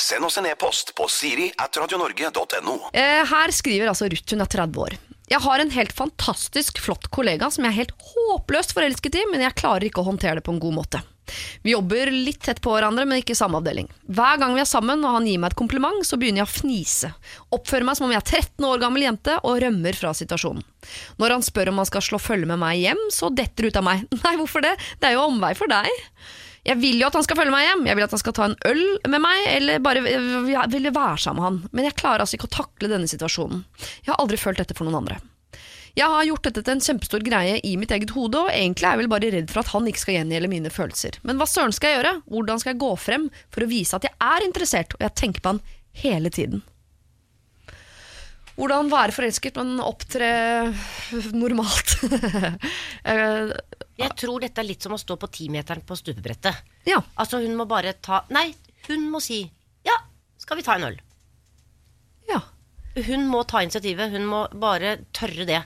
Send 0.00 0.26
oss 0.26 0.40
en 0.40 0.48
e-post 0.50 0.94
på 0.98 1.06
siri 1.12 1.50
at 1.60 1.76
radionorge.no. 1.80 2.76
Eh, 2.92 3.22
her 3.30 3.54
skriver 3.54 3.92
altså 3.92 4.10
Ruth, 4.10 4.34
hun 4.34 4.44
er 4.44 4.50
30 4.50 4.84
år. 4.86 4.98
Jeg 5.30 5.44
har 5.44 5.62
en 5.62 5.70
helt 5.70 5.92
fantastisk 5.94 6.80
flott 6.82 7.06
kollega 7.14 7.52
som 7.54 7.62
jeg 7.62 7.70
er 7.70 7.82
helt 7.84 8.08
håpløst 8.14 8.74
forelsket 8.74 9.20
i, 9.20 9.28
men 9.30 9.44
jeg 9.44 9.54
klarer 9.60 9.86
ikke 9.86 10.02
å 10.02 10.08
håndtere 10.08 10.40
det 10.40 10.46
på 10.48 10.56
en 10.56 10.62
god 10.62 10.74
måte. 10.80 11.02
Vi 11.62 11.70
jobber 11.70 12.10
litt 12.10 12.40
tett 12.42 12.58
på 12.64 12.72
hverandre, 12.74 13.04
men 13.06 13.20
ikke 13.20 13.36
i 13.36 13.38
samme 13.38 13.60
avdeling. 13.60 13.86
Hver 14.10 14.40
gang 14.40 14.56
vi 14.56 14.62
er 14.64 14.68
sammen 14.68 15.04
og 15.04 15.14
han 15.14 15.28
gir 15.28 15.38
meg 15.38 15.52
et 15.52 15.60
kompliment, 15.60 16.02
så 16.06 16.18
begynner 16.18 16.42
jeg 16.42 16.48
å 16.48 16.54
fnise. 16.56 17.12
Oppfører 17.54 17.86
meg 17.86 17.98
som 17.98 18.08
om 18.08 18.14
jeg 18.14 18.22
er 18.22 18.42
13 18.42 18.66
år 18.66 18.82
gammel 18.82 19.06
jente 19.06 19.38
og 19.44 19.60
rømmer 19.62 19.98
fra 19.98 20.10
situasjonen. 20.16 20.64
Når 21.22 21.36
han 21.36 21.46
spør 21.46 21.70
om 21.70 21.78
han 21.82 21.90
skal 21.92 22.06
slå 22.08 22.20
følge 22.22 22.50
med 22.50 22.58
meg 22.62 22.82
hjem, 22.82 23.06
så 23.14 23.30
detter 23.30 23.68
det 23.68 23.70
ut 23.72 23.80
av 23.82 23.86
meg. 23.86 24.06
Nei, 24.24 24.36
hvorfor 24.40 24.66
det? 24.66 24.74
Det 24.98 25.10
er 25.10 25.18
jo 25.18 25.28
omvei 25.30 25.54
for 25.58 25.70
deg. 25.70 26.06
Jeg 26.66 26.76
vil 26.76 27.00
jo 27.00 27.08
at 27.08 27.16
han 27.16 27.24
skal 27.24 27.38
følge 27.38 27.54
meg 27.54 27.64
hjem, 27.64 27.86
jeg 27.88 27.96
vil 27.96 28.04
at 28.04 28.14
han 28.14 28.20
skal 28.20 28.36
ta 28.36 28.46
en 28.50 28.56
øl 28.68 28.82
med 29.08 29.22
meg, 29.24 29.44
eller 29.54 29.82
bare 29.84 30.02
jeg 30.04 30.70
vil 30.74 30.90
være 30.92 31.20
sammen 31.22 31.40
med 31.40 31.46
han. 31.46 31.60
Men 31.72 31.88
jeg 31.88 31.96
klarer 32.00 32.24
altså 32.24 32.36
ikke 32.36 32.50
å 32.50 32.56
takle 32.58 32.90
denne 32.92 33.08
situasjonen. 33.10 33.62
Jeg 34.04 34.12
har 34.12 34.20
aldri 34.20 34.40
følt 34.40 34.60
dette 34.60 34.76
for 34.76 34.88
noen 34.88 35.00
andre. 35.00 35.20
Jeg 35.98 36.06
har 36.06 36.26
gjort 36.28 36.44
dette 36.46 36.62
til 36.62 36.76
en 36.76 36.82
kjempestor 36.84 37.24
greie 37.26 37.56
i 37.66 37.72
mitt 37.80 37.90
eget 37.94 38.12
hode, 38.14 38.44
og 38.44 38.52
egentlig 38.52 38.86
er 38.86 38.94
jeg 38.94 39.02
vel 39.02 39.10
bare 39.10 39.30
redd 39.34 39.50
for 39.50 39.62
at 39.62 39.72
han 39.72 39.88
ikke 39.90 40.02
skal 40.04 40.18
gjengjelde 40.20 40.52
mine 40.52 40.70
følelser. 40.72 41.18
Men 41.26 41.40
hva 41.40 41.48
søren 41.50 41.74
skal 41.74 41.90
jeg 41.90 41.98
gjøre? 41.98 42.14
Hvordan 42.30 42.62
skal 42.62 42.74
jeg 42.74 42.82
gå 42.84 42.90
frem 43.00 43.26
for 43.50 43.64
å 43.64 43.70
vise 43.70 43.98
at 43.98 44.06
jeg 44.06 44.14
er 44.14 44.46
interessert, 44.46 44.94
og 44.96 45.06
jeg 45.06 45.16
tenker 45.18 45.42
på 45.42 45.54
han 45.54 45.64
hele 46.04 46.30
tiden? 46.34 46.62
Hvordan 48.60 48.90
være 48.92 49.14
forelsket, 49.16 49.56
men 49.56 49.80
opptre 49.80 50.28
normalt? 51.32 51.96
Eh, 53.10 53.48
Jeg 54.00 54.12
tror 54.20 54.40
dette 54.44 54.60
er 54.60 54.66
litt 54.68 54.84
som 54.84 54.92
å 54.92 54.98
stå 55.00 55.16
på 55.20 55.28
timeteren 55.32 55.80
på 55.88 55.96
stupebrettet. 55.96 56.58
ja. 56.88 56.98
Altså, 57.16 57.40
hun 57.40 57.54
må 57.56 57.64
bare 57.68 57.94
ta 58.04 58.18
Nei, 58.32 58.50
hun 58.88 59.06
må 59.12 59.20
si 59.24 59.38
ja, 59.88 59.94
skal 60.40 60.58
vi 60.60 60.64
ta 60.66 60.74
en 60.76 60.84
øl? 60.90 60.98
ja. 62.28 62.40
Hun 63.06 63.24
må 63.30 63.40
ta 63.48 63.60
initiativet. 63.62 64.10
Hun 64.12 64.24
må 64.26 64.42
bare 64.60 64.96
tørre 65.16 65.44
det. 65.48 65.60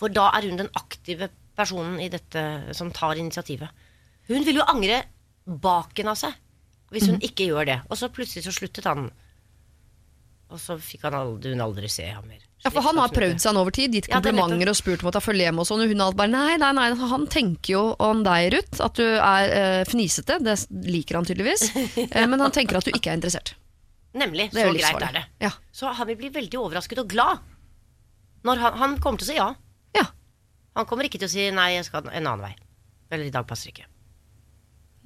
For 0.00 0.08
da 0.08 0.30
er 0.34 0.46
hun 0.48 0.56
den 0.62 0.70
aktive 0.80 1.28
personen 1.58 1.98
i 2.00 2.08
dette 2.08 2.72
som 2.74 2.88
tar 2.94 3.18
initiativet. 3.20 3.68
Hun 4.30 4.46
vil 4.46 4.56
jo 4.62 4.64
angre 4.70 5.02
baken 5.46 6.08
av 6.08 6.16
seg 6.18 6.34
hvis 6.90 7.06
hun 7.12 7.18
ikke 7.20 7.46
gjør 7.50 7.66
det. 7.68 7.78
Og 7.92 7.98
så 8.00 8.08
plutselig 8.08 8.46
så 8.48 8.54
sluttet 8.56 8.86
han. 8.88 9.10
Og 10.48 10.60
så 10.62 10.78
fikk 10.80 11.04
han 11.04 11.16
aldri, 11.18 11.52
hun 11.52 11.60
aldri 11.60 11.90
se 11.92 12.06
ham 12.08 12.24
mer. 12.28 12.40
Ja, 12.64 12.72
for 12.74 12.82
Han 12.82 12.98
har 12.98 13.12
prøvd 13.14 13.38
seg 13.38 13.52
han 13.52 13.60
over 13.60 13.74
tid, 13.74 13.92
gitt 13.94 14.08
Ja, 14.08 14.16
er 14.16 14.24
komplimenter 14.24 14.70
og 14.72 14.76
spurt 14.78 15.04
om 15.04 15.10
å 15.10 15.12
ta 15.14 15.20
følge 15.22 15.46
hjem. 15.46 15.60
og 15.62 15.68
sånn, 15.68 15.84
og 15.84 15.92
hun 15.92 16.00
har 16.02 16.16
bare 16.18 16.32
nei, 16.32 16.56
nei, 16.58 16.72
nei, 16.74 16.88
Han 17.12 17.26
tenker 17.30 17.72
jo 17.74 17.82
om 18.02 18.24
deg, 18.26 18.48
Ruth, 18.56 18.80
at 18.82 18.98
du 18.98 19.04
er 19.04 19.52
eh, 19.54 19.84
fnisete. 19.86 20.40
Det 20.42 20.56
liker 20.88 21.20
han 21.20 21.28
tydeligvis. 21.28 21.68
Eh, 22.08 22.26
men 22.26 22.40
han 22.40 22.54
tenker 22.54 22.78
at 22.78 22.86
du 22.86 22.90
ikke 22.94 23.12
er 23.12 23.18
interessert. 23.20 23.52
Nemlig. 24.16 24.48
Er 24.54 24.72
Så 24.72 24.74
greit 24.74 25.04
er 25.10 25.14
det. 25.18 25.24
Ja. 25.44 25.52
Så 25.74 25.92
han 25.94 26.08
vil 26.08 26.16
bli 26.18 26.30
veldig 26.34 26.58
overrasket 26.58 27.02
og 27.02 27.10
glad. 27.12 27.44
Når 28.48 28.62
han, 28.64 28.78
han 28.80 28.96
kommer 29.02 29.20
til 29.20 29.28
å 29.28 29.30
si 29.30 29.36
ja. 29.36 29.48
ja. 29.98 30.06
Han 30.78 30.88
kommer 30.88 31.06
ikke 31.06 31.20
til 31.20 31.28
å 31.28 31.32
si 31.32 31.46
nei, 31.54 31.74
jeg 31.76 31.86
skal 31.90 32.08
en 32.08 32.24
annen 32.24 32.46
vei. 32.48 32.54
Eller 33.12 33.28
i 33.28 33.34
dag 33.34 33.46
passer 33.48 33.70
ikke. 33.74 33.86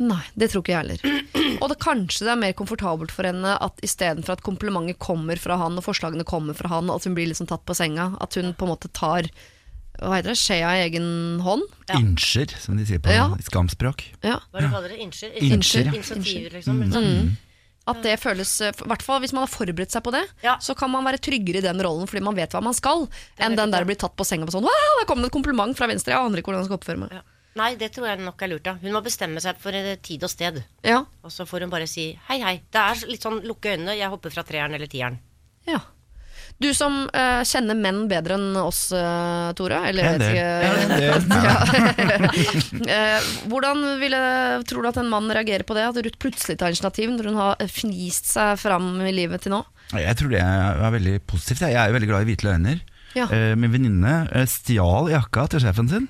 Nei, 0.02 0.22
det 0.34 0.48
tror 0.50 0.62
ikke 0.64 0.72
jeg 0.74 0.82
heller. 0.82 1.58
Og 1.62 1.68
det, 1.70 1.76
kanskje 1.82 2.26
det 2.26 2.32
er 2.34 2.40
mer 2.40 2.54
komfortabelt 2.58 3.12
for 3.14 3.28
henne 3.28 3.54
at 3.62 3.82
istedenfor 3.86 4.34
at 4.34 4.42
komplimentet 4.46 4.98
kommer 5.02 5.38
fra 5.38 5.58
han, 5.60 5.76
og 5.78 5.84
forslagene 5.86 6.24
kommer 6.26 6.56
fra 6.58 6.72
han, 6.72 6.88
og 6.90 6.98
at 6.98 7.06
hun 7.06 7.14
blir 7.18 7.28
liksom 7.30 7.46
tatt 7.50 7.62
på 7.68 7.76
senga, 7.78 8.12
at 8.24 8.34
hun 8.40 8.50
på 8.58 8.66
en 8.66 8.72
måte 8.74 8.90
tar 8.96 9.28
hva 10.00 10.16
heter 10.16 10.32
det, 10.32 10.38
skjea 10.40 10.70
i 10.78 10.82
egen 10.88 11.06
hånd. 11.44 11.62
Ja. 11.86 12.00
Innsjer, 12.00 12.50
som 12.58 12.78
de 12.80 12.86
sier 12.88 12.98
på 13.04 13.12
Ja. 13.12 13.28
skamspråk. 13.46 14.02
Ja. 14.24 14.40
Hva 14.50 14.58
er 14.58 14.66
det 14.66 14.70
kaller 14.72 14.88
det? 14.94 14.98
Innsjer? 15.04 15.34
Innskyld, 15.36 15.86
ja. 15.92 15.92
Initiativer, 16.00 16.50
liksom. 16.56 16.80
Mm. 16.96 17.36
At 17.92 18.00
det 18.02 18.16
føles, 18.22 18.50
i 18.62 18.70
hvert 18.88 19.02
fall 19.02 19.20
hvis 19.20 19.32
man 19.36 19.42
har 19.44 19.50
forberedt 19.52 19.90
seg 19.92 20.02
på 20.06 20.12
det, 20.14 20.24
Ja. 20.42 20.56
så 20.62 20.74
kan 20.78 20.90
man 20.90 21.04
være 21.04 21.18
tryggere 21.18 21.58
i 21.60 21.66
den 21.66 21.78
rollen 21.82 22.06
fordi 22.08 22.22
man 22.24 22.34
vet 22.34 22.50
hva 22.54 22.62
man 22.62 22.74
skal, 22.74 23.08
enn 23.38 23.54
den 23.58 23.70
der 23.70 23.82
der 23.82 23.84
blir 23.84 23.98
tatt 23.98 24.14
på 24.16 24.24
senga 24.24 24.46
på 24.46 24.54
sånn 24.54 24.62
Wow, 24.66 24.92
der 25.00 25.06
kom 25.06 25.18
det 25.22 25.26
et 25.30 25.36
kompliment 25.36 25.76
fra 25.76 25.86
venstre, 25.90 26.14
jeg 26.14 26.18
aner 26.24 26.38
ikke 26.40 26.50
hvordan 26.50 26.62
jeg 26.64 26.70
skal 26.70 26.78
oppføre 26.78 26.98
meg. 27.04 27.10
Ja. 27.12 27.22
Nei, 27.58 27.74
det 27.76 27.90
tror 27.92 28.06
jeg 28.08 28.22
nok 28.24 28.40
er 28.42 28.48
lurt. 28.48 28.64
da 28.64 28.76
Hun 28.80 28.92
må 28.94 29.02
bestemme 29.04 29.40
seg 29.44 29.58
for 29.60 29.76
eh, 29.76 29.96
tid 30.00 30.22
og 30.24 30.30
sted. 30.32 30.62
Ja, 30.88 31.02
Og 31.22 31.30
så 31.34 31.44
får 31.48 31.66
hun 31.66 31.70
bare 31.74 31.86
si 31.90 32.10
hei, 32.28 32.38
hei. 32.40 32.54
Det 32.72 32.80
er 32.80 33.02
litt 33.10 33.22
sånn 33.26 33.42
lukke 33.44 33.74
øynene, 33.74 33.96
jeg 33.98 34.08
hopper 34.12 34.32
fra 34.32 34.42
treeren 34.48 34.74
eller 34.78 34.88
tieren. 34.88 35.18
ja. 35.68 35.80
Du 36.62 36.68
som 36.76 37.08
uh, 37.10 37.40
kjenner 37.48 37.74
menn 37.74 38.04
bedre 38.10 38.36
enn 38.36 38.54
oss, 38.60 38.92
uh, 38.94 39.50
Tore, 39.58 39.80
eller 39.88 40.04
jeg 40.04 40.18
vet 40.20 41.24
ikke 41.24 41.40
Ja. 41.42 41.54
Eh, 42.92 43.30
Hvordan 43.50 43.80
ville, 44.02 44.20
tror 44.68 44.84
du 44.84 44.88
at 44.90 44.98
en 45.00 45.10
mann 45.10 45.30
reagerer 45.32 45.64
på 45.66 45.74
det? 45.74 45.86
At 45.88 45.98
Ruth 46.04 46.18
plutselig 46.22 46.58
tar 46.60 46.70
initiativ 46.70 47.10
når 47.14 47.30
hun 47.30 47.38
har 47.40 47.62
fnist 47.72 48.30
seg 48.34 48.60
fram 48.62 48.92
i 49.02 49.14
livet 49.16 49.42
til 49.46 49.54
nå? 49.56 49.62
Jeg 49.96 50.14
tror 50.20 50.32
det 50.34 50.42
er 50.44 50.94
veldig 50.94 51.16
positivt. 51.30 51.64
Jeg 51.66 51.78
er 51.82 51.90
jo 51.90 51.96
veldig 51.98 52.10
glad 52.12 52.22
i 52.26 52.30
hvite 52.30 52.46
løgner. 52.48 52.82
Ja. 53.16 53.26
Eh, 53.32 53.52
Min 53.58 53.72
venninne 53.74 54.14
eh, 54.30 54.46
stjal 54.48 55.10
jakka 55.12 55.48
til 55.52 55.64
sjefen 55.66 55.90
sin. 55.90 56.06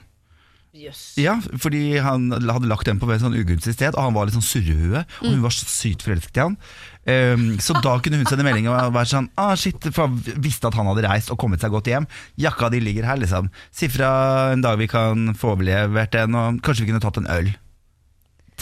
Jøss. 0.73 1.19
Ja, 1.21 1.35
fordi 1.61 1.99
han 2.01 2.31
hadde 2.33 2.69
lagt 2.71 2.89
den 2.89 2.97
på 2.97 3.11
et 3.13 3.21
sånn 3.21 3.37
ugunstig 3.37 3.75
sted, 3.75 3.93
og 3.93 4.07
han 4.07 4.15
var 4.17 4.25
litt 4.25 4.39
sånn 4.39 4.47
surrehue, 4.47 5.03
og 5.21 5.27
hun 5.29 5.43
var 5.45 5.53
så 5.53 5.67
sykt 5.69 6.05
forelsket 6.07 6.39
i 6.39 6.43
han. 6.47 6.57
Um, 7.03 7.45
så 7.61 7.77
da 7.85 7.99
kunne 8.01 8.23
hun 8.23 8.29
sende 8.31 8.47
melding 8.47 8.71
og 8.71 8.95
være 8.95 9.11
sånn 9.11 9.27
ah, 9.43 9.53
shit, 9.59 9.85
for 9.91 10.07
han 10.07 10.41
visste 10.41 10.71
at 10.71 10.79
han 10.79 10.89
hadde 10.89 11.05
reist 11.05 11.33
og 11.35 11.37
kommet 11.43 11.61
seg 11.61 11.75
godt 11.75 11.91
hjem. 11.93 12.09
Jakka 12.41 12.71
di 12.73 12.81
ligger 12.81 13.05
her, 13.11 13.21
liksom. 13.21 13.51
Si 13.75 13.91
fra 13.93 14.13
en 14.55 14.65
dag 14.65 14.81
vi 14.81 14.89
kan 14.89 15.35
få 15.37 15.53
overlevert 15.59 16.17
den, 16.17 16.39
og 16.41 16.63
kanskje 16.65 16.87
vi 16.87 16.93
kunne 16.95 17.05
tatt 17.05 17.21
en 17.21 17.29
øl. 17.37 17.53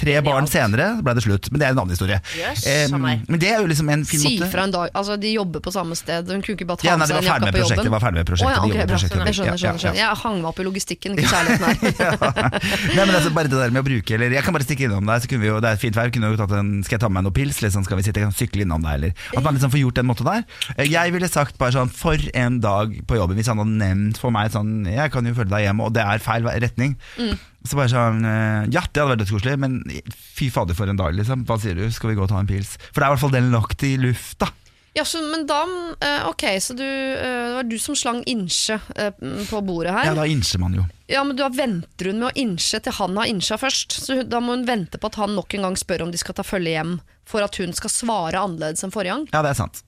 Tre 0.00 0.14
barn 0.24 0.46
senere 0.48 0.86
ble 1.04 1.12
det 1.18 1.22
slutt, 1.26 1.50
men 1.52 1.60
det 1.60 1.66
er 1.68 1.74
en 1.74 1.80
annen 1.82 1.92
historie. 1.94 2.20
Yes, 2.38 2.64
Um, 2.90 3.02
men 3.02 3.38
det 3.40 3.48
er 3.50 3.60
jo 3.60 3.66
liksom 3.68 3.88
en 3.92 4.04
fin 4.08 4.20
Si 4.22 4.30
måte. 4.38 4.48
fra 4.52 4.62
en 4.64 4.72
dag, 4.72 4.90
altså 4.96 5.16
De 5.20 5.32
jobber 5.34 5.60
på 5.64 5.72
samme 5.74 5.96
sted, 5.98 6.28
hun 6.30 6.40
kunne 6.44 6.56
ikke 6.56 6.66
bare 6.68 6.80
ta 6.80 6.86
Ja, 6.88 6.94
nei, 6.96 7.06
med 7.06 7.08
seg 7.10 7.26
jakka 7.26 7.50
på 7.52 7.60
jobben. 7.64 7.84
Det 7.84 7.92
var 7.92 8.00
ferdig 8.04 8.20
med 8.20 8.28
prosjektet. 8.30 8.50
Å, 8.50 8.64
ja, 8.64 8.70
okay, 8.70 8.86
prosjektet. 8.90 9.24
Jeg 9.26 9.34
skjønner, 9.36 9.50
Ja, 9.50 9.52
ja, 9.52 9.56
skjønner, 9.60 9.80
skjønner. 9.82 9.98
ja. 10.00 10.08
Jeg 10.10 10.20
hang 10.22 10.36
meg 10.40 10.48
opp 10.50 10.60
i 10.60 10.66
logistikken, 10.68 11.18
ikke 11.18 11.30
kjærligheten 11.34 11.64
her. 11.66 12.60
Nei, 12.96 13.04
men 13.04 13.14
altså 13.18 13.32
bare 13.36 13.50
det 13.52 13.58
der 13.60 13.74
med 13.74 13.82
å 13.82 13.86
bruke 13.90 14.14
Eller 14.16 14.34
jeg 14.36 14.44
kan 14.46 14.56
bare 14.56 14.66
stikke 14.66 14.86
innom 14.88 15.06
deg, 15.10 15.22
så 15.24 15.30
kunne 15.30 15.42
vi 15.44 15.50
jo, 15.50 15.58
det 15.64 15.70
er 15.74 15.80
fint 15.82 15.96
vær. 16.00 16.10
Kunne 16.14 16.30
jo 16.32 16.40
tatt 16.40 16.54
en, 16.60 16.70
skal 16.86 16.96
jeg 16.96 17.02
ta 17.04 17.10
med 17.10 17.18
meg 17.20 17.28
noe 17.28 17.36
pils? 17.36 17.60
Liksom, 17.64 17.84
skal 17.88 18.00
vi 18.00 18.06
sitte 18.08 18.24
og 18.26 18.34
sykle 18.36 18.64
innom 18.66 18.82
deg? 18.86 18.94
Eller 19.00 19.26
at 19.36 19.44
man 19.44 19.58
liksom 19.58 19.72
får 19.74 19.82
gjort 19.84 20.00
den 20.00 20.08
måten 20.10 20.30
der. 20.30 20.44
Eh, 20.76 20.86
Jeg 20.90 21.12
ville 21.14 21.28
sagt 21.30 21.58
bare 21.60 21.74
sånn 21.76 21.90
For 21.92 22.16
en 22.34 22.60
dag 22.64 22.96
på 23.06 23.18
jobben, 23.20 23.36
hvis 23.40 23.50
han 23.52 23.60
hadde 23.62 23.76
nevnt 23.80 24.18
for 24.22 24.30
meg 24.34 24.50
sånn 24.54 24.84
Jeg 24.88 25.12
kan 25.12 25.26
jo 25.28 25.34
følge 25.36 25.52
deg 25.54 25.66
hjem, 25.68 25.80
og 25.84 25.92
det 25.94 26.02
er 26.06 26.18
feil 26.24 26.46
retning. 26.46 26.96
retning. 27.18 27.38
Så 27.66 27.76
bare 27.76 27.90
sånn 27.92 28.24
eh, 28.24 28.70
Ja, 28.72 28.84
det 28.86 29.02
hadde 29.02 29.10
vært 29.12 29.24
dødskoselig, 29.24 29.58
men 29.60 29.80
fy 30.14 30.48
fader 30.52 30.76
for 30.78 30.90
en 30.90 31.00
dag, 31.00 31.12
liksom. 31.16 31.44
Hva 31.48 31.58
sier 31.60 31.76
du? 31.76 31.84
Skal 31.92 32.12
vi 32.12 32.16
gå 32.18 32.24
og 32.24 32.32
ta 32.32 32.40
en 32.40 32.48
pils? 32.48 32.76
For 32.90 33.00
det 33.00 33.04
er 33.04 33.10
i 33.10 33.14
hvert 33.16 33.24
fall 33.26 33.36
den 33.36 33.52
lagt 33.54 33.84
i 33.86 33.94
lufta. 34.00 34.48
Ja, 34.96 35.04
så, 35.06 35.20
men 35.22 35.44
da, 35.46 35.60
eh, 36.02 36.24
ok, 36.26 36.46
så 36.58 36.74
du, 36.74 36.82
eh, 36.82 37.20
det 37.20 37.58
var 37.60 37.68
du 37.68 37.76
som 37.78 37.94
slang 37.94 38.24
innsje 38.26 38.80
på 39.50 39.60
bordet 39.62 39.92
her. 39.94 40.08
Ja, 40.08 40.16
da 40.18 40.24
innsjer 40.26 40.62
man 40.62 40.74
jo. 40.74 40.86
Ja, 41.10 41.22
men 41.26 41.38
da 41.38 41.50
venter 41.52 42.10
hun 42.10 42.18
med 42.22 42.30
å 42.32 42.34
innsje 42.38 42.80
til 42.82 42.96
han 42.96 43.20
har 43.20 43.30
innsja 43.30 43.58
først. 43.60 44.00
Så 44.06 44.22
da 44.26 44.40
må 44.42 44.56
hun 44.56 44.66
vente 44.66 44.98
på 44.98 45.12
at 45.12 45.20
han 45.20 45.36
nok 45.38 45.54
en 45.54 45.68
gang 45.68 45.78
spør 45.78 46.06
om 46.06 46.14
de 46.14 46.18
skal 46.18 46.38
ta 46.38 46.46
følge 46.46 46.74
hjem, 46.74 46.96
for 47.28 47.46
at 47.46 47.60
hun 47.62 47.76
skal 47.76 47.92
svare 47.92 48.42
annerledes 48.42 48.82
enn 48.86 48.94
forrige 48.94 49.14
gang. 49.14 49.30
Ja, 49.34 49.44
det 49.46 49.54
er 49.54 49.62
sant. 49.62 49.84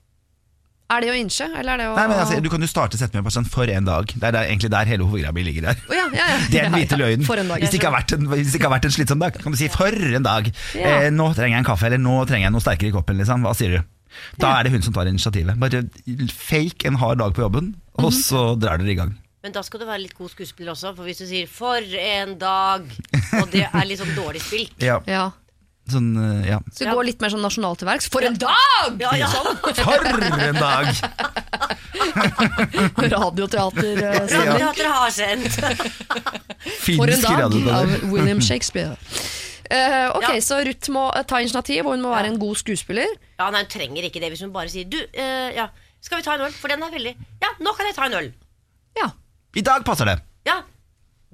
Er 0.93 1.01
det 1.01 1.09
å 1.09 1.15
innse, 1.17 1.47
eller 1.57 1.73
er 1.73 1.77
det 1.81 1.85
å 1.89 1.95
Nei, 1.97 2.07
men 2.11 2.19
altså, 2.19 2.39
Du 2.43 2.49
kan 2.53 2.61
jo 2.61 2.67
starte 2.69 2.97
setningen 2.99 3.23
med 3.25 3.33
sånn 3.33 3.47
'for 3.49 3.69
en 3.69 3.85
dag'. 3.85 4.13
Det 4.13 4.23
er 4.29 4.31
der, 4.35 4.45
egentlig 4.49 4.69
der 4.71 4.85
hele 4.85 5.03
hovedgreia 5.07 5.33
mi 5.33 5.43
ligger 5.43 5.61
der. 5.69 5.75
oh, 5.89 5.95
ja, 5.95 6.05
ja, 6.13 6.27
ja. 6.33 6.37
Det 6.51 6.59
er 6.59 6.69
den 6.69 6.73
hvite 6.77 6.97
løgnen. 6.99 7.25
For 7.25 7.35
en 7.41 7.47
dag. 7.47 7.59
Hvis 7.61 7.71
det 7.71 7.79
ikke 7.81 7.89
har 7.91 7.97
vært 8.01 8.13
en, 8.17 8.27
hvis 8.27 8.51
det 8.51 8.59
ikke 8.61 8.69
har 8.69 8.75
vært 8.77 8.85
en 8.85 8.95
slitsom 8.97 9.19
dag, 9.19 9.33
kan 9.41 9.51
du 9.51 9.57
si 9.57 9.67
'for 9.67 9.87
en 10.15 10.23
dag'. 10.23 10.51
Ja. 10.75 10.87
Eh, 11.03 11.09
'Nå 11.09 11.33
trenger 11.33 11.57
jeg 11.57 11.65
en 11.65 11.69
kaffe', 11.71 11.85
eller 11.89 11.97
'nå 11.97 12.25
trenger 12.27 12.45
jeg 12.47 12.51
noe 12.53 12.61
sterkere 12.61 12.89
i 12.89 12.95
koppen'. 12.95 13.17
Liksom. 13.17 13.41
Hva 13.43 13.55
sier 13.55 13.77
du? 13.77 13.83
Da 14.37 14.59
er 14.59 14.63
det 14.63 14.71
hun 14.71 14.81
som 14.85 14.93
tar 14.93 15.05
initiativet. 15.09 15.57
Bare 15.59 15.83
fake 16.29 16.85
en 16.85 16.95
hard 17.01 17.17
dag 17.17 17.33
på 17.33 17.41
jobben, 17.41 17.73
og 17.97 18.11
Mhm. 18.11 18.21
så 18.23 18.59
drar 18.59 18.77
dere 18.77 18.91
i 18.91 18.95
gang. 18.95 19.15
Men 19.43 19.51
da 19.51 19.61
skal 19.61 19.79
du 19.81 19.85
være 19.85 20.01
litt 20.03 20.13
god 20.17 20.29
skuespiller 20.29 20.71
også, 20.71 20.95
for 20.95 21.03
hvis 21.03 21.17
du 21.17 21.25
sier 21.25 21.47
'for 21.47 21.77
en 21.81 22.37
dag', 22.37 22.85
og 23.41 23.51
det 23.51 23.67
er 23.73 23.85
litt 23.85 23.99
sånn 23.99 24.15
dårlig 24.15 24.41
spilt 24.41 24.71
Ja, 24.79 24.99
Ja. 25.07 25.31
Sånn, 25.91 26.15
eh, 26.17 26.47
ja. 26.49 26.59
Så 26.71 26.83
Ja. 26.85 26.93
går 26.93 27.03
litt 27.05 27.21
mer 27.21 27.29
sånn 27.29 27.41
nasjonalt 27.43 27.77
til 27.79 27.87
verks. 27.87 28.07
For 28.09 28.21
en 28.23 28.33
dag! 28.37 28.99
Ja, 28.99 29.11
ja. 29.15 29.27
For 29.27 30.07
en 30.07 30.55
dag! 30.55 30.87
Radioteater 33.13 34.01
Radioteatret 34.01 34.91
har 34.91 35.09
sendt. 35.13 35.55
For 36.97 37.07
en 37.09 37.21
dag 37.21 37.39
av 37.79 37.87
William 38.11 38.41
Shakespeare. 38.41 38.97
Uh, 39.73 40.09
ok, 40.17 40.23
Ja. 40.27 40.41
Så 40.43 40.59
Ruth 40.67 40.89
må 40.93 41.07
eh, 41.15 41.23
ta 41.25 41.39
initiativ, 41.41 41.85
og 41.87 41.91
hun 41.95 42.01
må 42.03 42.09
være 42.13 42.27
en 42.33 42.39
god 42.39 42.55
skuespiller. 42.59 43.07
Ja, 43.39 43.47
nei, 43.49 43.59
Hun 43.63 43.69
trenger 43.71 44.03
ikke 44.05 44.19
det 44.21 44.29
hvis 44.33 44.41
hun 44.43 44.51
bare 44.53 44.69
sier 44.69 44.85
'du, 44.85 44.97
uh, 44.99 45.49
ja, 45.55 45.67
skal 46.01 46.17
vi 46.19 46.23
ta 46.27 46.33
en 46.35 46.41
øl?' 46.45 46.51
For 46.53 46.67
den 46.67 46.83
er 46.83 46.91
veldig 46.91 47.15
Ja, 47.41 47.49
nå 47.59 47.73
kan 47.73 47.85
jeg 47.87 47.95
ta 47.95 48.05
en 48.05 48.13
øl. 48.13 48.31
Ja, 48.99 49.09
I 49.55 49.61
dag 49.61 49.83
passer 49.85 50.05
det. 50.05 50.19
Ja, 50.45 50.61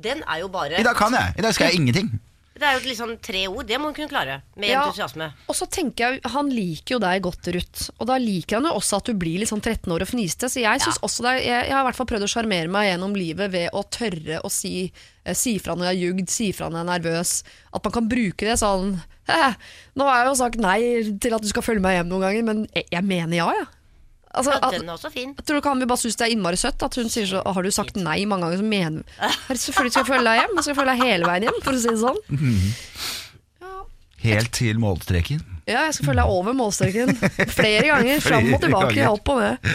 den 0.02 0.24
er 0.24 0.40
jo 0.40 0.48
bare 0.48 0.80
I 0.80 0.84
dag 0.84 0.96
kan 0.96 1.12
jeg. 1.12 1.34
I 1.38 1.42
dag 1.42 1.54
skal 1.54 1.66
jeg 1.68 1.76
ingenting. 1.76 2.20
Det 2.60 2.68
er 2.68 2.76
jo 2.78 2.90
liksom 2.90 3.12
tre 3.24 3.46
ord. 3.48 3.66
Det 3.70 3.78
må 3.80 3.90
hun 3.90 3.96
kunne 3.96 4.12
klare. 4.12 4.42
Med 4.60 4.70
Ja. 4.74 4.82
entusiasme. 4.84 5.30
Og 5.48 5.56
så 5.56 5.66
tenker 5.70 6.12
jeg, 6.12 6.22
Han 6.30 6.50
liker 6.50 6.96
jo 6.96 7.00
deg 7.00 7.22
godt, 7.24 7.48
Ruth. 7.56 7.90
Og 8.00 8.08
da 8.08 8.18
liker 8.20 8.58
han 8.60 8.66
jo 8.68 8.74
også 8.80 8.98
at 9.00 9.06
du 9.06 9.14
blir 9.14 9.40
litt 9.40 9.50
sånn 9.50 9.62
13 9.64 9.92
år 9.96 10.04
og 10.04 10.10
fniste. 10.12 10.50
Så 10.52 10.62
jeg, 10.62 10.82
synes 10.82 11.00
også 11.00 11.26
er, 11.32 11.40
jeg, 11.40 11.70
jeg 11.70 11.74
har 11.74 11.82
i 11.82 11.88
hvert 11.88 11.96
fall 11.96 12.10
prøvd 12.12 12.28
å 12.28 12.34
sjarmere 12.34 12.68
meg 12.72 12.90
gjennom 12.92 13.16
livet 13.16 13.52
ved 13.52 13.70
å 13.72 13.84
tørre 13.90 14.42
å 14.44 14.52
si, 14.52 14.92
eh, 15.26 15.34
si 15.34 15.58
fra 15.60 15.76
når 15.76 15.90
jeg 15.90 15.96
har 15.96 16.04
jugd, 16.10 16.30
si 16.30 16.52
fra 16.52 16.70
når 16.70 16.84
jeg 16.84 16.88
er 16.88 16.94
nervøs. 17.00 17.34
At 17.74 17.84
man 17.84 17.94
kan 17.94 18.10
bruke 18.12 18.46
det 18.46 18.60
sånn 18.60 19.02
Nå 19.96 20.06
har 20.08 20.24
jeg 20.24 20.30
jo 20.32 20.38
sagt 20.40 20.58
nei 20.58 20.80
til 21.22 21.36
at 21.36 21.44
du 21.44 21.50
skal 21.52 21.62
følge 21.66 21.84
meg 21.86 22.00
hjem 22.00 22.10
noen 22.10 22.24
ganger, 22.26 22.44
men 22.48 22.64
jeg, 22.74 22.88
jeg 22.92 23.06
mener 23.06 23.38
ja, 23.38 23.50
jeg. 23.54 23.68
Altså, 24.30 24.54
at, 24.54 24.76
den 24.76 24.86
er 24.90 24.94
også 24.94 25.10
fin. 25.10 25.32
tror 25.42 25.58
du 25.58 25.62
kan 25.66 25.80
vi 25.82 25.88
bare 25.90 25.98
synes 25.98 26.16
det 26.20 26.28
er 26.28 26.34
innmari 26.36 26.58
søtt 26.62 26.84
At 26.86 26.94
hun 27.00 27.08
sier 27.10 27.26
så 27.26 27.40
Har 27.42 27.66
du 27.66 27.72
sagt 27.74 27.96
nei 27.98 28.20
mange 28.30 28.46
ganger 28.46 28.60
Så 28.62 28.68
mener 28.70 29.02
Selvfølgelig 29.64 29.96
skal 29.96 30.04
jeg 30.04 30.10
følge 30.12 30.28
deg 30.28 30.42
hjem 30.44 30.54
Jeg 30.60 30.68
skal 30.68 30.78
følge 30.78 30.94
deg 30.94 31.02
hele 31.08 31.32
veien 31.32 31.48
hjem 31.48 31.58
For 31.66 31.74
å 31.74 31.82
si 31.82 31.90
det 31.90 32.02
sånn 32.04 32.22
Helt 34.20 34.50
til 34.52 34.76
målstreken. 34.84 35.40
Ja, 35.64 35.86
jeg 35.88 35.94
skal 35.96 36.10
følge 36.10 36.22
deg 36.26 36.32
over 36.38 36.56
målstreken 36.60 37.14
Flere 37.60 37.86
ganger 37.88 38.20
Fram 38.26 38.50
og 38.54 38.62
tilbake. 38.66 39.06
Opp 39.08 39.32
og 39.34 39.40
ned 39.42 39.70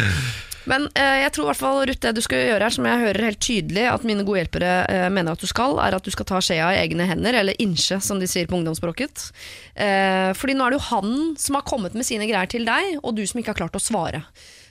Men 0.71 0.87
eh, 0.97 1.21
jeg 1.25 1.33
tror 1.35 1.45
i 1.45 1.49
hvert 1.51 1.61
fall 1.61 1.81
Ruth 1.89 2.01
Det 2.01 2.15
du 2.17 2.23
skal 2.25 2.41
gjøre 2.49 2.65
her 2.67 2.75
Som 2.77 2.89
jeg 2.89 3.03
hører 3.03 3.27
helt 3.29 3.41
tydelig 3.45 3.85
At 3.91 4.07
mine 4.09 4.25
gode 4.25 4.41
hjelpere 4.43 4.73
eh, 4.89 5.07
mener 5.13 5.37
at 5.37 5.45
du 5.45 5.49
skal 5.51 5.79
Er 5.85 5.97
at 5.99 6.07
du 6.07 6.13
skal 6.15 6.29
ta 6.31 6.41
skjea 6.45 6.71
i 6.73 6.81
egne 6.83 7.09
hender 7.11 7.37
Eller 7.41 7.61
innsje, 7.63 8.01
som 8.05 8.21
de 8.23 8.29
sier 8.31 8.49
på 8.49 8.57
ungdomsspråket. 8.59 9.29
Eh, 9.77 10.33
Fordi 10.39 10.57
nå 10.57 10.67
er 10.67 10.75
det 10.75 10.81
jo 10.81 10.89
han 10.89 11.15
Som 11.41 11.61
har 11.61 11.69
kommet 11.69 11.97
med 11.97 12.09
sine 12.09 12.29
greier 12.31 12.51
til 12.51 12.67
deg 12.69 13.01
Og 13.03 13.13
du 13.19 13.25
som 13.29 13.41
ikke 13.41 13.53
har 13.55 13.65
klart 13.65 13.81
å 13.81 13.83
svare 13.83 14.25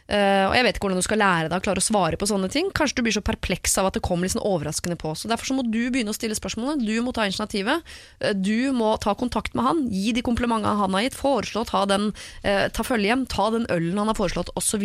Eh, 0.04 0.43
og 0.49 0.51
jeg 0.58 0.66
vet 0.68 0.76
ikke 0.76 0.84
hvordan 0.89 0.99
du 0.99 1.06
skal 1.06 1.22
lære 1.22 1.47
deg 1.47 1.62
å 1.62 1.64
klare 1.64 1.80
å 1.80 1.86
svare 1.86 2.18
på 2.20 2.28
sånne 2.28 2.49
ting. 2.51 2.68
Kanskje 2.76 2.97
du 2.99 3.04
blir 3.06 3.16
så 3.16 3.22
perpleks 3.24 3.78
av 3.80 3.88
at 3.88 3.95
det 3.95 4.01
kommer 4.04 4.28
litt 4.28 4.34
sånn 4.36 4.43
overraskende 4.43 4.97
på. 4.99 5.14
Så 5.16 5.30
Derfor 5.32 5.47
så 5.47 5.56
må 5.56 5.64
du 5.64 5.80
begynne 5.93 6.12
å 6.12 6.18
stille 6.18 6.36
spørsmålene. 6.36 6.84
Du 6.84 6.91
må 7.06 7.14
ta 7.16 7.24
initiativet. 7.30 7.86
Uh, 8.20 8.34
Du 8.36 8.72
må 8.76 8.91
ta 8.99 9.16
kontakt 9.16 9.56
med 9.56 9.64
han. 9.64 9.84
Gi 9.93 10.12
de 10.18 10.26
komplimentene 10.26 10.76
han 10.82 10.97
har 10.97 11.06
gitt. 11.06 11.16
Foreslå 11.16 11.64
å 11.64 11.70
ta, 11.70 11.86
den, 11.89 12.10
uh, 12.43 12.66
ta 12.76 12.84
følge 12.84 13.08
hjem. 13.14 13.24
Ta 13.32 13.47
den 13.56 13.66
ølen 13.72 13.97
han 14.04 14.12
har 14.12 14.20
foreslått, 14.20 14.51
osv. 14.60 14.84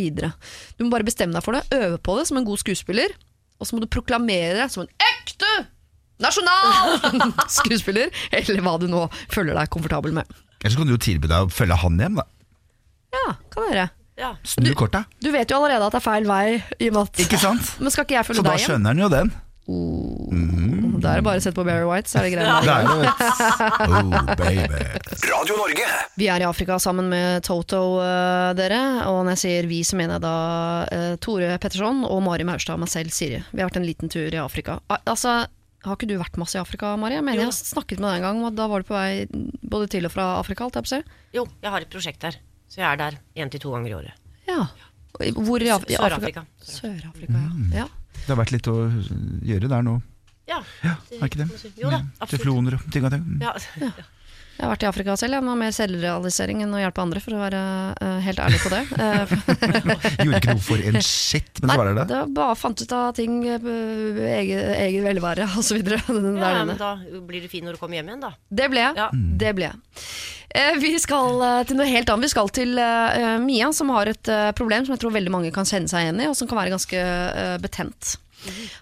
Du 0.79 0.85
må 0.87 0.93
bare 0.95 1.07
bestemme 1.09 1.35
deg 1.35 1.43
for 1.45 1.59
det. 1.59 1.67
Øve 1.75 1.99
på 1.99 2.15
det 2.21 2.29
som 2.31 2.39
en 2.39 2.47
god 2.47 2.63
skuespiller. 2.63 3.17
Og 3.59 3.67
så 3.67 3.75
må 3.75 3.83
du 3.83 3.91
proklamere 3.91 4.55
det 4.63 4.69
som 4.71 4.85
en 4.87 4.93
ekte 5.03 5.51
nasjonal 6.23 6.99
skuespiller. 7.59 8.11
Eller 8.31 8.63
hva 8.63 8.79
du 8.79 8.87
nå 8.91 9.05
føler 9.35 9.59
deg 9.59 9.71
komfortabel 9.75 10.15
med. 10.15 10.31
Eller 10.63 10.75
så 10.75 10.81
kan 10.81 10.89
du 10.91 10.95
jo 10.95 11.03
tilby 11.03 11.31
deg 11.31 11.47
å 11.47 11.53
følge 11.53 11.77
han 11.83 11.99
hjem. 12.03 12.19
da 12.23 12.27
Ja, 13.15 13.27
kan 13.51 13.67
være. 13.71 13.89
Ja. 14.19 14.33
Snu 14.43 14.73
korta. 14.75 15.05
Du 15.23 15.31
vet 15.31 15.51
jo 15.51 15.61
allerede 15.61 15.87
at 15.87 15.95
det 15.95 16.01
er 16.03 16.07
feil 16.11 16.25
vei. 16.27 16.63
I 16.83 16.89
og 16.91 16.97
med 16.99 17.03
at 17.07 17.21
Ikke 17.27 17.39
sant? 17.39 17.75
Men 17.83 17.91
skal 17.95 18.05
ikke 18.09 18.17
jeg 18.19 18.27
Så 18.27 18.33
følge 18.33 18.43
da 18.43 18.51
deg 18.51 18.59
hjem? 18.65 18.71
skjønner 18.73 18.95
han 18.97 19.05
jo 19.05 19.09
den. 19.15 19.31
Da 20.99 21.11
er 21.13 21.21
det 21.21 21.25
bare 21.27 21.39
å 21.39 21.43
sette 21.45 21.55
på 21.59 21.65
Barry 21.69 21.85
White, 21.87 22.09
så 22.11 22.19
er 22.19 22.27
det 22.27 22.31
Det 22.33 22.39
greit. 22.41 22.69
er 22.73 22.83
jo 22.89 22.95
et 23.05 23.21
Oh, 23.93 24.31
baby. 24.41 24.81
Radio 25.29 25.59
Norge. 25.61 25.89
Vi 26.19 26.29
er 26.33 26.43
i 26.43 26.47
Afrika 26.49 26.79
sammen 26.83 27.11
med 27.13 27.45
Toto, 27.47 27.83
eh, 28.03 28.55
dere. 28.59 28.81
Og 29.13 29.21
når 29.29 29.37
jeg 29.37 29.43
sier 29.45 29.69
vi, 29.71 29.83
så 29.87 29.99
mener 30.01 30.17
jeg 30.17 30.25
da 30.25 30.33
eh, 30.97 31.13
Tore 31.23 31.53
Petterson 31.63 32.01
og 32.09 32.23
Mari 32.27 32.49
Maurstad 32.49 32.75
og 32.79 32.83
meg 32.87 32.91
selv, 32.93 33.13
Siri. 33.15 33.43
Vi 33.53 33.61
har 33.63 33.69
vært 33.71 33.79
en 33.83 33.87
liten 33.87 34.11
tur 34.13 34.27
i 34.33 34.41
Afrika. 34.43 34.81
Al- 34.89 35.05
Altså, 35.09 35.37
har 35.87 35.95
ikke 36.01 36.09
du 36.11 36.17
vært 36.19 36.41
masse 36.41 36.57
i 36.59 36.63
Afrika, 36.65 36.97
Mari? 36.99 37.15
Jeg 37.21 37.29
mener 37.29 37.45
jeg 37.45 37.53
har 37.53 37.59
snakket 37.61 38.01
med 38.03 38.09
deg 38.11 38.19
en 38.19 38.27
gang, 38.31 38.43
og 38.49 38.57
da 38.59 38.67
var 38.73 38.83
du 38.83 38.89
på 38.91 38.97
vei 38.99 39.29
både 39.63 39.93
til 39.93 40.09
og 40.09 40.17
fra 40.17 40.31
Afrika, 40.41 40.65
alt 40.67 40.81
jeg 40.81 40.89
på 40.89 40.91
å 40.91 40.97
si. 40.97 41.03
Jo, 41.39 41.45
jeg 41.63 41.77
har 41.77 41.85
et 41.87 41.93
prosjekt 41.93 42.25
der. 42.25 42.41
Så 42.69 42.83
jeg 42.83 42.89
er 42.93 43.01
der 43.01 43.19
én 43.41 43.51
til 43.53 43.61
to 43.61 43.73
ganger 43.75 43.91
i 43.91 43.97
året. 43.99 44.13
Ja. 44.49 44.67
Hvor 45.19 45.63
i, 45.63 45.71
Af 45.73 45.85
Sør-Afrika. 45.89 46.45
Sør-Afrika, 46.63 47.33
ja. 47.73 47.83
ja. 47.83 47.87
Det 48.19 48.29
har 48.29 48.39
vært 48.43 48.53
litt 48.55 48.69
å 48.71 48.77
gjøre 49.49 49.71
der 49.73 49.83
nå. 49.87 49.97
Ja. 50.49 50.61
Ja, 50.85 50.95
er 51.19 51.29
ikke 51.29 51.43
det? 51.43 51.49
Jo 51.77 51.91
da, 51.93 52.03
absolutt. 52.21 52.31
Tefloner 52.33 52.79
og 52.79 52.87
ting 52.93 53.05
og 53.09 53.13
ting. 53.13 53.27
Ja. 53.45 53.57
Ja. 53.83 53.93
Jeg 54.59 54.65
har 54.67 54.73
vært 54.73 54.83
i 54.83 54.89
Afrika 54.89 55.15
selv. 55.15 55.37
Jeg 55.37 55.45
må 55.47 55.53
ha 55.53 55.59
mer 55.61 55.75
selvrealisering 55.75 56.65
enn 56.65 56.73
å 56.75 56.81
hjelpe 56.83 57.03
andre, 57.05 57.21
for 57.23 57.37
å 57.37 57.43
være 57.45 57.61
uh, 58.03 58.17
helt 58.25 58.41
ærlig 58.43 58.59
på 58.65 58.73
det. 58.75 58.81
Eh, 58.99 59.31
Gjorde 60.25 60.39
ikke 60.41 60.55
noe 60.57 60.63
for 60.65 60.83
en 60.91 60.99
shit, 61.05 61.61
men 61.63 61.71
så 61.71 61.77
var 61.79 61.89
det 61.89 61.93
det. 62.01 62.07
det 62.11 62.17
var 62.19 62.33
bare 62.35 62.57
fant 62.59 62.83
ut 62.83 62.95
av 62.97 63.13
ting, 63.15 63.37
eget, 63.47 63.69
eget 64.27 64.73
egen 64.83 65.07
velvære 65.07 65.47
osv. 65.61 65.79
ja, 65.87 66.01
Der 66.11 66.59
men 66.67 66.81
da 66.81 66.91
blir 67.29 67.45
du 67.45 67.49
fin 67.53 67.65
når 67.67 67.79
du 67.79 67.81
kommer 67.85 68.01
hjem 68.01 68.11
igjen, 68.11 68.25
da. 68.27 68.33
Det 68.51 68.69
ble 68.73 68.83
jeg. 68.83 68.99
Ja. 68.99 69.09
Det 69.45 69.55
ble 69.59 69.69
jeg. 69.71 70.05
Eh, 70.59 70.75
Vi 70.83 70.93
skal 71.03 71.43
eh, 71.47 71.61
til 71.69 71.79
noe 71.79 71.89
helt 71.89 72.11
annet. 72.11 72.27
Vi 72.27 72.33
skal 72.35 72.51
til 72.59 72.79
eh, 72.83 73.37
Mia, 73.45 73.71
som 73.77 73.95
har 73.95 74.11
et 74.11 74.33
eh, 74.33 74.49
problem 74.59 74.87
som 74.89 74.97
jeg 74.97 75.05
tror 75.05 75.15
veldig 75.15 75.35
mange 75.39 75.55
kan 75.55 75.69
kjenne 75.69 75.91
seg 75.91 76.09
igjen 76.09 76.25
i, 76.25 76.31
og 76.31 76.37
som 76.39 76.51
kan 76.51 76.59
være 76.65 76.75
ganske 76.75 76.99
eh, 77.05 77.55
betent. 77.63 78.17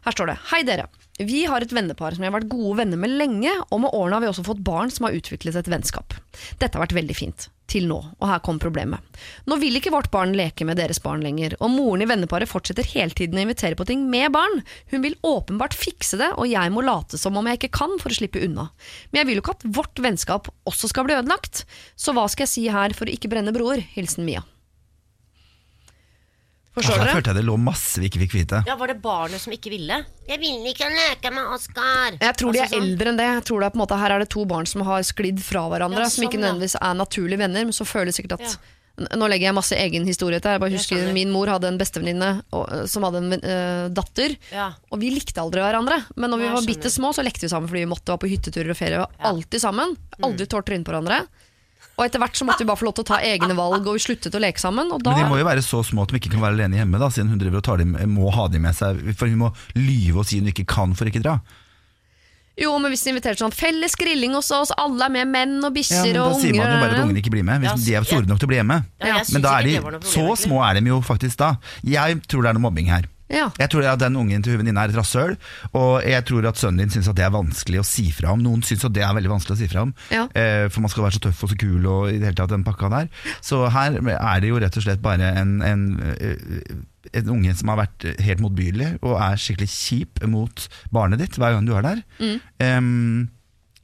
Her 0.04 0.14
står 0.14 0.32
det 0.32 0.38
Hei 0.50 0.62
dere. 0.66 0.86
Vi 1.16 1.46
har 1.48 1.64
et 1.64 1.72
vennepar 1.72 2.12
som 2.12 2.20
vi 2.20 2.28
har 2.28 2.34
vært 2.34 2.50
gode 2.52 2.76
venner 2.82 3.00
med 3.00 3.14
lenge, 3.16 3.52
og 3.72 3.80
med 3.80 3.94
årene 3.96 4.18
har 4.18 4.24
vi 4.26 4.28
også 4.28 4.44
fått 4.44 4.64
barn 4.64 4.90
som 4.92 5.06
har 5.08 5.16
utviklet 5.16 5.56
et 5.56 5.70
vennskap. 5.72 6.12
Dette 6.60 6.76
har 6.76 6.84
vært 6.84 6.96
veldig 6.98 7.16
fint. 7.16 7.46
Til 7.66 7.88
nå, 7.88 7.96
og 7.98 8.26
her 8.30 8.42
kom 8.46 8.60
problemet. 8.62 9.02
Nå 9.48 9.56
vil 9.58 9.78
ikke 9.78 9.90
vårt 9.90 10.10
barn 10.12 10.36
leke 10.38 10.66
med 10.68 10.78
deres 10.78 11.00
barn 11.02 11.24
lenger, 11.24 11.56
og 11.58 11.72
moren 11.72 12.04
i 12.04 12.08
venneparet 12.10 12.50
fortsetter 12.50 12.86
hele 12.92 13.16
tiden 13.16 13.40
å 13.40 13.42
invitere 13.42 13.78
på 13.78 13.88
ting 13.88 14.04
med 14.12 14.30
barn. 14.36 14.60
Hun 14.92 15.02
vil 15.02 15.16
åpenbart 15.26 15.74
fikse 15.74 16.20
det, 16.20 16.28
og 16.36 16.46
jeg 16.52 16.74
må 16.74 16.84
late 16.86 17.18
som 17.18 17.38
om 17.40 17.48
jeg 17.48 17.58
ikke 17.58 17.74
kan 17.80 17.96
for 18.02 18.12
å 18.12 18.18
slippe 18.20 18.44
unna. 18.44 18.68
Men 19.10 19.22
jeg 19.22 19.30
vil 19.30 19.40
jo 19.40 19.46
ikke 19.46 19.56
at 19.56 19.66
vårt 19.80 20.04
vennskap 20.04 20.52
også 20.68 20.92
skal 20.92 21.08
bli 21.08 21.16
ødelagt, 21.16 21.64
så 21.98 22.14
hva 22.14 22.28
skal 22.30 22.46
jeg 22.46 22.54
si 22.54 22.68
her 22.70 22.94
for 22.94 23.08
å 23.08 23.16
ikke 23.16 23.32
brenne 23.32 23.56
broer? 23.56 23.82
Hilsen 23.96 24.28
Mia. 24.28 24.44
Altså, 26.76 26.90
Forstår 26.92 26.98
der 27.00 27.04
dere? 27.08 27.14
følte 27.16 27.30
jeg 27.32 27.36
det 27.40 27.44
lå 27.48 27.56
masse 27.56 28.00
vi 28.02 28.08
ikke 28.10 28.20
fikk 28.20 28.34
vite. 28.36 28.58
Ja, 28.68 28.74
Var 28.76 28.86
det 28.92 28.98
barnet 29.00 29.40
som 29.40 29.52
ikke 29.56 29.70
ville? 29.72 29.96
Jeg 30.28 30.38
vil 30.42 30.66
ikke 30.68 30.90
leke 30.92 31.30
med 31.32 31.44
Oskar. 31.56 32.18
Jeg 32.20 32.36
tror 32.36 32.52
de 32.52 32.58
er 32.58 32.62
Altså 32.66 32.76
sånn. 32.76 32.82
eldre 32.90 33.08
enn 33.08 33.16
det. 33.16 33.28
Jeg 33.32 33.44
tror 33.48 33.60
det 33.60 33.66
er 33.66 33.70
på 33.70 33.78
en 33.80 33.84
måte 33.86 33.98
Her 34.02 34.10
er 34.12 34.18
det 34.20 34.28
to 34.28 34.44
barn 34.44 34.66
som 34.66 34.82
har 34.82 35.00
sklidd 35.08 35.40
fra 35.40 35.62
hverandre, 35.72 36.04
Ja, 36.04 36.08
som 36.12 36.24
ikke 36.28 36.36
sånn, 36.36 36.44
nødvendigvis 36.44 36.76
er 36.80 36.94
naturlige 36.94 37.38
venner, 37.38 37.64
men 37.64 37.72
så 37.72 37.86
føler 37.88 38.06
de 38.12 38.16
sikkert 38.20 38.32
at 38.40 38.44
ja. 38.50 38.56
Nå 38.96 39.28
legger 39.28 39.50
jeg 39.50 39.54
masse 39.54 39.76
egen 39.76 40.06
historie 40.08 40.40
til. 40.40 40.52
Jeg 40.56 40.60
bare 40.60 40.72
husker 40.72 40.96
jeg 40.96 41.12
Min 41.12 41.28
mor 41.30 41.46
hadde 41.52 41.68
en 41.68 41.76
bestevenninne 41.76 42.28
som 42.88 43.02
hadde 43.04 43.18
en 43.20 43.32
øh, 43.44 43.88
datter. 43.92 44.36
Ja. 44.50 44.70
Og 44.90 45.00
vi 45.00 45.10
likte 45.12 45.36
aldri 45.42 45.60
hverandre. 45.60 45.98
Men 46.16 46.30
når 46.32 46.38
vi 46.40 46.48
var 46.48 46.62
bitte 46.64 46.88
små, 46.88 47.10
så 47.12 47.20
lekte 47.22 47.44
vi 47.44 47.50
sammen 47.52 47.68
fordi 47.68 47.82
vi 47.84 47.90
måtte 47.92 48.08
være 48.08 48.22
på 48.24 48.30
hytteturer 48.32 48.70
og 48.72 48.78
ferie. 48.78 48.96
Vi 48.96 49.04
var 49.04 49.12
alltid 49.20 49.60
sammen. 49.60 49.92
Aldri 50.24 50.46
Mm. 50.46 50.48
tålt 50.48 50.64
trynet 50.70 50.84
på 50.88 50.92
hverandre. 50.96 51.26
Og 51.96 52.04
etter 52.04 52.20
hvert 52.20 52.36
så 52.36 52.44
måtte 52.44 52.60
vi 52.60 52.68
bare 52.68 52.76
få 52.76 52.88
lov 52.90 52.96
til 52.98 53.06
å 53.06 53.08
ta 53.08 53.18
egne 53.24 53.54
valg, 53.56 53.86
og 53.88 53.96
vi 53.96 54.02
sluttet 54.04 54.34
å 54.36 54.40
leke 54.42 54.60
sammen. 54.60 54.90
Og 54.92 55.00
da, 55.00 55.14
Men 55.14 55.24
de 55.24 55.30
må 55.32 55.38
jo 55.40 55.46
være 55.48 55.62
så 55.64 55.80
små 55.86 56.04
at 56.04 56.12
de 56.12 56.20
ikke 56.20 56.34
kan 56.34 56.42
være 56.44 56.58
alene 56.58 56.82
hjemme, 56.82 57.00
da, 57.00 57.08
siden 57.12 57.32
hun 57.32 57.40
driver 57.40 57.62
og 57.62 57.68
tar 57.70 57.80
dem, 57.80 57.94
må 58.12 58.32
ha 58.36 58.48
dem 58.52 58.66
med 58.68 58.76
seg. 58.76 59.00
For 59.16 59.32
hun 59.32 59.46
må 59.46 59.52
lyve 59.78 60.20
og 60.20 60.28
si 60.28 60.42
hun 60.42 60.52
ikke 60.52 60.66
kan 60.68 60.92
for 60.98 61.08
ikke 61.08 61.24
dra. 61.24 61.38
Jo, 62.56 62.70
men 62.80 62.88
hvis 62.92 63.02
de 63.04 63.12
inviterer 63.12 63.36
sånn 63.36 63.52
felles 63.52 63.96
grilling 64.00 64.32
hos 64.36 64.48
oss, 64.56 64.70
alle 64.80 65.08
er 65.08 65.12
med, 65.12 65.28
menn 65.28 65.56
og 65.60 65.76
Ja, 65.76 66.00
og 66.00 66.06
unger 66.08 66.20
da 66.20 66.38
sier 66.40 66.54
man 66.56 66.70
jo 66.72 66.78
bare 66.80 66.94
at 66.94 67.02
ungene 67.04 67.20
ikke 67.20 67.32
blir 67.34 67.44
med, 67.44 67.60
hvis 67.64 67.72
Ja, 67.72 67.76
de 67.84 67.96
er 67.98 68.06
store 68.08 68.28
nok 68.30 68.40
til 68.40 68.48
å 68.48 68.52
bli 68.52 68.60
hjemme. 68.60 68.78
Ja, 69.04 69.18
Men 69.32 69.44
da 69.44 69.56
er 69.58 69.68
de, 69.68 70.00
så 70.08 70.24
små 70.40 70.62
er 70.64 70.80
de 70.80 70.88
jo 70.88 71.02
faktisk 71.04 71.36
da. 71.42 71.50
Jeg 71.84 72.22
tror 72.24 72.46
det 72.46 72.52
er 72.52 72.56
noe 72.56 72.64
mobbing 72.64 72.88
her. 72.92 73.08
Ja. 73.32 73.48
Jeg 73.58 73.70
tror 73.72 73.86
at 73.90 73.98
den 73.98 74.16
ungen 74.16 74.42
til 74.46 74.56
venninna 74.60 74.84
er 74.86 74.92
et 74.92 74.96
rasshøl, 75.00 75.36
og 75.74 76.04
jeg 76.06 76.24
tror 76.28 76.46
at 76.46 76.60
sønnen 76.60 76.84
din 76.84 76.92
syns 76.94 77.08
det 77.16 77.24
er 77.26 77.32
vanskelig 77.34 77.80
å 77.82 77.86
si 77.86 78.04
fra 78.14 78.32
om. 78.36 78.42
Noen 78.44 78.62
syns 78.62 78.84
det 78.86 79.02
er 79.02 79.14
veldig 79.16 79.32
vanskelig 79.32 79.56
å 79.56 79.60
si 79.60 79.68
fra 79.72 79.82
om, 79.82 79.94
Ja. 80.14 80.28
eh, 80.34 80.68
for 80.68 80.80
man 80.84 80.90
skal 80.92 81.04
være 81.08 81.16
så 81.18 81.24
tøff 81.26 81.42
og 81.42 81.50
så 81.50 81.58
kul 81.58 81.86
og 81.90 82.08
i 82.12 82.18
det 82.18 82.28
hele 82.30 82.38
tatt 82.38 82.50
den 82.54 82.64
pakka 82.64 82.88
der. 82.92 83.08
Så 83.42 83.64
her 83.70 83.98
er 83.98 84.40
det 84.40 84.48
jo 84.52 84.60
rett 84.62 84.76
og 84.76 84.82
slett 84.86 85.02
bare 85.02 85.32
en, 85.42 85.60
en, 85.62 86.14
eh, 86.20 86.36
en 87.14 87.28
unge 87.30 87.54
som 87.56 87.68
har 87.68 87.82
vært 87.86 88.06
helt 88.22 88.40
motbydelig 88.42 88.98
og 89.02 89.18
er 89.20 89.36
skikkelig 89.38 89.68
kjip 89.74 90.22
mot 90.26 90.68
barnet 90.94 91.18
ditt 91.22 91.36
hver 91.38 91.54
gang 91.58 91.66
du 91.66 91.74
er 91.74 91.82
der. 91.82 92.02
Mm. 92.20 92.40
Em, 92.60 93.30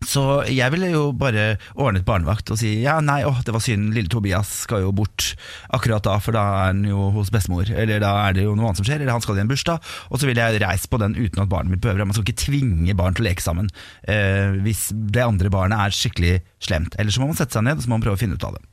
så 0.08 0.22
jeg 0.48 0.72
ville 0.74 0.90
jo 0.92 1.02
bare 1.16 1.56
ordnet 1.74 2.04
barnevakt 2.06 2.52
og 2.54 2.58
si 2.60 2.74
ja, 2.82 2.98
nei, 3.04 3.20
åh, 3.28 3.40
det 3.46 3.54
var 3.54 3.62
synd, 3.64 3.92
lille 3.96 4.10
Tobias 4.12 4.50
skal 4.66 4.84
jo 4.84 4.92
bort 4.96 5.32
akkurat 5.74 6.04
da, 6.06 6.16
for 6.22 6.36
da 6.36 6.42
er 6.42 6.70
han 6.70 6.84
jo 6.88 7.10
hos 7.16 7.32
bestemor. 7.34 7.68
Eller 7.68 8.02
da 8.02 8.12
er 8.26 8.36
det 8.36 8.46
jo 8.46 8.54
noe 8.58 8.70
annet 8.70 8.82
som 8.82 8.88
skjer, 8.88 9.02
eller 9.02 9.14
han 9.16 9.24
skal 9.24 9.40
i 9.40 9.44
en 9.44 9.50
bursdag. 9.50 9.92
Og 10.10 10.20
så 10.20 10.28
ville 10.28 10.46
jeg 10.46 10.62
reist 10.62 10.90
på 10.92 11.00
den 11.02 11.16
uten 11.18 11.44
at 11.44 11.50
barnet 11.52 11.74
mitt 11.74 11.84
behøver 11.84 12.02
det. 12.02 12.08
Man 12.10 12.18
skal 12.18 12.26
ikke 12.28 12.44
tvinge 12.46 12.96
barn 12.98 13.16
til 13.18 13.24
å 13.26 13.28
leke 13.28 13.44
sammen 13.44 13.70
eh, 14.08 14.58
hvis 14.64 14.88
det 14.92 15.24
andre 15.24 15.52
barnet 15.52 15.86
er 15.86 15.96
skikkelig 15.96 16.34
slemt. 16.62 16.96
Eller 16.98 17.14
så 17.14 17.22
må 17.22 17.30
man 17.32 17.38
sette 17.38 17.56
seg 17.58 17.66
ned 17.66 17.78
og 17.80 17.84
så 17.86 17.92
må 17.92 17.98
man 17.98 18.06
prøve 18.08 18.20
å 18.20 18.22
finne 18.24 18.38
ut 18.38 18.48
av 18.48 18.58
det. 18.58 18.66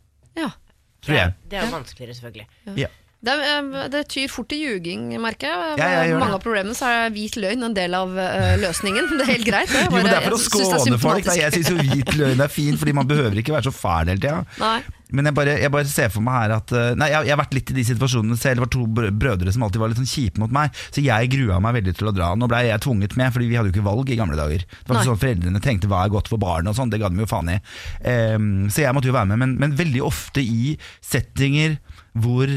ja. 0.45 0.51
Tror 0.99 1.15
jeg. 1.15 1.31
Det 1.47 1.55
er 1.55 1.63
jo 1.63 1.71
vanskeligere, 1.71 2.13
selvfølgelig. 2.17 2.47
Ja. 2.75 2.89
Det, 3.19 3.33
eh, 3.35 3.87
det 3.91 4.05
tyr 4.13 4.29
fort 4.31 4.47
til 4.47 4.61
ljuging, 4.63 5.09
merker 5.19 5.51
jeg. 5.51 5.79
Ja, 5.81 5.87
jeg 6.05 6.13
Mange 6.15 6.31
det. 6.31 6.37
av 6.37 6.43
problemene 6.45 6.77
så 6.77 6.87
er 6.87 7.09
hvit 7.11 7.35
løgn 7.35 7.65
en 7.67 7.75
del 7.75 7.97
av 7.97 8.13
eh, 8.15 8.53
løsningen. 8.61 9.09
Det 9.19 9.25
er 9.25 9.33
helt 9.33 9.49
greit. 9.49 9.73
Det. 9.73 9.81
Jo, 9.89 9.95
men 9.97 10.07
det 10.07 10.13
er 10.15 10.27
for 10.29 10.37
å 10.37 10.43
skåne 10.45 11.01
folk. 11.01 11.27
Da. 11.27 11.35
Jeg 11.35 11.57
syns 11.57 11.73
jo 11.73 11.81
hvit 11.81 12.13
løgn 12.15 12.45
er 12.45 12.53
fin, 12.53 12.79
Fordi 12.79 12.95
man 12.95 13.09
behøver 13.09 13.41
ikke 13.41 13.57
være 13.57 13.67
så 13.67 13.75
fæl 13.75 14.13
hele 14.13 14.23
tida. 14.23 14.71
Men 15.09 15.25
jeg 15.25 15.35
bare, 15.35 15.53
jeg 15.57 15.71
bare 15.73 15.89
ser 15.89 16.11
for 16.13 16.21
meg 16.21 16.35
her 16.37 16.51
at 16.59 16.71
eh, 16.77 16.91
Nei, 16.99 17.07
jeg, 17.09 17.25
jeg 17.25 17.33
har 17.33 17.39
vært 17.41 17.55
litt 17.57 17.71
i 17.73 17.77
de 17.79 17.85
situasjonene 17.87 18.37
selv. 18.39 18.61
Det 18.61 18.65
var 18.67 18.71
to 18.77 19.09
brødre 19.19 19.53
som 19.55 19.65
alltid 19.65 19.83
var 19.83 19.91
litt 19.91 19.99
sånn 19.99 20.11
kjipe 20.13 20.43
mot 20.43 20.53
meg. 20.55 20.79
Så 20.93 21.03
jeg 21.03 21.31
grua 21.33 21.59
meg 21.65 21.79
veldig 21.79 21.95
til 21.99 22.11
å 22.11 22.15
dra. 22.15 22.31
Nå 22.39 22.47
ble 22.51 22.63
jeg 22.69 22.85
tvunget 22.85 23.17
med, 23.19 23.33
Fordi 23.35 23.49
vi 23.49 23.59
hadde 23.59 23.73
jo 23.73 23.75
ikke 23.75 23.87
valg 23.89 24.13
i 24.13 24.19
gamle 24.19 24.39
dager. 24.39 24.63
Det 24.63 24.87
var 24.87 25.01
ikke 25.01 25.11
sånn 25.11 25.23
Foreldrene 25.25 25.63
tenkte 25.65 25.91
hva 25.91 26.05
er 26.05 26.13
godt 26.13 26.31
for 26.31 26.39
barnet, 26.39 26.71
og 26.71 26.79
sånn. 26.79 26.93
Det 26.93 27.01
ga 27.01 27.11
de 27.11 27.19
jo 27.19 27.27
faen 27.27 27.51
i. 27.57 27.59
Um, 28.05 28.69
så 28.71 28.85
jeg 28.85 28.95
måtte 28.95 29.11
jo 29.11 29.17
være 29.17 29.33
med. 29.33 29.43
Men, 29.43 29.57
men 29.59 29.75
veldig 29.79 30.05
ofte 30.07 30.45
i 30.45 30.77
settinger 31.03 31.79
hvor 32.19 32.49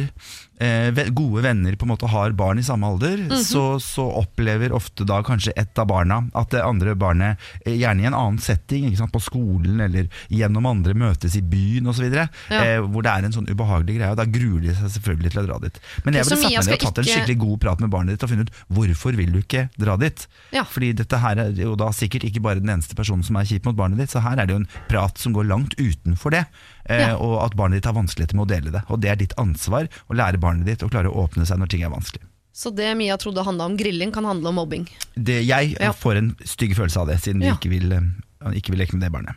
gode 1.15 1.43
venner 1.43 1.75
på 1.77 1.87
en 1.87 1.93
måte 1.93 2.09
har 2.11 2.33
barn 2.39 2.59
i 2.59 2.63
samme 2.67 2.87
alder, 2.87 3.17
Mhm. 3.29 3.39
så, 3.45 3.81
så 3.83 4.05
opplever 4.23 4.73
ofte 4.73 5.05
da 5.09 5.23
kanskje 5.23 5.53
et 5.57 5.79
av 5.79 5.87
barna 5.91 6.21
at 6.35 6.51
det 6.51 6.63
andre 6.63 6.95
barnet, 6.95 7.39
eh, 7.67 7.75
gjerne 7.79 8.03
i 8.03 8.07
en 8.07 8.15
annen 8.15 8.39
setting, 8.41 8.91
på 9.13 9.21
skolen 9.21 9.81
eller 9.83 10.09
gjennom 10.31 10.67
andre 10.67 10.95
møtes 10.95 11.35
i 11.37 11.43
byen 11.43 11.87
osv., 11.91 12.05
Ja. 12.15 12.29
eh, 12.51 12.79
hvor 12.81 13.03
det 13.03 13.11
er 13.11 13.25
en 13.25 13.33
sånn 13.33 13.49
ubehagelig 13.51 13.97
greie, 13.99 14.11
og 14.11 14.17
da 14.17 14.25
gruer 14.25 14.61
de 14.63 14.75
seg 14.75 14.91
selvfølgelig 15.01 15.33
til 15.33 15.43
å 15.43 15.47
dra 15.47 15.59
dit. 15.59 15.81
Men 16.05 16.15
jeg 16.15 16.25
ville 16.25 16.37
satt 16.37 16.53
meg 16.53 16.65
ned 16.67 16.73
og 16.73 16.81
tatt 16.87 16.99
en 16.99 17.05
skikkelig 17.11 17.39
god 17.39 17.61
prat 17.61 17.81
med 17.81 17.91
barnet 17.91 18.15
ditt 18.15 18.23
og 18.23 18.31
funnet 18.31 18.49
ut 18.51 18.63
hvorfor 18.73 19.17
vil 19.17 19.33
du 19.33 19.41
ikke 19.43 19.69
dra 19.79 19.97
dit. 19.97 20.27
Ja. 20.53 20.65
Fordi 20.65 20.93
dette 20.95 21.19
her 21.19 21.37
er 21.39 21.53
jo 21.53 21.75
da 21.77 21.89
sikkert 21.91 22.25
ikke 22.25 22.43
bare 22.43 22.61
den 22.61 22.71
eneste 22.71 22.95
personen 22.95 23.25
som 23.25 23.37
er 23.37 23.45
kjip 23.45 23.65
mot 23.67 23.77
barnet 23.77 23.99
ditt, 23.99 24.11
så 24.11 24.21
her 24.23 24.39
er 24.39 24.47
det 24.47 24.55
jo 24.55 24.61
en 24.63 24.69
prat 24.89 25.19
som 25.19 25.33
går 25.35 25.49
langt 25.49 25.75
utenfor 25.79 26.31
det. 26.31 26.47
Eh, 26.87 26.99
Ja. 27.03 27.17
Og 27.17 27.41
at 27.45 27.55
barnet 27.57 27.79
ditt 27.83 27.85
har 27.87 27.95
vanskeligheter 27.95 28.35
med 28.35 28.47
å 28.47 28.49
dele 28.49 28.71
det. 28.73 28.83
Og 28.91 29.01
det 29.01 29.11
er 29.11 29.17
ditt 29.17 29.35
ansvar 29.39 29.89
å 30.11 30.15
lære 30.15 30.39
barnet 30.39 30.52
ditt 30.65 30.83
og 30.85 30.91
klare 30.93 31.09
å 31.11 31.25
åpne 31.25 31.47
seg 31.49 31.59
når 31.59 31.69
ting 31.73 31.83
er 31.83 31.91
vanskelig. 31.91 32.23
Så 32.53 32.69
det 32.77 32.91
Mia 32.97 33.17
trodde 33.17 33.45
handla 33.47 33.65
om 33.65 33.77
grilling, 33.81 34.13
kan 34.13 34.25
handle 34.29 34.49
om 34.53 34.59
mobbing. 34.61 34.87
Det, 35.17 35.41
jeg 35.47 35.77
Ja. 35.81 35.93
får 35.93 36.17
en 36.19 36.37
stygg 36.45 36.75
følelse 36.77 37.01
av 37.01 37.07
det, 37.09 37.17
siden 37.25 37.41
Ja. 37.43 37.55
vi 37.55 37.57
ikke 37.69 37.71
vil, 37.81 37.93
eh, 37.93 38.53
ikke 38.61 38.71
vil 38.77 38.79
leke 38.85 38.93
med 38.93 39.01
det 39.03 39.13
barnet. 39.13 39.35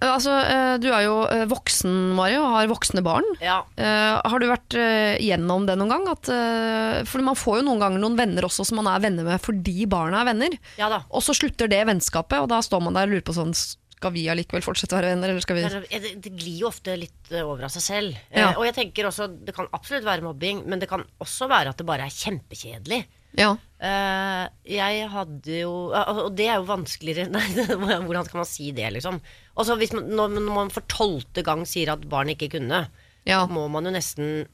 Altså, 0.00 0.30
eh, 0.46 0.76
Du 0.78 0.88
er 0.94 1.02
jo 1.08 1.14
eh, 1.26 1.44
voksen, 1.50 2.14
Mario, 2.14 2.42
og 2.44 2.52
har 2.54 2.68
voksne 2.70 3.02
barn. 3.02 3.24
Ja. 3.42 3.64
Eh, 3.76 4.20
har 4.30 4.38
du 4.38 4.46
vært 4.46 4.74
eh, 4.78 5.18
gjennom 5.18 5.66
det 5.66 5.74
noen 5.76 5.90
gang? 5.90 6.04
At, 6.12 6.30
for 7.08 7.18
Man 7.26 7.34
får 7.34 7.58
jo 7.60 7.66
noen 7.66 7.80
ganger 7.82 7.98
noen 8.02 8.16
venner 8.16 8.42
også 8.46 8.64
som 8.64 8.78
man 8.78 8.86
er 8.94 9.00
venner 9.02 9.24
med 9.26 9.40
fordi 9.42 9.86
barna 9.90 10.20
er 10.22 10.30
venner. 10.32 10.50
ja 10.78 10.88
da. 10.88 11.02
Og 11.10 11.20
så 11.22 11.34
slutter 11.34 11.68
det 11.68 11.84
vennskapet, 11.86 12.38
og 12.42 12.48
da 12.48 12.60
står 12.62 12.80
man 12.82 12.94
der 12.94 13.08
og 13.08 13.14
lurer 13.16 13.26
på 13.26 13.34
sånn 13.34 13.52
Skal 14.02 14.14
vi 14.16 14.26
allikevel 14.32 14.64
fortsette 14.66 14.96
å 14.96 14.98
være 14.98 15.12
venner, 15.14 15.30
eller 15.30 15.44
skal 15.44 15.58
vi 15.60 15.62
Det, 15.70 16.02
det, 16.02 16.12
det 16.24 16.34
glir 16.34 16.64
jo 16.64 16.68
ofte 16.72 16.96
litt 16.98 17.30
eh, 17.30 17.44
over 17.46 17.68
av 17.68 17.70
seg 17.70 17.84
selv. 17.84 18.16
Ja. 18.34 18.48
Eh, 18.50 18.56
og 18.58 18.66
jeg 18.66 18.74
tenker 18.80 19.06
også 19.06 19.28
Det 19.46 19.54
kan 19.54 19.68
absolutt 19.70 20.08
være 20.08 20.26
mobbing, 20.26 20.64
men 20.66 20.82
det 20.82 20.88
kan 20.90 21.04
også 21.22 21.46
være 21.52 21.70
at 21.70 21.78
det 21.78 21.86
bare 21.86 22.08
er 22.08 22.16
kjempekjedelig. 22.16 23.04
Ja. 23.38 23.52
Eh, 23.80 24.42
jeg 24.74 25.06
hadde 25.08 25.62
jo 25.62 25.70
ja, 25.94 26.02
Og 26.26 26.34
det 26.36 26.50
er 26.50 26.58
jo 26.60 26.66
vanskeligere 26.68 27.30
Nei, 27.32 27.46
hvordan 28.04 28.26
skal 28.28 28.42
man 28.42 28.48
si 28.50 28.68
det, 28.76 28.90
liksom? 28.98 29.22
Og 29.56 29.64
så 29.68 29.78
hvis 29.80 29.94
man, 29.96 30.10
når, 30.12 30.34
når 30.36 30.52
man 30.58 30.74
for 30.74 30.84
tolvte 30.90 31.46
gang 31.46 31.64
sier 31.68 31.94
at 31.94 32.04
barn 32.10 32.34
ikke 32.34 32.50
kunne, 32.58 32.82
Ja. 33.24 33.44
må 33.46 33.68
man 33.70 33.86
jo 33.86 33.92
nesten 33.94 34.44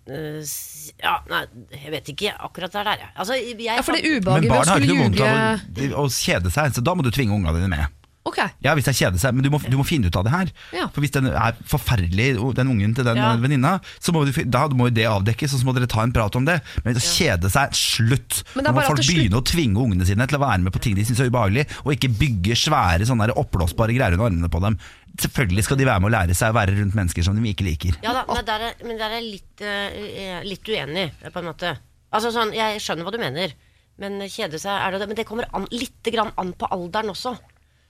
Ja, 1.01 1.15
nei, 1.33 1.43
jeg 1.73 1.93
vet 1.97 2.13
ikke 2.13 2.35
akkurat 2.37 2.75
der 2.77 2.85
der, 2.93 3.05
jeg. 3.07 3.13
Altså, 3.17 3.35
jeg 3.41 3.57
ja, 3.65 3.81
for 3.83 3.97
det 3.97 4.05
Men 4.05 4.19
ubehaget 4.21 4.45
ved 4.45 4.51
å 4.51 4.59
barn 4.59 4.69
har 4.69 4.85
ikke 4.85 4.95
noe 4.95 5.07
vondt 5.09 5.23
av 5.25 6.03
å, 6.03 6.05
å 6.05 6.11
kjede 6.13 6.53
seg, 6.53 6.75
så 6.77 6.85
da 6.85 6.95
må 6.95 7.07
du 7.07 7.11
tvinge 7.11 7.35
ungene 7.35 7.57
dine 7.59 7.73
med. 7.75 7.98
Ok, 8.29 8.39
Ja, 8.65 8.75
hvis 8.77 8.87
det 8.89 8.95
er 8.95 9.17
seg, 9.19 9.35
men 9.35 9.47
du 9.47 9.51
må, 9.53 9.61
du 9.65 9.77
må 9.79 9.87
finne 9.89 10.11
ut 10.11 10.17
av 10.19 10.27
det 10.27 10.33
her. 10.35 10.51
Ja. 10.77 10.89
For 10.93 11.05
hvis 11.05 11.15
den 11.15 11.31
er 11.31 11.57
forferdelig, 11.69 12.31
den 12.59 12.73
ungen 12.75 12.95
til 12.97 13.07
den 13.09 13.17
Ja. 13.17 13.33
venninna, 13.41 13.79
så 13.99 14.13
må 14.15 14.25
du, 14.29 14.33
da 14.45 14.67
må 14.69 14.91
jo 14.91 14.97
det 14.99 15.07
avdekkes, 15.09 15.55
og 15.55 15.63
så 15.63 15.69
må 15.69 15.75
dere 15.77 15.89
ta 15.91 16.05
en 16.05 16.13
prat 16.15 16.37
om 16.37 16.45
det. 16.49 16.61
Men 16.85 16.99
å 16.99 17.03
kjede 17.03 17.51
seg, 17.53 17.73
slutt! 17.79 18.43
Det 18.55 18.65
Nå 18.67 18.75
må 18.77 18.85
folk 18.87 19.03
begynne 19.07 19.41
å 19.41 19.45
tvinge 19.47 19.81
ungene 19.81 20.07
sine 20.09 20.27
til 20.29 20.39
å 20.39 20.45
være 20.45 20.63
med 20.67 20.75
på 20.75 20.83
ting 20.85 20.97
de 20.99 21.07
syns 21.09 21.21
er 21.25 21.33
ubehagelig, 21.33 21.67
og 21.85 21.95
ikke 21.95 22.13
bygge 22.21 22.57
svære 22.59 23.09
sånne 23.09 23.31
oppblåsbare 23.39 23.97
greier 23.97 24.17
under 24.19 24.29
armene 24.29 24.53
på 24.53 24.63
dem. 24.65 24.79
Selvfølgelig 25.19 25.65
skal 25.67 25.79
de 25.81 25.87
være 25.89 26.03
med 26.05 26.11
å 26.11 26.15
lære 26.15 26.37
seg 26.37 26.53
å 26.53 26.57
være 26.59 26.77
rundt 26.77 26.95
mennesker 26.99 27.25
som 27.27 27.39
de 27.39 27.51
ikke 27.51 27.67
liker. 27.67 27.97
Ja 28.05 28.13
da, 28.15 28.25
men 28.29 28.45
der 28.47 28.67
er, 28.69 28.75
men 28.87 29.01
der 29.01 29.17
er 29.19 29.25
litt, 29.25 29.65
uh, 29.65 30.43
litt 30.47 30.69
uenig, 30.69 31.09
på 31.33 31.43
en 31.43 31.49
måte. 31.51 31.75
Altså 32.15 32.31
sånn, 32.33 32.55
Jeg 32.57 32.81
skjønner 32.81 33.05
hva 33.09 33.13
du 33.13 33.21
mener, 33.21 33.55
men 33.99 34.21
kjede 34.31 34.61
seg 34.63 34.73
er 34.73 34.95
det 34.95 35.03
det. 35.03 35.09
Men 35.11 35.19
det 35.19 35.27
kommer 35.29 35.49
an, 35.57 35.67
litt 35.75 36.13
grann 36.15 36.31
an 36.41 36.53
på 36.57 36.69
alderen 36.71 37.13
også. 37.13 37.35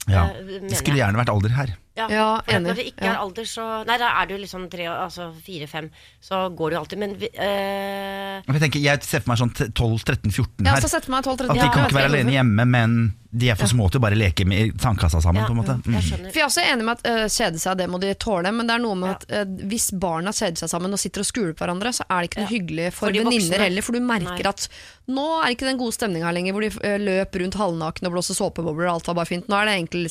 Ja. 0.09 0.25
eh, 0.33 0.61
Det 0.69 0.77
skulle 0.81 0.99
gjerne 1.01 1.19
vært 1.21 1.33
alder 1.33 1.55
her. 1.57 1.75
Ja, 2.07 2.41
for 2.45 2.55
enig. 2.55 2.67
Når 2.69 2.75
det 2.79 2.87
ikke 2.93 3.05
Ja. 3.05 3.13
er 3.13 3.19
alder, 3.25 3.43
så 3.45 3.67
Nei, 3.87 3.97
da 3.99 4.09
er 4.23 4.27
du 4.31 4.35
liksom 4.39 4.69
tre, 4.71 4.87
altså 4.87 5.33
fire-fem, 5.45 5.91
så 6.23 6.49
går 6.55 6.71
du 6.71 6.77
alltid. 6.79 6.99
Men 6.99 7.15
vi- 7.19 7.31
øh... 7.35 8.43
Jeg, 8.47 8.61
tenker, 8.63 8.81
jeg 8.81 9.03
ser 9.03 9.21
for 9.25 9.33
meg 9.33 9.39
sånn 9.43 9.53
12-13-14 9.75 10.67
Ja, 10.67 10.77
så 10.81 10.89
setter 10.89 11.11
meg 11.11 11.25
12-13 11.25 11.51
At 11.51 11.57
de 11.57 11.63
Ja, 11.65 11.71
kan 11.73 11.85
ikke 11.89 11.99
være 11.99 12.11
alene 12.13 12.31
hjemme, 12.37 12.65
men 12.69 13.15
de 13.31 13.51
er 13.53 13.59
for 13.61 13.69
små 13.69 13.91
til 13.93 14.01
å 14.01 14.05
bare 14.07 14.17
leke 14.17 14.47
med 14.49 14.79
sandkassa 14.81 15.21
sammen. 15.21 15.43
ja, 15.43 15.47
på 15.49 15.53
en 15.53 15.59
måte. 15.61 15.75
Jeg 15.85 15.93
Mm. 15.93 16.01
skjønner. 16.01 16.31
For 16.33 16.39
jeg 16.39 16.45
er 16.47 16.49
også 16.49 16.65
enig 16.73 16.85
med 16.85 16.97
at 16.99 17.11
øh, 17.11 17.27
kjede 17.29 17.59
seg, 17.61 17.77
det 17.79 17.89
må 17.91 18.01
de 18.01 18.15
tåle, 18.15 18.53
men 18.55 18.67
det 18.67 18.75
er 18.75 18.79
noe 18.81 18.95
med 18.97 19.11
at 19.11 19.25
øh, 19.29 19.45
hvis 19.69 19.91
barna 20.01 20.31
kjeder 20.33 20.57
seg 20.57 20.69
sammen 20.71 20.93
og 20.93 20.99
sitter 20.99 21.21
og 21.21 21.27
skuler 21.29 21.53
på 21.53 21.65
hverandre, 21.67 21.93
så 21.93 22.05
er 22.09 22.23
det 22.23 22.31
ikke 22.31 22.41
noe 22.41 22.53
hyggelig 22.55 22.93
for, 22.93 23.07
For 23.09 23.13
venninner 23.13 23.59
heller, 23.67 23.83
for 23.83 23.93
du 23.93 24.01
merker 24.01 24.43
Nei. 24.45 24.49
at 24.49 24.69
nå 25.09 25.27
er 25.45 25.51
ikke 25.53 25.67
den 25.69 25.79
gode 25.79 25.93
stemninga 25.93 26.33
lenger, 26.33 26.53
hvor 26.57 26.63
de 26.65 26.73
øh, 26.73 26.99
løp 27.05 27.35
rundt 27.37 27.55
halvnakne 27.61 28.07
og 28.09 28.13
blåste 28.17 28.35
såpebobler 28.39 28.89
og 28.89 28.95
alt 28.97 29.07
var 29.09 29.15
bare 29.21 29.27
fint. 29.27 29.49
Nå 29.49 29.57
er 29.61 29.65
det 29.67 29.75
egentlig 29.77 30.11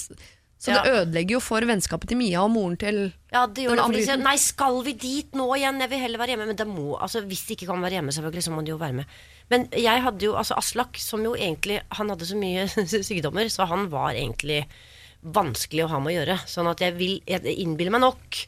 Så 0.57 0.73
det 0.73 0.89
ødelegger 0.89 1.37
jo 1.37 1.39
for 1.43 1.61
vennskapet 1.69 2.09
til 2.09 2.17
Mia 2.17 2.41
og 2.41 2.49
moren 2.49 2.77
til 2.81 2.95
Ja, 3.29 3.45
det 3.45 3.67
gjør 3.67 3.77
det. 3.77 3.83
Andre 3.83 4.01
gutten. 4.01 4.23
nei, 4.25 4.35
skal 4.41 4.79
vi 4.87 4.93
dit 4.97 5.35
nå 5.37 5.45
igjen? 5.53 5.81
Jeg 5.83 5.91
vil 5.91 6.01
heller 6.01 6.21
være 6.21 6.33
hjemme. 6.33 6.47
Men 6.49 6.57
det 6.57 6.67
må, 6.69 6.95
altså, 6.97 7.21
hvis 7.29 7.43
de 7.45 7.57
ikke 7.57 7.69
kan 7.69 7.83
være 7.85 7.99
hjemme, 7.99 8.15
selvfølgelig, 8.15 8.45
så 8.47 8.53
må 8.55 8.63
de 8.65 8.73
jo 8.73 8.79
være 8.81 8.97
med. 8.97 9.17
Men 9.53 9.67
jeg 9.77 10.03
hadde 10.03 10.25
jo, 10.25 10.33
altså 10.39 10.57
Aslak, 10.57 10.97
som 10.99 11.21
jo 11.23 11.35
egentlig 11.37 11.77
Han 11.95 12.09
hadde 12.11 12.27
så 12.27 12.35
mye 12.39 12.65
sykdommer, 13.09 13.51
så 13.53 13.67
han 13.69 13.85
var 13.93 14.17
egentlig 14.17 14.63
vanskelig 15.21 15.85
å 15.85 15.91
ha 15.93 16.01
med 16.01 16.15
å 16.15 16.17
gjøre. 16.17 16.39
Sånn 16.49 16.71
at 16.71 16.81
jeg 16.81 16.97
vil 16.97 17.19
Jeg 17.29 17.45
innbiller 17.61 17.93
meg 17.93 18.05
nok 18.07 18.41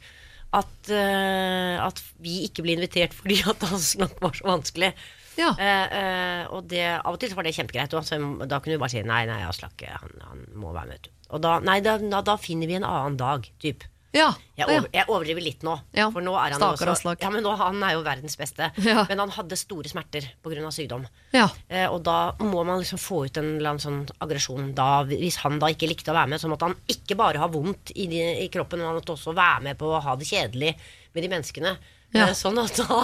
at, 0.58 0.90
uh, 0.90 1.78
at 1.86 2.00
vi 2.26 2.40
ikke 2.48 2.64
ble 2.66 2.74
invitert 2.74 3.14
fordi 3.14 3.38
at 3.46 3.68
Aslak 3.70 4.18
var 4.24 4.34
så 4.34 4.50
vanskelig. 4.50 4.96
Ja. 5.38 5.54
Uh, 5.54 5.86
uh, 5.94 6.44
og 6.58 6.66
det, 6.72 6.88
av 6.98 7.14
og 7.14 7.22
til 7.22 7.30
så 7.30 7.38
var 7.38 7.46
det 7.46 7.54
kjempegreit. 7.54 7.94
Også, 7.94 8.18
da 8.50 8.58
kunne 8.58 8.80
du 8.80 8.82
bare 8.82 8.96
si 8.96 9.06
nei, 9.06 9.22
nei, 9.30 9.44
Aslak 9.46 9.86
han, 9.86 10.18
han 10.26 10.42
må 10.58 10.74
være 10.74 10.96
med. 10.96 11.12
Og 11.30 11.42
da, 11.44 11.60
nei, 11.64 11.80
da, 11.86 11.98
da, 12.00 12.36
finner 12.42 12.70
vi 12.70 12.78
en 12.80 12.88
annen 12.88 13.18
dag, 13.20 13.48
typ. 13.62 13.86
Ja. 14.16 14.32
Jeg, 14.58 14.66
over, 14.66 14.88
jeg 14.90 15.06
overdriver 15.06 15.44
litt 15.46 15.64
nå. 15.66 15.76
Ja, 15.94 16.08
For 16.10 16.26
nå 16.26 16.32
er 16.42 16.56
han 16.56 16.64
også 16.64 17.14
ja, 17.22 17.30
men 17.30 17.44
nå, 17.46 17.52
Han 17.60 17.84
er 17.86 17.94
jo 17.94 18.02
verdens 18.06 18.40
beste. 18.40 18.72
Ja. 18.82 19.04
Men 19.10 19.22
han 19.22 19.34
hadde 19.36 19.58
store 19.60 19.92
smerter 19.92 20.26
pga. 20.42 20.72
sykdom. 20.74 21.06
ja. 21.36 21.46
Eh, 21.68 21.86
og 21.86 22.02
da 22.08 22.34
må 22.42 22.64
man 22.66 22.82
liksom 22.82 23.02
få 23.02 23.26
ut 23.28 23.38
en 23.38 23.52
eller 23.60 23.76
annen 23.76 23.84
sånn 23.84 24.02
aggresjon. 24.26 24.74
Hvis 25.12 25.38
han 25.44 25.62
da 25.62 25.70
ikke 25.70 25.92
likte 25.92 26.10
å 26.10 26.18
være 26.18 26.34
med, 26.34 26.42
så 26.42 26.50
måtte 26.50 26.72
han 26.72 26.78
ikke 26.90 27.20
bare 27.20 27.42
ha 27.44 27.52
vondt 27.54 27.94
i, 27.96 28.10
de, 28.10 28.24
i 28.46 28.50
kroppen, 28.50 28.82
men 28.82 28.90
han 28.90 28.98
måtte 28.98 29.14
også 29.14 29.36
være 29.38 29.70
med 29.70 29.80
på 29.80 29.94
å 29.94 30.02
ha 30.02 30.18
det 30.18 30.30
kjedelig 30.30 30.74
med 31.14 31.26
de 31.26 31.32
menneskene. 31.36 31.78
Ja. 32.16 32.28
Eh, 32.30 32.34
sånn 32.38 32.58
at 32.62 32.78
da, 32.82 33.04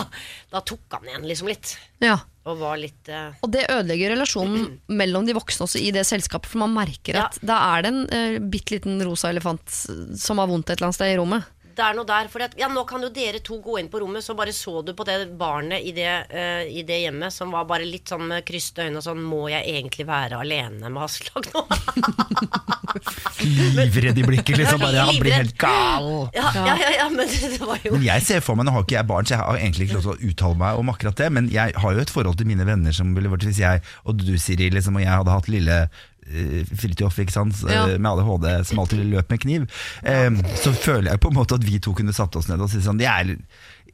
da 0.52 0.62
tok 0.66 0.96
han 0.98 1.06
igjen 1.10 1.28
liksom 1.30 1.52
litt. 1.52 1.76
ja. 2.04 2.20
Og 2.46 2.60
var 2.60 2.76
litt 2.78 3.10
uh... 3.10 3.32
Og 3.42 3.50
det 3.50 3.64
ødelegger 3.74 4.12
relasjonen 4.14 4.76
mellom 5.00 5.26
de 5.26 5.34
voksne 5.34 5.66
også 5.66 5.80
i 5.82 5.88
det 5.96 6.04
selskapet, 6.06 6.46
for 6.52 6.62
man 6.62 6.76
merker 6.76 7.18
Ja. 7.18 7.24
at 7.26 7.40
da 7.42 7.56
er 7.74 7.82
det 7.82 7.90
en 7.90 8.04
uh, 8.06 8.36
bitte 8.54 8.76
liten 8.76 9.02
rosa 9.02 9.32
elefant 9.34 9.66
som 9.74 10.38
har 10.38 10.52
vondt 10.52 10.70
et 10.70 10.76
eller 10.78 10.92
annet 10.92 11.00
sted 11.00 11.10
i 11.10 11.18
rommet. 11.18 11.48
Det 11.76 11.84
er 11.84 11.96
noe 11.98 12.08
der. 12.08 12.30
For 12.32 12.44
ja, 12.60 12.70
nå 12.72 12.86
kan 12.88 13.04
jo 13.04 13.10
dere 13.14 13.42
to 13.44 13.58
gå 13.64 13.78
inn 13.82 13.90
på 13.92 14.00
rommet, 14.00 14.24
så 14.24 14.36
bare 14.38 14.54
så 14.56 14.80
du 14.86 14.94
på 14.96 15.06
det 15.08 15.18
barnet 15.40 15.84
i 15.84 15.92
det, 15.96 16.12
uh, 16.32 16.64
i 16.64 16.86
det 16.88 17.02
hjemmet 17.04 17.34
som 17.36 17.52
var 17.52 17.68
bare 17.68 17.88
litt 17.88 18.12
sånn 18.12 18.24
med 18.30 18.46
kryste 18.48 18.86
øyne 18.88 19.02
og 19.02 19.06
sånn 19.06 19.24
Må 19.26 19.46
jeg 19.52 19.68
egentlig 19.68 20.06
være 20.08 20.40
alene 20.40 20.90
med 20.90 21.04
Aslak 21.04 21.50
nå? 21.52 21.66
Livredd 23.76 24.18
i 24.22 24.24
blikket, 24.24 24.58
liksom. 24.62 24.80
Bare, 24.80 25.04
han 25.10 25.20
blir 25.20 25.36
helt 25.36 25.58
gal. 25.60 26.10
ja, 26.36 26.48
ja, 26.56 26.78
ja, 26.80 26.92
ja, 27.02 27.10
men 27.12 27.28
det, 27.28 27.52
det 27.58 27.62
var 27.64 27.80
jo 27.84 27.96
Men 27.98 28.08
jeg 28.08 28.26
ser 28.28 28.44
for 28.46 28.58
meg, 28.58 28.70
Nå 28.70 28.76
har 28.76 28.88
ikke 28.88 28.98
jeg 29.00 29.10
barn, 29.12 29.28
så 29.28 29.36
jeg 29.36 29.44
har 29.44 29.60
egentlig 29.60 29.90
ikke 29.90 30.00
lov 30.00 30.08
til 30.08 30.16
å 30.16 30.32
uttale 30.32 30.60
meg 30.64 30.82
om 30.82 30.92
akkurat 30.96 31.22
det, 31.22 31.30
men 31.36 31.52
jeg 31.54 31.76
har 31.84 31.96
jo 31.96 32.04
et 32.06 32.14
forhold 32.14 32.40
til 32.40 32.50
mine 32.50 32.68
venner 32.68 32.96
som 32.96 33.12
ville 33.18 33.32
vært 33.32 33.48
hvis 33.50 33.62
jeg 33.62 33.84
og 34.06 34.20
du, 34.22 34.36
Siri, 34.42 34.72
liksom, 34.74 34.98
og 34.98 35.04
jeg 35.04 35.12
hadde 35.12 35.36
hatt 35.36 35.52
lille 35.52 35.80
Fridtjof 36.26 37.20
ikke 37.22 37.32
sant, 37.32 37.54
Ja. 37.70 37.86
eh, 37.88 37.98
med 37.98 38.12
ADHD 38.12 38.66
som 38.66 38.80
alltid 38.80 39.06
løp 39.12 39.30
med 39.30 39.40
kniv, 39.42 39.68
eh, 40.04 40.30
så 40.62 40.74
føler 40.74 41.12
jeg 41.12 41.20
på 41.22 41.30
en 41.30 41.36
måte 41.38 41.54
at 41.56 41.64
vi 41.64 41.80
to 41.80 41.94
kunne 41.94 42.14
satt 42.14 42.36
oss 42.36 42.48
ned 42.50 42.60
og 42.62 42.70
si 42.70 42.78
sånn 42.80 43.02
er, 43.02 43.38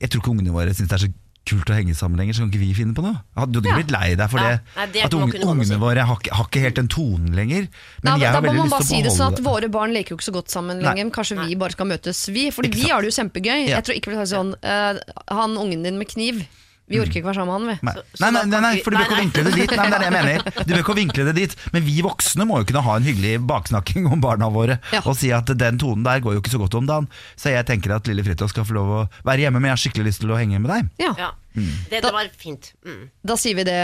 Jeg 0.02 0.10
tror 0.10 0.22
ikke 0.24 0.32
ungene 0.34 0.50
våre 0.52 0.74
syns 0.74 0.90
det 0.90 0.94
er 0.98 1.08
så 1.08 1.14
kult 1.46 1.66
å 1.70 1.76
henge 1.76 1.94
sammen 1.94 2.18
lenger, 2.18 2.34
så 2.34 2.40
kan 2.42 2.50
ikke 2.52 2.60
vi 2.62 2.74
finne 2.74 2.94
på 2.96 3.04
noe? 3.04 3.22
Hadde 3.38 3.52
du 3.54 3.60
ikke 3.62 3.70
Ja. 3.70 3.76
blitt 3.82 3.92
lei 3.92 4.16
deg 4.16 4.30
for 4.30 4.40
Ja. 4.40 4.50
det? 4.50 4.60
Nei, 4.78 4.86
det 4.94 5.04
at 5.06 5.14
unge, 5.14 5.34
ungene 5.46 5.78
våre 5.80 6.06
har, 6.06 6.16
ikke- 6.18 6.34
har 6.34 6.46
ikke 6.46 6.62
helt 6.62 6.76
den 6.76 6.88
tonen 6.88 7.36
lenger? 7.36 7.68
Men 8.02 8.14
Da, 8.14 8.18
jeg 8.18 8.20
da 8.22 8.32
har 8.32 8.42
må 8.42 8.46
veldig 8.48 8.56
man 8.58 8.66
lyst 8.66 8.72
bare 8.72 8.82
til 8.82 8.86
å 8.86 8.98
si 8.98 9.02
det 9.04 9.12
sånn 9.12 9.18
beholde 9.18 9.38
at 9.38 9.44
våre 9.46 9.70
barn 9.72 9.92
leker 9.94 10.10
jo 10.10 10.18
ikke 10.18 10.30
så 10.32 10.34
godt 10.34 10.48
sammen 10.50 10.82
Nei. 10.82 10.94
lenger. 10.94 11.12
Kanskje 11.12 11.48
vi 11.48 11.56
bare 11.56 11.72
skal 11.72 11.86
møtes, 11.88 12.26
vi. 12.34 12.50
Fordi 12.52 12.66
Ikke 12.70 12.74
vi 12.76 12.82
sant. 12.82 12.92
har 12.92 13.02
det 13.02 13.14
jo 13.14 13.22
kjempegøy. 13.24 13.68
Ja. 13.68 13.76
Jeg 13.78 13.84
tror 13.86 13.96
ikke 13.96 14.10
vi 14.10 14.16
skal 14.16 14.28
si 14.28 14.36
sånn 14.36 14.54
uh, 14.64 15.00
Han 15.30 15.58
ungen 15.58 15.84
din 15.84 15.98
med 15.98 16.08
kniv, 16.08 16.46
vi 16.92 17.00
orker 17.02 17.18
ikke 17.22 17.30
være 17.32 17.40
sammen 17.42 17.52
med 17.52 17.58
han, 17.58 17.68
vi. 17.72 17.88
Nei, 17.88 17.94
Så- 17.94 18.04
så 18.14 18.22
nei, 18.22 18.32
nei, 18.32 18.42
da 18.42 18.46
nei, 18.46 18.52
kan 18.52 18.62
nei, 18.62 18.74
vi- 18.76 18.84
for 18.84 18.92
du 18.92 18.98
bør 18.98 19.06
ikke 19.08 19.22
vinkle 19.22 19.44
det 19.48 19.54
dit. 19.56 19.72
Nei, 19.72 19.78
men 19.82 19.92
det 19.92 19.96
er 19.96 20.04
det 20.04 20.10
jeg 20.12 20.18
mener. 20.20 20.66
Du 20.68 20.74
bør 20.76 20.84
ikke 20.84 20.98
vinkle 21.02 21.26
det 21.32 21.36
dit. 21.36 21.56
Men 21.74 21.84
vi 21.88 22.02
voksne 22.06 22.48
må 22.48 22.58
jo 22.62 22.66
kunne 22.72 22.84
ha 22.86 22.96
en 23.00 23.04
hyggelig 23.10 23.34
baksnakking 23.48 24.12
om 24.12 24.22
barna 24.22 24.50
våre. 24.52 24.80
Ja. 24.94 25.02
Og 25.06 25.16
si 25.18 25.32
at 25.32 25.46
den 25.58 25.78
tonen 25.82 26.04
der 26.04 26.20
går 26.22 26.34
jo 26.38 26.42
ikke 26.42 26.52
så 26.54 26.60
godt 26.62 26.76
om 26.76 26.86
dagen. 26.88 27.08
Så 27.36 27.50
jeg 27.56 27.66
tenker 27.66 27.96
at 27.96 28.04
lille 28.08 28.24
Fridtjof 28.24 28.50
skal 28.54 28.64
få 28.66 28.74
lov 28.78 28.88
å 28.88 29.10
være 29.26 29.40
hjemme, 29.48 29.60
men 29.62 29.72
jeg 29.72 29.78
har 29.78 29.84
skikkelig 29.86 30.06
lyst 30.12 30.20
til 30.22 30.30
å 30.36 30.38
henge 30.38 30.60
med 30.62 30.70
deg. 30.72 30.90
Ja. 31.00 31.14
Ja. 31.18 31.32
Det, 31.54 32.00
det 32.00 32.12
var 32.16 32.30
fint. 32.38 32.72
Mm. 32.86 33.10
Da 33.28 33.36
sier 33.40 33.58
vi 33.58 33.66
det, 33.68 33.80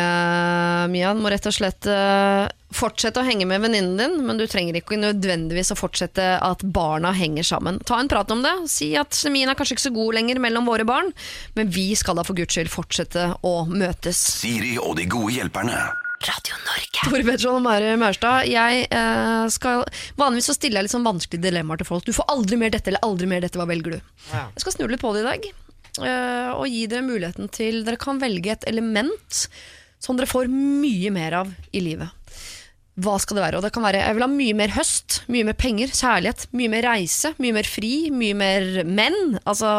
Mia. 0.94 1.12
Du 1.14 1.20
må 1.24 1.32
rett 1.32 1.50
og 1.50 1.56
slett 1.56 1.88
uh, 1.92 2.48
fortsette 2.72 3.20
å 3.20 3.28
henge 3.28 3.48
med 3.50 3.64
venninnen 3.64 4.00
din, 4.00 4.16
men 4.28 4.40
du 4.40 4.46
trenger 4.48 4.80
ikke 4.80 5.00
nødvendigvis 5.02 5.74
å 5.76 5.80
fortsette 5.80 6.30
at 6.44 6.64
barna 6.64 7.12
henger 7.18 7.48
sammen. 7.48 7.82
Ta 7.88 8.00
en 8.00 8.12
prat 8.12 8.32
om 8.32 8.44
det. 8.46 8.56
Si 8.72 8.94
at 9.00 9.16
kjemien 9.18 9.52
er 9.52 9.60
kanskje 9.60 9.78
ikke 9.78 9.88
så 9.90 9.96
god 10.00 10.20
lenger 10.20 10.42
mellom 10.44 10.70
våre 10.70 10.88
barn, 10.88 11.12
men 11.60 11.72
vi 11.76 11.90
skal 12.00 12.20
da 12.20 12.26
for 12.28 12.40
guds 12.40 12.56
skyld 12.56 12.72
fortsette 12.72 13.30
å 13.44 13.56
møtes. 13.68 14.24
Siri 14.40 14.78
og 14.80 14.96
de 15.00 15.08
gode 15.12 15.36
hjelperne. 15.36 15.88
Radio 16.18 16.56
Norge. 16.66 17.04
Tore 17.04 17.22
Petterson 17.22 17.60
og 17.60 17.62
Mari 17.62 17.92
Maurstad, 18.00 18.48
jeg 18.50 18.88
eh, 18.90 19.44
skal 19.54 19.84
Vanligvis 20.18 20.48
så 20.50 20.56
stiller 20.58 20.80
jeg 20.80 20.88
litt 20.88 20.96
sånn 20.96 21.06
vanskelige 21.06 21.46
dilemmaer 21.46 21.84
til 21.84 21.90
folk. 21.92 22.08
Du 22.08 22.16
får 22.16 22.26
aldri 22.34 22.58
mer 22.58 22.74
dette 22.74 22.90
eller 22.90 23.06
aldri 23.06 23.30
mer 23.30 23.46
dette, 23.46 23.60
hva 23.60 23.68
velger 23.70 24.00
du? 24.00 24.12
Ja. 24.32 24.48
Jeg 24.56 24.66
skal 24.66 24.80
snu 24.80 24.88
litt 24.90 25.04
på 25.04 25.14
det 25.14 25.22
i 25.22 25.28
dag. 25.28 25.50
Eh, 26.06 26.52
og 26.54 26.68
gi 26.70 26.86
dere 26.90 27.06
muligheten 27.06 27.50
til 27.54 27.84
Dere 27.88 28.00
kan 28.02 28.22
velge 28.22 28.54
et 28.54 28.68
element 28.70 29.48
som 30.04 30.18
dere 30.18 30.30
får 30.30 30.50
mye 30.52 31.10
mer 31.14 31.40
av 31.40 31.54
i 31.74 31.82
livet. 31.82 32.14
Hva 32.98 33.16
skal 33.22 33.38
det 33.38 33.44
være? 33.46 33.60
Og 33.60 33.66
det 33.66 33.72
kan 33.76 33.86
være 33.86 34.02
Jeg 34.02 34.18
vil 34.18 34.26
ha 34.26 34.30
mye 34.32 34.58
mer 34.58 34.74
høst, 34.74 35.22
mye 35.30 35.46
mer 35.46 35.58
penger, 35.58 35.92
kjærlighet, 35.94 36.48
mye 36.58 36.72
mer 36.74 36.88
reise, 36.90 37.34
mye 37.42 37.54
mer 37.54 37.70
fri, 37.70 37.94
mye 38.14 38.38
mer 38.38 38.70
menn. 38.90 39.38
Altså 39.46 39.74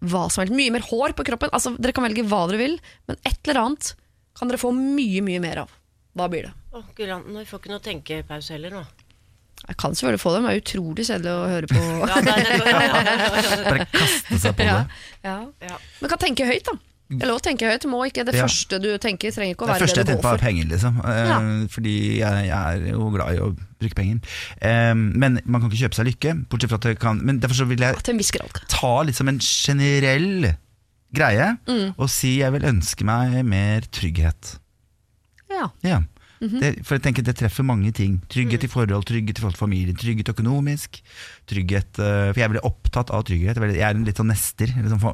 hva 0.00 0.26
som 0.32 0.44
helst. 0.44 0.56
Mye 0.56 0.72
mer 0.72 0.84
hår 0.88 1.14
på 1.16 1.26
kroppen. 1.28 1.52
Altså, 1.56 1.74
dere 1.80 1.94
kan 1.96 2.06
velge 2.06 2.24
hva 2.28 2.44
dere 2.50 2.60
vil, 2.60 2.78
men 3.08 3.20
et 3.28 3.40
eller 3.44 3.62
annet 3.64 3.92
kan 4.36 4.48
dere 4.50 4.60
få 4.60 4.72
mye, 4.76 5.20
mye 5.24 5.42
mer 5.42 5.64
av. 5.64 5.76
Hva 6.16 6.28
blir 6.32 6.48
det? 6.48 6.54
Å, 6.74 6.82
Gud, 6.96 7.10
nå 7.32 7.44
får 7.48 7.62
ikke 7.62 7.72
noe 7.72 7.84
tenkepause 7.84 8.56
heller 8.56 8.76
nå. 8.76 8.84
Jeg 9.70 9.76
kan 9.78 9.94
selvfølgelig 9.94 10.20
få 10.20 10.30
dem, 10.34 10.46
det 10.48 10.52
er 10.52 10.60
utrolig 10.64 11.04
kjedelig 11.06 11.30
å 11.30 11.48
høre 11.50 11.68
på. 11.70 11.80
Det 12.26 12.60
går. 12.60 13.64
Bare 13.70 13.84
kaste 13.94 14.38
seg 14.42 14.54
på 14.58 14.66
Ja. 14.66 14.78
det. 14.82 15.02
Ja. 15.24 15.34
Ja. 15.70 15.76
Men 16.00 16.10
kan 16.10 16.18
tenke 16.26 16.46
høyt, 16.48 16.64
da. 16.66 16.74
Det 17.10 17.24
er 17.26 17.30
lov 17.30 17.40
å 17.40 17.42
tenke 17.42 17.66
høyt. 17.66 17.84
Må 17.90 18.00
ikke 18.06 18.22
det 18.26 18.34
Ja. 18.38 18.44
første 18.46 18.78
du 18.82 18.88
tenker, 19.02 19.32
trenger 19.34 19.54
ikke 19.56 19.64
å 19.66 19.70
være 19.70 19.78
Det 19.78 19.80
være 19.80 19.86
første 19.88 19.98
det 19.98 20.06
jeg 20.06 20.10
tenker 20.10 20.26
på 20.26 20.34
er 20.34 20.42
penger, 20.44 20.66
liksom. 20.70 20.98
Eh, 21.06 21.22
Ja. 21.30 21.38
Fordi 21.74 21.94
jeg, 22.20 22.44
jeg 22.46 22.82
er 22.82 22.84
jo 22.92 23.08
glad 23.14 23.34
i 23.34 23.40
å 23.42 23.48
bruke 23.80 23.94
penger. 23.98 24.20
Eh, 24.62 24.94
men 24.94 25.40
man 25.44 25.60
kan 25.64 25.70
ikke 25.70 25.80
kjøpe 25.88 25.98
seg 25.98 26.06
lykke, 26.10 26.34
bortsett 26.50 26.70
fra 26.70 26.78
at 26.82 26.86
det 26.90 26.98
kan 27.02 27.18
Men 27.26 27.40
derfor 27.42 27.58
så 27.62 27.66
vil 27.70 27.78
jeg 27.82 27.98
Til 28.02 28.14
en 28.14 28.18
viss 28.22 28.30
grad. 28.34 28.60
ta 28.68 28.92
liksom 29.06 29.28
en 29.28 29.38
generell 29.42 30.54
greie 31.14 31.48
Mm. 31.66 31.94
og 31.98 32.08
si 32.10 32.36
jeg 32.38 32.52
vil 32.52 32.62
ønske 32.70 33.02
meg 33.04 33.44
mer 33.44 33.80
trygghet. 33.90 34.58
Ja. 35.50 35.70
Ja. 35.82 36.00
Mhm. 36.40 36.60
det, 36.60 36.68
for 36.88 36.96
jeg 36.96 37.04
tenker 37.04 37.24
det 37.26 37.36
treffer 37.36 37.66
mange 37.66 37.92
ting. 37.92 38.18
Trygghet 38.32 38.64
i 38.64 38.70
forhold, 38.72 39.04
trygghet 39.04 39.38
i 39.38 39.42
forhold 39.42 39.58
til 39.58 39.64
familien, 39.66 39.96
trygghet 40.00 40.32
økonomisk. 40.32 41.02
Trygghet 41.50 42.00
uh, 42.00 42.30
For 42.32 42.40
jeg 42.40 42.46
er 42.46 42.52
veldig 42.54 42.64
opptatt 42.64 43.12
av 43.12 43.26
trygghet. 43.28 43.60
Jeg 43.60 43.84
er 43.84 43.96
en 43.96 44.06
litt 44.08 44.20
sånn 44.20 44.32
nester. 44.32 44.72
Liksom, 44.72 45.04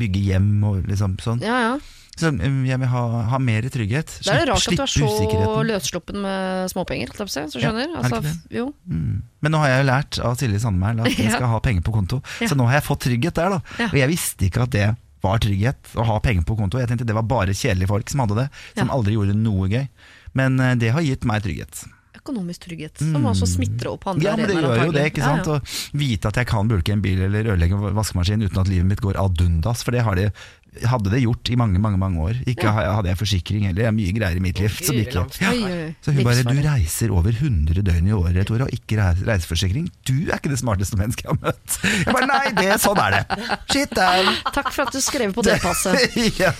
bygge 0.00 0.26
hjem 0.30 0.52
og 0.64 0.84
liksom 0.88 1.18
sånn. 1.20 1.42
ja, 1.44 1.62
ja. 1.68 1.80
Så 2.20 2.28
eh, 2.28 2.56
jeg 2.68 2.80
vil 2.82 2.90
ha, 2.90 3.02
ha 3.32 3.38
mer 3.42 3.66
trygghet. 3.72 4.14
Det 4.24 4.32
er 4.34 4.48
rart 4.50 4.66
at 4.66 4.76
du 4.76 4.82
er 4.84 4.90
så 4.92 5.52
løssluppen 5.66 6.20
med 6.24 6.72
småpenger. 6.72 7.12
Så 7.16 7.46
skjønner 7.54 7.86
ja, 7.86 8.00
altså. 8.02 8.66
Mm. 8.84 9.20
Men 9.40 9.54
nå 9.54 9.60
har 9.62 9.72
jeg 9.72 9.84
jo 9.84 9.86
lært 9.88 10.18
av 10.26 10.34
Silje 10.40 10.60
Sandmæl 10.62 11.04
at 11.04 11.14
jeg 11.14 11.32
skal 11.36 11.48
ha 11.52 11.60
penger 11.64 11.86
på 11.86 11.94
konto. 11.94 12.20
Så 12.42 12.58
nå 12.58 12.66
har 12.68 12.80
jeg 12.80 12.88
fått 12.88 13.06
trygghet 13.06 13.38
der, 13.40 13.56
da. 13.56 13.86
Og 13.90 13.96
jeg 14.02 14.12
visste 14.12 14.50
ikke 14.50 14.66
at 14.66 14.74
det 14.74 14.90
var 15.20 15.40
trygghet 15.42 15.94
å 16.00 16.04
ha 16.08 16.16
penger 16.24 16.44
på 16.48 16.56
konto. 16.56 16.80
Jeg 16.80 16.88
tenkte 16.90 17.06
det 17.08 17.16
var 17.16 17.26
bare 17.28 17.56
kjedelige 17.56 17.90
folk 17.90 18.08
som 18.12 18.22
hadde 18.24 18.38
det, 18.42 18.46
som 18.78 18.92
aldri 18.92 19.16
gjorde 19.16 19.36
noe 19.36 19.68
gøy. 19.68 19.84
Men 20.38 20.60
eh, 20.60 20.76
det 20.80 20.92
har 20.94 21.04
gitt 21.04 21.26
meg 21.28 21.42
trygghet. 21.46 21.84
Økonomisk 22.20 22.66
trygghet, 22.66 23.00
som 23.00 23.24
også 23.30 23.46
smitter 23.48 23.88
opp 23.94 24.04
andre 24.10 24.20
Mm. 24.20 24.26
Ja, 24.26 24.32
men 24.36 24.50
det 24.50 24.56
gjør 24.60 24.82
jo 24.84 24.92
det, 24.92 25.04
ikke 25.08 25.24
sant? 25.24 25.46
Ja, 25.48 25.54
ja. 25.56 25.60
Å 25.62 26.02
vite 26.02 26.28
at 26.28 26.36
jeg 26.36 26.48
kan 26.50 26.68
bulke 26.68 26.92
en 26.92 27.00
bil 27.00 27.22
eller 27.24 27.48
ødelegge 27.54 27.78
en 27.78 27.94
vaskemaskin 27.96 28.44
uten 28.44 28.60
at 28.60 28.68
livet 28.68 28.90
mitt 28.90 29.00
går 29.00 29.16
ad 29.16 29.40
undas, 29.40 29.82
for 29.86 29.96
det 29.96 30.02
har 30.04 30.18
det, 30.20 30.26
hadde 30.86 31.10
det 31.10 31.20
gjort 31.24 31.50
i 31.50 31.56
mange, 31.58 31.80
mange 31.82 31.98
mange 31.98 32.22
år. 32.22 32.38
Ikke 32.48 32.68
ja. 32.68 32.92
hadde 32.96 33.10
jeg 33.10 33.18
forsikring 33.18 33.64
heller, 33.66 33.82
jeg 33.82 33.90
har 33.90 33.96
mye 33.96 34.12
greier 34.14 34.38
i 34.38 34.42
mitt 34.44 34.60
liv. 34.62 34.76
som 34.78 34.96
ja. 34.96 35.24
Så 36.04 36.14
hun 36.14 36.22
bare, 36.26 36.44
du 36.46 36.60
reiser 36.64 37.14
over 37.14 37.34
100 37.34 37.82
døgn 37.86 38.10
i 38.10 38.14
året, 38.14 38.46
Tore, 38.48 38.68
og 38.68 38.74
ikke 38.74 39.00
reiseforsikring. 39.26 39.88
Du 40.06 40.14
er 40.28 40.38
ikke 40.38 40.52
det 40.52 40.60
smarteste 40.62 40.98
mennesket 41.00 41.26
jeg 41.26 41.34
har 41.34 41.40
møtt. 41.42 41.78
Jeg 41.82 42.14
bare, 42.14 42.28
nei, 42.30 42.44
det, 42.60 42.78
sånn 42.82 43.02
er 43.02 43.18
det. 43.18 43.40
Shit, 43.72 43.94
down. 43.98 44.30
Takk 44.54 44.70
for 44.70 44.86
at 44.86 44.94
du 44.94 45.02
skrev 45.04 45.34
på 45.36 45.44
det 45.46 45.58
passet. 45.64 46.16
ja. 46.42 46.54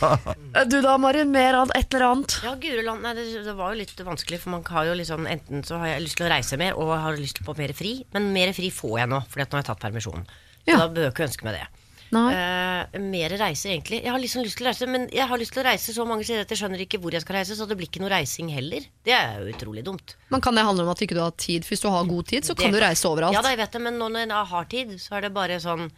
Du 0.66 0.80
da, 0.82 0.96
Marin, 1.00 1.30
mer 1.32 1.62
av 1.62 1.74
et 1.78 1.88
eller 1.94 2.08
annet? 2.10 2.38
Ja, 2.46 2.56
Guri 2.60 2.84
land, 2.86 3.04
nei, 3.06 3.14
det, 3.18 3.28
det 3.46 3.56
var 3.58 3.74
jo 3.74 3.80
litt 3.82 4.04
vanskelig, 4.06 4.42
for 4.42 4.56
man 4.56 4.66
har 4.70 4.90
jo 4.90 4.98
liksom 4.98 5.28
Enten 5.30 5.62
så 5.66 5.78
har 5.82 5.92
jeg 5.94 6.06
lyst 6.08 6.18
til 6.18 6.26
å 6.26 6.30
reise 6.32 6.58
mer 6.60 6.78
og 6.80 6.90
har 6.98 7.18
lyst 7.20 7.38
på 7.46 7.54
mer 7.58 7.72
fri, 7.76 8.00
men 8.14 8.32
mer 8.34 8.50
fri 8.56 8.72
får 8.74 8.96
jeg 9.02 9.10
nå, 9.12 9.20
fordi 9.30 9.44
at 9.46 9.52
nå 9.52 9.58
har 9.58 9.62
jeg 9.62 9.70
tatt 9.70 9.84
permisjon. 9.84 10.24
Så 10.60 10.74
Ja. 10.74 10.80
da 10.82 10.88
bør 10.92 11.06
jeg 11.06 11.14
ikke 11.14 11.28
ønske 11.28 11.46
meg 11.46 11.56
det. 11.60 11.66
Nei. 12.12 12.32
Eh, 12.34 12.98
mer 12.98 13.30
reiser, 13.38 13.70
egentlig. 13.70 14.00
Jeg 14.02 14.10
har 14.10 14.18
liksom 14.18 14.42
lyst 14.42 14.56
til 14.58 14.66
å 14.66 14.70
reise, 14.70 14.86
men 14.90 15.08
jeg 15.14 15.28
har 15.30 15.38
lyst 15.38 15.52
til 15.54 15.62
å 15.62 15.66
reise 15.68 15.92
så 15.94 16.06
mange 16.08 16.24
steder 16.26 16.42
at 16.42 16.50
jeg 16.50 16.58
skjønner 16.58 16.80
ikke 16.82 16.98
hvor 16.98 17.14
jeg 17.14 17.22
skal 17.22 17.36
reise, 17.38 17.54
så 17.54 17.68
det 17.70 17.76
blir 17.78 17.86
ikke 17.86 18.02
noe 18.02 18.10
reising 18.10 18.48
heller. 18.50 18.80
Det 19.06 19.14
er 19.14 19.38
jo 19.38 19.52
utrolig 19.54 19.84
dumt. 19.86 20.16
Men 20.28 20.40
kan 20.42 20.54
det 20.58 20.64
handle 20.66 20.82
om 20.82 20.90
at 20.90 20.98
ikke 21.06 21.14
du 21.14 21.22
har 21.22 21.30
tid? 21.38 21.62
Hvis 21.68 21.80
du 21.84 21.88
har 21.88 22.04
god 22.04 22.26
tid, 22.26 22.42
så 22.44 22.56
kan 22.56 22.72
Det- 22.72 22.80
du 22.80 22.84
reise 22.86 23.06
overalt. 23.06 23.32
Ja 23.34 23.42
da, 23.42 23.50
jeg 23.54 23.58
vet 23.58 23.72
det, 23.72 23.80
men 23.80 23.94
nå 23.98 24.08
når 24.10 24.26
jeg 24.26 24.46
har 24.46 24.64
tid, 24.64 24.88
så 24.98 25.16
er 25.16 25.20
det 25.22 25.34
bare 25.34 25.60
sånn 25.60 25.90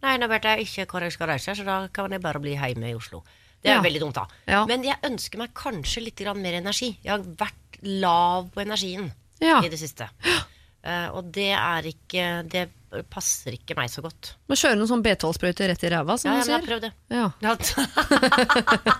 Nei, 0.00 0.16
nå 0.16 0.28
vet 0.28 0.42
jeg 0.44 0.60
ikke 0.60 0.86
hvor 0.86 1.00
jeg 1.02 1.10
skal 1.10 1.26
reise, 1.26 1.50
så 1.58 1.64
da 1.64 1.88
kan 1.88 2.08
jeg 2.12 2.20
bare 2.22 2.38
bli 2.38 2.54
hjemme 2.54 2.86
i 2.88 2.94
Oslo. 2.94 3.24
Det 3.60 3.72
er 3.72 3.74
Ja. 3.74 3.82
veldig 3.82 3.98
dumt, 4.00 4.14
da. 4.14 4.26
Ja. 4.46 4.64
Men 4.64 4.84
jeg 4.84 4.94
ønsker 5.02 5.38
meg 5.38 5.52
kanskje 5.52 6.04
litt 6.04 6.20
mer 6.36 6.52
energi. 6.54 6.96
Jeg 7.02 7.10
har 7.10 7.18
vært 7.18 7.82
lav 7.82 8.48
på 8.54 8.62
energien 8.64 9.10
Ja. 9.40 9.58
i 9.60 9.68
det 9.68 9.76
siste. 9.80 10.08
Uh, 10.86 11.10
og 11.16 11.32
det 11.32 11.50
er 11.52 11.82
ikke 11.82 12.48
Det 12.48 12.68
passer 13.12 13.52
ikke 13.58 13.74
meg 13.76 13.90
så 13.92 14.00
godt. 14.04 14.32
Men 14.48 14.56
kjøre 14.56 14.78
noen 14.80 14.88
sånn 14.88 15.02
B12-sprøyter 15.04 15.68
rett 15.68 15.82
i 15.84 15.90
ræva, 15.92 16.16
som 16.18 16.30
Ja, 16.32 16.38
ja, 16.38 16.44
du 16.44 16.48
men 16.48 16.48
jeg 16.48 16.54
har 16.54 16.62
sier. 16.62 16.68
prøvd 16.68 16.82
det. 16.86 16.92
Ja. 17.12 17.26
Ja. 17.44 17.56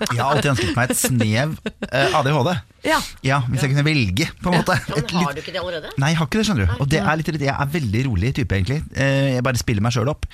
Jeg 0.08 0.18
har 0.22 0.32
alltid 0.34 0.50
ønsket 0.52 0.76
meg 0.76 0.90
et 0.92 0.98
snev 0.98 1.54
eh, 1.92 2.16
ADHD. 2.18 2.50
Ja. 2.86 2.98
Ja, 3.26 3.38
Hvis 3.50 3.62
jeg 3.64 3.72
kunne 3.72 3.82
velge, 3.84 4.26
på 4.40 4.52
en 4.52 4.60
måte. 4.60 4.74
Men 4.88 4.98
Et 5.02 5.10
har 5.10 5.32
du 5.34 5.40
ikke 5.42 5.52
det 5.54 5.60
allerede? 5.60 5.88
Nei, 5.98 6.10
jeg 6.12 6.18
har 6.20 6.28
ikke 6.28 6.38
det, 6.38 6.44
skjønner 6.46 6.68
du. 6.68 6.74
Og 6.84 6.88
det 6.92 7.00
er 7.02 7.18
litt, 7.18 7.30
jeg 7.42 7.50
er 7.50 7.70
veldig 7.72 8.02
rolig 8.06 8.30
type, 8.38 8.54
egentlig. 8.54 8.78
Eh, 8.94 9.34
Jeg 9.34 9.42
bare 9.44 9.58
spiller 9.60 9.82
meg 9.84 9.92
sjøl 9.96 10.10
opp. 10.12 10.28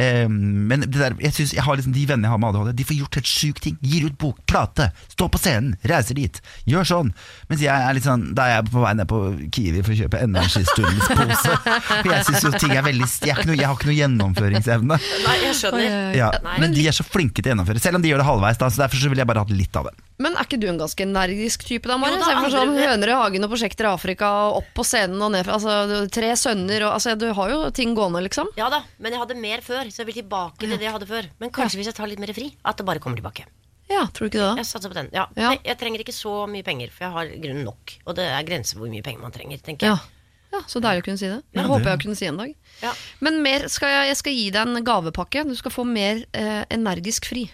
Eh, 0.00 0.24
Men 0.30 0.86
det 0.86 0.96
der, 0.96 1.16
jeg 1.20 1.34
synes 1.36 1.52
jeg 1.58 1.64
har 1.66 1.76
liksom 1.78 1.92
de 1.94 2.06
vennene 2.08 2.26
jeg 2.30 2.32
har 2.34 2.40
med 2.40 2.48
ADHD, 2.56 2.72
de 2.80 2.86
får 2.88 2.98
gjort 3.02 3.18
helt 3.20 3.30
sjuke 3.30 3.64
ting. 3.66 3.76
Gir 3.84 4.06
ut 4.08 4.16
bok, 4.22 4.40
plate, 4.48 4.88
står 5.12 5.28
på 5.36 5.42
scenen, 5.42 5.76
reiser 5.92 6.16
dit. 6.18 6.40
Gjør 6.70 6.88
sånn. 6.88 7.12
Mens 7.52 7.64
jeg 7.66 7.74
er 7.90 7.94
litt 7.98 8.08
sånn, 8.08 8.30
da 8.38 8.48
er 8.48 8.56
jeg 8.60 8.70
på 8.72 8.84
vei 8.86 8.94
ned 8.96 9.10
på 9.12 9.20
Kiwi 9.52 9.84
for 9.84 9.92
å 9.94 10.00
kjøpe 10.00 10.22
enda 10.24 10.44
en 10.46 10.52
skistundspose. 10.56 11.58
For 12.00 12.10
jeg 12.14 12.24
syns 12.30 12.44
jo 12.48 12.50
ting 12.56 12.72
er 12.76 12.84
veldig 12.86 12.99
jeg, 13.00 13.30
er 13.32 13.40
ikke 13.40 13.48
noe, 13.50 13.56
jeg 13.58 13.66
har 13.70 13.76
ikke 13.78 13.88
noe 13.90 13.96
gjennomføringsevne. 13.98 14.98
Nei, 15.26 15.34
jeg 15.44 15.56
skjønner. 15.58 15.96
Ja, 16.18 16.28
Nei. 16.44 16.56
men 16.62 16.74
de 16.76 16.84
er 16.90 16.96
så 16.96 17.04
flinke 17.06 17.40
til 17.42 17.50
å 17.50 17.54
gjennomføre, 17.54 17.82
selv 17.82 17.98
om 18.00 18.04
de 18.04 18.10
gjør 18.12 18.22
det 18.22 18.26
halvveis. 18.28 18.60
Da, 18.60 18.68
så 18.70 18.82
Derfor 18.84 19.02
så 19.02 19.10
ville 19.12 19.22
jeg 19.24 19.30
bare 19.30 19.44
hatt 19.44 19.52
litt 19.54 19.76
av 19.80 19.88
det. 19.90 19.94
Men 20.20 20.34
er 20.36 20.44
ikke 20.44 20.58
du 20.60 20.66
en 20.68 20.80
ganske 20.80 21.04
energisk 21.06 21.64
type, 21.64 21.88
da, 21.88 21.96
Mari? 22.00 22.18
Sånn 22.52 22.74
Høner 22.76 23.12
i 23.12 23.16
hagen 23.16 23.46
og 23.46 23.52
prosjekter 23.54 23.88
i 23.88 23.92
Afrika, 23.94 24.28
og 24.50 24.60
opp 24.60 24.68
på 24.76 24.84
scenen 24.84 25.22
og 25.24 25.32
ned 25.32 25.46
fra 25.48 25.56
altså, 25.56 26.02
Tre 26.12 26.34
sønner 26.36 26.84
og 26.88 26.92
altså, 26.98 27.14
Du 27.16 27.30
har 27.38 27.54
jo 27.54 27.62
ting 27.76 27.94
gående, 27.96 28.20
liksom. 28.26 28.50
Ja 28.60 28.68
da, 28.72 28.82
men 29.00 29.16
jeg 29.16 29.22
hadde 29.22 29.38
mer 29.40 29.64
før, 29.64 29.88
så 29.88 30.02
jeg 30.04 30.10
vil 30.10 30.20
tilbake 30.20 30.60
til 30.60 30.76
det 30.76 30.84
jeg 30.84 30.92
hadde 30.98 31.08
før. 31.08 31.30
Men 31.40 31.54
kanskje 31.56 31.80
hvis 31.80 31.88
jeg 31.92 31.96
tar 31.96 32.10
litt 32.10 32.20
mer 32.20 32.34
fri, 32.36 32.50
at 32.68 32.76
det 32.76 32.84
bare 32.88 33.00
kommer 33.00 33.16
tilbake. 33.20 33.46
Ja, 33.90 34.04
tror 34.14 34.28
du 34.28 34.30
ikke 34.30 34.38
det? 34.38 34.46
da? 34.52 34.60
Jeg 34.60 34.68
satser 34.68 34.92
på 34.92 34.94
den. 35.00 35.08
Ja. 35.16 35.24
Ja. 35.34 35.48
Jeg, 35.56 35.64
jeg 35.66 35.78
trenger 35.80 36.04
ikke 36.04 36.14
så 36.14 36.34
mye 36.46 36.62
penger, 36.62 36.92
for 36.94 37.08
jeg 37.08 37.14
har 37.16 37.32
grunnen 37.42 37.64
nok. 37.66 37.96
Og 38.06 38.14
det 38.20 38.28
er 38.30 38.44
grenser 38.46 38.76
for 38.78 38.84
hvor 38.84 38.92
mye 38.92 39.02
penger 39.02 39.24
man 39.24 39.34
trenger, 39.34 39.58
tenker 39.66 39.88
Ja. 39.88 39.96
jeg. 39.98 40.16
Ja, 40.52 40.60
Så 40.66 40.80
deilig 40.82 41.04
å 41.04 41.06
kunne 41.10 41.18
si 41.20 41.28
det. 41.30 41.40
Det 41.54 41.62
Ja, 41.62 41.68
håper 41.68 41.90
jeg 41.92 41.98
å 41.98 42.02
kunne 42.02 42.16
si 42.18 42.26
en 42.26 42.36
dag. 42.40 42.54
Ja. 42.82 42.92
Men 43.20 43.42
mer 43.42 43.68
skal 43.68 43.88
jeg, 43.94 44.08
jeg 44.10 44.16
skal 44.16 44.32
gi 44.34 44.50
deg 44.50 44.66
en 44.68 44.84
gavepakke. 44.84 45.46
Du 45.48 45.54
skal 45.58 45.70
få 45.70 45.84
mer 45.86 46.24
eh, 46.34 46.64
energisk 46.70 47.26
fri. 47.30 47.50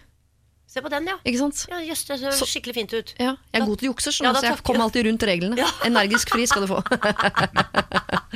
Se 0.67 0.83
på 0.85 0.91
den, 0.93 1.07
ja. 1.09 1.15
Ikke 1.25 1.39
sant? 1.41 1.63
Ja, 1.71 1.79
Jøss, 1.81 2.03
det 2.05 2.19
ser 2.21 2.33
Så- 2.37 2.45
skikkelig 2.51 2.75
fint 2.75 2.93
ut. 2.93 3.15
Ja, 3.19 3.37
jeg 3.53 3.55
er 3.55 3.61
Da- 3.61 3.67
god 3.67 3.79
til 3.81 3.89
å 3.89 3.93
jukse, 3.95 4.13
Ja, 4.21 4.33
da 4.33 4.41
så 4.41 4.45
jeg 4.51 4.63
kommer 4.67 4.85
alltid 4.85 5.07
rundt 5.07 5.23
reglene. 5.25 5.57
Ja. 5.57 5.69
Energisk 5.89 6.29
fri 6.35 6.45
skal 6.47 6.67
du 6.67 6.75
få. 6.75 6.83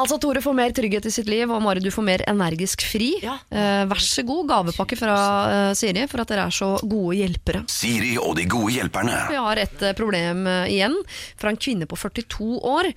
altså, 0.00 0.16
Tore 0.22 0.40
får 0.40 0.54
mer 0.56 0.72
trygghet 0.76 1.06
i 1.06 1.12
sitt 1.12 1.28
liv, 1.28 1.50
og 1.52 1.60
Mari, 1.64 1.82
du 1.84 1.90
får 1.92 2.06
mer 2.06 2.24
energisk 2.30 2.84
fri. 2.86 3.10
Ja. 3.24 3.36
Eh, 3.50 3.84
vær 3.90 4.00
så 4.00 4.24
god, 4.24 4.46
gavepakke 4.50 4.96
fra 5.00 5.16
eh, 5.50 5.72
Siri, 5.78 6.06
for 6.10 6.22
at 6.24 6.32
dere 6.32 6.46
er 6.48 6.54
så 6.54 6.72
gode 6.80 7.18
hjelpere. 7.20 7.64
Siri 7.68 8.14
og 8.20 8.36
de 8.38 8.46
gode 8.50 8.72
hjelperne. 8.78 9.18
Vi 9.32 9.40
har 9.40 9.60
et 9.66 9.82
eh, 9.90 9.96
problem 9.98 10.46
eh, 10.50 10.70
igjen, 10.78 10.96
fra 11.40 11.52
en 11.52 11.60
kvinne 11.60 11.88
på 11.90 11.98
42 11.98 12.54
år. 12.72 12.92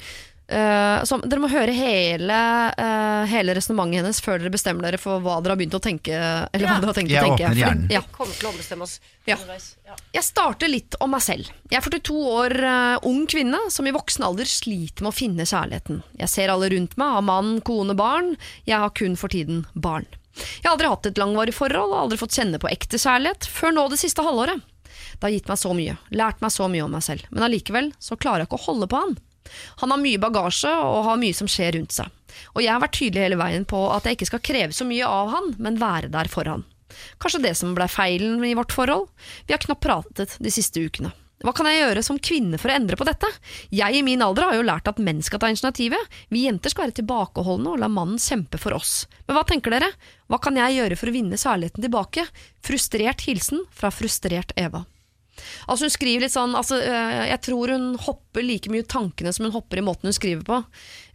Eh, 0.54 1.04
som, 1.10 1.22
dere 1.26 1.42
må 1.42 1.48
høre 1.50 1.74
hele, 1.74 2.36
uh, 2.78 3.24
hele 3.32 3.56
resonnementet 3.58 4.04
hennes 4.04 4.20
før 4.22 4.42
dere 4.42 4.52
bestemmer 4.54 4.86
dere 4.86 5.00
for 5.02 5.24
hva 5.24 5.40
dere 5.42 5.56
har 5.56 5.60
begynt 5.62 5.78
å 5.78 5.82
tenke. 5.82 6.14
Eller 6.14 6.68
hva 6.68 6.76
dere 6.84 6.92
har 6.92 6.98
tenkt 7.00 7.14
Jeg 7.14 7.24
å 7.24 7.32
tenke. 7.32 7.48
åpner 7.48 7.62
hjernen. 7.64 7.88
ja. 7.94 8.02
Kommer 8.14 8.38
til 8.38 8.50
å 8.50 8.52
ombestemme 8.54 8.86
oss 8.86 9.00
Ja. 9.26 9.38
Ja. 9.88 9.96
Jeg 10.14 10.26
starter 10.28 10.70
litt 10.70 10.98
om 11.02 11.14
meg 11.16 11.24
selv. 11.26 11.50
Jeg 11.72 11.80
er 11.80 11.86
42 11.88 12.18
år 12.36 12.58
uh, 12.62 13.08
ung 13.10 13.24
kvinne 13.32 13.60
som 13.74 13.88
i 13.90 13.94
voksen 13.96 14.26
alder 14.28 14.46
sliter 14.50 15.06
med 15.06 15.14
å 15.14 15.18
finne 15.18 15.48
kjærligheten. 15.50 16.04
Jeg 16.22 16.30
ser 16.30 16.54
alle 16.54 16.70
rundt 16.76 16.98
meg, 17.02 17.16
har 17.18 17.26
mann, 17.26 17.56
kone, 17.66 17.96
barn. 17.98 18.36
Jeg 18.70 18.78
har 18.84 18.94
kun 18.94 19.18
for 19.18 19.34
tiden 19.34 19.66
barn. 19.74 20.06
Jeg 20.38 20.66
har 20.68 20.76
aldri 20.76 20.90
hatt 20.90 21.06
et 21.10 21.20
langvarig 21.22 21.54
forhold 21.54 21.94
og 21.94 22.00
aldri 22.06 22.18
fått 22.22 22.34
kjenne 22.38 22.60
på 22.62 22.70
ekte 22.70 22.98
kjærlighet 23.02 23.46
før 23.50 23.74
nå 23.76 23.88
det 23.92 24.00
siste 24.02 24.26
halvåret. 24.26 24.62
Det 25.14 25.28
har 25.28 25.34
gitt 25.34 25.50
meg 25.50 25.60
så 25.62 25.74
mye, 25.78 25.98
lært 26.14 26.42
meg 26.42 26.52
så 26.54 26.66
mye 26.70 26.86
om 26.86 26.94
meg 26.98 27.04
selv, 27.06 27.26
men 27.30 27.46
allikevel 27.46 27.92
så 28.02 28.18
klarer 28.18 28.44
jeg 28.44 28.50
ikke 28.50 28.60
å 28.62 28.68
holde 28.68 28.88
på 28.90 29.02
han. 29.02 29.14
Han 29.82 29.94
har 29.94 30.02
mye 30.02 30.22
bagasje 30.22 30.72
og 30.74 31.08
har 31.08 31.20
mye 31.22 31.38
som 31.38 31.50
skjer 31.50 31.78
rundt 31.78 31.96
seg. 31.96 32.12
Og 32.54 32.64
jeg 32.64 32.74
har 32.74 32.82
vært 32.82 32.98
tydelig 32.98 33.26
hele 33.28 33.40
veien 33.40 33.66
på 33.70 33.82
at 33.94 34.08
jeg 34.08 34.18
ikke 34.18 34.30
skal 34.32 34.46
kreve 34.46 34.76
så 34.76 34.88
mye 34.90 35.10
av 35.10 35.34
han, 35.34 35.52
men 35.62 35.82
være 35.82 36.12
der 36.14 36.30
for 36.32 36.50
han. 36.50 36.66
Kanskje 37.22 37.42
det 37.44 37.56
som 37.58 37.74
ble 37.78 37.88
feilen 37.90 38.44
i 38.46 38.56
vårt 38.58 38.74
forhold? 38.74 39.10
Vi 39.48 39.56
har 39.56 39.62
knapt 39.62 39.84
pratet 39.84 40.38
de 40.40 40.54
siste 40.54 40.82
ukene. 40.82 41.14
Hva 41.44 41.52
kan 41.52 41.68
jeg 41.68 41.82
gjøre 41.82 42.02
som 42.06 42.20
kvinne 42.24 42.56
for 42.62 42.72
å 42.72 42.76
endre 42.78 42.96
på 42.96 43.04
dette? 43.08 43.28
Jeg 43.76 43.98
i 44.00 44.04
min 44.06 44.22
alder 44.24 44.46
har 44.48 44.56
jo 44.56 44.64
lært 44.64 44.88
at 44.88 45.02
menn 45.04 45.20
skal 45.26 45.42
ta 45.44 45.50
initiativet. 45.52 46.00
Vi 46.32 46.46
jenter 46.46 46.72
skal 46.72 46.86
være 46.86 47.02
tilbakeholdne 47.02 47.74
og 47.74 47.82
la 47.82 47.90
mannen 47.92 48.22
kjempe 48.22 48.62
for 48.62 48.78
oss. 48.78 49.10
Men 49.28 49.36
hva 49.36 49.44
tenker 49.50 49.76
dere? 49.76 49.92
Hva 50.32 50.40
kan 50.40 50.56
jeg 50.56 50.78
gjøre 50.78 51.00
for 51.02 51.12
å 51.12 51.16
vinne 51.18 51.40
særligheten 51.42 51.84
tilbake? 51.84 52.24
Frustrert 52.64 53.28
hilsen 53.28 53.66
fra 53.76 53.92
frustrert 53.92 54.56
Eva. 54.56 54.86
Altså 55.68 55.88
Hun 55.88 55.94
skriver 55.94 56.26
litt 56.26 56.34
sånn 56.36 56.54
altså, 56.56 56.78
øh, 56.78 57.24
Jeg 57.30 57.42
tror 57.48 57.72
hun 57.74 57.88
hopper 58.06 58.46
like 58.46 58.72
mye 58.74 58.86
tankene 58.86 59.34
som 59.34 59.48
hun 59.48 59.56
hopper 59.56 59.82
i 59.82 59.86
måten 59.86 60.10
hun 60.10 60.16
skriver 60.16 60.46
på. 60.48 60.60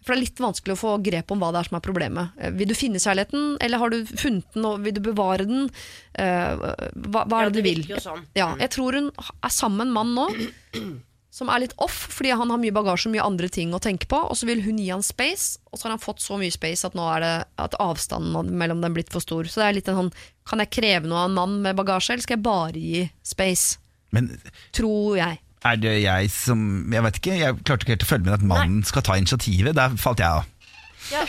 For 0.03 0.15
det 0.15 0.19
er 0.19 0.25
litt 0.25 0.41
vanskelig 0.43 0.75
å 0.77 0.81
få 0.81 0.93
grep 1.05 1.33
om 1.35 1.43
hva 1.43 1.51
det 1.53 1.61
er 1.63 1.69
som 1.71 1.79
er 1.79 1.85
problemet. 1.85 2.39
Eh, 2.41 2.55
Vil 2.59 2.71
du 2.71 2.77
finne 2.79 3.03
kjærligheten, 3.03 3.59
eller 3.65 3.83
har 3.83 3.93
du 3.93 3.99
funnet 4.09 4.55
den 4.55 4.69
og 4.69 4.81
vil 4.87 4.97
du 4.97 5.03
bevare 5.05 5.47
den? 5.49 5.69
Eh, 6.15 6.65
hva, 7.09 7.27
hva 7.29 7.43
er 7.43 7.51
det 7.51 7.61
du 7.61 7.67
vil? 7.67 7.85
sånn. 8.03 8.25
Ja, 8.39 8.55
jeg 8.61 8.73
tror 8.75 8.97
hun 8.99 9.11
er 9.19 9.53
sammen 9.53 9.79
med 9.83 9.91
en 9.91 9.97
mann 9.99 10.17
nå 10.17 10.97
som 11.39 11.51
er 11.53 11.63
litt 11.63 11.75
off, 11.83 11.97
fordi 12.11 12.33
han 12.35 12.51
har 12.51 12.59
mye 12.59 12.75
bagasje 12.75 13.07
og 13.09 13.15
mye 13.15 13.25
andre 13.27 13.51
ting 13.53 13.75
å 13.77 13.81
tenke 13.83 14.09
på. 14.11 14.19
Og 14.27 14.35
så 14.39 14.49
vil 14.49 14.63
hun 14.65 14.79
gi 14.81 14.89
han 14.91 15.05
space, 15.07 15.61
og 15.71 15.79
så 15.79 15.87
har 15.87 15.95
han 15.95 16.03
fått 16.03 16.23
så 16.25 16.39
mye 16.41 16.55
space 16.55 16.89
at 16.89 16.97
nå 16.99 17.05
er 17.15 17.23
det 17.23 17.35
at 17.63 17.77
avstanden 17.83 18.51
mellom 18.59 18.81
dem 18.83 18.97
blitt 18.97 19.13
for 19.15 19.23
stor. 19.23 19.47
Så 19.47 19.61
det 19.63 19.69
er 19.69 19.77
litt 19.79 19.93
en 19.93 20.01
sånn 20.03 20.15
Kan 20.49 20.63
jeg 20.65 20.73
kreve 20.73 21.05
noe 21.07 21.27
av 21.27 21.29
en 21.29 21.37
mann 21.37 21.59
med 21.67 21.77
bagasje, 21.77 22.15
eller 22.15 22.25
skal 22.25 22.39
jeg 22.39 22.47
bare 22.49 22.81
gi 22.81 23.05
space? 23.23 23.77
Men 24.15 24.31
Tror 24.73 25.17
jeg. 25.19 25.39
er 25.65 25.77
det 25.77 25.95
jeg 26.03 26.31
som 26.31 26.93
Jeg 26.93 27.03
vet 27.05 27.17
ikke, 27.21 27.39
jeg 27.39 27.57
klarte 27.65 27.85
ikke 27.85 27.97
helt 27.97 28.07
å 28.07 28.11
følge 28.13 28.25
med 28.29 28.37
at 28.39 28.47
mannen 28.55 28.85
skal 28.89 29.03
ta 29.03 29.17
initiativet. 29.19 29.77
Der 29.77 29.97
falt 30.01 30.23
jeg 30.23 30.29
av. 30.29 30.47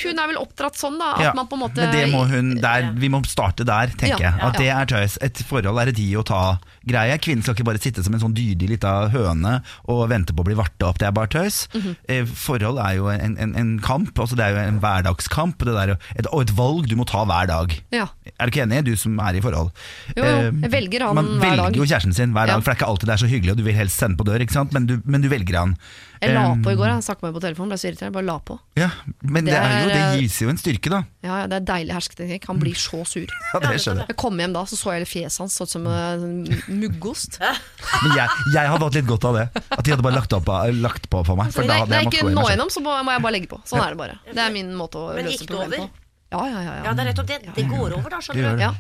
Hun 0.04 0.20
er 0.20 0.28
vel 0.32 0.38
oppdratt 0.42 0.76
sånn, 0.80 0.98
da. 1.00 1.14
At 1.16 1.22
Ja, 1.24 1.34
man 1.38 1.48
på 1.48 1.56
en 1.58 1.64
måte 1.64 1.82
Men 1.84 1.92
det 1.96 2.06
må 2.12 2.24
hun 2.30 2.56
der, 2.62 2.92
Vi 3.00 3.10
må 3.10 3.22
starte 3.28 3.66
der, 3.68 3.88
tenker 3.96 4.20
Ja, 4.20 4.32
jeg. 4.32 4.42
At 4.42 4.54
ja. 4.54 4.60
det 4.60 4.70
er 4.70 4.86
tøys. 4.94 5.18
Et 5.22 5.42
forhold 5.48 5.80
er 5.82 5.88
et 5.92 5.98
gi 6.00 6.10
og 6.20 6.26
ta-greie. 6.30 7.18
Kvinnen 7.22 7.44
skal 7.46 7.56
ikke 7.56 7.68
bare 7.70 7.82
sitte 7.82 8.04
som 8.04 8.14
en 8.14 8.20
sånn 8.24 8.36
dydig 8.38 8.70
lita 8.74 9.10
høne 9.14 9.62
og 9.88 10.04
vente 10.12 10.34
på 10.36 10.44
å 10.44 10.48
bli 10.50 10.58
varta 10.60 10.90
opp. 10.90 11.00
Det 11.00 11.08
er 11.08 11.12
bare 11.16 11.28
tøys. 11.28 11.68
Mm 11.74 11.82
-hmm. 11.82 12.26
Forhold 12.36 12.78
er 12.80 12.94
jo 12.98 13.08
en, 13.10 13.38
en, 13.38 13.56
en 13.56 13.80
kamp. 13.80 14.18
Altså 14.20 14.36
det 14.36 14.46
er 14.46 14.50
jo 14.52 14.58
en 14.68 14.80
hverdagskamp. 14.80 15.58
Det 15.60 15.74
der, 15.74 15.96
et, 16.16 16.28
og 16.32 16.42
et 16.42 16.58
valg 16.58 16.88
du 16.90 16.96
må 16.96 17.06
ta 17.06 17.24
hver 17.26 17.48
dag. 17.48 17.74
Ja. 17.92 18.08
Er 18.40 18.46
du 18.46 18.52
ikke 18.52 18.64
enig, 18.68 18.86
du 18.86 18.96
som 18.96 19.18
er 19.20 19.36
i 19.36 19.42
forhold? 19.42 19.72
Jo, 20.18 20.24
jo. 20.24 20.30
Eh, 20.30 20.52
Jeg 20.62 20.72
velger 20.72 21.06
han 21.06 21.16
Man 21.16 21.26
hver 21.40 21.56
dag. 21.56 21.66
velger 21.66 21.78
jo 21.82 21.86
kjæresten 21.86 22.14
sin 22.14 22.32
hver 22.34 22.46
dag, 22.48 22.56
Ja. 22.56 22.60
for 22.60 22.72
det 22.72 22.82
er 22.82 22.86
ikke 22.86 22.90
alltid 22.92 23.08
det 23.08 23.14
er 23.14 23.26
så 23.26 23.30
hyggelig, 23.30 23.52
og 23.52 23.58
du 23.58 23.64
vil 23.64 23.74
helst 23.76 23.98
sende 24.00 24.18
på 24.18 24.24
dør, 24.26 24.40
ikke 24.42 24.54
sant? 24.54 24.74
Men, 24.74 24.86
du, 24.86 25.02
men 25.06 25.22
du 25.22 25.30
velger 25.30 25.58
han. 25.60 25.76
Jeg 26.22 26.34
la 26.36 26.42
Eh, 26.52 26.56
på 26.64 26.72
i 26.74 26.76
går. 26.76 26.88
Jeg 26.92 27.04
snakket 27.06 27.22
med 27.24 27.34
på 27.38 27.42
telefonen, 27.46 27.70
ble 27.72 27.78
så 27.80 27.88
irritert. 27.88 28.08
Jeg 28.10 28.14
bare 28.14 28.26
la 28.28 28.38
på. 28.44 28.58
Ja, 28.76 28.90
men 29.24 29.46
det, 29.46 29.54
Det 29.54 29.60
er 29.60 29.70
jo, 29.84 29.88
det 29.88 30.00
er- 30.30 30.44
jo 30.44 30.50
en 30.50 30.58
styrke, 30.60 30.90
da. 30.92 31.00
Ja, 31.24 31.38
ja, 31.40 31.48
Det 31.48 31.56
er 31.62 31.66
deilig 31.70 31.94
hersketeknikk. 31.96 32.46
Han 32.48 32.60
blir 32.60 32.76
så 32.76 33.00
sur. 33.08 33.26
Ja, 33.54 33.60
det 33.64 33.80
skjønner 33.80 34.04
jeg. 34.04 34.08
Jeg 34.10 34.18
kom 34.18 34.38
hjem 34.38 34.54
da, 34.54 34.64
så 34.68 34.76
så 34.76 34.92
jeg 35.00 35.08
fjeset 35.08 35.40
hans, 35.40 35.56
sånn 35.56 35.68
som 35.72 35.88
uh, 35.88 36.20
muggost. 36.68 37.40
Men 38.04 38.12
jeg, 38.18 38.28
jeg 38.54 38.68
hadde 38.74 38.84
hatt 38.84 38.96
litt 39.00 39.08
godt 39.08 39.26
av 39.32 39.38
det. 39.40 39.46
At 39.72 39.84
de 39.86 39.92
hadde 39.96 40.04
bare 40.04 40.16
lagt, 40.20 40.34
opp, 40.36 40.52
lagt 40.82 41.10
på 41.10 41.24
for 41.26 41.36
meg. 41.40 41.54
For 41.56 41.64
da 41.64 41.86
Nei, 41.86 42.02
jeg 42.04 42.12
ikke 42.12 42.34
nå 42.36 42.44
gjennom, 42.50 42.70
så 42.74 42.84
må 42.84 42.98
jeg 43.00 43.24
bare 43.24 43.34
legge 43.38 43.48
på. 43.56 43.62
Sånn 43.70 43.80
er 43.84 43.96
det 43.96 44.00
bare. 44.04 44.20
Det 44.28 44.44
er 44.44 44.52
min 44.52 44.74
måte 44.76 45.00
å 45.00 45.14
Men 45.16 45.26
løse 45.30 45.48
problemet 45.48 45.80
over? 45.80 45.88
på. 45.88 46.06
Ja, 46.36 46.42
ja, 46.46 46.60
ja. 46.62 46.74
Ja, 46.74 46.84
ja. 46.84 46.94
det 46.94 47.00
er 47.06 47.10
nettopp 47.14 47.28
det. 47.32 47.40
Det 47.56 47.66
går 47.72 47.96
over, 47.96 48.10
da, 48.10 48.18
Det 48.20 48.26
skjønner 48.28 48.44
gjør 48.44 48.52
du. 48.52 48.58
det. 48.58 48.68
ja. 48.68 48.74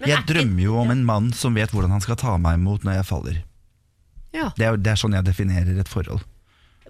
Men 0.00 0.08
Jeg 0.08 0.26
drømmer 0.26 0.62
jo 0.64 0.76
om 0.80 0.90
en 0.90 1.04
mann 1.04 1.30
som 1.36 1.54
vet 1.54 1.70
hvordan 1.70 1.90
han 1.94 2.00
skal 2.04 2.16
ta 2.16 2.34
meg 2.40 2.58
imot 2.58 2.84
når 2.84 2.94
jeg 3.00 3.06
faller. 3.06 3.38
ja. 4.32 4.50
Det 4.56 4.66
er, 4.66 4.76
det 4.76 4.92
er 4.92 4.96
sånn 5.00 5.12
jeg 5.16 5.24
definerer 5.24 5.78
et 5.80 5.88
forhold. 5.88 6.20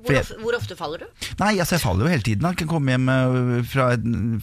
Hvor, 0.00 0.14
jeg, 0.16 0.38
hvor 0.40 0.56
ofte 0.56 0.76
faller 0.78 1.02
du? 1.04 1.26
Nei, 1.40 1.50
altså 1.60 1.76
jeg 1.76 1.82
faller 1.82 2.06
jo 2.06 2.10
hele 2.14 2.24
tiden. 2.24 2.46
Jeg 2.48 2.58
kan 2.62 2.68
komme 2.70 2.94
hjem 2.94 3.08
øh, 3.12 3.50
fra, 3.68 3.88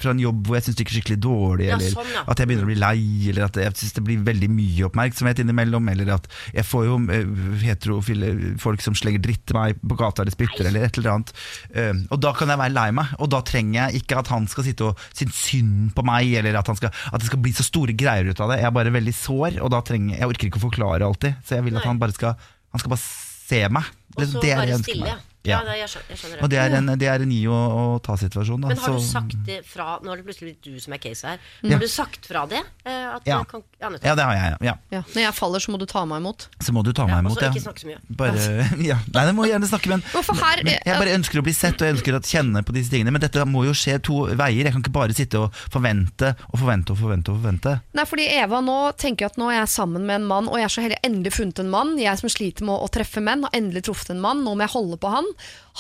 fra 0.01 0.13
en 0.13 0.21
jobb 0.21 0.43
hvor 0.47 0.57
jeg 0.57 0.67
syns 0.67 0.77
det 0.77 0.85
gikk 0.85 0.93
skikkelig 0.97 1.17
dårlig, 1.23 1.67
Ja, 1.69 1.77
eller 1.77 1.93
sånn, 1.93 2.11
ja. 2.13 2.23
at 2.29 2.41
jeg 2.41 2.49
begynner 2.49 2.67
å 2.67 2.69
bli 2.69 2.77
lei, 2.79 2.99
eller 3.31 3.47
at 3.47 3.59
jeg 3.61 3.73
syns 3.81 3.95
det 3.97 4.03
blir 4.05 4.21
veldig 4.27 4.49
mye 4.53 4.87
oppmerksomhet 4.89 5.41
innimellom, 5.43 5.89
eller 5.93 6.13
at 6.17 6.29
jeg 6.53 6.67
får 6.67 6.85
jo 6.87 6.99
øh, 7.17 7.31
heterofile 7.63 8.31
folk 8.61 8.83
som 8.85 8.97
slenger 8.97 9.23
dritt 9.23 9.43
til 9.49 9.57
meg 9.57 9.81
på 9.81 9.97
gata 9.99 10.23
eller 10.23 10.35
spytter, 10.35 10.69
eller 10.69 10.87
et 10.87 10.99
eller 11.01 11.13
annet. 11.15 11.33
Øh, 11.73 12.03
og 12.13 12.21
da 12.27 12.33
kan 12.37 12.53
jeg 12.53 12.61
være 12.63 12.75
lei 12.77 12.87
meg, 13.01 13.15
og 13.17 13.31
da 13.33 13.41
trenger 13.47 13.79
jeg 13.79 14.03
ikke 14.03 14.21
at 14.21 14.33
han 14.33 14.49
skal 14.51 14.67
sitte 14.67 14.91
og 14.91 15.05
synes 15.11 15.41
synd 15.47 15.93
på 15.97 16.05
meg, 16.07 16.33
eller 16.41 16.59
at, 16.61 16.69
han 16.69 16.77
skal, 16.79 16.93
at 17.11 17.23
det 17.23 17.29
skal 17.31 17.41
bli 17.43 17.55
så 17.57 17.65
store 17.65 17.97
greier 17.97 18.29
ut 18.29 18.43
av 18.43 18.53
det. 18.53 18.61
Jeg 18.61 18.69
er 18.69 18.77
bare 18.77 18.93
veldig 18.93 19.15
sår, 19.15 19.61
og 19.63 19.73
da 19.73 19.81
trenger 19.85 20.19
jeg 20.19 20.31
orker 20.33 20.51
ikke 20.51 20.61
å 20.61 20.67
forklare 20.67 21.07
alltid, 21.07 21.41
så 21.47 21.57
jeg 21.57 21.67
vil 21.67 21.77
at 21.79 21.83
Nei. 21.83 21.89
han 21.91 22.01
bare 22.01 22.15
skal 22.17 22.37
Han 22.75 22.81
skal 22.81 22.91
bare 22.91 22.99
se 23.47 23.59
meg. 23.71 23.85
Og 24.17 24.23
så 24.27 24.41
bare 24.43 24.77
stille. 24.81 25.07
meg. 25.07 25.25
Ja, 25.47 25.61
Ja. 25.63 25.73
jeg, 25.79 25.89
skjønner, 25.89 26.09
jeg 26.11 26.17
skjønner 26.21 26.43
Og 26.43 26.49
det. 26.49 26.57
det 26.57 26.59
er 26.59 26.77
en, 26.77 26.85
det 26.99 27.07
er 27.07 27.23
en 27.25 27.31
gi 27.31 27.41
og, 27.47 27.77
og 27.81 28.03
ta-situasjon. 28.03 28.59
Men 28.67 28.77
har 28.77 28.93
du 28.93 28.99
så- 28.99 29.11
sagt 29.17 29.35
det 29.47 29.61
fra 29.65 29.99
Nå 30.03 30.09
har 30.11 30.17
det 30.19 30.25
plutselig 30.27 30.51
blitt 30.57 30.61
du 30.67 30.79
som 30.83 30.93
er 30.93 30.97
case 30.99 31.23
her. 31.27 31.39
Har 31.63 31.79
du 31.79 31.87
sagt 31.87 32.25
fra 32.27 32.45
det? 32.47 32.61
Eh, 32.85 33.05
At 33.17 33.23
Ja. 33.25 33.39
det 33.39 33.47
kan, 33.49 33.63
ja, 33.81 33.89
nettopp. 33.89 34.03
Ja, 34.05 34.15
det 34.15 34.23
har 34.27 34.33
jeg. 34.35 34.57
Ja. 34.67 34.73
ja. 34.91 35.01
Når 35.15 35.21
jeg 35.23 35.33
faller, 35.33 35.59
så 35.63 35.71
må 35.71 35.79
du 35.79 35.85
ta 35.85 36.03
meg 36.05 36.19
imot. 36.21 36.47
Så 36.61 36.73
må 36.75 36.83
du 36.83 36.91
ta 36.93 37.05
meg 37.07 37.15
og 37.15 37.31
imot, 37.31 37.37
så 37.39 37.47
ja. 37.47 37.51
ikke 37.55 37.63
snakke 37.63 37.81
så 37.81 37.87
mye. 37.87 37.99
Bare, 38.09 38.35
ja. 38.91 38.97
Nei, 39.13 39.23
det 39.25 39.33
må 39.35 39.45
jeg 39.47 39.53
gjerne 39.55 39.69
snakke, 39.71 39.87
men, 39.89 40.01
Hvorfor 40.11 40.35
her- 40.35 40.63
men 40.63 40.73
jeg 40.85 40.97
bare 40.99 41.15
ønsker 41.17 41.39
å 41.39 41.43
bli 41.47 41.53
sett, 41.55 41.79
og 41.81 41.87
jeg 41.87 41.95
ønsker 41.97 42.13
å 42.17 42.21
kjenne 42.21 42.63
på 42.67 42.73
disse 42.75 42.91
tingene. 42.91 43.11
Men 43.15 43.21
dette 43.23 43.45
må 43.47 43.63
jo 43.65 43.71
skje 43.71 43.97
to 44.03 44.25
veier. 44.35 44.65
Jeg 44.67 44.73
kan 44.75 44.81
ikke 44.83 44.91
bare 44.93 45.13
sitte 45.15 45.39
og 45.39 45.53
forvente 45.71 46.35
og 46.51 46.59
forvente 46.59 46.91
og 46.91 46.97
forvente. 46.99 47.29
og 47.31 47.39
forvente 47.41 47.81
Nei, 47.95 48.03
fordi 48.05 48.27
Eva 48.43 48.59
nå 48.61 48.77
tenker 48.97 49.25
at 49.31 49.37
nå 49.37 49.47
er 49.51 49.61
jeg 49.63 49.69
sammen 49.73 50.05
med 50.05 50.21
en 50.21 50.27
mann, 50.27 50.47
og 50.49 50.55
jeg 50.59 50.65
er 50.67 50.73
så 50.75 50.81
heldig 50.83 50.99
endelig 51.07 51.33
funnet 51.33 51.59
en 51.63 51.69
mann. 51.69 51.97
Jeg 51.97 52.17
som 52.19 52.29
sliter 52.29 52.65
med 52.67 52.75
å 52.75 52.87
treffe 52.91 53.21
menn, 53.23 53.43
har 53.47 53.51
endelig 53.57 53.83
truffet 53.87 54.11
en 54.11 54.21
mann. 54.21 54.43
Nå 54.43 54.53
må 54.55 54.61
jeg 54.67 54.73
holde 54.75 54.97
på 54.99 55.09
han. 55.09 55.25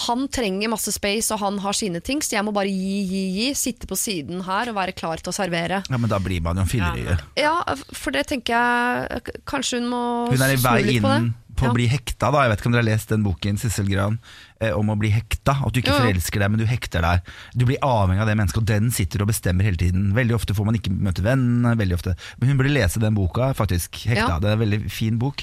Han 0.07 0.27
trenger 0.29 0.69
masse 0.69 0.91
space, 0.93 1.31
og 1.33 1.39
han 1.41 1.57
har 1.63 1.73
sine 1.73 1.99
ting, 2.05 2.19
så 2.21 2.35
jeg 2.37 2.45
må 2.45 2.53
bare 2.53 2.69
gi, 2.69 2.99
gi, 3.09 3.23
gi. 3.39 3.47
Sitte 3.57 3.87
på 3.89 3.97
siden 3.97 4.43
her 4.45 4.69
og 4.69 4.75
være 4.77 4.93
klar 4.93 5.17
til 5.17 5.31
å 5.33 5.35
servere. 5.35 5.81
Ja, 5.89 5.97
Men 5.97 6.09
da 6.09 6.19
blir 6.21 6.41
man 6.45 6.55
jo 6.59 6.67
en 6.67 6.69
fyllerye. 6.69 7.17
Ja, 7.39 7.55
for 7.97 8.11
det 8.13 8.27
tenker 8.29 8.53
jeg 8.53 9.33
Kanskje 9.49 9.79
hun 9.81 9.89
må 9.89 10.03
Hun 10.29 10.41
er 10.41 10.53
i 10.53 10.57
snu 10.61 10.69
vei 10.69 10.81
litt 10.83 11.01
på 11.01 11.09
det. 11.09 11.17
inn 11.25 11.33
på 11.57 11.65
Ja. 11.65 11.71
å 11.71 11.73
bli 11.73 11.87
hekta. 11.89 12.29
da 12.31 12.43
Jeg 12.43 12.51
vet 12.51 12.59
ikke 12.61 12.67
om 12.69 12.71
dere 12.75 12.83
har 12.83 12.91
lest 12.91 13.09
den 13.09 13.23
boken 13.25 13.57
Sissel 13.57 13.87
Gran 13.89 14.19
eh, 14.61 14.69
om 14.77 14.91
å 14.93 14.95
bli 14.99 15.09
hekta. 15.09 15.55
At 15.65 15.73
du 15.73 15.81
ikke 15.81 15.95
forelsker 15.97 16.39
deg, 16.43 16.51
men 16.53 16.59
du 16.61 16.65
hekter 16.69 17.01
deg. 17.01 17.21
Du 17.57 17.65
blir 17.65 17.79
avhengig 17.81 18.21
av 18.21 18.27
det 18.29 18.35
mennesket, 18.37 18.61
og 18.61 18.65
den 18.69 18.91
sitter 18.93 19.23
og 19.25 19.29
bestemmer 19.31 19.65
hele 19.65 19.77
tiden. 19.81 20.11
Veldig 20.13 20.35
ofte 20.37 20.53
får 20.53 20.65
man 20.69 20.75
ikke 20.77 20.93
møte 20.93 21.25
vennene. 21.25 21.73
veldig 21.75 21.97
ofte 21.97 22.13
Men 22.39 22.49
hun 22.49 22.57
burde 22.61 22.69
lese 22.77 22.99
den 23.01 23.15
boka, 23.17 23.49
faktisk. 23.57 23.89
Hekta. 24.05 24.37
Ja. 24.37 24.39
Det 24.39 24.51
er 24.51 24.53
en 24.53 24.59
veldig 24.69 24.91
fin 24.91 25.17
bok. 25.17 25.41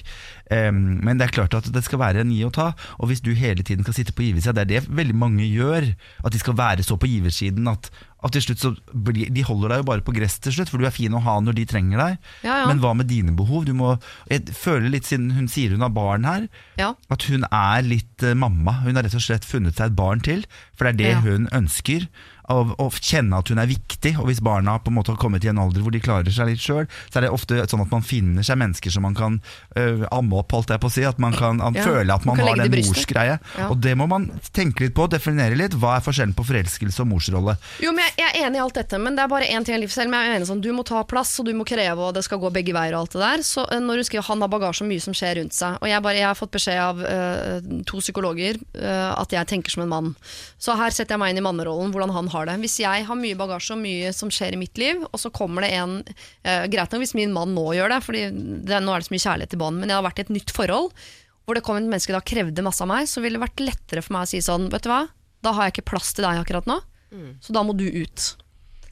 Men 0.51 1.19
det 1.19 1.29
er 1.29 1.33
klart 1.39 1.55
at 1.57 1.71
det 1.73 1.85
skal 1.87 1.99
være 2.03 2.21
en 2.25 2.33
gi 2.35 2.43
og 2.45 2.53
ta. 2.57 2.73
Og 3.01 3.09
hvis 3.09 3.23
du 3.25 3.33
hele 3.35 3.63
tiden 3.65 3.85
skal 3.87 3.95
sitte 3.97 4.13
på 4.13 4.27
giversida, 4.27 4.53
det 4.65 4.65
er 4.65 4.83
det 4.85 4.91
veldig 4.97 5.15
mange 5.17 5.47
gjør. 5.49 5.87
At 6.25 6.33
de 6.35 6.39
skal 6.43 6.57
være 6.59 6.85
så 6.85 6.99
på 7.01 7.09
giversiden 7.09 7.67
at, 7.71 7.89
at 8.25 8.33
til 8.33 8.43
slutt 8.45 8.61
så 8.63 8.71
blir, 8.93 9.31
De 9.33 9.43
holder 9.45 9.69
deg 9.75 9.83
jo 9.83 9.87
bare 9.89 10.05
på 10.05 10.15
gress 10.17 10.39
til 10.45 10.53
slutt, 10.53 10.69
for 10.73 10.79
du 10.81 10.87
er 10.89 10.95
fin 10.95 11.15
å 11.17 11.23
ha 11.25 11.39
når 11.41 11.57
de 11.59 11.65
trenger 11.69 12.01
deg. 12.01 12.19
Ja, 12.45 12.59
ja. 12.63 12.69
Men 12.69 12.81
hva 12.85 12.93
med 12.97 13.09
dine 13.11 13.33
behov? 13.37 13.65
Du 13.69 13.73
må, 13.77 13.95
jeg 14.31 14.45
føler 14.57 14.89
litt, 14.93 15.09
siden 15.09 15.33
hun 15.37 15.49
sier 15.49 15.73
hun 15.77 15.85
har 15.85 15.93
barn 15.97 16.25
her, 16.29 16.47
Ja. 16.81 16.93
at 17.13 17.23
hun 17.31 17.45
er 17.51 17.83
litt 17.85 18.23
eh, 18.23 18.37
mamma. 18.37 18.79
Hun 18.85 18.97
har 18.97 19.05
rett 19.09 19.17
og 19.17 19.25
slett 19.25 19.45
funnet 19.49 19.77
seg 19.81 19.93
et 19.93 19.97
barn 19.99 20.21
til, 20.25 20.45
for 20.77 20.85
det 20.91 20.95
er 20.95 21.01
det 21.01 21.25
hun 21.29 21.49
ønsker. 21.57 22.09
Å 22.53 22.61
å 22.75 22.91
kjenne 22.93 23.39
at 23.39 23.49
hun 23.49 23.61
er 23.61 23.69
viktig, 23.71 24.15
og 24.21 24.29
hvis 24.29 24.43
barna 24.45 24.77
på 24.83 24.91
en 24.93 24.99
måte 24.99 25.13
har 25.15 25.21
kommet 25.21 25.45
i 25.47 25.51
en 25.51 25.61
alder 25.63 25.85
hvor 25.85 25.95
de 25.95 26.03
klarer 26.03 26.33
seg 26.35 26.51
litt 26.51 26.63
sjøl, 26.63 26.87
så 27.09 27.19
er 27.19 27.27
det 27.27 27.33
ofte 27.35 27.63
sånn 27.71 27.85
at 27.85 27.93
man 27.93 28.05
finner 28.05 28.45
seg 28.47 28.59
mennesker 28.61 28.93
som 28.93 29.05
man 29.07 29.17
kan 29.17 29.39
uh, 29.79 30.05
amme 30.13 30.41
opp, 30.41 30.53
holdt 30.53 30.75
jeg 30.75 30.83
på 30.83 30.91
å 30.91 30.95
si. 30.95 31.05
At 31.09 31.21
man 31.23 31.37
kan 31.37 31.63
at 31.65 31.79
Ja, 31.79 31.87
føle 31.89 32.15
at 32.15 32.27
man 32.29 32.35
man 32.37 32.49
har 32.49 32.69
den 32.69 32.87
morsgreia. 32.89 33.39
Ja. 33.59 33.69
Og 33.71 33.81
det 33.83 33.95
må 33.99 34.07
man 34.11 34.29
tenke 34.57 34.85
litt 34.85 34.95
på, 34.97 35.07
definere 35.11 35.57
litt. 35.59 35.77
Hva 35.79 35.97
er 35.99 36.05
forskjellen 36.05 36.35
på 36.37 36.47
forelskelse 36.47 37.05
og 37.05 37.11
morsrolle? 37.13 37.57
Jo, 37.83 37.95
men 37.97 38.07
jeg, 38.09 38.17
jeg 38.23 38.31
er 38.31 38.49
enig 38.49 38.61
i 38.61 38.65
alt 38.65 38.79
dette, 38.79 39.01
men 39.03 39.17
det 39.17 39.25
er 39.25 39.33
bare 39.33 39.51
én 39.51 39.67
ting 39.67 39.77
i 39.77 39.83
livet 39.83 39.95
selv. 39.95 40.13
Men 40.13 40.25
jeg 40.25 40.33
er 40.33 40.39
enig 40.41 40.51
sånn, 40.51 40.63
Du 40.65 40.71
må 40.77 40.85
ta 40.87 41.03
plass, 41.09 41.35
og 41.41 41.49
du 41.49 41.55
må 41.57 41.67
kreve, 41.69 42.09
og 42.09 42.15
det 42.17 42.25
skal 42.27 42.41
gå 42.43 42.51
begge 42.55 42.75
veier. 42.77 42.97
og 42.97 43.05
alt 43.05 43.17
det 43.17 43.23
der 43.23 43.45
Så 43.47 43.67
eh, 43.71 43.83
når 43.83 44.01
du 44.01 44.07
skriver 44.09 44.29
han 44.29 44.45
har 44.45 44.53
bagasje 44.53 44.85
og 44.85 44.91
mye 44.91 45.05
som 45.05 45.17
skjer 45.17 45.39
rundt 45.41 45.57
seg 45.57 45.79
Og 45.81 45.91
jeg, 45.91 46.03
bare, 46.05 46.21
jeg 46.21 46.29
har 46.29 46.39
fått 46.39 46.55
beskjed 46.55 46.81
av 46.81 47.03
uh, 47.03 47.83
to 47.89 48.01
psykologer 48.03 48.59
eh, 48.79 49.11
at 49.15 49.33
jeg 49.35 49.51
tenker 49.51 49.73
som 49.73 49.85
en 49.85 49.91
mann. 49.91 50.13
Så 50.59 50.75
her 50.79 50.95
setter 50.95 51.15
jeg 51.15 51.23
meg 51.23 51.35
inn 51.35 51.41
i 51.41 51.45
mannerollen, 51.45 51.93
hvordan 51.95 52.13
han 52.15 52.31
har 52.35 52.49
det. 52.51 52.59
Hvis 52.63 52.77
jeg 52.83 53.07
har 53.09 53.19
mye 53.19 53.39
bagasje 53.39 53.75
og 53.77 53.83
mye 53.83 54.13
som 54.17 54.31
skjer 54.33 54.57
i 54.57 54.61
mitt 54.61 54.79
liv, 54.81 55.03
og 55.09 55.21
så 55.23 55.33
kommer 55.35 55.65
det 55.65 55.73
en 55.79 55.99
eh, 56.05 56.67
Greit 56.71 56.93
nok 56.93 57.05
hvis 57.05 57.17
min 57.17 57.35
mann 57.35 57.55
nå 57.57 57.67
gjør 57.79 57.95
det, 57.95 58.01
Fordi 58.07 58.25
nå 58.31 58.95
er 58.95 59.03
det 59.03 59.09
så 59.09 59.15
mye 59.15 59.27
kjærlighet 59.27 59.57
i 59.57 59.61
bånd, 59.65 59.81
men 59.81 59.93
jeg 59.93 59.99
har 60.01 60.07
vært 60.07 60.23
i 60.23 60.27
et 60.27 60.35
nytt 60.39 60.55
forhold 60.55 60.91
hvor 61.45 61.59
det 61.59 61.65
kom 61.67 61.77
et 61.77 61.85
menneske 61.85 62.15
da 62.15 62.23
krevde 62.25 62.63
masse 62.65 62.81
av 62.81 62.89
meg, 62.89 63.05
så 63.05 63.21
ville 63.21 63.37
det 63.37 63.45
vært 63.45 63.61
lettere 63.61 64.01
for 64.01 64.17
meg 64.17 64.25
å 64.25 64.31
si 64.31 64.41
sånn 64.41 64.71
Vet 64.73 64.87
du 64.87 64.89
hva, 64.89 65.03
da 65.45 65.53
har 65.53 65.69
jeg 65.69 65.75
ikke 65.75 65.91
plass 65.91 66.15
til 66.17 66.25
deg 66.25 66.41
akkurat 66.41 66.71
nå, 66.71 66.79
så 67.45 67.53
da 67.53 67.63
må 67.69 67.75
du 67.77 67.85
ut. 67.85 68.31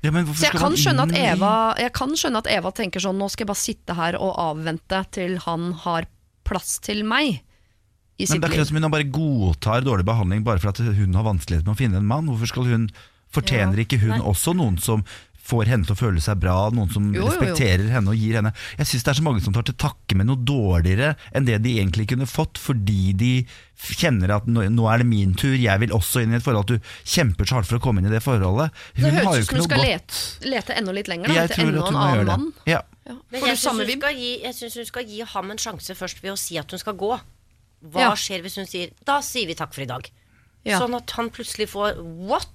Ja, 0.02 0.10
men 0.12 0.26
Så 0.28 0.48
jeg 0.48 0.58
kan, 0.58 0.74
skjønne 0.76 1.06
at 1.06 1.14
Eva, 1.16 1.52
jeg 1.78 1.92
kan 1.94 2.12
skjønne 2.18 2.42
at 2.42 2.50
Eva 2.50 2.72
tenker 2.74 3.02
sånn 3.02 3.20
Nå 3.22 3.28
skal 3.30 3.44
jeg 3.44 3.50
bare 3.52 3.62
sitte 3.62 3.94
her 3.94 4.18
og 4.18 4.32
avvente 4.42 4.98
til 5.14 5.36
han 5.44 5.68
har 5.84 6.08
plass 6.42 6.80
til 6.82 7.04
meg 7.06 7.38
i 8.18 8.26
Men 8.26 8.42
det 8.42 8.48
er 8.48 8.50
akkurat 8.50 8.68
som 8.68 8.80
hun 8.80 8.90
bare 8.92 9.06
godtar 9.14 9.86
dårlig 9.86 10.06
behandling 10.08 10.42
bare 10.46 10.58
for 10.62 10.72
at 10.74 10.82
hun 10.82 11.14
har 11.14 11.26
vanskeligheter 11.26 11.68
med 11.70 11.76
å 11.76 11.78
finne 11.78 12.02
en 12.02 12.08
mann. 12.10 12.26
Hvorfor 12.28 12.50
skal 12.50 12.66
hun 12.68 12.90
Fortjener 13.32 13.76
Ja. 13.78 13.84
ikke 13.84 13.98
hun 14.00 14.10
Nei. 14.18 14.20
også 14.20 14.54
noen 14.56 14.78
som 14.80 15.04
får 15.42 15.66
henne 15.66 15.84
til 15.84 15.96
å 15.96 15.98
føle 15.98 16.20
seg 16.22 16.38
bra, 16.38 16.70
noen 16.70 16.88
som 16.92 17.08
Jo, 17.12 17.22
jo, 17.22 17.26
jo. 17.26 17.30
respekterer 17.32 17.88
henne 17.90 18.08
og 18.12 18.14
gir 18.16 18.36
henne 18.38 18.52
Jeg 18.78 18.86
syns 18.86 19.02
det 19.02 19.10
er 19.10 19.18
så 19.18 19.22
mange 19.26 19.42
som 19.42 19.52
tar 19.52 19.64
til 19.66 19.74
takke 19.74 20.14
med 20.14 20.26
noe 20.28 20.36
dårligere 20.38 21.16
enn 21.34 21.44
det 21.48 21.56
de 21.64 21.72
egentlig 21.80 22.06
kunne 22.12 22.28
fått, 22.30 22.54
fordi 22.62 23.12
de 23.18 23.46
kjenner 23.76 24.30
at 24.36 24.46
nå, 24.46 24.62
nå 24.70 24.86
er 24.92 24.98
det 25.02 25.06
min 25.10 25.34
tur, 25.34 25.56
jeg 25.58 25.80
vil 25.82 25.90
også 25.90 26.22
inn 26.22 26.30
i 26.32 26.36
et 26.36 26.44
forhold. 26.44 26.70
At 26.70 26.78
du 26.78 26.78
kjemper 27.04 27.44
så 27.44 27.56
hardt 27.58 27.66
for 27.66 27.80
å 27.80 27.82
komme 27.82 27.98
inn 27.98 28.06
i 28.06 28.14
det 28.14 28.22
forholdet. 28.22 28.70
Hun 28.94 29.02
Det 29.02 29.12
har 29.12 29.24
høres 29.24 29.34
jo 29.34 29.42
ut 29.42 29.48
som 29.50 29.58
du 29.58 29.66
skal 29.66 29.82
lete, 29.82 30.22
lete 30.46 30.76
enda 30.78 30.92
litt 30.94 31.08
lenger, 31.10 31.26
da, 31.26 31.34
Jeg 31.34 31.50
etter 31.50 31.62
enda 31.66 31.86
en 31.88 31.96
annen 32.04 32.26
mann. 32.30 32.46
Ja. 32.70 32.80
Ja. 33.08 33.16
Men 33.32 33.40
jeg 33.50 33.56
syns 33.58 33.78
hun, 33.82 33.86
vibb? 33.90 33.98
skal 33.98 34.14
gi- 34.14 34.42
jeg 34.44 34.54
synes 34.54 34.74
hun 34.78 34.84
skal 34.86 35.04
gi 35.10 35.20
ham 35.26 35.50
en 35.50 35.58
sjanse 35.58 35.96
først 35.98 36.22
ved 36.22 36.30
å 36.32 36.38
si 36.38 36.56
at 36.62 36.70
hun 36.70 36.78
skal 36.78 36.94
gå. 36.94 37.18
Hva 37.90 37.98
Ja. 38.06 38.12
skjer 38.14 38.42
hvis 38.46 38.54
hun 38.62 38.66
sier 38.70 38.90
'da 39.04 39.18
sier 39.20 39.48
vi 39.48 39.54
takk 39.58 39.74
for 39.74 39.82
i 39.82 39.86
dag'? 39.90 40.06
Ja. 40.64 40.78
Sånn 40.78 40.94
at 40.94 41.10
han 41.18 41.30
plutselig 41.30 41.66
får 41.68 41.98
'what'? 41.98 42.46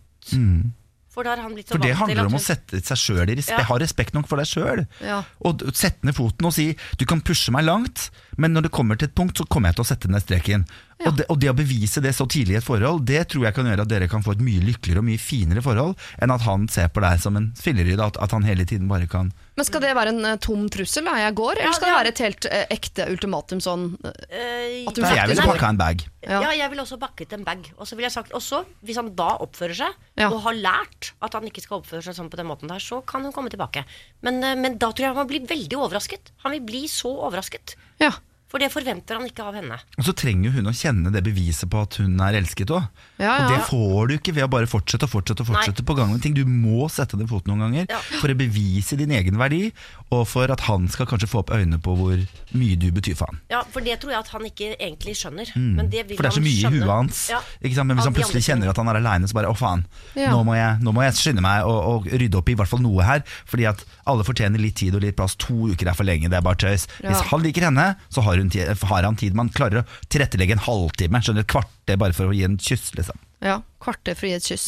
For 1.17 1.25
da 1.25 1.33
har 1.33 1.41
han 1.41 1.55
blitt 1.57 1.71
så 1.71 1.73
For 1.73 1.81
det 1.81 1.95
handler 1.97 2.27
om 2.29 2.35
å 2.37 2.41
sette 2.41 2.77
seg 2.85 2.99
sjøl 3.01 3.31
i 3.33 3.37
respekt. 3.39 3.63
Ja. 3.63 3.67
Ha 3.71 3.77
respekt 3.81 4.13
nok 4.13 4.27
for 4.29 4.37
deg 4.37 4.49
sjøl. 4.49 4.83
Ja. 5.01 5.23
Og 5.49 5.63
sette 5.73 6.05
ned 6.05 6.13
foten 6.13 6.45
og 6.45 6.53
si 6.53 6.67
du 7.01 7.07
kan 7.09 7.23
pushe 7.25 7.53
meg 7.55 7.65
langt, 7.65 8.11
men 8.37 8.53
når 8.53 8.67
det 8.67 8.73
kommer 8.77 8.99
til 8.99 9.09
et 9.09 9.15
punkt, 9.17 9.39
så 9.39 9.47
kommer 9.49 9.71
jeg 9.73 9.79
til 9.79 9.87
å 9.87 9.89
sette 9.89 10.11
ned 10.13 10.21
streken. 10.21 10.67
Og, 11.05 11.13
det, 11.13 11.25
og 11.29 11.37
det 11.37 11.49
å 11.51 11.53
bevise 11.53 12.01
det 12.01 12.09
så 12.17 12.25
tidlig 12.25 12.55
i 12.55 12.57
et 12.57 12.65
forhold, 12.65 13.03
det 13.05 13.27
tror 13.29 13.43
jeg 13.45 13.53
kan 13.53 13.67
gjøre 13.69 13.83
at 13.85 13.89
dere 13.91 14.07
kan 14.09 14.23
få 14.25 14.31
et 14.33 14.39
mye 14.41 14.63
lykkeligere 14.65 15.03
og 15.03 15.05
mye 15.05 15.21
finere 15.21 15.61
forhold 15.61 15.93
enn 16.17 16.33
at 16.33 16.41
han 16.41 16.65
ser 16.73 16.87
på 16.89 17.03
deg 17.03 17.19
som 17.21 17.37
en 17.37 17.51
filleryd. 17.53 18.01
At, 18.01 18.17
at 18.17 18.33
han 18.33 18.41
hele 18.47 18.65
tiden 18.65 18.87
bare 18.89 19.05
kan 19.11 19.29
Men 19.57 19.65
skal 19.67 19.81
det 19.83 19.91
være 19.97 20.09
en 20.15 20.25
uh, 20.25 20.35
tom 20.41 20.65
trussel 20.73 21.05
da 21.05 21.13
jeg 21.21 21.35
går, 21.37 21.53
eller 21.61 21.69
Ja, 21.69 21.75
skal 21.77 21.87
det 21.89 21.93
ja. 21.93 21.99
være 22.01 22.11
et 22.15 22.21
helt 22.25 22.47
uh, 22.49 22.63
ekte 22.73 23.07
ultimatum 23.13 23.61
sånn 23.61 23.85
Eh, 24.07 24.83
At 24.89 24.95
du 24.97 25.01
Nei, 25.03 25.13
jeg 25.15 25.29
ville 25.29 25.41
faktisk- 25.41 25.53
pakka 25.53 25.69
en 25.69 25.77
bag. 25.79 26.01
Ja. 26.27 26.39
Ja. 26.41 26.51
jeg 26.57 26.69
ville 26.73 26.83
også 26.83 26.97
bakket 26.99 27.33
en 27.37 27.43
bag. 27.45 27.69
Og 27.77 27.87
så 27.87 27.95
ville 27.95 28.07
jeg 28.09 28.15
sagt 28.17 28.33
også, 28.35 28.63
hvis 28.83 28.97
han 28.99 29.13
da 29.15 29.29
oppfører 29.45 29.75
seg, 29.77 29.93
Ja. 30.17 30.29
og 30.31 30.41
har 30.43 30.53
lært 30.57 31.11
at 31.21 31.33
han 31.37 31.45
ikke 31.47 31.61
skal 31.63 31.79
oppføre 31.81 32.01
seg 32.03 32.15
sånn 32.17 32.29
på 32.33 32.37
den 32.41 32.47
måten 32.49 32.67
der, 32.67 32.79
så 32.83 32.99
kan 33.05 33.21
hun 33.23 33.31
komme 33.35 33.49
tilbake. 33.53 33.85
Men, 34.25 34.39
men 34.61 34.77
da 34.77 34.89
tror 34.91 35.07
jeg 35.07 35.15
han 35.15 35.27
blir 35.29 35.45
veldig 35.47 35.77
overrasket. 35.77 36.33
Han 36.43 36.51
vil 36.57 36.61
bli 36.67 36.83
så 36.91 37.13
overrasket. 37.29 37.75
Ja. 38.01 38.11
For 38.47 38.59
det 38.63 38.69
forventer 38.71 39.17
han 39.19 39.25
ikke 39.27 39.43
av 39.43 39.55
henne. 39.59 39.75
Og 39.99 40.05
så 40.07 40.13
trenger 40.15 40.53
hun 40.55 40.69
å 40.69 40.71
kjenne 40.71 41.11
det 41.11 41.19
beviset 41.25 41.67
på 41.69 41.81
at 41.83 41.97
hun 41.99 42.13
er 42.23 42.37
elsket 42.39 42.69
òg. 42.71 42.85
Ja, 43.19 43.33
Og 43.43 43.51
det 43.51 43.57
får 43.67 44.07
du 44.07 44.13
ikke 44.15 44.33
ved 44.37 44.45
å 44.45 44.49
bare 44.53 44.69
fortsette 44.71 45.03
og 45.03 45.11
fortsette 45.11 45.43
og 45.43 45.49
fortsette 45.49 45.83
på 45.83 45.95
gang 45.97 46.13
med 46.13 46.21
ting. 46.23 46.33
Du 46.37 46.45
må 46.47 46.87
sette 46.89 47.17
den 47.19 47.27
foten 47.27 47.51
noen 47.51 47.65
ganger 47.65 47.85
Ja. 47.91 47.99
for 48.21 48.29
å 48.31 48.37
bevise 48.39 48.95
din 48.97 49.11
egen 49.11 49.35
verdi, 49.37 49.73
og 50.11 50.25
for 50.27 50.47
at 50.49 50.61
han 50.61 50.87
skal 50.87 51.05
kanskje 51.05 51.27
få 51.27 51.39
opp 51.43 51.51
øynene 51.51 51.81
på 51.83 51.95
hvor 51.97 52.15
mye 52.55 52.77
du 52.79 52.87
betyr 52.91 53.17
for 53.19 53.27
han. 53.33 53.41
Ja, 53.51 53.63
For 53.67 53.81
det 53.81 53.99
tror 53.99 54.11
jeg 54.15 54.19
at 54.23 54.27
han 54.29 54.41
ikke 54.47 54.69
egentlig 54.79 55.17
skjønner. 55.19 55.51
Men 55.57 55.89
det 55.89 56.07
vil 56.07 56.15
Mm. 56.15 56.17
For 56.17 56.23
det 56.23 56.31
er 56.31 56.39
så 56.39 56.45
mye 56.47 56.71
i 56.71 56.79
huet 56.79 56.87
hans. 56.87 57.29
Ja. 57.29 57.41
Ikke 57.61 57.75
sant? 57.75 57.87
Men 57.87 57.97
hvis 57.97 58.05
han 58.07 58.13
plutselig 58.15 58.43
kjenner 58.47 58.69
at 58.69 58.77
han 58.77 58.87
er 58.87 58.95
aleine, 59.01 59.27
så 59.27 59.33
bare 59.33 59.51
å 59.51 59.57
faen, 59.57 59.83
Ja. 60.15 60.31
nå, 60.31 60.45
må 60.45 60.55
jeg, 60.55 60.79
nå 60.81 60.93
må 60.93 61.03
jeg 61.03 61.13
skynde 61.19 61.41
meg 61.41 61.65
og, 61.65 61.83
og 61.83 62.05
rydde 62.07 62.35
opp 62.39 62.47
i 62.49 62.55
hvert 62.55 62.67
fall 62.71 62.79
noe 62.79 63.03
her. 63.03 63.23
Fordi 63.45 63.67
at 63.67 63.83
alle 64.07 64.23
fortjener 64.23 64.57
litt 64.61 64.75
tid 64.75 64.95
og 64.95 65.01
litt 65.01 65.17
plass. 65.17 65.35
To 65.35 65.67
uker 65.67 65.89
er 65.89 65.93
for 65.93 66.05
lenge, 66.07 66.29
det 66.29 66.37
er 66.39 66.41
bare 66.41 66.55
tøys. 66.55 66.87
Ja. 67.03 67.09
Hvis 67.11 67.27
han 67.27 67.43
liker 67.43 67.67
henne, 67.67 67.97
så 68.09 68.23
har, 68.23 68.36
hun 68.41 68.51
tid, 68.53 68.71
har 68.89 69.07
han 69.07 69.19
tid. 69.19 69.37
Man 69.37 69.53
klarer 69.53 69.83
å 69.83 69.87
tilrettelegge 70.11 70.57
en 70.57 70.65
halvtime, 70.67 71.21
skjønner 71.23 71.45
et 71.45 71.53
kvarter 71.53 72.01
bare 72.01 72.17
for 72.17 72.31
å 72.31 72.35
gi 72.35 72.45
en 72.47 72.59
kyss, 72.61 72.91
liksom. 72.97 73.23
Ja, 73.43 73.61
kvarter 73.83 74.17
for 74.17 74.27
å 74.27 74.33
gi 74.33 74.37
et 74.39 74.51
kyss. 74.51 74.67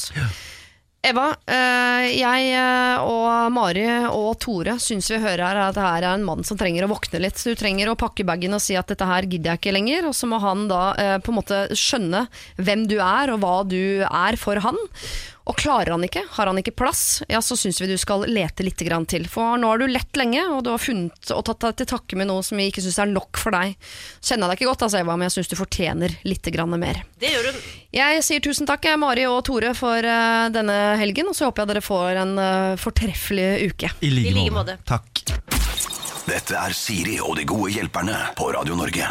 Eva, 1.00 1.30
eh, 1.48 2.10
jeg 2.20 2.48
eh, 2.60 3.00
og 3.08 3.54
Mari 3.56 3.86
og 4.12 4.34
Tore 4.44 4.74
syns 4.84 5.08
vi 5.14 5.22
hører 5.24 5.46
her 5.46 5.60
at 5.70 5.78
det 5.78 5.86
her 5.86 6.04
er 6.04 6.18
en 6.18 6.26
mann 6.28 6.44
som 6.44 6.60
trenger 6.60 6.84
å 6.84 6.90
våkne 6.92 7.22
litt. 7.24 7.40
Så 7.40 7.54
du 7.54 7.60
trenger 7.60 7.88
å 7.88 7.96
pakke 8.00 8.26
bagen 8.28 8.58
og 8.58 8.60
si 8.64 8.76
at 8.76 8.92
dette 8.92 9.08
her 9.08 9.24
gidder 9.24 9.54
jeg 9.54 9.62
ikke 9.62 9.76
lenger. 9.78 10.10
Og 10.10 10.18
så 10.18 10.28
må 10.28 10.42
han 10.44 10.68
da 10.68 10.82
eh, 11.00 11.16
på 11.24 11.32
en 11.32 11.40
måte 11.40 11.62
skjønne 11.72 12.26
hvem 12.60 12.84
du 12.92 12.98
er 13.00 13.32
og 13.32 13.40
hva 13.46 13.56
du 13.64 14.04
er 14.04 14.40
for 14.42 14.60
han. 14.66 14.82
Og 15.50 15.58
klarer 15.58 15.96
han 15.96 16.04
ikke, 16.06 16.22
har 16.36 16.50
han 16.50 16.60
ikke 16.62 16.76
plass, 16.78 17.24
ja 17.30 17.40
så 17.42 17.58
syns 17.58 17.80
vi 17.82 17.88
du 17.90 17.96
skal 17.98 18.28
lete 18.30 18.62
litt 18.66 18.82
grann 18.86 19.08
til. 19.10 19.26
For 19.30 19.58
nå 19.58 19.72
har 19.72 19.82
du 19.82 19.88
lett 19.90 20.20
lenge, 20.20 20.44
og 20.54 20.62
du 20.66 20.70
har 20.70 20.82
funnet 20.82 21.32
og 21.34 21.42
tatt 21.48 21.64
deg 21.66 21.80
til 21.80 21.90
takke 21.96 22.20
med 22.20 22.30
noe 22.30 22.44
som 22.46 22.60
vi 22.62 22.68
ikke 22.70 22.84
syns 22.86 23.00
er 23.02 23.10
nok 23.10 23.40
for 23.42 23.56
deg. 23.58 23.74
Kjenner 24.22 24.46
jeg 24.46 24.52
deg 24.52 24.60
ikke 24.60 24.70
godt, 24.70 24.86
altså, 24.86 25.02
Eva, 25.02 25.16
men 25.18 25.30
jeg 25.30 25.38
syns 25.40 25.50
du 25.50 25.56
fortjener 25.58 26.14
litt 26.30 26.52
grann 26.54 26.76
mer. 26.78 27.02
Det 27.20 27.32
gjør 27.34 27.50
hun. 27.50 27.64
Jeg 27.98 28.26
sier 28.28 28.44
tusen 28.46 28.70
takk, 28.70 28.86
jeg, 28.86 29.02
Mari 29.02 29.26
og 29.30 29.42
Tore, 29.48 29.74
for 29.78 30.06
uh, 30.06 30.50
denne 30.54 30.78
helgen. 31.02 31.32
Og 31.32 31.38
så 31.38 31.50
håper 31.50 31.66
jeg 31.66 31.74
dere 31.74 31.86
får 31.86 32.22
en 32.26 32.36
uh, 32.38 32.76
fortreffelig 32.78 33.50
uke. 33.72 33.90
I 34.06 34.14
like, 34.14 34.30
I 34.30 34.38
like 34.38 34.54
måte. 34.54 34.78
måte. 34.78 34.86
Takk. 34.86 35.26
Dette 36.30 36.62
er 36.62 36.78
Siri 36.78 37.18
og 37.26 37.40
de 37.40 37.48
gode 37.50 37.74
hjelperne 37.74 38.22
på 38.38 38.52
Radio 38.54 38.78
Norge. 38.78 39.10